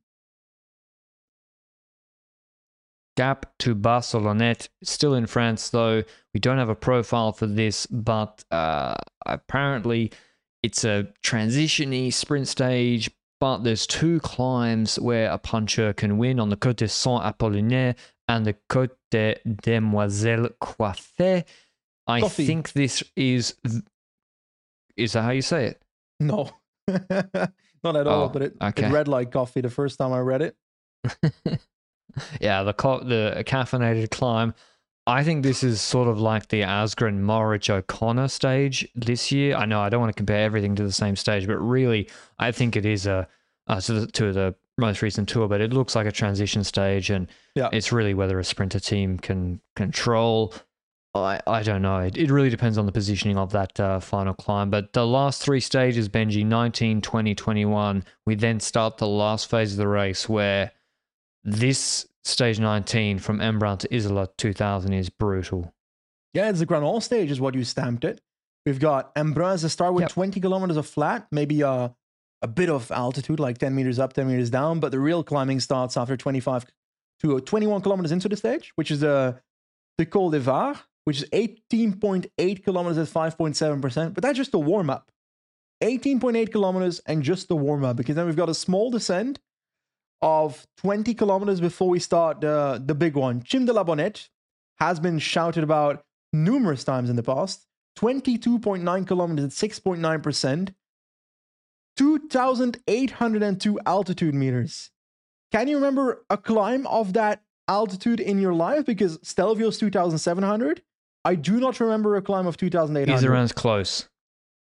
Gap 3.16 3.46
to 3.60 3.74
Barcelonnette, 3.74 4.68
still 4.82 5.14
in 5.14 5.26
France 5.26 5.70
though. 5.70 6.02
We 6.34 6.40
don't 6.40 6.58
have 6.58 6.68
a 6.68 6.74
profile 6.74 7.32
for 7.32 7.46
this, 7.46 7.86
but 7.86 8.44
uh, 8.50 8.94
apparently 9.24 10.12
it's 10.62 10.84
a 10.84 11.08
transitiony 11.22 12.12
sprint 12.12 12.48
stage. 12.48 13.10
But 13.38 13.58
there's 13.58 13.86
two 13.86 14.20
climbs 14.20 14.98
where 14.98 15.30
a 15.30 15.36
puncher 15.36 15.92
can 15.92 16.16
win 16.16 16.40
on 16.40 16.48
the 16.48 16.56
Côte 16.56 16.88
Saint 16.88 17.22
Apollinaire 17.22 17.94
and 18.28 18.46
the 18.46 18.56
Côte 18.70 18.96
de 19.10 19.36
Demoiselle 19.62 20.48
Coiffée. 20.60 21.44
I 22.06 22.20
Coffee. 22.20 22.46
think 22.46 22.72
this 22.72 23.02
is. 23.14 23.54
Is 24.96 25.12
that 25.12 25.22
how 25.22 25.30
you 25.30 25.42
say 25.42 25.66
it? 25.66 25.82
No, 26.18 26.50
not 26.88 27.96
at 27.96 28.06
all. 28.06 28.24
Oh, 28.24 28.28
but 28.28 28.42
it, 28.42 28.56
okay. 28.62 28.86
it 28.86 28.92
read 28.92 29.08
like 29.08 29.32
coffee 29.32 29.60
the 29.60 29.70
first 29.70 29.98
time 29.98 30.12
I 30.12 30.20
read 30.20 30.42
it. 30.42 30.56
yeah, 32.40 32.62
the 32.62 32.72
co- 32.72 33.02
the 33.02 33.42
caffeinated 33.46 34.10
climb. 34.10 34.54
I 35.08 35.22
think 35.22 35.44
this 35.44 35.62
is 35.62 35.80
sort 35.80 36.08
of 36.08 36.18
like 36.20 36.48
the 36.48 36.62
Asgreen 36.62 37.20
Morridge 37.20 37.70
O'Connor 37.70 38.26
stage 38.28 38.88
this 38.96 39.30
year. 39.30 39.54
I 39.56 39.64
know 39.64 39.80
I 39.80 39.88
don't 39.88 40.00
want 40.00 40.12
to 40.12 40.16
compare 40.16 40.42
everything 40.44 40.74
to 40.76 40.82
the 40.82 40.90
same 40.90 41.14
stage, 41.14 41.46
but 41.46 41.58
really, 41.58 42.08
I 42.40 42.50
think 42.50 42.74
it 42.74 42.84
is 42.84 43.06
a 43.06 43.28
uh, 43.68 43.80
to, 43.82 43.92
the, 43.92 44.06
to 44.08 44.32
the 44.32 44.54
most 44.78 45.02
recent 45.02 45.28
tour. 45.28 45.46
But 45.48 45.60
it 45.60 45.72
looks 45.72 45.94
like 45.94 46.06
a 46.06 46.12
transition 46.12 46.64
stage, 46.64 47.10
and 47.10 47.28
Yeah. 47.54 47.68
it's 47.72 47.92
really 47.92 48.14
whether 48.14 48.38
a 48.40 48.44
sprinter 48.44 48.80
team 48.80 49.18
can 49.18 49.60
control. 49.76 50.52
I, 51.14 51.40
I 51.46 51.62
don't 51.62 51.80
know. 51.82 52.00
It, 52.00 52.16
it 52.18 52.30
really 52.30 52.50
depends 52.50 52.76
on 52.76 52.84
the 52.84 52.92
positioning 52.92 53.38
of 53.38 53.50
that 53.52 53.78
uh, 53.80 54.00
final 54.00 54.34
climb. 54.34 54.68
But 54.70 54.92
the 54.92 55.06
last 55.06 55.40
three 55.40 55.60
stages, 55.60 56.08
Benji, 56.10 56.44
19, 56.44 57.00
20, 57.00 57.34
21, 57.34 58.04
we 58.26 58.34
then 58.34 58.60
start 58.60 58.98
the 58.98 59.06
last 59.06 59.48
phase 59.48 59.72
of 59.72 59.78
the 59.78 59.88
race 59.88 60.28
where 60.28 60.72
this 61.46 62.06
stage 62.24 62.58
19 62.58 63.20
from 63.20 63.38
Embrun 63.38 63.78
to 63.78 63.94
Isola 63.94 64.28
2000 64.36 64.92
is 64.92 65.08
brutal. 65.08 65.72
Yeah, 66.34 66.50
it's 66.50 66.58
the 66.58 66.66
Grand 66.66 66.84
All 66.84 67.00
stage, 67.00 67.30
is 67.30 67.40
what 67.40 67.54
you 67.54 67.64
stamped 67.64 68.04
it. 68.04 68.20
We've 68.66 68.80
got 68.80 69.14
Embrun 69.14 69.54
as 69.54 69.64
a 69.64 69.70
start 69.70 69.94
with 69.94 70.02
Yep. 70.02 70.10
20 70.10 70.40
kilometers 70.40 70.76
of 70.76 70.86
flat, 70.86 71.28
maybe 71.30 71.62
a, 71.62 71.94
a 72.42 72.48
bit 72.48 72.68
of 72.68 72.90
altitude, 72.90 73.38
like 73.38 73.58
10 73.58 73.74
meters 73.74 74.00
up, 74.00 74.12
10 74.12 74.26
meters 74.26 74.50
down. 74.50 74.80
But 74.80 74.90
the 74.90 74.98
real 74.98 75.22
climbing 75.22 75.60
starts 75.60 75.96
after 75.96 76.16
25 76.16 76.66
to 77.22 77.40
21 77.40 77.80
kilometers 77.80 78.10
into 78.10 78.28
the 78.28 78.36
stage, 78.36 78.72
which 78.74 78.90
is 78.90 79.00
the, 79.00 79.40
the 79.98 80.04
Col 80.04 80.30
de 80.30 80.40
Var, 80.40 80.76
which 81.04 81.22
is 81.22 81.28
18.8 81.30 82.64
kilometers 82.64 82.98
at 82.98 83.06
5.7%. 83.06 84.12
But 84.14 84.22
that's 84.22 84.36
just 84.36 84.50
the 84.50 84.58
warm 84.58 84.90
up. 84.90 85.12
18.8 85.82 86.50
kilometers 86.50 87.00
and 87.06 87.22
just 87.22 87.46
the 87.46 87.56
warm 87.56 87.84
up, 87.84 87.96
because 87.96 88.16
then 88.16 88.26
we've 88.26 88.34
got 88.36 88.48
a 88.48 88.54
small 88.54 88.90
descent 88.90 89.38
of 90.22 90.66
20 90.78 91.14
kilometers 91.14 91.60
before 91.60 91.88
we 91.88 91.98
start 91.98 92.40
the, 92.40 92.82
the 92.84 92.94
big 92.94 93.14
one. 93.14 93.42
Cime 93.42 93.66
de 93.66 93.72
la 93.72 93.84
Bonette 93.84 94.28
has 94.78 95.00
been 95.00 95.18
shouted 95.18 95.62
about 95.64 96.04
numerous 96.32 96.84
times 96.84 97.10
in 97.10 97.16
the 97.16 97.22
past. 97.22 97.66
22.9 97.98 99.06
kilometers 99.06 99.44
at 99.62 99.70
6.9%. 99.70 100.74
2,802 101.96 103.80
altitude 103.86 104.34
meters. 104.34 104.90
Can 105.52 105.68
you 105.68 105.76
remember 105.76 106.24
a 106.28 106.36
climb 106.36 106.86
of 106.86 107.12
that 107.14 107.42
altitude 107.68 108.20
in 108.20 108.38
your 108.38 108.52
life? 108.52 108.84
Because 108.84 109.18
Stelvio's 109.22 109.78
2,700. 109.78 110.82
I 111.24 111.34
do 111.34 111.58
not 111.58 111.80
remember 111.80 112.16
a 112.16 112.22
climb 112.22 112.46
of 112.46 112.56
2,800. 112.56 113.12
Iseran's 113.14 113.52
close. 113.52 114.08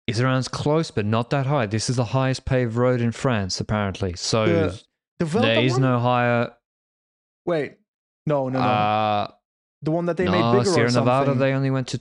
Iseran's 0.06 0.48
close, 0.48 0.90
but 0.90 1.04
not 1.04 1.30
that 1.30 1.46
high. 1.46 1.66
This 1.66 1.90
is 1.90 1.96
the 1.96 2.06
highest 2.06 2.44
paved 2.46 2.74
road 2.74 3.00
in 3.00 3.12
France, 3.12 3.60
apparently. 3.60 4.14
So 4.16 4.46
The- 4.46 4.82
The 5.18 5.24
Vuelta 5.24 5.48
there 5.48 5.60
is 5.64 5.72
one? 5.72 5.82
no 5.82 5.98
higher. 5.98 6.52
Wait, 7.44 7.78
no, 8.26 8.48
no, 8.48 8.58
no. 8.60 8.64
Uh, 8.64 9.28
the 9.82 9.90
one 9.90 10.06
that 10.06 10.16
they 10.16 10.24
no, 10.26 10.32
made 10.32 10.58
bigger 10.58 10.70
Sierra 10.70 10.86
or 10.86 10.90
something. 10.90 11.04
Nevada, 11.04 11.34
they 11.34 11.52
only 11.52 11.70
went 11.70 11.88
to. 11.88 12.00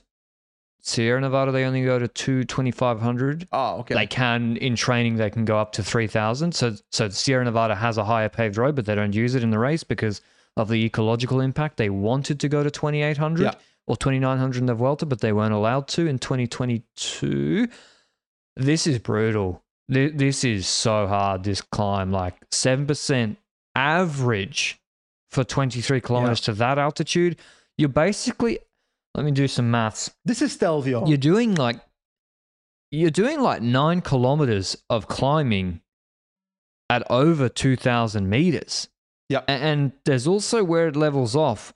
Sierra 0.82 1.20
Nevada, 1.20 1.52
they 1.52 1.66
only 1.66 1.84
go 1.84 2.00
to 2.00 2.08
two 2.08 2.44
twenty 2.46 2.72
five 2.72 3.02
hundred. 3.02 3.48
oh, 3.52 3.80
okay. 3.80 3.94
They 3.96 4.08
can 4.08 4.56
in 4.58 4.76
training 4.76 5.18
they 5.18 5.30
can 5.30 5.44
go 5.44 5.58
up 5.60 5.74
to 5.74 5.84
three 5.84 6.08
thousand. 6.08 6.54
So 6.54 6.76
so 6.92 7.10
Sierra 7.10 7.44
Nevada 7.44 7.76
has 7.76 7.98
a 7.98 8.06
higher 8.06 8.30
paved 8.30 8.56
road, 8.58 8.76
but 8.76 8.86
they 8.86 8.96
don't 8.96 9.14
use 9.14 9.36
it 9.36 9.44
in 9.44 9.50
the 9.50 9.60
race 9.60 9.84
because 9.84 10.22
of 10.56 10.70
the 10.70 10.86
ecological 10.86 11.42
impact. 11.42 11.78
They 11.78 11.90
wanted 11.90 12.40
to 12.40 12.48
go 12.50 12.64
to 12.64 12.72
twenty 12.72 13.02
eight 13.02 13.18
hundred 13.18 13.44
Yeah. 13.44 13.54
or 13.86 13.98
twenty 13.98 14.20
nine 14.20 14.38
hundred 14.38 14.60
in 14.60 14.66
the 14.68 14.76
Vuelta, 14.76 15.06
but 15.06 15.20
they 15.20 15.34
weren't 15.34 15.54
allowed 15.54 15.88
to 15.90 16.08
in 16.08 16.20
twenty 16.20 16.48
twenty 16.48 16.84
two. 16.96 17.68
This 18.56 18.88
is 18.88 18.98
brutal. 19.00 19.64
Th- 19.92 20.14
This 20.16 20.44
is 20.44 20.68
so 20.68 21.08
hard. 21.08 21.44
This 21.44 21.62
climb, 21.62 22.12
like 22.12 22.36
seven 22.52 22.86
percent 22.88 23.38
average 23.76 24.80
for 25.32 25.44
twenty 25.44 25.82
three 25.82 26.02
kilometers 26.02 26.42
to 26.42 26.54
that 26.54 26.78
altitude. 26.78 27.38
You're 27.78 27.90
basically. 27.90 28.60
Let 29.16 29.26
me 29.26 29.32
do 29.32 29.48
some 29.48 29.72
maths 29.72 30.12
this 30.26 30.44
is 30.44 30.52
Stelvio. 30.52 31.08
you're 31.08 31.18
doing 31.18 31.56
like 31.56 31.80
you're 32.92 33.10
doing 33.10 33.42
like 33.42 33.64
nine 33.64 34.00
kilometers 34.02 34.78
of 34.92 35.08
climbing 35.08 35.82
at 36.88 37.02
over 37.10 37.50
2000 37.50 38.30
meters 38.30 38.90
yeah 39.28 39.40
A- 39.48 39.52
and 39.52 39.92
there's 40.06 40.28
also 40.28 40.64
where 40.64 40.88
it 40.90 40.96
levels 40.96 41.36
off 41.36 41.74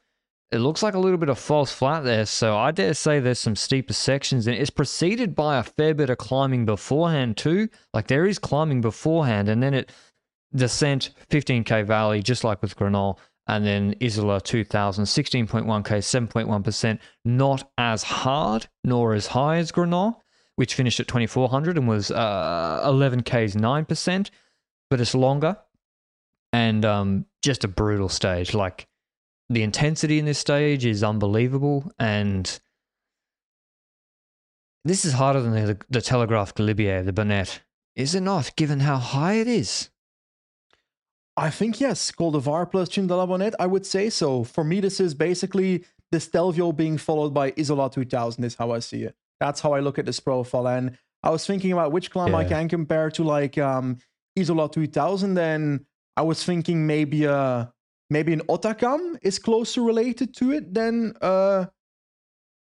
it 0.51 0.59
looks 0.59 0.83
like 0.83 0.95
a 0.95 0.99
little 0.99 1.17
bit 1.17 1.29
of 1.29 1.39
false 1.39 1.71
flat 1.71 2.03
there 2.03 2.25
so 2.25 2.57
i 2.57 2.71
dare 2.71 2.93
say 2.93 3.19
there's 3.19 3.39
some 3.39 3.55
steeper 3.55 3.93
sections 3.93 4.47
and 4.47 4.55
it's 4.55 4.69
preceded 4.69 5.35
by 5.35 5.57
a 5.57 5.63
fair 5.63 5.93
bit 5.93 6.09
of 6.09 6.17
climbing 6.17 6.65
beforehand 6.65 7.37
too. 7.37 7.69
Like 7.93 8.07
there 8.07 8.25
is 8.25 8.39
climbing 8.39 8.81
beforehand 8.81 9.49
and 9.49 9.61
then 9.61 9.73
it 9.73 9.91
descent 10.55 11.11
15k 11.29 11.85
valley 11.85 12.21
just 12.21 12.43
like 12.43 12.61
with 12.61 12.75
Granon 12.75 13.17
and 13.47 13.65
then 13.65 13.95
Isola 14.01 14.41
2000 14.41 15.05
16.1k 15.05 15.67
7.1% 16.27 16.99
not 17.25 17.71
as 17.77 18.03
hard 18.03 18.67
nor 18.83 19.13
as 19.13 19.27
high 19.27 19.57
as 19.57 19.71
Granon 19.71 20.15
which 20.57 20.75
finished 20.75 20.99
at 20.99 21.07
2400 21.07 21.77
and 21.77 21.87
was 21.87 22.11
uh, 22.11 22.81
11k's 22.85 23.55
9% 23.55 24.29
but 24.89 24.99
it's 24.99 25.15
longer 25.15 25.57
and 26.51 26.83
um, 26.83 27.25
just 27.41 27.63
a 27.63 27.69
brutal 27.69 28.09
stage 28.09 28.53
like 28.53 28.87
the 29.51 29.63
intensity 29.63 30.17
in 30.17 30.25
this 30.25 30.39
stage 30.39 30.85
is 30.85 31.03
unbelievable 31.03 31.91
and 31.99 32.59
this 34.85 35.05
is 35.05 35.13
harder 35.13 35.41
than 35.41 35.53
the, 35.53 35.77
the 35.89 36.01
Telegraph 36.01 36.55
Galibier, 36.55 37.05
the 37.05 37.13
Bonette. 37.13 37.59
Is 37.95 38.15
it 38.15 38.21
not, 38.21 38.55
given 38.55 38.79
how 38.79 38.97
high 38.97 39.33
it 39.33 39.47
is? 39.47 39.89
I 41.35 41.49
think 41.49 41.79
yes, 41.79 42.11
Col 42.11 42.31
de 42.31 42.39
Vars 42.39 42.67
plus 42.71 42.89
Cime 42.89 43.07
de 43.07 43.15
la 43.15 43.25
Bonette, 43.25 43.55
I 43.59 43.67
would 43.67 43.85
say 43.85 44.09
so. 44.09 44.43
For 44.43 44.63
me, 44.63 44.79
this 44.79 44.99
is 44.99 45.13
basically 45.13 45.85
the 46.11 46.19
Stelvio 46.19 46.71
being 46.71 46.97
followed 46.97 47.33
by 47.33 47.53
Isola 47.59 47.89
2000 47.89 48.43
is 48.43 48.55
how 48.55 48.71
I 48.71 48.79
see 48.79 49.03
it. 49.03 49.15
That's 49.39 49.59
how 49.59 49.73
I 49.73 49.81
look 49.81 49.99
at 49.99 50.05
this 50.05 50.19
profile. 50.19 50.67
And 50.67 50.97
I 51.23 51.29
was 51.29 51.45
thinking 51.45 51.71
about 51.71 51.91
which 51.91 52.09
climb 52.09 52.33
I 52.33 52.45
can 52.45 52.67
compare 52.69 53.11
to 53.11 53.23
like 53.23 53.57
um, 53.57 53.97
Isola 54.37 54.69
2000. 54.69 55.37
And 55.37 55.85
I 56.15 56.21
was 56.23 56.43
thinking 56.43 56.87
maybe 56.87 57.27
uh 57.27 57.65
maybe 58.11 58.33
an 58.33 58.41
Hautacam 58.41 59.17
is 59.23 59.39
closer 59.39 59.81
related 59.81 60.35
to 60.35 60.51
it 60.51 60.73
than 60.73 61.15
uh 61.21 61.65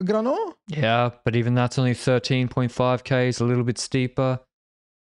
Granon. 0.01 0.53
Yeah, 0.67 1.11
but 1.23 1.35
even 1.35 1.55
that's 1.55 1.79
only 1.79 1.93
13.5k, 1.93 3.27
is 3.27 3.39
a 3.39 3.45
little 3.45 3.63
bit 3.63 3.77
steeper. 3.77 4.39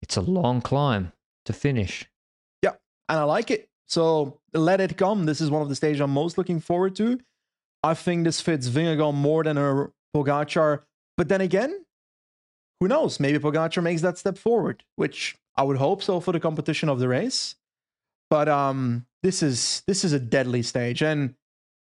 It's 0.03 0.17
a 0.17 0.21
long 0.21 0.61
climb 0.61 1.13
to 1.45 1.53
finish. 1.53 2.07
Yeah, 2.63 2.75
and 3.09 3.19
I 3.19 3.25
like 3.25 3.51
it. 3.51 3.69
So 3.87 4.41
let 4.55 4.81
it 4.81 4.97
come. 4.97 5.25
This 5.25 5.41
is 5.41 5.51
one 5.51 5.63
of 5.63 5.69
the 5.69 5.75
stages 5.75 6.01
I'm 6.01 6.11
most 6.11 6.39
looking 6.39 6.61
forward 6.61 6.95
to. 6.97 7.21
I 7.83 7.95
think 7.95 8.25
this 8.25 8.41
fits 8.41 8.69
Vingegaard 8.69 9.15
more 9.15 9.45
than 9.45 9.59
a 9.59 9.89
Pogacar. 10.15 10.83
But 11.17 11.29
then 11.29 11.41
again, 11.41 11.85
who 12.81 12.89
knows? 12.89 13.19
Maybe 13.21 13.39
Pogacar 13.39 13.83
makes 13.83 14.03
that 14.03 14.19
step 14.19 14.39
forward, 14.39 14.85
which 14.97 15.37
I 15.57 15.63
would 15.65 15.79
hope 15.79 16.03
so 16.03 16.21
for 16.21 16.33
the 16.33 16.41
competition 16.41 16.89
of 16.89 16.99
the 16.99 17.09
race. 17.09 17.57
But 18.31 18.49
um, 18.49 19.07
this 19.23 19.43
is 19.43 19.83
this 19.87 20.05
is 20.05 20.13
a 20.13 20.19
deadly 20.19 20.63
stage, 20.63 21.03
and 21.03 21.35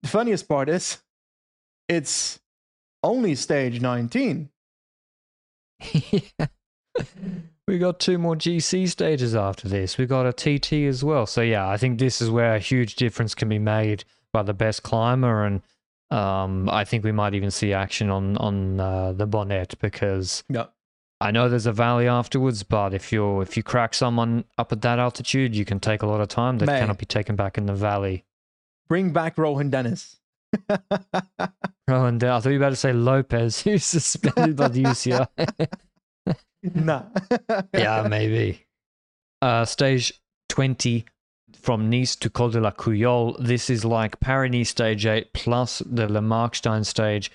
the 0.03 0.09
funniest 0.09 0.47
part 0.47 0.69
is, 0.69 0.99
it's 1.87 2.39
only 3.03 3.35
stage 3.35 3.81
19. 3.81 4.49
we 7.67 7.77
got 7.77 7.99
two 7.99 8.17
more 8.17 8.35
GC 8.35 8.89
stages 8.89 9.35
after 9.35 9.67
this. 9.69 9.97
We 9.97 10.05
got 10.05 10.25
a 10.25 10.33
TT 10.33 10.87
as 10.87 11.03
well. 11.03 11.25
So 11.25 11.41
yeah, 11.41 11.67
I 11.67 11.77
think 11.77 11.99
this 11.99 12.21
is 12.21 12.29
where 12.29 12.55
a 12.55 12.59
huge 12.59 12.95
difference 12.95 13.35
can 13.35 13.49
be 13.49 13.59
made 13.59 14.03
by 14.33 14.43
the 14.43 14.53
best 14.53 14.83
climber, 14.83 15.45
and 15.45 15.61
um, 16.11 16.69
I 16.69 16.85
think 16.85 17.03
we 17.03 17.11
might 17.11 17.33
even 17.33 17.51
see 17.51 17.73
action 17.73 18.09
on 18.09 18.37
on 18.37 18.79
uh, 18.79 19.13
the 19.13 19.27
Bonette 19.27 19.79
because 19.79 20.43
Yeah. 20.49 20.65
I 21.21 21.31
know 21.31 21.49
there's 21.49 21.65
a 21.65 21.73
valley 21.73 22.07
afterwards, 22.07 22.63
but 22.63 22.93
if 22.93 23.11
you're 23.11 23.41
if 23.41 23.57
you 23.57 23.63
crack 23.63 23.93
someone 23.93 24.45
up 24.57 24.71
at 24.71 24.81
that 24.83 24.99
altitude, 24.99 25.55
you 25.55 25.65
can 25.65 25.79
take 25.79 26.01
a 26.01 26.07
lot 26.07 26.21
of 26.21 26.29
time 26.29 26.59
that 26.59 26.67
cannot 26.67 26.97
be 26.97 27.05
taken 27.05 27.35
back 27.35 27.57
in 27.57 27.65
the 27.65 27.73
valley. 27.73 28.25
Bring 28.87 29.11
back 29.11 29.37
Rohan 29.37 29.69
Dennis. 29.69 30.19
Rowan, 31.87 32.23
I 32.23 32.39
thought 32.39 32.45
you 32.45 32.51
were 32.51 32.65
about 32.65 32.69
to 32.69 32.75
say 32.75 32.93
Lopez, 32.93 33.61
who's 33.63 33.83
suspended 33.83 34.55
by 34.55 34.67
the 34.67 34.83
UCI. 34.83 35.27
nah. 36.75 37.03
yeah, 37.73 38.07
maybe. 38.07 38.65
Uh, 39.41 39.65
stage 39.65 40.13
20 40.49 41.05
from 41.53 41.89
Nice 41.89 42.15
to 42.17 42.29
Col 42.29 42.49
de 42.49 42.59
la 42.59 42.71
Couillole. 42.71 43.35
This 43.39 43.69
is 43.69 43.85
like 43.85 44.19
Paris 44.19 44.51
Nice 44.51 44.69
stage 44.69 45.05
8 45.05 45.33
plus 45.33 45.81
the 45.85 46.11
Le 46.11 46.21
Markstein 46.21 46.85
stage. 46.85 47.31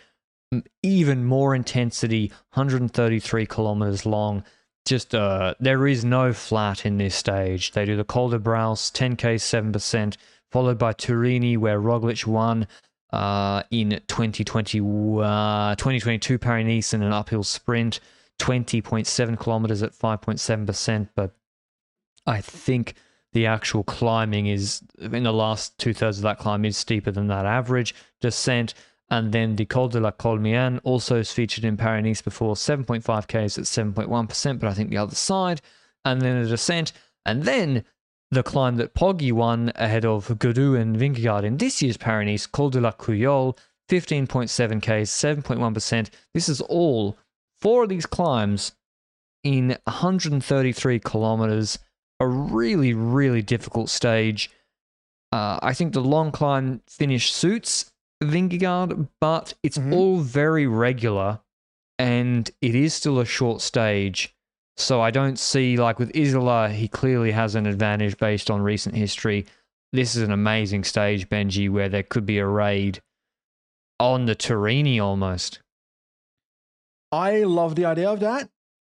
Even 0.82 1.24
more 1.24 1.54
intensity, 1.54 2.28
133 2.52 3.46
kilometers 3.46 4.06
long. 4.06 4.44
Just, 4.84 5.14
uh, 5.14 5.54
there 5.60 5.86
is 5.86 6.04
no 6.04 6.32
flat 6.32 6.84
in 6.84 6.98
this 6.98 7.14
stage. 7.14 7.72
They 7.72 7.84
do 7.86 7.96
the 7.96 8.04
Col 8.04 8.28
de 8.28 8.38
Braus, 8.38 8.92
10k, 8.92 9.36
7%, 9.36 10.16
followed 10.50 10.78
by 10.78 10.92
Turini, 10.92 11.56
where 11.56 11.80
Roglic 11.80 12.26
won 12.26 12.66
uh, 13.12 13.62
in 13.70 14.00
2020, 14.08 14.80
uh, 14.80 15.74
2022 15.76 16.38
Paris 16.38 16.66
Nice 16.66 16.94
in 16.94 17.02
an 17.02 17.12
uphill 17.12 17.44
sprint. 17.44 18.00
20.7 18.38 19.38
kilometers 19.38 19.82
at 19.82 19.92
5.7%, 19.92 21.08
but 21.14 21.32
I 22.26 22.40
think 22.40 22.94
the 23.32 23.46
actual 23.46 23.84
climbing 23.84 24.46
is 24.46 24.82
in 25.00 25.24
the 25.24 25.32
last 25.32 25.78
two 25.78 25.92
thirds 25.92 26.18
of 26.18 26.22
that 26.22 26.38
climb 26.38 26.64
is 26.64 26.76
steeper 26.76 27.10
than 27.10 27.28
that 27.28 27.46
average 27.46 27.94
descent. 28.20 28.74
And 29.10 29.32
then 29.32 29.56
the 29.56 29.66
Col 29.66 29.88
de 29.88 30.00
la 30.00 30.10
Colmiane 30.10 30.80
also 30.82 31.16
is 31.16 31.32
featured 31.32 31.64
in 31.64 31.76
Paris 31.76 32.04
Nice 32.04 32.22
before 32.22 32.54
7.5 32.54 33.26
Ks 33.26 33.58
at 33.58 33.64
7.1%, 33.64 34.58
but 34.58 34.68
I 34.68 34.74
think 34.74 34.90
the 34.90 34.96
other 34.96 35.14
side. 35.14 35.60
And 36.04 36.22
then 36.22 36.36
a 36.36 36.46
descent. 36.46 36.92
And 37.26 37.44
then 37.44 37.84
the 38.30 38.42
climb 38.42 38.76
that 38.76 38.94
Poggi 38.94 39.32
won 39.32 39.72
ahead 39.76 40.04
of 40.04 40.28
Gaudu 40.28 40.78
and 40.80 40.96
Vingegaard 40.96 41.44
in 41.44 41.58
this 41.58 41.82
year's 41.82 41.96
Paris 41.96 42.26
Nice, 42.26 42.46
Col 42.46 42.70
de 42.70 42.80
la 42.80 42.92
Couillole, 42.92 43.56
15.7 43.90 44.80
Ks, 44.80 45.10
7.1%. 45.10 46.10
This 46.32 46.48
is 46.48 46.60
all 46.62 47.16
four 47.60 47.84
of 47.84 47.90
these 47.90 48.06
climbs 48.06 48.72
in 49.42 49.76
133 49.84 50.98
kilometers, 51.00 51.78
a 52.18 52.26
really, 52.26 52.94
really 52.94 53.42
difficult 53.42 53.90
stage. 53.90 54.50
Uh, 55.30 55.58
I 55.62 55.74
think 55.74 55.92
the 55.92 56.00
long 56.00 56.32
climb 56.32 56.80
finish 56.88 57.32
suits 57.32 57.92
Vingegaard, 58.22 59.08
but 59.20 59.54
it's 59.62 59.78
Mhm. 59.78 59.92
all 59.92 60.18
very 60.18 60.66
regular 60.66 61.40
and 61.98 62.50
it 62.60 62.74
is 62.74 62.94
still 62.94 63.20
a 63.20 63.24
short 63.24 63.60
stage. 63.60 64.34
So 64.76 65.00
I 65.00 65.10
don't 65.12 65.38
see, 65.38 65.76
like 65.76 65.98
with 65.98 66.14
Isola, 66.16 66.70
he 66.70 66.88
clearly 66.88 67.30
has 67.30 67.54
an 67.54 67.66
advantage 67.66 68.18
based 68.18 68.50
on 68.50 68.62
recent 68.62 68.96
history. 68.96 69.46
This 69.92 70.16
is 70.16 70.22
an 70.22 70.32
amazing 70.32 70.82
stage, 70.82 71.28
Benji, 71.28 71.70
where 71.70 71.88
there 71.88 72.02
could 72.02 72.26
be 72.26 72.38
a 72.38 72.46
raid 72.46 73.00
on 74.00 74.26
the 74.26 74.34
Turini 74.34 75.00
almost. 75.00 75.60
I 77.12 77.44
love 77.44 77.76
the 77.76 77.84
idea 77.84 78.10
of 78.10 78.18
that. 78.20 78.50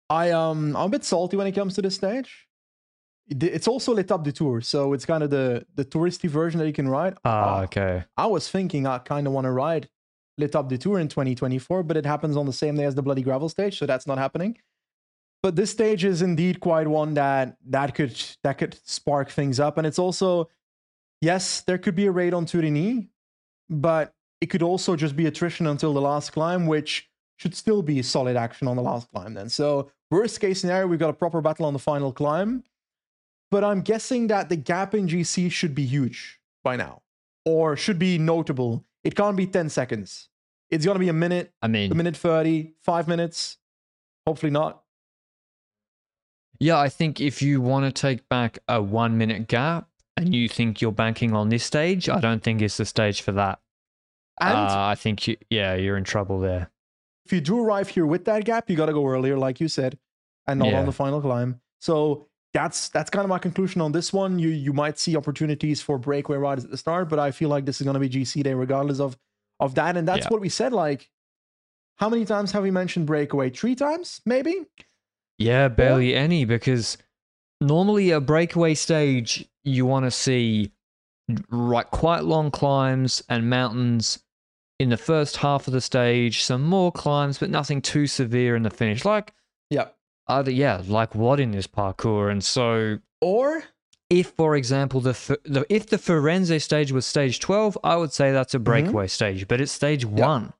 I 0.08 0.30
um 0.30 0.74
I'm 0.76 0.86
a 0.86 0.88
bit 0.88 1.04
salty 1.04 1.36
when 1.36 1.46
it 1.46 1.52
comes 1.52 1.74
to 1.74 1.82
this 1.82 1.96
stage. 1.96 2.45
It's 3.28 3.66
also 3.66 3.92
L'Etape 3.92 4.22
du 4.22 4.32
Tour, 4.32 4.60
so 4.60 4.92
it's 4.92 5.04
kind 5.04 5.22
of 5.22 5.30
the 5.30 5.66
the 5.74 5.84
touristy 5.84 6.28
version 6.28 6.58
that 6.60 6.66
you 6.66 6.72
can 6.72 6.88
ride. 6.88 7.16
Ah, 7.24 7.58
Uh, 7.60 7.62
okay. 7.64 8.04
I 8.16 8.26
was 8.26 8.48
thinking 8.48 8.86
I 8.86 8.98
kind 8.98 9.26
of 9.26 9.32
want 9.32 9.46
to 9.46 9.50
ride 9.50 9.88
L'Etape 10.38 10.68
du 10.68 10.78
Tour 10.78 10.98
in 10.98 11.08
2024, 11.08 11.82
but 11.82 11.96
it 11.96 12.06
happens 12.06 12.36
on 12.36 12.46
the 12.46 12.52
same 12.52 12.76
day 12.76 12.84
as 12.84 12.94
the 12.94 13.02
Bloody 13.02 13.22
Gravel 13.22 13.48
stage, 13.48 13.78
so 13.78 13.86
that's 13.86 14.06
not 14.06 14.18
happening. 14.18 14.58
But 15.42 15.56
this 15.56 15.70
stage 15.70 16.04
is 16.04 16.22
indeed 16.22 16.60
quite 16.60 16.88
one 16.88 17.14
that 17.14 17.56
that 17.66 17.94
could 17.94 18.16
that 18.42 18.58
could 18.58 18.78
spark 18.84 19.30
things 19.30 19.58
up, 19.60 19.78
and 19.78 19.86
it's 19.86 19.98
also 19.98 20.48
yes, 21.20 21.62
there 21.62 21.78
could 21.78 21.94
be 21.94 22.06
a 22.06 22.12
raid 22.12 22.34
on 22.34 22.46
Turini, 22.46 23.08
but 23.68 24.12
it 24.40 24.46
could 24.46 24.62
also 24.62 24.96
just 24.96 25.16
be 25.16 25.26
attrition 25.26 25.66
until 25.66 25.92
the 25.94 26.00
last 26.00 26.30
climb, 26.32 26.66
which 26.66 27.08
should 27.38 27.54
still 27.54 27.82
be 27.82 28.02
solid 28.02 28.36
action 28.36 28.68
on 28.68 28.76
the 28.76 28.82
last 28.82 29.10
climb. 29.10 29.34
Then, 29.34 29.48
so 29.48 29.90
worst 30.10 30.40
case 30.40 30.60
scenario, 30.60 30.86
we've 30.86 30.98
got 30.98 31.10
a 31.10 31.14
proper 31.14 31.40
battle 31.40 31.66
on 31.66 31.72
the 31.72 31.78
final 31.78 32.12
climb, 32.12 32.62
but 33.50 33.64
I'm 33.64 33.80
guessing 33.82 34.26
that 34.28 34.48
the 34.48 34.56
gap 34.56 34.94
in 34.94 35.06
GC 35.08 35.50
should 35.52 35.74
be 35.74 35.84
huge 35.86 36.40
by 36.64 36.76
now, 36.76 37.02
or 37.44 37.76
should 37.76 37.98
be 37.98 38.18
notable. 38.18 38.84
It 39.04 39.14
can't 39.14 39.36
be 39.36 39.46
10 39.46 39.68
seconds. 39.68 40.28
It's 40.70 40.84
gonna 40.84 40.98
be 40.98 41.08
a 41.08 41.12
minute, 41.12 41.52
I 41.62 41.68
mean, 41.68 41.92
a 41.92 41.94
minute 41.94 42.16
30, 42.16 42.74
five 42.82 43.06
minutes. 43.06 43.58
Hopefully 44.26 44.50
not. 44.50 44.82
Yeah, 46.58 46.78
I 46.78 46.88
think 46.88 47.20
if 47.20 47.42
you 47.42 47.60
want 47.60 47.84
to 47.84 47.92
take 47.92 48.28
back 48.28 48.58
a 48.66 48.80
one 48.82 49.18
minute 49.18 49.46
gap 49.46 49.88
and 50.16 50.34
you 50.34 50.48
think 50.48 50.80
you're 50.80 50.90
banking 50.92 51.34
on 51.34 51.50
this 51.50 51.62
stage, 51.64 52.08
I 52.08 52.18
don't 52.18 52.42
think 52.42 52.62
it's 52.62 52.78
the 52.78 52.86
stage 52.86 53.20
for 53.20 53.32
that. 53.32 53.60
And 54.40 54.56
uh, 54.56 54.86
I 54.86 54.94
think, 54.94 55.28
you, 55.28 55.36
yeah, 55.50 55.74
you're 55.74 55.96
in 55.96 56.04
trouble 56.04 56.40
there. 56.40 56.70
if 57.26 57.32
you 57.32 57.40
do 57.40 57.60
arrive 57.60 57.88
here 57.90 58.06
with 58.06 58.24
that 58.24 58.44
gap, 58.44 58.68
you 58.70 58.76
got 58.76 58.86
to 58.86 58.92
go 58.92 59.06
earlier, 59.06 59.36
like 59.38 59.60
you 59.60 59.68
said, 59.68 59.98
and 60.46 60.58
not 60.58 60.68
Yeah. 60.68 60.80
on 60.80 60.86
the 60.86 60.92
final 60.92 61.20
climb. 61.20 61.60
So 61.80 62.28
that's 62.56 62.88
that's 62.88 63.10
kind 63.10 63.22
of 63.22 63.28
my 63.28 63.38
conclusion 63.38 63.82
on 63.82 63.92
this 63.92 64.14
one. 64.14 64.38
You 64.38 64.48
you 64.48 64.72
might 64.72 64.98
see 64.98 65.14
opportunities 65.14 65.82
for 65.82 65.98
breakaway 65.98 66.38
riders 66.38 66.64
at 66.64 66.70
the 66.70 66.78
start, 66.78 67.10
but 67.10 67.18
I 67.18 67.30
feel 67.30 67.50
like 67.50 67.66
this 67.66 67.80
is 67.80 67.84
going 67.84 67.94
to 67.94 68.00
be 68.00 68.08
GC 68.08 68.42
day 68.42 68.54
regardless 68.54 68.98
of 68.98 69.18
of 69.60 69.74
that. 69.74 69.96
And 69.98 70.08
that's 70.08 70.24
Yeah. 70.24 70.30
what 70.30 70.40
we 70.40 70.48
said. 70.48 70.72
Like, 70.72 71.10
how 71.96 72.08
many 72.08 72.24
times 72.24 72.52
have 72.52 72.62
we 72.62 72.70
mentioned 72.70 73.06
breakaway? 73.06 73.50
Three 73.50 73.74
times, 73.74 74.22
maybe. 74.24 74.64
Yeah, 75.38 75.68
barely 75.68 76.14
any 76.14 76.46
because 76.46 76.96
normally 77.60 78.10
a 78.10 78.20
breakaway 78.20 78.72
stage 78.74 79.46
you 79.64 79.84
want 79.84 80.06
to 80.06 80.10
see 80.10 80.72
right 81.50 81.90
quite 81.90 82.24
long 82.24 82.50
climbs 82.50 83.22
and 83.28 83.50
mountains 83.50 84.22
in 84.78 84.88
the 84.88 84.96
first 84.96 85.36
half 85.38 85.66
of 85.66 85.74
the 85.74 85.80
stage, 85.82 86.42
some 86.42 86.62
more 86.62 86.90
climbs, 86.92 87.38
but 87.38 87.50
nothing 87.50 87.82
too 87.82 88.06
severe 88.06 88.56
in 88.56 88.62
the 88.62 88.70
finish. 88.70 89.04
Like 89.04 89.34
Yeah. 89.68 89.88
Other 90.28 90.50
yeah, 90.50 90.82
like 90.86 91.14
what 91.14 91.38
in 91.40 91.52
this 91.52 91.66
parcours? 91.66 92.32
And 92.32 92.42
so 92.42 92.98
Or 93.20 93.62
if, 94.10 94.28
for 94.28 94.56
example, 94.56 95.00
the, 95.00 95.38
the 95.44 95.64
if 95.68 95.86
the 95.88 95.96
Firenze 95.96 96.62
stage 96.62 96.92
was 96.92 97.06
stage 97.06 97.40
twelve, 97.40 97.78
I 97.82 97.96
would 97.96 98.12
say 98.12 98.32
that's 98.32 98.54
a 98.54 98.58
breakaway 98.58 99.04
mm-hmm. 99.04 99.10
stage, 99.10 99.48
but 99.48 99.60
it's 99.60 99.72
stage 99.72 100.04
one, 100.04 100.52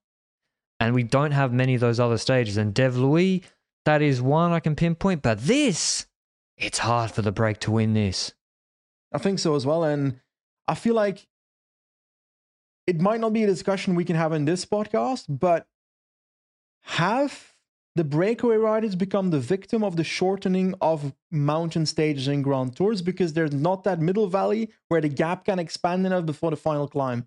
and 0.80 0.94
we 0.94 1.02
don't 1.02 1.32
have 1.32 1.52
many 1.52 1.74
of 1.74 1.80
those 1.80 2.00
other 2.00 2.18
stages. 2.18 2.56
And 2.56 2.74
Dévoluy, 2.74 3.42
that 3.84 4.02
is 4.02 4.20
one 4.20 4.52
I 4.52 4.60
can 4.60 4.74
pinpoint, 4.76 5.22
but 5.22 5.40
this, 5.40 6.06
it's 6.56 6.78
hard 6.78 7.10
for 7.10 7.22
the 7.22 7.32
break 7.32 7.60
to 7.60 7.70
win 7.72 7.94
this. 7.94 8.34
I 9.12 9.18
think 9.18 9.38
so 9.38 9.54
as 9.54 9.64
well. 9.64 9.84
And 9.84 10.20
I 10.66 10.74
feel 10.74 10.94
like 10.94 11.26
it 12.86 13.00
might 13.00 13.20
not 13.20 13.32
be 13.32 13.44
a 13.44 13.46
discussion 13.46 13.94
we 13.94 14.04
can 14.04 14.16
have 14.16 14.32
in 14.32 14.44
this 14.44 14.64
podcast, 14.64 15.24
but 15.28 15.66
have 16.82 17.55
the 17.96 18.04
breakaway 18.04 18.56
riders 18.56 18.94
become 18.94 19.30
the 19.30 19.40
victim 19.40 19.82
of 19.82 19.96
the 19.96 20.04
shortening 20.04 20.74
of 20.82 21.14
mountain 21.30 21.86
stages 21.86 22.28
and 22.28 22.44
grand 22.44 22.76
tours 22.76 23.00
because 23.00 23.32
there's 23.32 23.54
not 23.54 23.84
that 23.84 24.00
middle 24.00 24.26
valley 24.26 24.70
where 24.88 25.00
the 25.00 25.08
gap 25.08 25.46
can 25.46 25.58
expand 25.58 26.04
enough 26.04 26.26
before 26.26 26.50
the 26.50 26.58
final 26.58 26.86
climb? 26.86 27.26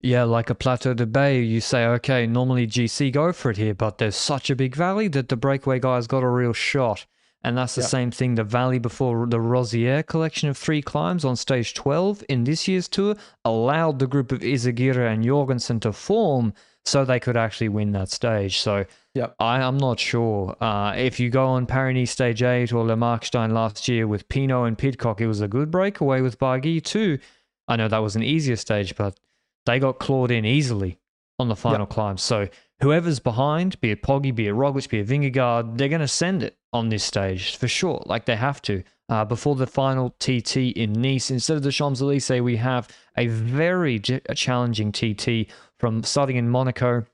Yeah, 0.00 0.24
like 0.24 0.50
a 0.50 0.56
Plateau 0.56 0.92
de 0.92 1.06
Beille, 1.06 1.44
you 1.44 1.60
say, 1.60 1.86
okay, 1.86 2.26
normally 2.26 2.66
GC 2.66 3.12
go 3.12 3.32
for 3.32 3.52
it 3.52 3.56
here, 3.56 3.74
but 3.74 3.98
there's 3.98 4.16
such 4.16 4.50
a 4.50 4.56
big 4.56 4.74
valley 4.74 5.06
that 5.08 5.28
the 5.28 5.36
breakaway 5.36 5.78
guys 5.78 6.08
got 6.08 6.24
a 6.24 6.28
real 6.28 6.52
shot. 6.52 7.06
And 7.44 7.56
that's 7.58 7.74
the 7.74 7.82
Yeah. 7.82 7.88
same 7.88 8.10
thing. 8.10 8.34
The 8.36 8.44
valley 8.44 8.78
before 8.78 9.26
the 9.26 9.38
Rosier 9.40 10.02
collection 10.02 10.48
of 10.48 10.56
three 10.56 10.80
climbs 10.82 11.24
on 11.24 11.36
stage 11.36 11.74
12 11.74 12.24
in 12.28 12.44
this 12.44 12.66
year's 12.66 12.88
tour 12.88 13.14
allowed 13.44 13.98
the 13.98 14.06
group 14.06 14.32
of 14.32 14.40
Izagirre 14.40 15.12
and 15.12 15.22
Jorgenson 15.22 15.78
to 15.80 15.92
form 15.92 16.54
so 16.86 17.04
they 17.04 17.20
could 17.20 17.36
actually 17.36 17.68
win 17.68 17.92
that 17.92 18.10
stage. 18.10 18.58
So 18.58 18.84
Yep. 19.14 19.36
I, 19.38 19.60
I'm 19.60 19.78
not 19.78 20.00
sure. 20.00 20.56
Uh, 20.60 20.94
if 20.96 21.20
you 21.20 21.30
go 21.30 21.46
on 21.46 21.66
Paris 21.66 22.10
Stage 22.10 22.42
8 22.42 22.72
or 22.72 22.84
Le 22.84 22.96
Markstein 22.96 23.52
last 23.52 23.86
year 23.88 24.06
with 24.08 24.28
Pinot 24.28 24.66
and 24.66 24.76
Pidcock, 24.76 25.20
it 25.20 25.26
was 25.28 25.40
a 25.40 25.46
good 25.48 25.70
breakaway 25.70 26.20
with 26.20 26.38
Bargy 26.38 26.82
too. 26.82 27.18
I 27.68 27.76
know 27.76 27.88
that 27.88 27.98
was 27.98 28.16
an 28.16 28.22
easier 28.22 28.56
stage, 28.56 28.96
but 28.96 29.18
they 29.66 29.78
got 29.78 29.98
clawed 29.98 30.30
in 30.30 30.44
easily 30.44 30.98
on 31.38 31.48
the 31.48 31.56
final 31.56 31.86
climb. 31.86 32.16
So 32.18 32.48
whoever's 32.80 33.20
behind, 33.20 33.80
be 33.80 33.90
it 33.90 34.02
Poggy, 34.02 34.34
be 34.34 34.48
it 34.48 34.54
Roglic, 34.54 34.88
be 34.88 35.00
it 35.00 35.08
Vingegaard, 35.08 35.78
they're 35.78 35.88
going 35.88 36.00
to 36.00 36.08
send 36.08 36.42
it 36.42 36.56
on 36.72 36.88
this 36.88 37.04
stage 37.04 37.56
for 37.56 37.68
sure. 37.68 38.02
Like 38.06 38.26
they 38.26 38.36
have 38.36 38.60
to. 38.62 38.82
Uh, 39.10 39.24
before 39.24 39.54
the 39.54 39.66
final 39.66 40.14
TT 40.18 40.56
in 40.56 40.92
Nice, 40.92 41.30
instead 41.30 41.58
of 41.58 41.62
the 41.62 41.70
Champs 41.70 42.00
Elysees, 42.00 42.40
we 42.40 42.56
have 42.56 42.88
a 43.18 43.26
very 43.26 44.00
challenging 44.00 44.92
TT 44.92 45.50
from 45.78 46.02
starting 46.02 46.36
in 46.36 46.48
Monaco, 46.48 47.04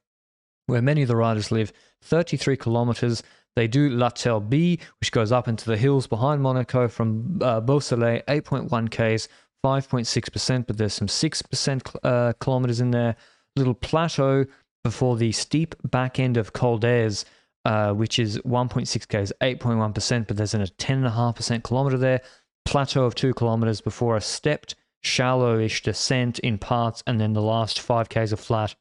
where 0.67 0.81
many 0.81 1.03
of 1.03 1.09
the 1.09 1.17
riders 1.17 1.51
live, 1.51 1.73
33 2.03 2.57
kilometers. 2.57 3.23
They 3.57 3.67
do 3.67 3.91
La 3.91 4.11
B, 4.39 4.79
which 5.01 5.11
goes 5.11 5.33
up 5.33 5.49
into 5.49 5.67
the 5.67 5.77
hills 5.77 6.07
behind 6.07 6.41
Monaco 6.41 6.87
from 6.87 7.41
uh, 7.43 7.61
Beausoleil, 7.61 8.23
8.1 8.29 8.89
Ks, 8.89 9.29
5.6%, 9.65 10.67
but 10.67 10.77
there's 10.79 10.95
some 10.95 11.09
6% 11.09 11.55
cl- 11.57 11.83
uh, 12.05 12.33
kilometers 12.35 12.81
in 12.81 12.93
there. 12.93 13.17
Little 13.57 13.75
plateau 13.75 14.47
before 14.85 15.16
the 15.16 15.33
steep 15.33 15.74
back 15.85 16.18
end 16.18 16.37
of 16.37 16.53
Col 16.53 16.78
d'Èze, 16.78 17.24
uh, 17.64 17.93
which 17.93 18.18
is 18.18 18.39
1.6 18.39 18.87
Ks, 19.07 19.33
8.1%, 19.41 20.26
but 20.26 20.37
there's 20.37 20.55
a 20.55 20.59
10.5% 20.59 21.62
kilometer 21.62 21.99
there. 21.99 22.20
Plateau 22.64 23.05
of 23.05 23.14
2 23.14 23.35
kilometers 23.35 23.81
before 23.81 24.16
a 24.16 24.20
stepped, 24.20 24.74
shallowish 25.03 25.83
descent 25.83 26.39
in 26.39 26.59
parts, 26.59 27.03
and 27.07 27.20
then 27.20 27.33
the 27.33 27.43
last 27.43 27.81
5 27.81 28.09
Ks 28.09 28.33
of 28.33 28.41
flat 28.41 28.74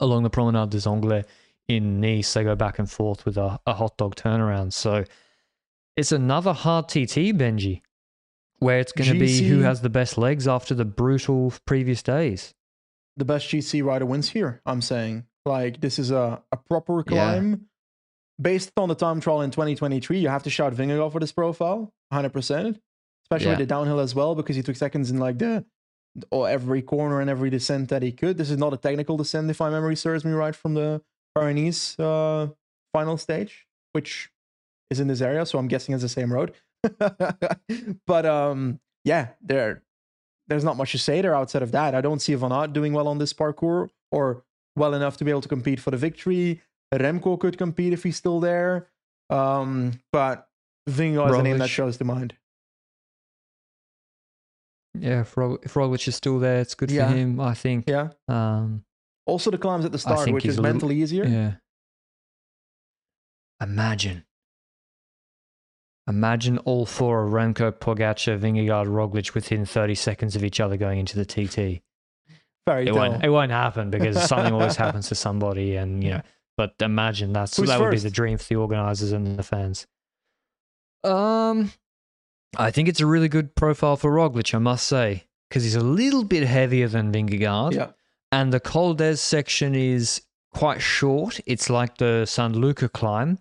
along 0.00 0.22
the 0.22 0.30
Promenade 0.30 0.70
des 0.70 0.88
Anglais 0.88 1.24
in 1.68 2.00
Nice. 2.00 2.32
They 2.32 2.44
go 2.44 2.56
back 2.56 2.78
and 2.78 2.90
forth 2.90 3.24
with 3.24 3.36
a, 3.36 3.60
a 3.66 3.74
hot 3.74 3.96
dog 3.96 4.16
turnaround. 4.16 4.72
So 4.72 5.04
it's 5.96 6.12
another 6.12 6.52
hard 6.52 6.88
TT, 6.88 7.36
Benji, 7.36 7.82
where 8.58 8.78
it's 8.78 8.92
going 8.92 9.12
to 9.12 9.18
be 9.18 9.46
who 9.46 9.60
has 9.60 9.80
the 9.82 9.90
best 9.90 10.18
legs 10.18 10.48
after 10.48 10.74
the 10.74 10.84
brutal 10.84 11.52
previous 11.66 12.02
days. 12.02 12.54
The 13.20 13.26
best 13.26 13.48
GC 13.48 13.84
rider 13.84 14.06
wins 14.06 14.30
here, 14.30 14.62
I'm 14.64 14.80
saying. 14.80 15.26
Like, 15.44 15.82
this 15.82 15.98
is 15.98 16.10
a, 16.10 16.42
a 16.50 16.56
proper 16.56 17.04
Yeah. 17.06 17.34
climb. 17.34 17.66
Based 18.40 18.72
on 18.78 18.88
the 18.88 18.94
time 18.94 19.20
trial 19.20 19.42
in 19.42 19.50
2023, 19.50 20.18
you 20.18 20.28
have 20.30 20.42
to 20.44 20.48
shout 20.50 20.72
Vingegaard 20.72 21.12
for 21.12 21.20
this 21.20 21.30
profile, 21.30 21.92
100%. 22.10 22.80
Especially 23.26 23.50
Yeah. 23.50 23.56
the 23.56 23.66
downhill 23.66 24.00
as 24.00 24.14
well, 24.14 24.34
because 24.34 24.56
he 24.56 24.62
took 24.62 24.74
seconds 24.74 25.10
in 25.10 25.18
like 25.18 25.36
the 25.38 25.66
or 26.30 26.48
every 26.48 26.80
corner 26.80 27.20
and 27.20 27.28
every 27.28 27.50
descent 27.50 27.90
that 27.90 28.02
he 28.02 28.10
could. 28.10 28.38
This 28.38 28.48
is 28.50 28.56
not 28.56 28.72
a 28.72 28.78
technical 28.78 29.18
descent, 29.18 29.50
if 29.50 29.60
my 29.60 29.68
memory 29.68 29.96
serves 29.96 30.24
me 30.24 30.32
right, 30.32 30.56
from 30.56 30.72
the 30.72 31.02
Pyrenees 31.34 31.98
uh, 32.00 32.48
final 32.94 33.18
stage, 33.18 33.66
which 33.92 34.30
is 34.90 34.98
in 34.98 35.08
this 35.08 35.20
area. 35.20 35.44
So 35.44 35.58
I'm 35.58 35.68
guessing 35.68 35.92
it's 35.94 36.02
the 36.02 36.08
same 36.08 36.32
road. 36.32 36.54
but 38.06 38.24
um, 38.24 38.80
yeah, 39.04 39.28
there, 39.42 39.82
there's 40.50 40.64
not 40.64 40.76
much 40.76 40.92
to 40.92 40.98
say 40.98 41.22
there 41.22 41.34
outside 41.34 41.62
of 41.62 41.70
that. 41.72 41.94
I 41.94 42.00
don't 42.00 42.18
see 42.20 42.34
Van 42.34 42.52
Aert 42.52 42.72
doing 42.72 42.92
well 42.92 43.08
on 43.08 43.18
this 43.18 43.32
parcours 43.32 43.88
or 44.10 44.42
well 44.76 44.92
enough 44.94 45.16
to 45.18 45.24
be 45.24 45.30
able 45.30 45.40
to 45.40 45.48
compete 45.48 45.78
for 45.80 45.90
the 45.92 45.96
victory. 45.96 46.60
Remco 46.92 47.38
could 47.38 47.56
compete 47.56 47.92
if 47.92 48.02
he's 48.02 48.16
still 48.16 48.40
there. 48.40 48.88
Um, 49.30 50.00
but 50.12 50.48
Vingegaard 50.88 51.30
is 51.30 51.36
a 51.36 51.42
name 51.42 51.58
that 51.58 51.70
shows 51.70 51.96
to 51.98 52.04
mind. 52.04 52.34
Yeah, 54.98 55.20
if, 55.20 55.36
Rog- 55.36 55.60
if 55.62 55.74
Roglic 55.74 56.06
is 56.08 56.16
still 56.16 56.40
there, 56.40 56.60
it's 56.60 56.74
good 56.74 56.90
Yeah. 56.90 57.08
for 57.08 57.16
him, 57.16 57.40
I 57.40 57.54
think. 57.54 57.84
Yeah. 57.88 58.10
Um, 58.26 58.84
Also, 59.26 59.52
the 59.52 59.58
climbs 59.58 59.84
at 59.84 59.92
the 59.92 59.98
start, 59.98 60.28
which 60.32 60.44
is 60.44 60.56
a 60.58 60.60
little- 60.60 60.72
mentally 60.74 60.96
easier. 61.00 61.24
Yeah. 61.24 61.52
Imagine. 63.62 64.24
Imagine 66.10 66.58
all 66.58 66.84
four 66.84 67.24
of 67.24 67.32
Remco, 67.32 67.70
Pogacar, 67.72 68.38
Vingegaard, 68.38 68.86
Roglic 68.88 69.32
within 69.34 69.64
30 69.64 69.94
seconds 69.94 70.36
of 70.36 70.44
each 70.44 70.60
other 70.60 70.76
going 70.76 70.98
into 70.98 71.16
the 71.16 71.24
TT. 71.24 71.82
Very 72.66 72.82
It 72.82 72.86
dull. 72.86 72.96
won't, 72.96 73.24
it 73.24 73.28
won't 73.30 73.52
happen 73.52 73.90
because 73.90 74.22
something 74.28 74.52
always 74.52 74.76
happens 74.76 75.08
to 75.08 75.14
somebody, 75.14 75.76
and 75.76 76.02
you 76.04 76.10
know. 76.10 76.22
But 76.56 76.74
imagine 76.80 77.32
that's 77.32 77.56
Who's 77.56 77.68
that 77.68 77.80
would 77.80 77.92
be 77.92 77.98
the 77.98 78.10
dream 78.10 78.36
for 78.36 78.44
the 78.44 78.56
organizers 78.56 79.12
and 79.12 79.38
the 79.38 79.42
fans. 79.42 79.86
Um, 81.04 81.72
I 82.58 82.70
think 82.70 82.88
it's 82.88 83.00
a 83.00 83.06
really 83.06 83.28
good 83.28 83.54
profile 83.54 83.96
for 83.96 84.10
Roglic, 84.12 84.54
I 84.54 84.58
must 84.58 84.86
say, 84.86 85.24
because 85.48 85.62
he's 85.62 85.76
a 85.76 85.80
little 85.80 86.24
bit 86.24 86.42
heavier 86.46 86.88
than 86.88 87.12
Vingegaard, 87.12 87.72
Yeah. 87.74 87.90
and 88.32 88.52
the 88.52 88.60
Col 88.60 88.96
section 89.16 89.74
is 89.74 90.20
quite 90.52 90.82
short. 90.82 91.40
It's 91.46 91.70
like 91.70 91.96
the 91.98 92.26
San 92.26 92.52
Luca 92.52 92.88
climb, 92.88 93.38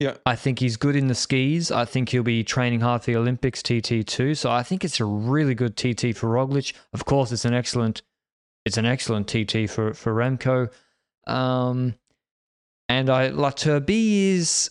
Yeah. 0.00 0.16
I 0.24 0.36
think 0.36 0.60
he's 0.60 0.76
good 0.76 0.94
in 0.94 1.08
the 1.08 1.14
skis. 1.14 1.72
I 1.72 1.84
think 1.84 2.10
he'll 2.10 2.22
be 2.22 2.44
training 2.44 2.80
hard 2.80 3.02
for 3.02 3.10
the 3.10 3.16
Olympics 3.16 3.62
TT 3.62 4.06
too. 4.06 4.34
So 4.36 4.50
I 4.50 4.62
think 4.62 4.84
it's 4.84 5.00
a 5.00 5.04
really 5.04 5.54
good 5.54 5.76
TT 5.76 6.16
for 6.16 6.28
Roglic. 6.28 6.72
Of 6.92 7.04
course, 7.04 7.32
it's 7.32 7.44
an 7.44 7.52
excellent, 7.54 8.02
it's 8.64 8.76
an 8.76 8.86
excellent 8.86 9.26
TT 9.26 9.68
for 9.68 9.94
for 9.94 10.14
Remco. 10.14 10.70
Um, 11.26 11.94
and 12.88 13.10
I 13.10 13.28
La 13.28 13.50
Turbie 13.50 14.28
is 14.34 14.70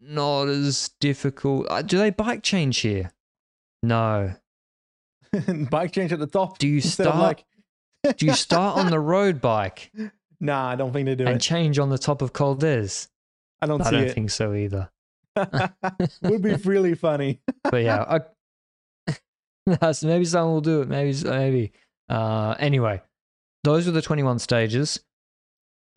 not 0.00 0.48
as 0.48 0.90
difficult. 1.00 1.66
Uh, 1.68 1.82
do 1.82 1.98
they 1.98 2.10
bike 2.10 2.42
change 2.42 2.78
here? 2.78 3.12
No. 3.82 4.34
Bike 5.70 5.92
change 5.92 6.12
at 6.12 6.18
the 6.18 6.26
top. 6.26 6.58
Do 6.58 6.68
you 6.68 6.80
start? 6.80 7.16
like- 7.16 7.44
do 8.16 8.26
you 8.26 8.34
start 8.34 8.76
on 8.78 8.90
the 8.90 8.98
road 9.14 9.40
bike 9.40 9.92
Nah, 10.40 10.70
I 10.70 10.74
don't 10.76 10.92
think 10.92 11.06
they 11.06 11.14
do 11.14 11.24
and 11.24 11.36
it. 11.36 11.40
change 11.40 11.78
on 11.78 11.88
the 11.88 11.98
top 11.98 12.20
of 12.20 12.32
Col 12.32 12.54
d'Èze? 12.56 13.08
I 13.62 13.66
don't 13.66 13.80
I 13.80 13.90
don't 13.92 14.04
it. 14.04 14.12
think 14.12 14.30
so 14.30 14.54
either. 14.54 14.90
Would 15.36 16.42
be 16.42 16.54
really 16.64 16.94
funny. 16.94 17.40
but 17.62 17.82
yeah, 17.82 18.20
I, 19.06 19.16
that's, 19.66 20.02
maybe 20.02 20.24
someone 20.24 20.54
will 20.54 20.60
do 20.60 20.82
it. 20.82 20.88
Maybe, 20.88 21.16
maybe. 21.24 21.72
Uh, 22.08 22.56
anyway, 22.58 23.00
those 23.62 23.86
are 23.86 23.92
the 23.92 24.02
21 24.02 24.40
stages. 24.40 25.00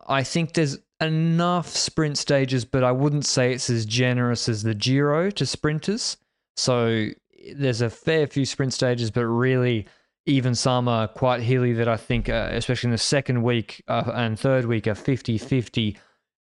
I 0.07 0.23
think 0.23 0.53
there's 0.53 0.77
enough 1.01 1.67
sprint 1.69 2.19
stages, 2.19 2.65
but 2.65 2.83
I 2.83 2.91
wouldn't 2.91 3.25
say 3.25 3.51
it's 3.51 3.71
as 3.71 3.87
generous 3.87 4.47
as 4.47 4.61
the 4.61 4.75
Giro 4.75 5.31
to 5.31 5.45
sprinters. 5.45 6.17
So 6.55 7.07
there's 7.55 7.81
a 7.81 7.89
fair 7.89 8.27
few 8.27 8.45
sprint 8.45 8.73
stages, 8.73 9.09
but 9.09 9.25
really, 9.25 9.87
even 10.27 10.53
some 10.53 10.87
are 10.87 11.07
quite 11.07 11.41
hilly 11.41 11.73
that 11.73 11.87
I 11.87 11.97
think, 11.97 12.29
uh, 12.29 12.49
especially 12.51 12.89
in 12.89 12.91
the 12.91 12.99
second 12.99 13.41
week 13.41 13.83
uh, 13.87 14.11
and 14.13 14.39
third 14.39 14.65
week, 14.65 14.85
are 14.85 14.95
50 14.95 15.39
50. 15.39 15.97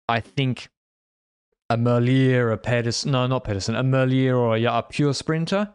I 0.08 0.20
think 0.20 0.70
a 1.70 1.76
Merlier, 1.78 2.52
a 2.52 2.58
Pedersen, 2.58 3.12
no, 3.12 3.26
not 3.26 3.44
Pedersen, 3.44 3.76
a 3.76 3.82
Merlier 3.82 4.36
or 4.36 4.56
a, 4.56 4.64
a 4.64 4.82
pure 4.82 5.14
sprinter 5.14 5.72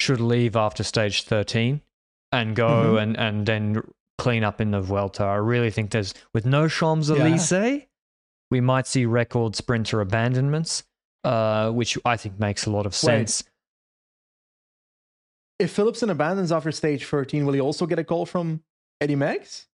should 0.00 0.20
leave 0.20 0.56
after 0.56 0.82
stage 0.82 1.22
13 1.22 1.80
and 2.32 2.56
go 2.56 2.94
Mhm. 2.94 3.02
and, 3.02 3.16
and 3.18 3.46
then 3.46 3.82
clean 4.18 4.44
up 4.44 4.60
in 4.60 4.72
the 4.72 4.80
Vuelta. 4.80 5.22
I 5.24 5.36
really 5.36 5.70
think 5.70 5.92
there's, 5.92 6.12
with 6.34 6.44
no 6.44 6.68
Champs 6.68 7.08
Yeah. 7.08 7.78
We 8.50 8.60
might 8.60 8.86
see 8.88 9.06
record 9.06 9.54
sprinter 9.54 10.00
abandonments, 10.00 10.82
uh, 11.22 11.70
which 11.70 11.96
I 12.04 12.16
think 12.16 12.40
makes 12.40 12.66
a 12.66 12.70
lot 12.70 12.84
of 12.84 12.94
sense. 12.94 13.44
If 15.60 15.76
Philipsen 15.76 16.10
abandons 16.10 16.50
after 16.50 16.72
stage 16.72 17.04
13, 17.04 17.46
will 17.46 17.52
he 17.52 17.60
also 17.60 17.86
get 17.86 17.98
a 17.98 18.04
call 18.04 18.26
from 18.26 18.62
Eddie 19.00 19.14
Meggs? 19.16 19.68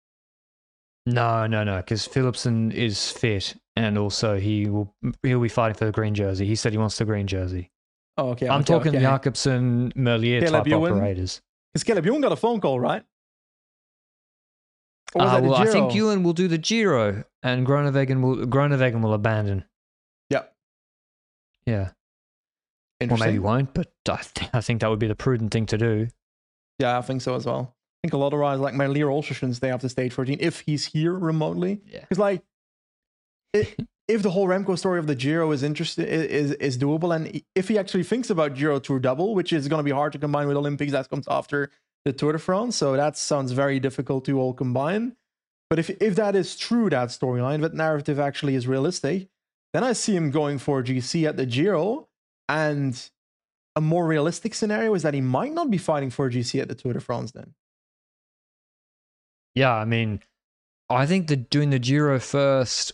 No, 1.06 1.46
no, 1.46 1.64
no, 1.64 1.76
because 1.78 2.06
Philipsen 2.06 2.72
is 2.72 3.10
fit 3.12 3.56
and 3.76 3.98
also 3.98 4.38
he 4.38 4.68
will 4.68 4.94
he'll 5.22 5.40
be 5.40 5.48
fighting 5.48 5.74
for 5.76 5.84
the 5.84 5.92
green 5.92 6.14
jersey. 6.14 6.46
He 6.46 6.56
said 6.56 6.72
he 6.72 6.78
wants 6.78 6.98
the 6.98 7.04
green 7.04 7.26
jersey. 7.26 7.70
Oh, 8.18 8.30
okay. 8.30 8.48
I'm 8.48 8.60
okay, 8.62 8.72
talking 8.72 8.88
okay. 8.96 9.00
Jakobsen, 9.00 9.92
Merlier 9.92 10.40
Caleb 10.40 10.64
type 10.64 10.68
Ewan? 10.68 10.92
operators. 10.94 11.42
Because 11.74 11.84
Caleb 11.84 12.06
Ewan 12.06 12.22
got 12.22 12.32
a 12.32 12.36
phone 12.36 12.60
call, 12.60 12.80
right? 12.80 13.02
Or 15.14 15.22
Uh, 15.22 15.40
well, 15.42 15.54
I 15.54 15.66
think 15.66 15.94
Ewan 15.94 16.22
will 16.22 16.32
do 16.32 16.48
the 16.48 16.58
Giro 16.58 17.24
and 17.42 17.66
Groenewegen 17.66 18.22
will 18.22 18.46
Groenewegen 18.46 19.02
will 19.02 19.12
abandon. 19.14 19.64
Yeah. 20.30 20.44
Yeah. 21.66 21.90
Or 23.10 23.18
maybe 23.18 23.38
won't, 23.38 23.74
but 23.74 23.92
I, 24.08 24.20
th- 24.34 24.50
I 24.54 24.62
think 24.62 24.80
that 24.80 24.88
would 24.88 24.98
be 24.98 25.06
the 25.06 25.14
prudent 25.14 25.52
thing 25.52 25.66
to 25.66 25.76
do. 25.76 26.08
Yeah, 26.78 26.98
I 26.98 27.02
think 27.02 27.20
so 27.20 27.34
as 27.34 27.44
well. 27.44 27.74
I 27.74 28.08
think 28.08 28.14
a 28.14 28.16
lot 28.18 28.32
of 28.32 28.38
riders 28.38 28.60
like 28.60 28.74
Merlier 28.74 29.10
also 29.10 29.34
shouldn't 29.34 29.56
stay 29.56 29.70
after 29.70 29.88
stage 29.90 30.14
14 30.14 30.38
if 30.40 30.60
he's 30.60 30.86
here 30.86 31.12
remotely. 31.12 31.82
Yeah. 31.86 32.00
Because 32.00 32.18
like, 32.18 32.42
if 34.08 34.22
the 34.22 34.30
whole 34.30 34.46
Remco 34.46 34.78
story 34.78 34.98
of 34.98 35.06
the 35.06 35.14
Giro 35.14 35.50
is 35.50 35.62
interested 35.62 36.08
is 36.08 36.52
is 36.52 36.78
doable, 36.78 37.14
and 37.14 37.42
if 37.54 37.68
he 37.68 37.78
actually 37.78 38.04
thinks 38.04 38.30
about 38.30 38.54
Giro 38.54 38.78
Tour 38.78 38.98
double, 38.98 39.34
which 39.34 39.52
is 39.52 39.68
going 39.68 39.80
to 39.80 39.84
be 39.84 39.90
hard 39.90 40.12
to 40.12 40.18
combine 40.18 40.46
with 40.48 40.56
Olympics, 40.56 40.92
that 40.92 41.10
comes 41.10 41.26
after 41.28 41.70
the 42.04 42.12
Tour 42.12 42.32
de 42.32 42.38
France, 42.38 42.76
so 42.76 42.96
that 42.96 43.16
sounds 43.16 43.52
very 43.52 43.80
difficult 43.80 44.24
to 44.26 44.38
all 44.38 44.54
combine. 44.54 45.16
But 45.68 45.78
if 45.78 45.90
if 46.00 46.14
that 46.16 46.36
is 46.36 46.56
true, 46.56 46.88
that 46.90 47.08
storyline, 47.08 47.62
that 47.62 47.74
narrative 47.74 48.20
actually 48.20 48.54
is 48.54 48.68
realistic, 48.68 49.28
then 49.72 49.82
I 49.82 49.92
see 49.92 50.14
him 50.14 50.30
going 50.30 50.58
for 50.58 50.82
GC 50.82 51.28
at 51.28 51.36
the 51.36 51.46
Giro, 51.46 52.08
and 52.48 53.10
a 53.74 53.80
more 53.80 54.06
realistic 54.06 54.54
scenario 54.54 54.94
is 54.94 55.02
that 55.02 55.14
he 55.14 55.20
might 55.20 55.52
not 55.52 55.70
be 55.70 55.78
fighting 55.78 56.10
for 56.10 56.30
GC 56.30 56.60
at 56.62 56.68
the 56.68 56.74
Tour 56.74 56.92
de 56.92 57.00
France 57.00 57.32
then. 57.32 57.54
Yeah, 59.54 59.74
I 59.74 59.84
mean, 59.84 60.20
I 60.88 61.06
think 61.06 61.26
that 61.28 61.50
doing 61.50 61.70
the 61.70 61.78
Giro 61.78 62.20
first 62.20 62.92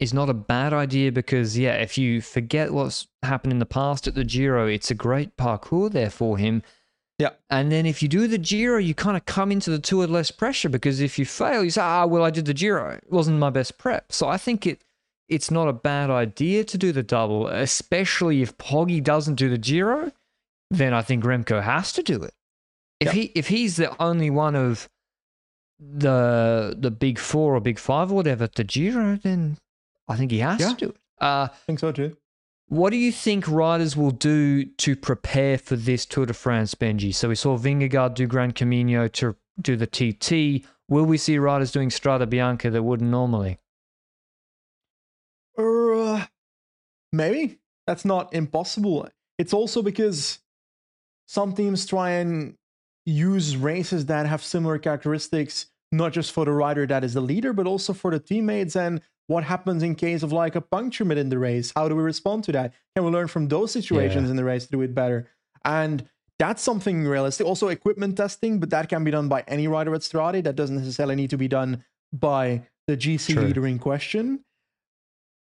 is 0.00 0.14
not 0.14 0.30
a 0.30 0.34
bad 0.34 0.72
idea 0.72 1.12
because, 1.12 1.56
yeah, 1.58 1.74
if 1.74 1.98
you 1.98 2.20
forget 2.22 2.72
what's 2.72 3.06
happened 3.22 3.52
in 3.52 3.58
the 3.58 3.66
past 3.66 4.08
at 4.08 4.14
the 4.14 4.24
Giro, 4.24 4.66
it's 4.66 4.90
a 4.90 4.94
great 4.94 5.36
parcours 5.36 5.92
there 5.92 6.10
for 6.10 6.38
him. 6.38 6.62
Yeah. 7.18 7.30
And 7.50 7.70
then 7.70 7.84
if 7.84 8.02
you 8.02 8.08
do 8.08 8.26
the 8.26 8.38
Giro, 8.38 8.78
you 8.78 8.94
kind 8.94 9.14
of 9.16 9.26
come 9.26 9.52
into 9.52 9.70
the 9.70 9.78
tour 9.78 10.00
with 10.00 10.10
less 10.10 10.30
pressure 10.30 10.70
because 10.70 11.00
if 11.00 11.18
you 11.18 11.26
fail, 11.26 11.62
you 11.62 11.70
say, 11.70 11.82
ah, 11.82 12.06
well, 12.06 12.24
I 12.24 12.30
did 12.30 12.46
the 12.46 12.54
Giro. 12.54 12.92
It 12.92 13.04
wasn't 13.10 13.38
my 13.38 13.50
best 13.50 13.76
prep. 13.76 14.10
So 14.10 14.26
I 14.26 14.38
think 14.38 14.66
it 14.66 14.82
it's 15.28 15.50
not 15.50 15.68
a 15.68 15.72
bad 15.72 16.10
idea 16.10 16.64
to 16.64 16.76
do 16.76 16.90
the 16.90 17.04
double, 17.04 17.46
especially 17.46 18.42
if 18.42 18.58
Poggy 18.58 19.00
doesn't 19.00 19.36
do 19.36 19.48
the 19.48 19.58
Giro, 19.58 20.10
then 20.70 20.92
I 20.92 21.02
think 21.02 21.22
Remco 21.22 21.62
has 21.62 21.92
to 21.92 22.02
do 22.02 22.22
it. 22.22 22.34
If 22.98 23.06
Yep. 23.08 23.14
he 23.14 23.22
if 23.34 23.48
he's 23.48 23.76
the 23.76 24.02
only 24.02 24.30
one 24.30 24.56
of 24.56 24.88
the 25.78 26.74
the 26.78 26.90
big 26.90 27.18
four 27.18 27.54
or 27.54 27.60
big 27.60 27.78
five 27.78 28.10
or 28.10 28.14
whatever 28.14 28.44
at 28.44 28.54
the 28.54 28.64
Giro, 28.64 29.16
then 29.16 29.58
I 30.10 30.16
think 30.16 30.30
he 30.30 30.38
has 30.40 30.60
Yeah. 30.60 30.70
to 30.70 30.76
do 30.76 30.88
it. 30.90 30.96
Uh, 31.20 31.48
I 31.52 31.56
think 31.66 31.78
so 31.78 31.92
too. 31.92 32.16
what 32.68 32.90
do 32.90 32.96
you 32.96 33.10
think 33.12 33.46
riders 33.48 33.96
will 33.96 34.10
do 34.10 34.64
to 34.64 34.94
prepare 34.96 35.58
for 35.58 35.76
this 35.76 36.06
Tour 36.06 36.26
de 36.26 36.32
France, 36.34 36.74
Benji? 36.74 37.14
So 37.14 37.28
we 37.28 37.34
saw 37.34 37.56
Vingegaard 37.58 38.14
do 38.14 38.26
Gran 38.26 38.52
Camino 38.52 39.08
to 39.08 39.36
do 39.60 39.76
the 39.76 39.86
TT. 39.86 40.64
Will 40.88 41.04
we 41.04 41.18
see 41.18 41.36
riders 41.38 41.72
doing 41.72 41.88
Strade 41.90 42.26
Bianche 42.28 42.70
that 42.70 42.82
wouldn't 42.82 43.10
normally? 43.10 43.58
Uh, 45.58 46.24
maybe 47.12 47.58
that's 47.86 48.04
not 48.04 48.32
impossible. 48.34 49.08
It's 49.38 49.52
also 49.52 49.82
because 49.82 50.38
some 51.26 51.52
teams 51.54 51.86
try 51.86 52.10
and 52.10 52.56
use 53.06 53.56
races 53.56 54.06
that 54.06 54.26
have 54.26 54.42
similar 54.42 54.78
characteristics, 54.78 55.66
not 55.92 56.12
just 56.12 56.32
for 56.32 56.44
the 56.44 56.52
rider 56.52 56.86
that 56.86 57.04
is 57.04 57.14
the 57.14 57.20
leader, 57.20 57.52
but 57.52 57.66
also 57.66 57.92
for 57.92 58.10
the 58.10 58.18
teammates. 58.20 58.76
And 58.76 59.00
what 59.30 59.44
happens 59.44 59.80
in 59.84 59.94
case 59.94 60.24
of 60.24 60.32
like 60.32 60.56
a 60.56 60.60
puncture 60.60 61.04
mid 61.04 61.16
in 61.16 61.28
the 61.28 61.38
race? 61.38 61.72
How 61.76 61.88
do 61.88 61.94
we 61.94 62.02
respond 62.02 62.42
to 62.44 62.52
that? 62.52 62.74
Can 62.96 63.04
we 63.04 63.12
learn 63.12 63.28
from 63.28 63.46
those 63.46 63.70
situations 63.70 64.24
Yeah. 64.24 64.30
in 64.30 64.36
the 64.36 64.42
race 64.42 64.64
to 64.66 64.72
do 64.72 64.80
it 64.82 64.92
better? 64.92 65.28
And 65.64 66.08
that's 66.40 66.60
something 66.62 67.06
realistic. 67.06 67.46
Also, 67.46 67.68
equipment 67.68 68.16
testing, 68.16 68.58
but 68.58 68.70
that 68.70 68.88
can 68.88 69.04
be 69.04 69.12
done 69.12 69.28
by 69.28 69.44
any 69.46 69.68
rider 69.68 69.94
at 69.94 70.00
Strade. 70.00 70.42
That 70.42 70.56
doesn't 70.56 70.74
necessarily 70.74 71.14
need 71.14 71.30
to 71.30 71.38
be 71.38 71.46
done 71.46 71.84
by 72.12 72.62
the 72.88 72.96
GC 72.96 73.34
True. 73.34 73.42
leader 73.44 73.66
in 73.68 73.78
question. 73.78 74.40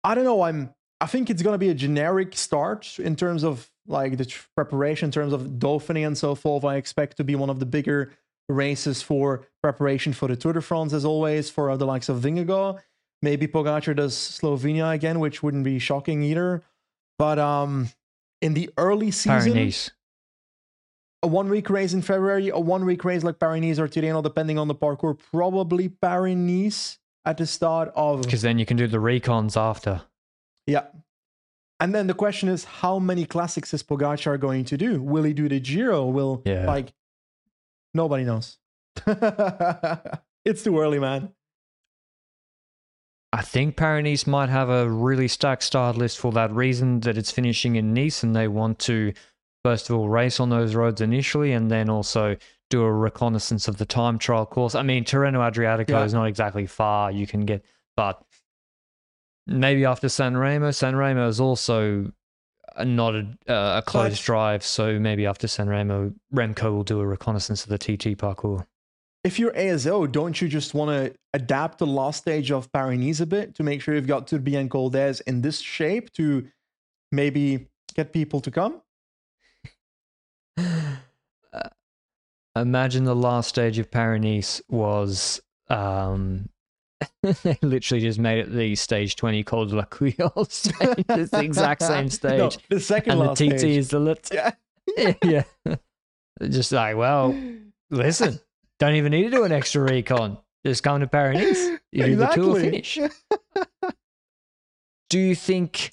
I 0.03 0.15
don't 0.17 0.25
know. 0.25 0.43
I'm. 0.43 0.75
I 1.01 1.07
think 1.07 1.31
it's 1.31 1.43
going 1.43 1.55
to 1.55 1.59
be 1.59 1.69
a 1.69 1.75
generic 1.75 2.37
start 2.37 2.99
in 2.99 3.15
terms 3.15 3.45
of 3.45 3.71
like 3.87 4.17
the 4.17 4.25
tr- 4.25 4.47
preparation, 4.57 5.07
in 5.07 5.13
terms 5.13 5.33
of 5.33 5.43
Dauphiné 5.43 6.05
and 6.07 6.19
so 6.19 6.35
forth. 6.35 6.65
I 6.65 6.75
expect 6.77 7.17
to 7.19 7.25
be 7.25 7.37
one 7.37 7.51
of 7.51 7.61
the 7.61 7.67
bigger 7.67 8.13
races 8.49 9.01
for 9.01 9.47
preparation 9.63 10.13
for 10.13 10.27
the 10.29 10.35
Tour 10.37 10.55
de 10.55 10.61
France, 10.61 10.93
as 10.93 11.05
always, 11.05 11.49
for 11.51 11.75
the 11.77 11.87
likes 11.87 12.09
of 12.09 12.19
Vingegaard. 12.21 12.81
Maybe 13.23 13.47
Pogacar 13.47 13.95
does 13.95 14.15
Slovenia 14.15 14.95
again, 14.95 15.21
which 15.21 15.43
wouldn't 15.43 15.65
be 15.65 15.79
shocking 15.79 16.23
either. 16.23 16.63
But 17.19 17.39
um, 17.39 17.91
in 18.41 18.55
the 18.55 18.71
early 18.79 19.11
season, 19.11 19.53
Paris-Nice. 19.53 19.91
a 21.23 21.27
one 21.27 21.51
week 21.51 21.69
race 21.69 21.93
in 21.93 22.01
February, 22.03 22.49
a 22.49 22.59
one 22.59 22.85
week 22.87 23.05
race 23.05 23.23
like 23.23 23.39
Paris 23.39 23.79
or 23.79 23.89
Tirreno, 23.89 24.23
depending 24.23 24.59
on 24.59 24.69
the 24.69 24.75
parcours, 24.75 25.17
probably 25.31 25.89
Paris 25.91 26.99
at 27.27 27.37
the 27.37 27.47
start 27.47 27.93
of 27.95 28.23
Because 28.23 28.41
then 28.41 28.59
you 28.59 28.65
can 28.65 28.79
do 28.79 28.87
the 28.87 28.97
recons 28.97 29.55
after. 29.57 30.03
Yeah. 30.67 30.87
And 31.79 31.95
then 31.95 32.07
the 32.07 32.15
question 32.15 32.49
is, 32.49 32.65
how 32.65 32.99
many 32.99 33.27
classics 33.27 33.75
is 33.75 33.83
Pogacar 33.83 34.39
going 34.41 34.65
to 34.67 34.77
do? 34.79 35.03
Will 35.03 35.25
he 35.25 35.33
do 35.35 35.49
the 35.49 35.61
Giro? 35.61 36.07
Will 36.07 36.43
Yeah. 36.47 36.67
like 36.67 36.93
nobody 37.93 38.25
knows. 38.25 38.57
it's 40.45 40.63
too 40.63 40.79
early, 40.79 40.99
man. 40.99 41.33
I 43.33 43.43
think 43.43 43.77
Paris-Nice 43.77 44.27
might 44.27 44.49
have 44.49 44.69
a 44.69 44.89
really 44.91 45.29
stacked 45.29 45.63
start 45.63 45.97
list 45.97 46.19
for 46.19 46.33
that 46.33 46.51
reason 46.53 47.01
that 47.01 47.17
it's 47.17 47.31
finishing 47.31 47.77
in 47.77 47.95
Nice 47.95 48.23
and 48.25 48.35
they 48.35 48.49
want 48.49 48.79
to 48.81 49.13
first 49.65 49.89
of 49.91 49.97
all 49.97 50.09
race 50.09 50.41
on 50.41 50.49
those 50.51 50.75
roads 50.75 51.01
initially 51.01 51.53
and 51.53 51.71
then 51.71 51.89
also 51.91 52.37
do 52.71 52.83
a 52.83 52.93
reconnaissance 52.93 53.69
of 53.69 53.77
the 53.77 53.85
time 53.85 54.19
trial 54.19 54.47
course. 54.47 54.75
I 54.75 54.83
mean, 54.83 55.05
Tirreno 55.05 55.39
Adriatico 55.39 55.91
Yeah. 55.91 56.05
is 56.05 56.15
not 56.15 56.25
exactly 56.27 56.67
far 56.67 57.11
you 57.13 57.27
can 57.27 57.41
get, 57.45 57.65
but 57.97 58.21
maybe 59.47 59.85
after 59.85 60.09
San 60.09 60.37
Remo, 60.37 60.71
San 60.71 60.97
Remo 60.97 61.29
is 61.29 61.41
also 61.41 62.11
not 62.85 63.15
a, 63.15 63.27
uh, 63.49 63.79
a 63.79 63.83
close 63.85 64.13
But- 64.19 64.25
drive, 64.25 64.63
so 64.65 64.99
maybe 64.99 65.27
after 65.27 65.47
San 65.47 65.69
Remo, 65.69 66.13
Remco 66.35 66.73
will 66.73 66.85
do 66.85 67.01
a 67.01 67.07
reconnaissance 67.07 67.65
of 67.65 67.69
the 67.69 67.79
TT 67.79 68.17
parcours. 68.17 68.63
If 69.23 69.39
you're 69.39 69.53
ASO, 69.53 70.11
don't 70.11 70.41
you 70.41 70.49
just 70.49 70.73
want 70.73 70.91
to 70.91 71.15
adapt 71.35 71.79
the 71.79 71.87
last 71.87 72.19
stage 72.19 72.51
of 72.51 72.69
Nice 72.75 73.21
a 73.21 73.27
bit 73.27 73.55
to 73.57 73.63
make 73.63 73.83
sure 73.83 73.95
you've 73.95 74.07
got 74.07 74.27
Col 74.69 74.91
d'Èze 74.91 75.21
in 75.27 75.43
this 75.43 75.61
shape 75.61 76.11
to 76.15 76.49
maybe 77.13 77.69
get 77.95 78.13
people 78.13 78.41
to 78.41 78.51
come. 78.51 78.81
Uh, 81.53 81.69
imagine 82.55 83.03
the 83.03 83.15
last 83.15 83.49
stage 83.49 83.81
of 83.81 83.91
Paris 83.91 84.63
was 84.69 85.43
um, 85.69 86.49
they 87.23 87.59
literally 87.63 88.01
just 88.01 88.19
made 88.19 88.39
it 88.39 88.53
the 88.53 88.75
stage 88.75 89.17
20 89.17 89.43
called 89.45 89.73
La 89.73 89.85
Couillole 89.85 90.45
stage. 90.49 91.05
It's 91.09 91.31
the 91.31 91.43
exact 91.43 91.83
same 91.83 92.09
stage. 92.11 92.39
No, 92.39 92.51
the 92.69 92.81
second 92.81 93.13
and 93.13 93.21
the 93.21 93.25
last 93.27 93.39
TT 93.39 93.59
stage. 93.59 93.77
is 93.77 93.89
the 93.91 94.01
lit. 94.01 94.29
Yeah. 94.33 94.53
yeah. 95.25 95.45
Just 96.49 96.73
like, 96.73 96.97
well, 96.97 97.39
listen, 97.91 98.41
don't 98.81 98.97
even 98.97 99.13
need 99.13 99.25
to 99.25 99.31
do 99.31 99.45
an 99.45 99.53
extra 99.53 99.83
recon. 99.83 100.39
Just 100.67 100.83
come 100.83 101.01
to 101.01 101.07
Paris. 101.07 101.69
You 101.93 102.05
do 102.07 102.17
the 102.17 102.27
tour 102.29 102.61
finish. 102.61 102.99
Do 105.11 105.19
you 105.19 105.35
think? 105.35 105.91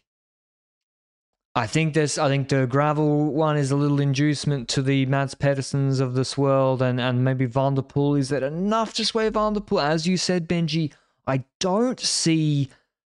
I 1.55 1.65
think 1.65 1.95
this. 1.95 2.19
I 2.19 2.27
think 2.27 2.49
the 2.49 2.67
gravel 2.67 3.33
one 3.33 3.57
is 3.57 3.71
a 3.71 3.75
little 3.75 3.99
inducement 3.99 4.69
to 4.69 4.83
the 4.83 5.07
Mats 5.07 5.33
Pedersens 5.33 5.99
of 5.99 6.13
this 6.13 6.37
world, 6.37 6.83
and 6.83 7.01
and 7.01 7.23
maybe 7.23 7.47
Van 7.47 7.73
der 7.73 7.81
Poel. 7.81 8.19
Is 8.19 8.29
that 8.29 8.43
enough 8.43 8.93
to 8.93 9.05
sway 9.05 9.27
Van 9.29 9.53
der 9.53 9.61
Poel? 9.61 9.81
As 9.81 10.05
you 10.05 10.17
said, 10.17 10.47
Benji, 10.47 10.93
I 11.25 11.45
don't 11.59 11.99
see 11.99 12.69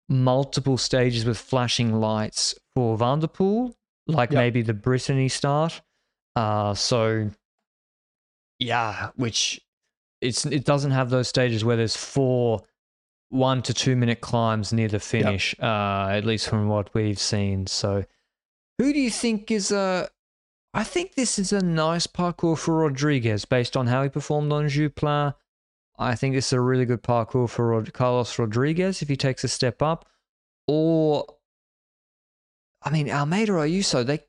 multiple 0.09 0.79
stages 0.79 1.25
with 1.25 1.39
flashing 1.39 1.99
lights 1.99 2.55
for 2.77 2.97
Van 2.97 3.19
der 3.19 3.27
Poel, 3.27 3.75
like 4.07 4.31
Yep. 4.31 4.39
maybe 4.39 4.63
the 4.63 4.75
Brittany 4.75 5.29
start. 5.29 5.81
Uh, 6.37 6.73
so 6.75 7.31
yeah, 8.61 9.11
which 9.17 9.61
it's 10.21 10.47
it 10.47 10.65
doesn't 10.65 10.93
have 10.93 11.11
those 11.11 11.29
stages 11.29 11.65
where 11.65 11.77
there's 11.77 11.97
four 11.97 12.63
one 13.31 13.63
to 13.63 13.75
two 13.75 13.97
minute 13.97 14.21
climbs 14.21 14.73
near 14.73 14.89
the 14.89 15.01
finish, 15.01 15.55
uh, 15.61 16.09
at 16.11 16.25
least 16.25 16.49
from 16.49 16.69
what 16.69 16.93
we've 16.95 17.19
seen. 17.19 17.67
So, 17.67 18.05
who 18.79 18.93
do 18.93 19.01
you 19.01 19.11
think 19.11 19.51
is 19.51 19.71
a? 19.73 20.09
I 20.75 20.85
think 20.85 21.15
this 21.15 21.39
is 21.39 21.53
a 21.53 21.63
nice 21.63 22.07
parcours 22.07 22.61
for 22.61 22.79
Rodriguez 22.79 23.45
based 23.45 23.77
on 23.77 23.87
how 23.87 24.03
he 24.03 24.09
performed 24.09 24.53
on 24.53 24.69
Joux 24.69 24.95
Plane. 24.95 25.33
I 25.99 26.15
think 26.15 26.35
this 26.35 26.49
is 26.49 26.53
a 26.53 26.61
really 26.61 26.85
good 26.85 27.03
parcours 27.03 27.51
for 27.51 27.69
Rod- 27.69 27.93
Carlos 27.95 28.39
Rodriguez 28.39 29.01
if 29.01 29.09
he 29.09 29.17
takes 29.17 29.43
a 29.45 29.49
step 29.49 29.81
up. 29.81 30.07
Or, 30.69 31.25
I 32.83 32.91
mean, 32.91 33.11
Almeida 33.11 33.53
Ayuso, 33.53 34.05
they. 34.05 34.21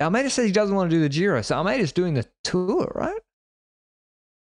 Almeida 0.00 0.30
says 0.30 0.46
he 0.46 0.52
doesn't 0.52 0.76
want 0.76 0.90
to 0.90 0.96
do 0.96 1.02
the 1.02 1.08
Giro, 1.08 1.42
so 1.42 1.56
Almeida's 1.56 1.92
doing 1.92 2.14
the 2.14 2.24
tour, 2.44 2.90
right? 2.94 3.20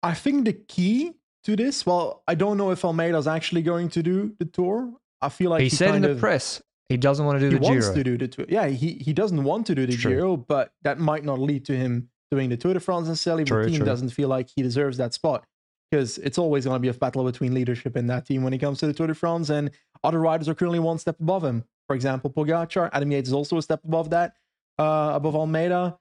I 0.03 0.13
think 0.13 0.45
the 0.45 0.53
key 0.53 1.13
to 1.45 1.55
this, 1.55 1.85
well, 1.85 2.23
I 2.27 2.35
don't 2.35 2.57
know 2.57 2.71
if 2.71 2.83
Almeida's 2.85 3.27
actually 3.27 3.61
going 3.61 3.89
to 3.89 4.03
do 4.03 4.35
the 4.37 4.45
tour. 4.45 4.93
I 5.21 5.29
feel 5.29 5.49
like 5.49 5.61
he, 5.61 5.69
said 5.69 5.95
in 5.95 6.01
the 6.01 6.15
press 6.15 6.61
he 6.89 6.97
doesn't 6.97 7.25
want 7.25 7.39
to 7.39 7.49
do 7.49 7.55
he 7.55 7.59
the 7.59 7.61
wants 7.61 7.87
Giro. 7.87 7.95
to 7.95 8.03
do 8.03 8.17
the 8.17 8.27
tour. 8.27 8.45
Yeah, 8.49 8.67
he, 8.67 8.93
he 8.93 9.13
doesn't 9.13 9.43
want 9.43 9.65
to 9.67 9.75
do 9.75 9.85
the 9.85 9.95
True. 9.95 10.11
Giro, 10.11 10.37
but 10.37 10.73
that 10.83 10.99
might 10.99 11.23
not 11.23 11.39
lead 11.39 11.65
to 11.65 11.75
him 11.75 12.09
doing 12.29 12.49
the 12.49 12.57
Tour 12.57 12.73
de 12.73 12.79
France 12.79 13.07
necessarily. 13.07 13.45
True, 13.45 13.63
the 13.63 13.69
team 13.69 13.77
true. 13.77 13.85
doesn't 13.85 14.09
feel 14.09 14.27
like 14.27 14.49
he 14.53 14.61
deserves 14.61 14.97
that 14.97 15.13
spot 15.13 15.45
because 15.89 16.17
it's 16.17 16.37
always 16.37 16.65
going 16.65 16.75
to 16.75 16.79
be 16.79 16.89
a 16.89 16.93
battle 16.93 17.23
between 17.23 17.53
leadership 17.53 17.95
in 17.95 18.07
that 18.07 18.25
team 18.25 18.43
when 18.43 18.53
it 18.53 18.57
comes 18.57 18.79
to 18.79 18.87
the 18.87 18.93
Tour 18.93 19.07
de 19.07 19.15
France. 19.15 19.49
And 19.49 19.71
other 20.03 20.19
riders 20.19 20.49
are 20.49 20.55
currently 20.55 20.79
one 20.79 20.97
step 20.97 21.19
above 21.19 21.43
him. 21.43 21.63
For 21.87 21.95
example, 21.95 22.29
Pogacar, 22.29 22.89
Adam 22.91 23.11
Yates 23.11 23.29
is 23.29 23.33
also 23.33 23.57
a 23.57 23.61
step 23.61 23.81
above 23.85 24.09
that, 24.09 24.35
uh, 24.77 25.11
above 25.13 25.35
Almeida. 25.35 25.97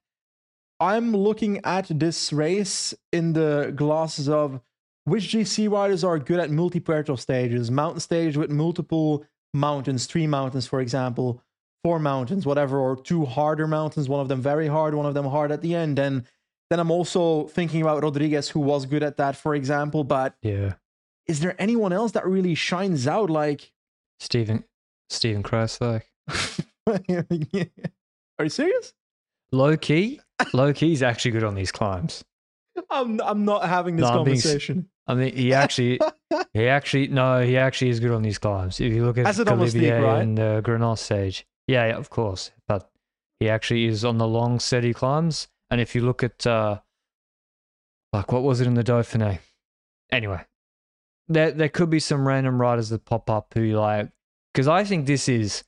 I'm 0.83 1.13
looking 1.17 1.61
at 1.65 1.87
this 1.89 2.33
race 2.33 2.93
in 3.13 3.35
the 3.35 3.73
glasses 3.77 4.29
of 4.29 4.61
which 5.05 5.29
GC 5.33 5.71
riders 5.71 6.03
are 6.03 6.19
good 6.19 6.41
at 6.41 6.51
multi-puerto 6.51 7.17
stages, 7.17 7.71
mountain 7.71 8.01
stage 8.01 8.37
with 8.37 8.51
multiple 8.51 9.25
mountains, 9.55 10.07
three 10.07 10.27
mountains, 10.27 10.67
for 10.67 10.81
example, 10.81 11.41
four 11.85 12.01
mountains, 12.01 12.45
whatever, 12.47 12.81
or 12.81 12.97
two 12.97 13.25
harder 13.25 13.69
mountains, 13.69 14.09
one 14.09 14.21
of 14.21 14.27
them 14.27 14.43
very 14.43 14.67
hard, 14.67 14.95
one 14.95 15.07
of 15.07 15.15
them 15.15 15.27
hard 15.27 15.53
at 15.53 15.63
the 15.63 15.73
end. 15.77 16.01
And 16.01 16.25
then 16.69 16.81
I'm 16.81 16.91
also 16.91 17.47
thinking 17.47 17.81
about 17.83 18.03
Rodriguez, 18.03 18.49
who 18.49 18.59
was 18.61 18.85
good 18.87 19.05
at 19.05 19.19
that, 19.19 19.37
for 19.37 19.55
example. 19.55 20.03
But 20.03 20.35
Yeah. 20.43 20.75
is 21.29 21.39
there 21.41 21.55
anyone 21.61 21.93
else 21.93 22.11
that 22.13 22.27
really 22.27 22.57
shines 22.57 23.07
out? 23.07 23.31
Like, 23.31 23.73
Steven 24.19 24.65
Steven 25.11 25.43
Kruijswijk. 25.45 26.03
are 28.39 28.45
you 28.45 28.49
serious? 28.51 28.95
Low 29.53 29.77
key, 29.77 30.21
low 30.53 30.73
key's 30.73 31.03
actually 31.03 31.31
good 31.33 31.45
on 31.45 31.55
these 31.55 31.73
climbs. 31.73 32.25
I'm 32.91 33.21
I'm 33.21 33.45
not 33.45 33.69
having 33.69 33.97
this 33.97 34.05
No, 34.05 34.19
I'm 34.21 34.25
being 34.25 34.37
s- 34.37 34.43
conversation. 34.45 34.89
I 35.07 35.15
mean, 35.15 35.35
he 35.37 35.53
actually, 35.53 36.01
he 36.55 36.69
actually, 36.69 37.09
no, 37.09 37.43
he 37.43 37.57
actually 37.57 37.91
is 37.91 38.01
good 38.01 38.13
on 38.13 38.23
these 38.23 38.39
climbs. 38.39 38.81
If 38.81 38.93
you 38.93 39.05
look 39.05 39.19
at 39.19 39.27
As 39.27 39.39
a 39.39 39.45
domestique, 39.45 39.83
Galibier 39.83 40.03
right? 40.03 40.23
and 40.23 40.39
the 40.39 40.63
Granon 40.65 40.97
stage, 40.97 41.47
yeah, 41.67 41.87
yeah, 41.89 41.97
of 41.97 42.09
course, 42.09 42.51
but 42.69 42.91
he 43.41 43.49
actually 43.49 43.87
is 43.87 44.05
on 44.05 44.19
the 44.19 44.27
long, 44.27 44.61
steady 44.61 44.95
climbs. 44.95 45.49
And 45.71 45.81
if 45.81 45.95
you 45.95 46.03
look 46.03 46.23
at, 46.23 46.47
uh, 46.47 46.79
like, 48.13 48.31
what 48.31 48.43
was 48.43 48.61
it 48.61 48.67
in 48.67 48.75
the 48.75 48.85
Dauphiné? 48.85 49.39
Anyway, 50.11 50.41
there 51.29 51.51
there 51.51 51.69
could 51.69 51.91
be 51.91 52.01
some 52.01 52.27
random 52.29 52.61
riders 52.61 52.91
that 52.91 53.05
pop 53.05 53.29
up 53.31 53.53
who 53.55 53.73
like, 53.73 54.11
because 54.53 54.69
I 54.69 54.85
think 54.85 55.07
this 55.07 55.29
is 55.29 55.65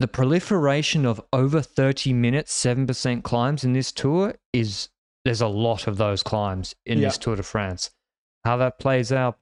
the 0.00 0.08
proliferation 0.08 1.04
of 1.06 1.20
over 1.32 1.60
30 1.60 2.12
minutes, 2.12 2.52
7% 2.64 3.22
climbs 3.24 3.64
in 3.64 3.72
this 3.72 3.90
tour 3.92 4.34
is 4.52 4.88
there's 5.24 5.40
a 5.40 5.48
lot 5.48 5.86
of 5.86 5.96
those 5.96 6.22
climbs 6.22 6.74
in 6.86 6.98
Yeah. 6.98 7.08
this 7.08 7.18
Tour 7.18 7.36
de 7.36 7.42
France. 7.42 7.90
How 8.44 8.56
that 8.58 8.78
plays 8.78 9.10
out, 9.12 9.38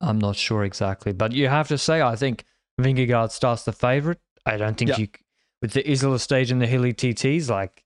I'm 0.00 0.18
not 0.18 0.36
sure 0.36 0.64
exactly. 0.64 1.12
But 1.12 1.32
you 1.32 1.48
have 1.48 1.68
to 1.68 1.78
say, 1.78 2.02
I 2.02 2.16
think 2.16 2.44
Vingegaard 2.80 3.30
starts 3.30 3.64
the 3.64 3.72
favorite. 3.72 4.20
I 4.44 4.56
don't 4.56 4.76
think 4.76 4.90
Yeah. 4.90 4.96
you, 4.98 5.08
with 5.62 5.72
the 5.72 5.88
Isola 5.88 6.18
stage 6.18 6.50
and 6.50 6.60
the 6.60 6.66
hilly 6.66 6.92
TTs, 6.92 7.48
like, 7.48 7.84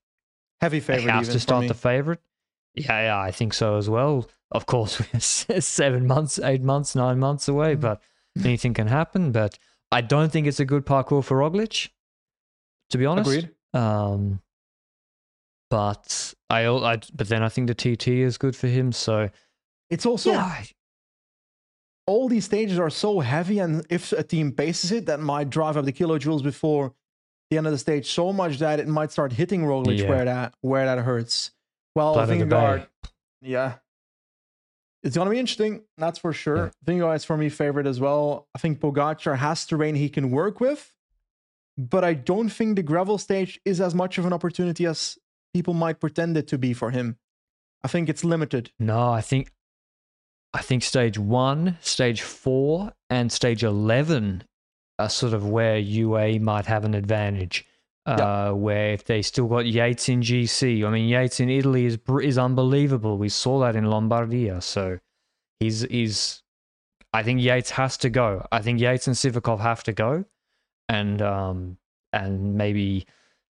Heavy 0.60 0.80
favorite. 0.80 1.10
has 1.12 1.26
even 1.28 1.32
to 1.34 1.40
start 1.40 1.68
the 1.68 1.74
favorite. 1.74 2.20
Yeah, 2.74 3.02
yeah, 3.02 3.20
I 3.20 3.30
think 3.30 3.52
so 3.52 3.76
as 3.76 3.90
well. 3.90 4.28
Of 4.50 4.66
course, 4.66 5.00
we're 5.48 5.60
seven 5.60 6.06
months, 6.06 6.38
eight 6.38 6.62
months, 6.62 6.94
nine 6.96 7.18
months 7.18 7.46
away, 7.48 7.76
Mhm. 7.76 7.80
but 7.80 8.02
anything 8.42 8.72
can 8.74 8.86
happen. 8.86 9.30
But 9.32 9.58
I 9.94 10.00
don't 10.00 10.30
think 10.32 10.46
it's 10.48 10.58
a 10.60 10.64
good 10.64 10.84
parcours 10.84 11.24
for 11.24 11.38
Roglic, 11.38 11.88
to 12.90 12.98
be 12.98 13.06
honest. 13.06 13.30
Agreed. 13.30 13.50
Um, 13.72 14.40
but 15.70 16.34
I, 16.50 16.66
I, 16.66 16.98
but 17.14 17.28
then 17.28 17.42
I 17.42 17.48
think 17.48 17.68
the 17.68 17.74
TT 17.74 18.08
is 18.08 18.36
good 18.38 18.56
for 18.56 18.66
him. 18.66 18.90
So 18.92 19.30
It's 19.90 20.04
also 20.04 20.32
yeah, 20.32 20.62
all 22.06 22.28
these 22.28 22.44
stages 22.44 22.78
are 22.78 22.90
so 22.90 23.20
heavy, 23.20 23.60
and 23.60 23.86
if 23.88 24.12
a 24.12 24.22
team 24.22 24.52
paces 24.52 24.90
it, 24.92 25.06
that 25.06 25.20
might 25.20 25.48
drive 25.48 25.76
up 25.76 25.84
the 25.84 25.92
kilojoules 25.92 26.42
before 26.42 26.92
the 27.50 27.58
end 27.58 27.66
of 27.66 27.72
the 27.72 27.78
stage 27.78 28.10
so 28.10 28.32
much 28.32 28.58
that 28.58 28.80
it 28.80 28.88
might 28.88 29.12
start 29.12 29.32
hitting 29.32 29.62
Roglic 29.62 29.98
Yeah. 30.00 30.08
where 30.08 30.24
that 30.24 30.54
where 30.60 30.86
that 30.86 30.98
hurts. 30.98 31.52
Well, 31.94 32.14
Blood 32.14 32.28
Vingegaard, 32.30 32.88
yeah, 33.42 33.74
it's 35.04 35.16
gonna 35.16 35.30
be 35.30 35.38
interesting. 35.38 35.82
That's 35.98 36.18
for 36.18 36.32
sure. 36.32 36.72
Vingegaard 36.84 37.16
is 37.16 37.24
for 37.24 37.36
me 37.36 37.50
favorite 37.50 37.86
as 37.86 38.00
well. 38.00 38.48
I 38.54 38.58
think 38.58 38.80
Pogacar 38.80 39.36
has 39.36 39.64
terrain 39.66 39.94
he 39.94 40.08
can 40.08 40.30
work 40.30 40.60
with, 40.60 40.92
but 41.76 42.02
I 42.02 42.14
don't 42.14 42.48
think 42.48 42.76
the 42.76 42.82
gravel 42.82 43.18
stage 43.18 43.60
is 43.64 43.80
as 43.80 43.94
much 43.94 44.16
of 44.18 44.24
an 44.24 44.32
opportunity 44.32 44.86
as 44.86 45.18
people 45.52 45.74
might 45.74 46.00
pretend 46.00 46.36
it 46.36 46.48
to 46.48 46.58
be 46.58 46.72
for 46.72 46.90
him. 46.90 47.18
I 47.84 47.88
think 47.88 48.08
it's 48.08 48.24
limited. 48.24 48.72
No, 48.78 49.10
I 49.10 49.20
think 49.20 49.52
I 50.54 50.62
think 50.62 50.82
stage 50.82 51.18
one, 51.18 51.76
stage 51.82 52.22
four, 52.22 52.92
and 53.10 53.30
stage 53.30 53.62
eleven 53.62 54.44
are 54.98 55.10
sort 55.10 55.34
of 55.34 55.46
where 55.46 55.76
UA 55.76 56.38
might 56.38 56.66
have 56.66 56.84
an 56.84 56.94
advantage. 56.94 57.66
Uh, 58.06 58.52
Where 58.52 58.92
if 58.92 59.04
they 59.04 59.22
still 59.22 59.46
got 59.46 59.66
Yates 59.66 60.08
in 60.08 60.20
GC, 60.20 60.84
I 60.84 60.90
mean 60.90 61.08
Yates 61.08 61.40
in 61.40 61.48
Italy 61.48 61.86
is 61.86 61.98
is 62.22 62.38
unbelievable. 62.38 63.16
We 63.16 63.28
saw 63.30 63.60
that 63.60 63.76
in 63.76 63.84
Lombardia, 63.84 64.62
so 64.62 64.98
he's 65.60 65.82
he's. 65.82 66.42
I 67.12 67.22
think 67.22 67.40
Yates 67.40 67.70
has 67.70 67.96
to 67.98 68.10
go. 68.10 68.46
I 68.50 68.60
think 68.60 68.80
Yates 68.80 69.06
and 69.06 69.16
Sivakov 69.16 69.60
have 69.60 69.82
to 69.84 69.92
go, 69.92 70.24
and 70.88 71.22
um 71.22 71.78
and 72.12 72.54
maybe 72.54 73.06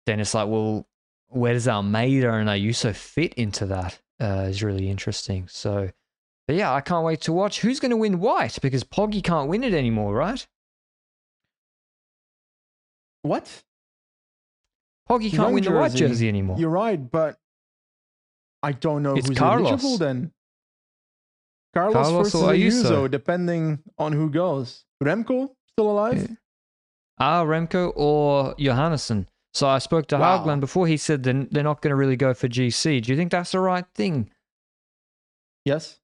then 0.06 0.20
it's 0.20 0.34
like, 0.34 0.48
well, 0.48 0.86
where 1.28 1.52
does 1.52 1.68
Almeida 1.68 2.32
and 2.32 2.48
Ayuso 2.48 2.94
fit 2.94 3.34
into 3.34 3.66
that? 3.66 4.00
Uh, 4.20 4.46
is 4.48 4.62
really 4.62 4.88
interesting. 4.88 5.48
So, 5.48 5.90
but 6.46 6.56
yeah, 6.56 6.72
I 6.72 6.80
can't 6.80 7.04
wait 7.04 7.20
to 7.22 7.32
watch. 7.32 7.60
Who's 7.60 7.80
going 7.80 7.90
to 7.90 7.96
win 7.96 8.20
white? 8.20 8.58
Because 8.62 8.84
Poggy 8.84 9.22
can't 9.22 9.48
win 9.48 9.64
it 9.64 9.74
anymore, 9.74 10.14
right? 10.14 10.46
What? 13.22 13.64
Poggy 15.08 15.30
can't 15.30 15.42
Young 15.42 15.52
win 15.54 15.64
the 15.64 15.72
white 15.72 15.94
jersey 15.94 16.28
anymore. 16.28 16.56
You're 16.58 16.70
right, 16.70 16.98
but 17.10 17.36
I 18.62 18.72
don't 18.72 19.02
know 19.02 19.14
It's 19.16 19.28
who's 19.28 19.36
Carlos. 19.38 19.68
eligible 19.68 19.98
then. 19.98 20.32
Carlos, 21.74 21.92
Carlos 21.94 22.32
versus 22.32 22.40
Ayuso. 22.42 22.84
Ayuso? 23.06 23.10
depending 23.10 23.80
on 23.98 24.12
who 24.12 24.30
goes. 24.30 24.84
Remco 25.02 25.50
still 25.72 25.90
alive? 25.90 26.18
Yeah. 26.30 26.36
Ah, 27.18 27.44
Remco 27.44 27.92
or 27.96 28.54
Johannessen. 28.54 29.26
So 29.52 29.68
I 29.68 29.78
spoke 29.78 30.06
to 30.08 30.16
Wow. 30.18 30.38
Haugland 30.44 30.60
before. 30.60 30.86
He 30.86 30.96
said 30.96 31.22
they're, 31.22 31.46
they're 31.50 31.62
not 31.62 31.80
going 31.82 31.90
to 31.90 31.96
really 31.96 32.16
go 32.16 32.32
for 32.32 32.48
GC. 32.48 33.02
Do 33.02 33.12
you 33.12 33.16
think 33.16 33.30
that's 33.32 33.52
the 33.52 33.60
right 33.60 33.84
thing? 33.94 34.30
Yes. 35.64 35.98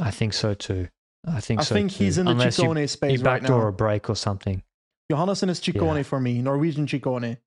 I 0.00 0.10
think 0.10 0.32
so 0.32 0.54
too. 0.54 0.88
I 1.26 1.40
think 1.40 1.60
I 1.60 1.64
so 1.64 1.74
think 1.74 1.90
too. 1.92 2.04
he's 2.04 2.16
in 2.18 2.26
the 2.26 2.32
Unless 2.32 2.58
you, 2.58 2.64
Ciccone 2.64 2.88
space 2.88 3.18
right 3.20 3.40
backdoor 3.40 3.62
now. 3.62 3.66
a 3.68 3.72
break 3.72 4.08
or 4.08 4.16
something. 4.16 4.62
Johannessen 5.10 5.48
is 5.50 5.60
Ciccone 5.60 5.96
Yeah. 5.96 6.02
for 6.04 6.20
me, 6.20 6.40
Norwegian 6.40 6.86
Ciccone. 6.86 7.38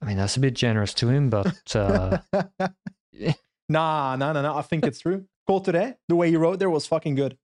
I 0.00 0.04
mean, 0.06 0.16
that's 0.16 0.36
a 0.36 0.40
bit 0.40 0.54
generous 0.54 0.94
to 0.94 1.08
him, 1.08 1.28
but 1.30 1.74
uh, 1.74 2.18
nah, 3.68 4.16
nah, 4.16 4.32
nah, 4.32 4.42
nah. 4.42 4.56
I 4.58 4.62
think 4.62 4.86
it's 4.86 5.00
true. 5.00 5.24
Coulthard, 5.48 5.96
the 6.08 6.14
way 6.16 6.30
he 6.30 6.36
rode 6.36 6.58
there 6.60 6.70
was 6.70 6.86
fucking 6.86 7.14
good. 7.16 7.36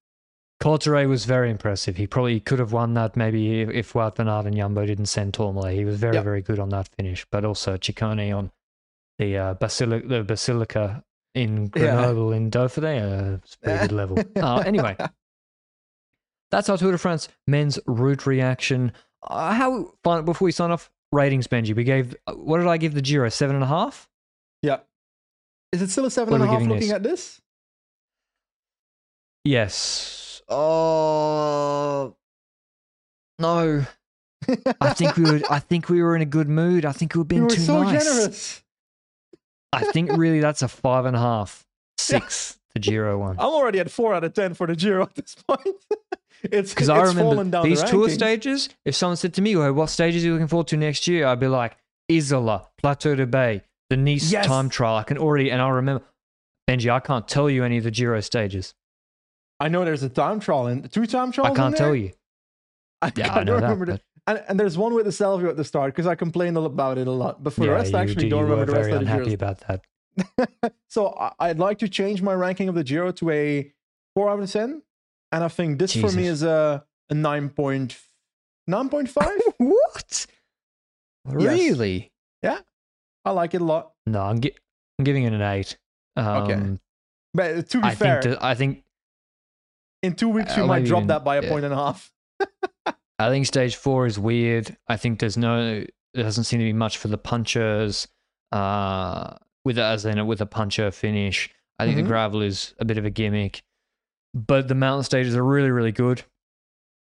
Coulthard 0.62 1.08
was 1.08 1.24
very 1.24 1.50
impressive. 1.50 1.96
He 1.96 2.06
probably 2.06 2.38
could 2.38 2.58
have 2.60 2.72
won 2.72 2.94
that 2.94 3.16
maybe 3.16 3.62
if, 3.62 3.70
if 3.70 3.92
Wout 3.94 4.16
van 4.16 4.28
Aert 4.28 4.46
and 4.46 4.56
Jumbo 4.56 4.86
didn't 4.86 5.06
send 5.06 5.34
Tourmalet. 5.34 5.74
He 5.74 5.84
was 5.84 5.96
very, 5.98 6.14
Yep. 6.14 6.24
very 6.24 6.42
good 6.42 6.58
on 6.60 6.68
that 6.68 6.88
finish. 6.96 7.26
But 7.30 7.44
also 7.44 7.76
Ciccone 7.76 8.36
on 8.36 8.52
the 9.18 9.36
uh, 9.36 9.54
Basilica, 9.54 10.06
the 10.06 10.22
Basilica 10.22 11.02
in 11.34 11.64
Yeah. 11.74 11.96
Grenoble 11.96 12.32
in 12.32 12.50
Dauphiné, 12.50 13.02
uh, 13.02 13.34
it's 13.42 13.54
a 13.54 13.58
pretty 13.58 13.78
good 13.80 13.92
level. 13.92 14.18
Uh, 14.36 14.62
anyway, 14.64 14.96
that's 16.54 16.68
our 16.68 16.78
Tour 16.78 16.92
de 16.92 16.98
France 16.98 17.28
men's 17.48 17.78
route 17.86 18.26
reaction. 18.26 18.92
Uh, 19.22 19.52
how 19.52 19.92
fun, 20.04 20.24
before 20.24 20.46
we 20.46 20.52
sign 20.52 20.70
off, 20.70 20.88
ratings, 21.10 21.46
Benji. 21.48 21.74
We 21.74 21.82
gave, 21.84 22.14
uh, 22.26 22.34
what 22.34 22.58
did 22.58 22.68
I 22.68 22.76
give 22.76 22.94
the 22.94 23.02
Giro? 23.02 23.28
Seven 23.28 23.56
and 23.56 23.64
a 23.64 23.66
half? 23.66 24.08
Yeah. 24.62 24.78
Is 25.72 25.82
it 25.82 25.90
still 25.90 26.06
a 26.06 26.10
seven 26.10 26.30
What 26.32 26.40
and 26.40 26.48
a 26.50 26.52
half 26.52 26.62
looking 26.62 26.78
this? 26.78 26.92
at 26.92 27.02
this? 27.02 27.40
Yes. 29.44 30.42
Oh 30.48 32.14
no. 33.38 33.84
I 34.80 34.92
think 34.92 35.16
we 35.16 35.24
were. 35.24 35.40
I 35.50 35.58
think 35.58 35.88
we 35.88 36.02
were 36.02 36.14
in 36.14 36.22
a 36.22 36.26
good 36.26 36.48
mood. 36.48 36.84
I 36.84 36.92
think 36.92 37.14
we 37.14 37.18
were 37.18 37.24
being 37.24 37.42
were 37.44 37.50
too 37.50 37.60
so 37.60 37.82
nice. 37.82 38.04
generous. 38.04 38.62
I 39.72 39.84
think 39.90 40.12
really 40.12 40.40
that's 40.40 40.62
a 40.62 40.68
five 40.68 41.04
and 41.06 41.16
a 41.16 41.18
half, 41.18 41.66
six 41.98 42.58
the 42.74 42.80
Giro 42.80 43.18
one. 43.18 43.36
I'm 43.38 43.46
already 43.46 43.78
at 43.78 43.90
four 43.90 44.14
out 44.14 44.24
of 44.24 44.32
ten 44.34 44.54
for 44.54 44.66
the 44.66 44.76
Giro 44.76 45.02
at 45.04 45.14
this 45.14 45.34
point. 45.48 45.76
it's 46.42 46.74
Because 46.74 46.88
I 46.88 46.96
fallen 47.12 47.16
remember 47.38 47.62
these 47.62 47.80
the 47.82 47.88
tour 47.88 48.08
stages. 48.10 48.68
If 48.84 48.94
someone 48.94 49.16
said 49.16 49.34
to 49.34 49.42
me, 49.42 49.56
"Well, 49.56 49.72
what 49.72 49.90
stages 49.90 50.22
are 50.24 50.26
you 50.28 50.32
looking 50.34 50.48
forward 50.48 50.68
to 50.68 50.76
next 50.76 51.06
year?" 51.08 51.26
I'd 51.26 51.40
be 51.40 51.46
like, 51.48 51.76
Isola, 52.10 52.68
Plateau 52.78 53.14
de 53.14 53.26
Beille, 53.26 53.60
the 53.90 53.96
Nice 53.96 54.30
Yes. 54.32 54.46
time 54.46 54.68
trial. 54.68 54.96
I 54.96 55.02
can 55.04 55.18
already, 55.18 55.50
and 55.50 55.62
I 55.62 55.68
remember. 55.68 56.04
Benji, 56.68 56.90
I 56.90 57.00
can't 57.00 57.28
tell 57.28 57.50
you 57.50 57.62
any 57.62 57.76
of 57.78 57.84
the 57.84 57.90
Giro 57.90 58.20
stages. 58.20 58.74
I 59.60 59.68
know 59.68 59.84
there's 59.84 60.02
a 60.02 60.08
time 60.08 60.40
trial 60.40 60.66
in 60.66 60.82
two 60.88 61.06
time 61.06 61.30
trials. 61.30 61.52
I 61.52 61.60
can't 61.60 61.76
tell 61.76 61.94
you. 61.94 62.12
I, 63.02 63.12
Yeah, 63.14 63.32
I 63.34 63.40
I 63.40 63.44
know 63.44 63.52
don't 63.52 63.60
that. 63.60 63.68
remember 63.68 63.86
but- 63.92 64.02
and, 64.26 64.42
and 64.48 64.58
there's 64.58 64.78
one 64.78 64.94
with 64.94 65.04
the 65.04 65.12
Stelvio 65.12 65.50
at 65.50 65.56
the 65.58 65.64
start 65.64 65.92
because 65.92 66.06
I 66.06 66.14
complained 66.14 66.56
about 66.56 66.96
it 66.96 67.06
a 67.06 67.10
lot. 67.10 67.44
But 67.44 67.52
for 67.52 67.60
the 67.60 67.66
yeah, 67.66 67.72
rest, 67.72 67.94
I 67.94 68.00
actually 68.00 68.22
do- 68.24 68.30
don't 68.30 68.44
remember 68.44 68.64
the 68.64 68.72
rest 68.72 68.86
of 68.90 68.94
the 68.94 69.00
unhappy 69.00 69.24
Giros. 69.32 69.34
about 69.34 69.60
that. 69.68 69.84
So 70.88 71.08
I, 71.08 71.32
I'd 71.40 71.58
like 71.58 71.78
to 71.80 71.88
change 71.88 72.22
my 72.22 72.34
ranking 72.34 72.68
of 72.68 72.74
the 72.76 72.84
Giro 72.84 73.10
to 73.12 73.30
a 73.30 73.72
four 74.14 74.30
out 74.30 74.38
of 74.40 74.50
ten, 74.50 74.82
and 75.32 75.42
I 75.42 75.48
think 75.48 75.78
this 75.80 75.94
for 75.96 76.10
me 76.12 76.26
is 76.26 76.42
a 76.44 76.84
a 77.10 77.14
nine 77.14 77.48
point 77.50 77.98
nine 78.68 78.88
point 78.88 79.08
five. 79.18 79.40
What? 79.58 80.26
Really? 81.24 82.12
Yeah. 82.42 82.58
I 83.24 83.30
like 83.30 83.54
it 83.54 83.60
a 83.62 83.64
lot. 83.64 83.92
No, 84.06 84.20
I'm, 84.20 84.40
gi- 84.40 84.54
I'm 84.98 85.04
giving 85.04 85.24
it 85.24 85.32
an 85.32 85.40
eight. 85.40 85.78
Um, 86.16 86.78
But 87.32 87.68
to 87.70 87.80
be 87.80 87.88
I 87.88 87.94
fair, 87.94 88.22
think 88.22 88.38
I 88.42 88.54
think 88.54 88.84
in 90.02 90.14
two 90.14 90.28
weeks 90.28 90.54
we 90.56 90.62
uh, 90.62 90.66
might 90.66 90.84
drop 90.84 90.98
even- 91.00 91.08
that 91.08 91.24
by 91.24 91.36
a 91.36 91.42
yeah. 91.42 91.48
point 91.48 91.64
and 91.64 91.72
a 91.74 91.76
half. 91.76 92.12
I 93.18 93.30
think 93.30 93.46
stage 93.46 93.76
four 93.76 94.06
is 94.06 94.18
weird. 94.18 94.76
I 94.86 94.96
think 94.96 95.18
there's 95.18 95.36
no 95.36 95.84
there 96.12 96.22
doesn't 96.24 96.44
seem 96.44 96.60
to 96.60 96.64
be 96.64 96.72
much 96.72 96.98
for 96.98 97.08
the 97.08 97.18
punchers. 97.18 98.06
Uh, 98.52 99.34
with 99.64 99.78
as 99.78 100.04
in 100.04 100.24
with 100.26 100.40
a 100.40 100.46
puncher 100.46 100.90
finish. 100.90 101.50
I 101.78 101.86
think 101.86 101.96
Mhm. 101.98 102.02
the 102.02 102.08
gravel 102.08 102.42
is 102.42 102.74
a 102.78 102.84
bit 102.84 102.98
of 102.98 103.04
a 103.04 103.10
gimmick, 103.10 103.62
but 104.34 104.68
the 104.68 104.74
mountain 104.74 105.04
stages 105.04 105.34
are 105.34 105.44
really 105.44 105.70
really 105.70 105.92
good, 105.92 106.22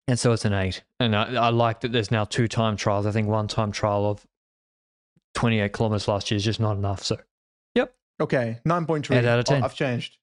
and 0.08 0.18
so 0.20 0.32
it's 0.32 0.46
an 0.46 0.54
eight. 0.54 0.84
And 1.00 1.16
I, 1.16 1.36
I 1.36 1.50
like 1.50 1.82
that 1.82 1.92
there's 1.92 2.12
now 2.12 2.24
two 2.26 2.48
time 2.48 2.76
trials. 2.76 3.06
I 3.06 3.12
think 3.12 3.28
one 3.28 3.48
time 3.48 3.72
trial 3.72 4.06
of 4.10 4.26
28 5.36 5.74
kilometers 5.74 6.08
last 6.08 6.32
year 6.32 6.38
is 6.38 6.44
just 6.46 6.60
not 6.60 6.78
enough. 6.78 7.04
So 7.04 7.18
yep. 7.76 7.94
Okay, 8.20 8.60
nine 8.66 8.86
point 8.86 9.06
three. 9.06 9.18
Eight 9.18 9.26
out 9.26 9.40
of 9.40 9.46
10. 9.46 9.64
I've 9.64 9.76
changed. 9.76 10.18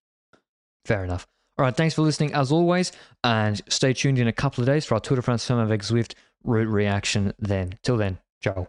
Fair 0.84 1.04
enough. 1.04 1.26
All 1.58 1.64
right, 1.66 1.76
thanks 1.76 1.94
for 1.94 2.02
listening 2.02 2.32
as 2.32 2.50
always, 2.50 2.90
and 3.22 3.60
stay 3.68 3.92
tuned 3.92 4.18
in 4.18 4.26
a 4.26 4.32
couple 4.32 4.62
of 4.62 4.66
days 4.66 4.86
for 4.86 4.94
our 4.94 5.00
Tour 5.00 5.16
de 5.16 5.22
France 5.22 5.46
Femme 5.46 5.58
avec 5.58 5.82
Zwift 5.82 6.14
route 6.44 6.66
reaction 6.66 7.34
then. 7.38 7.78
Till 7.82 7.96
then, 7.98 8.18
ciao. 8.42 8.68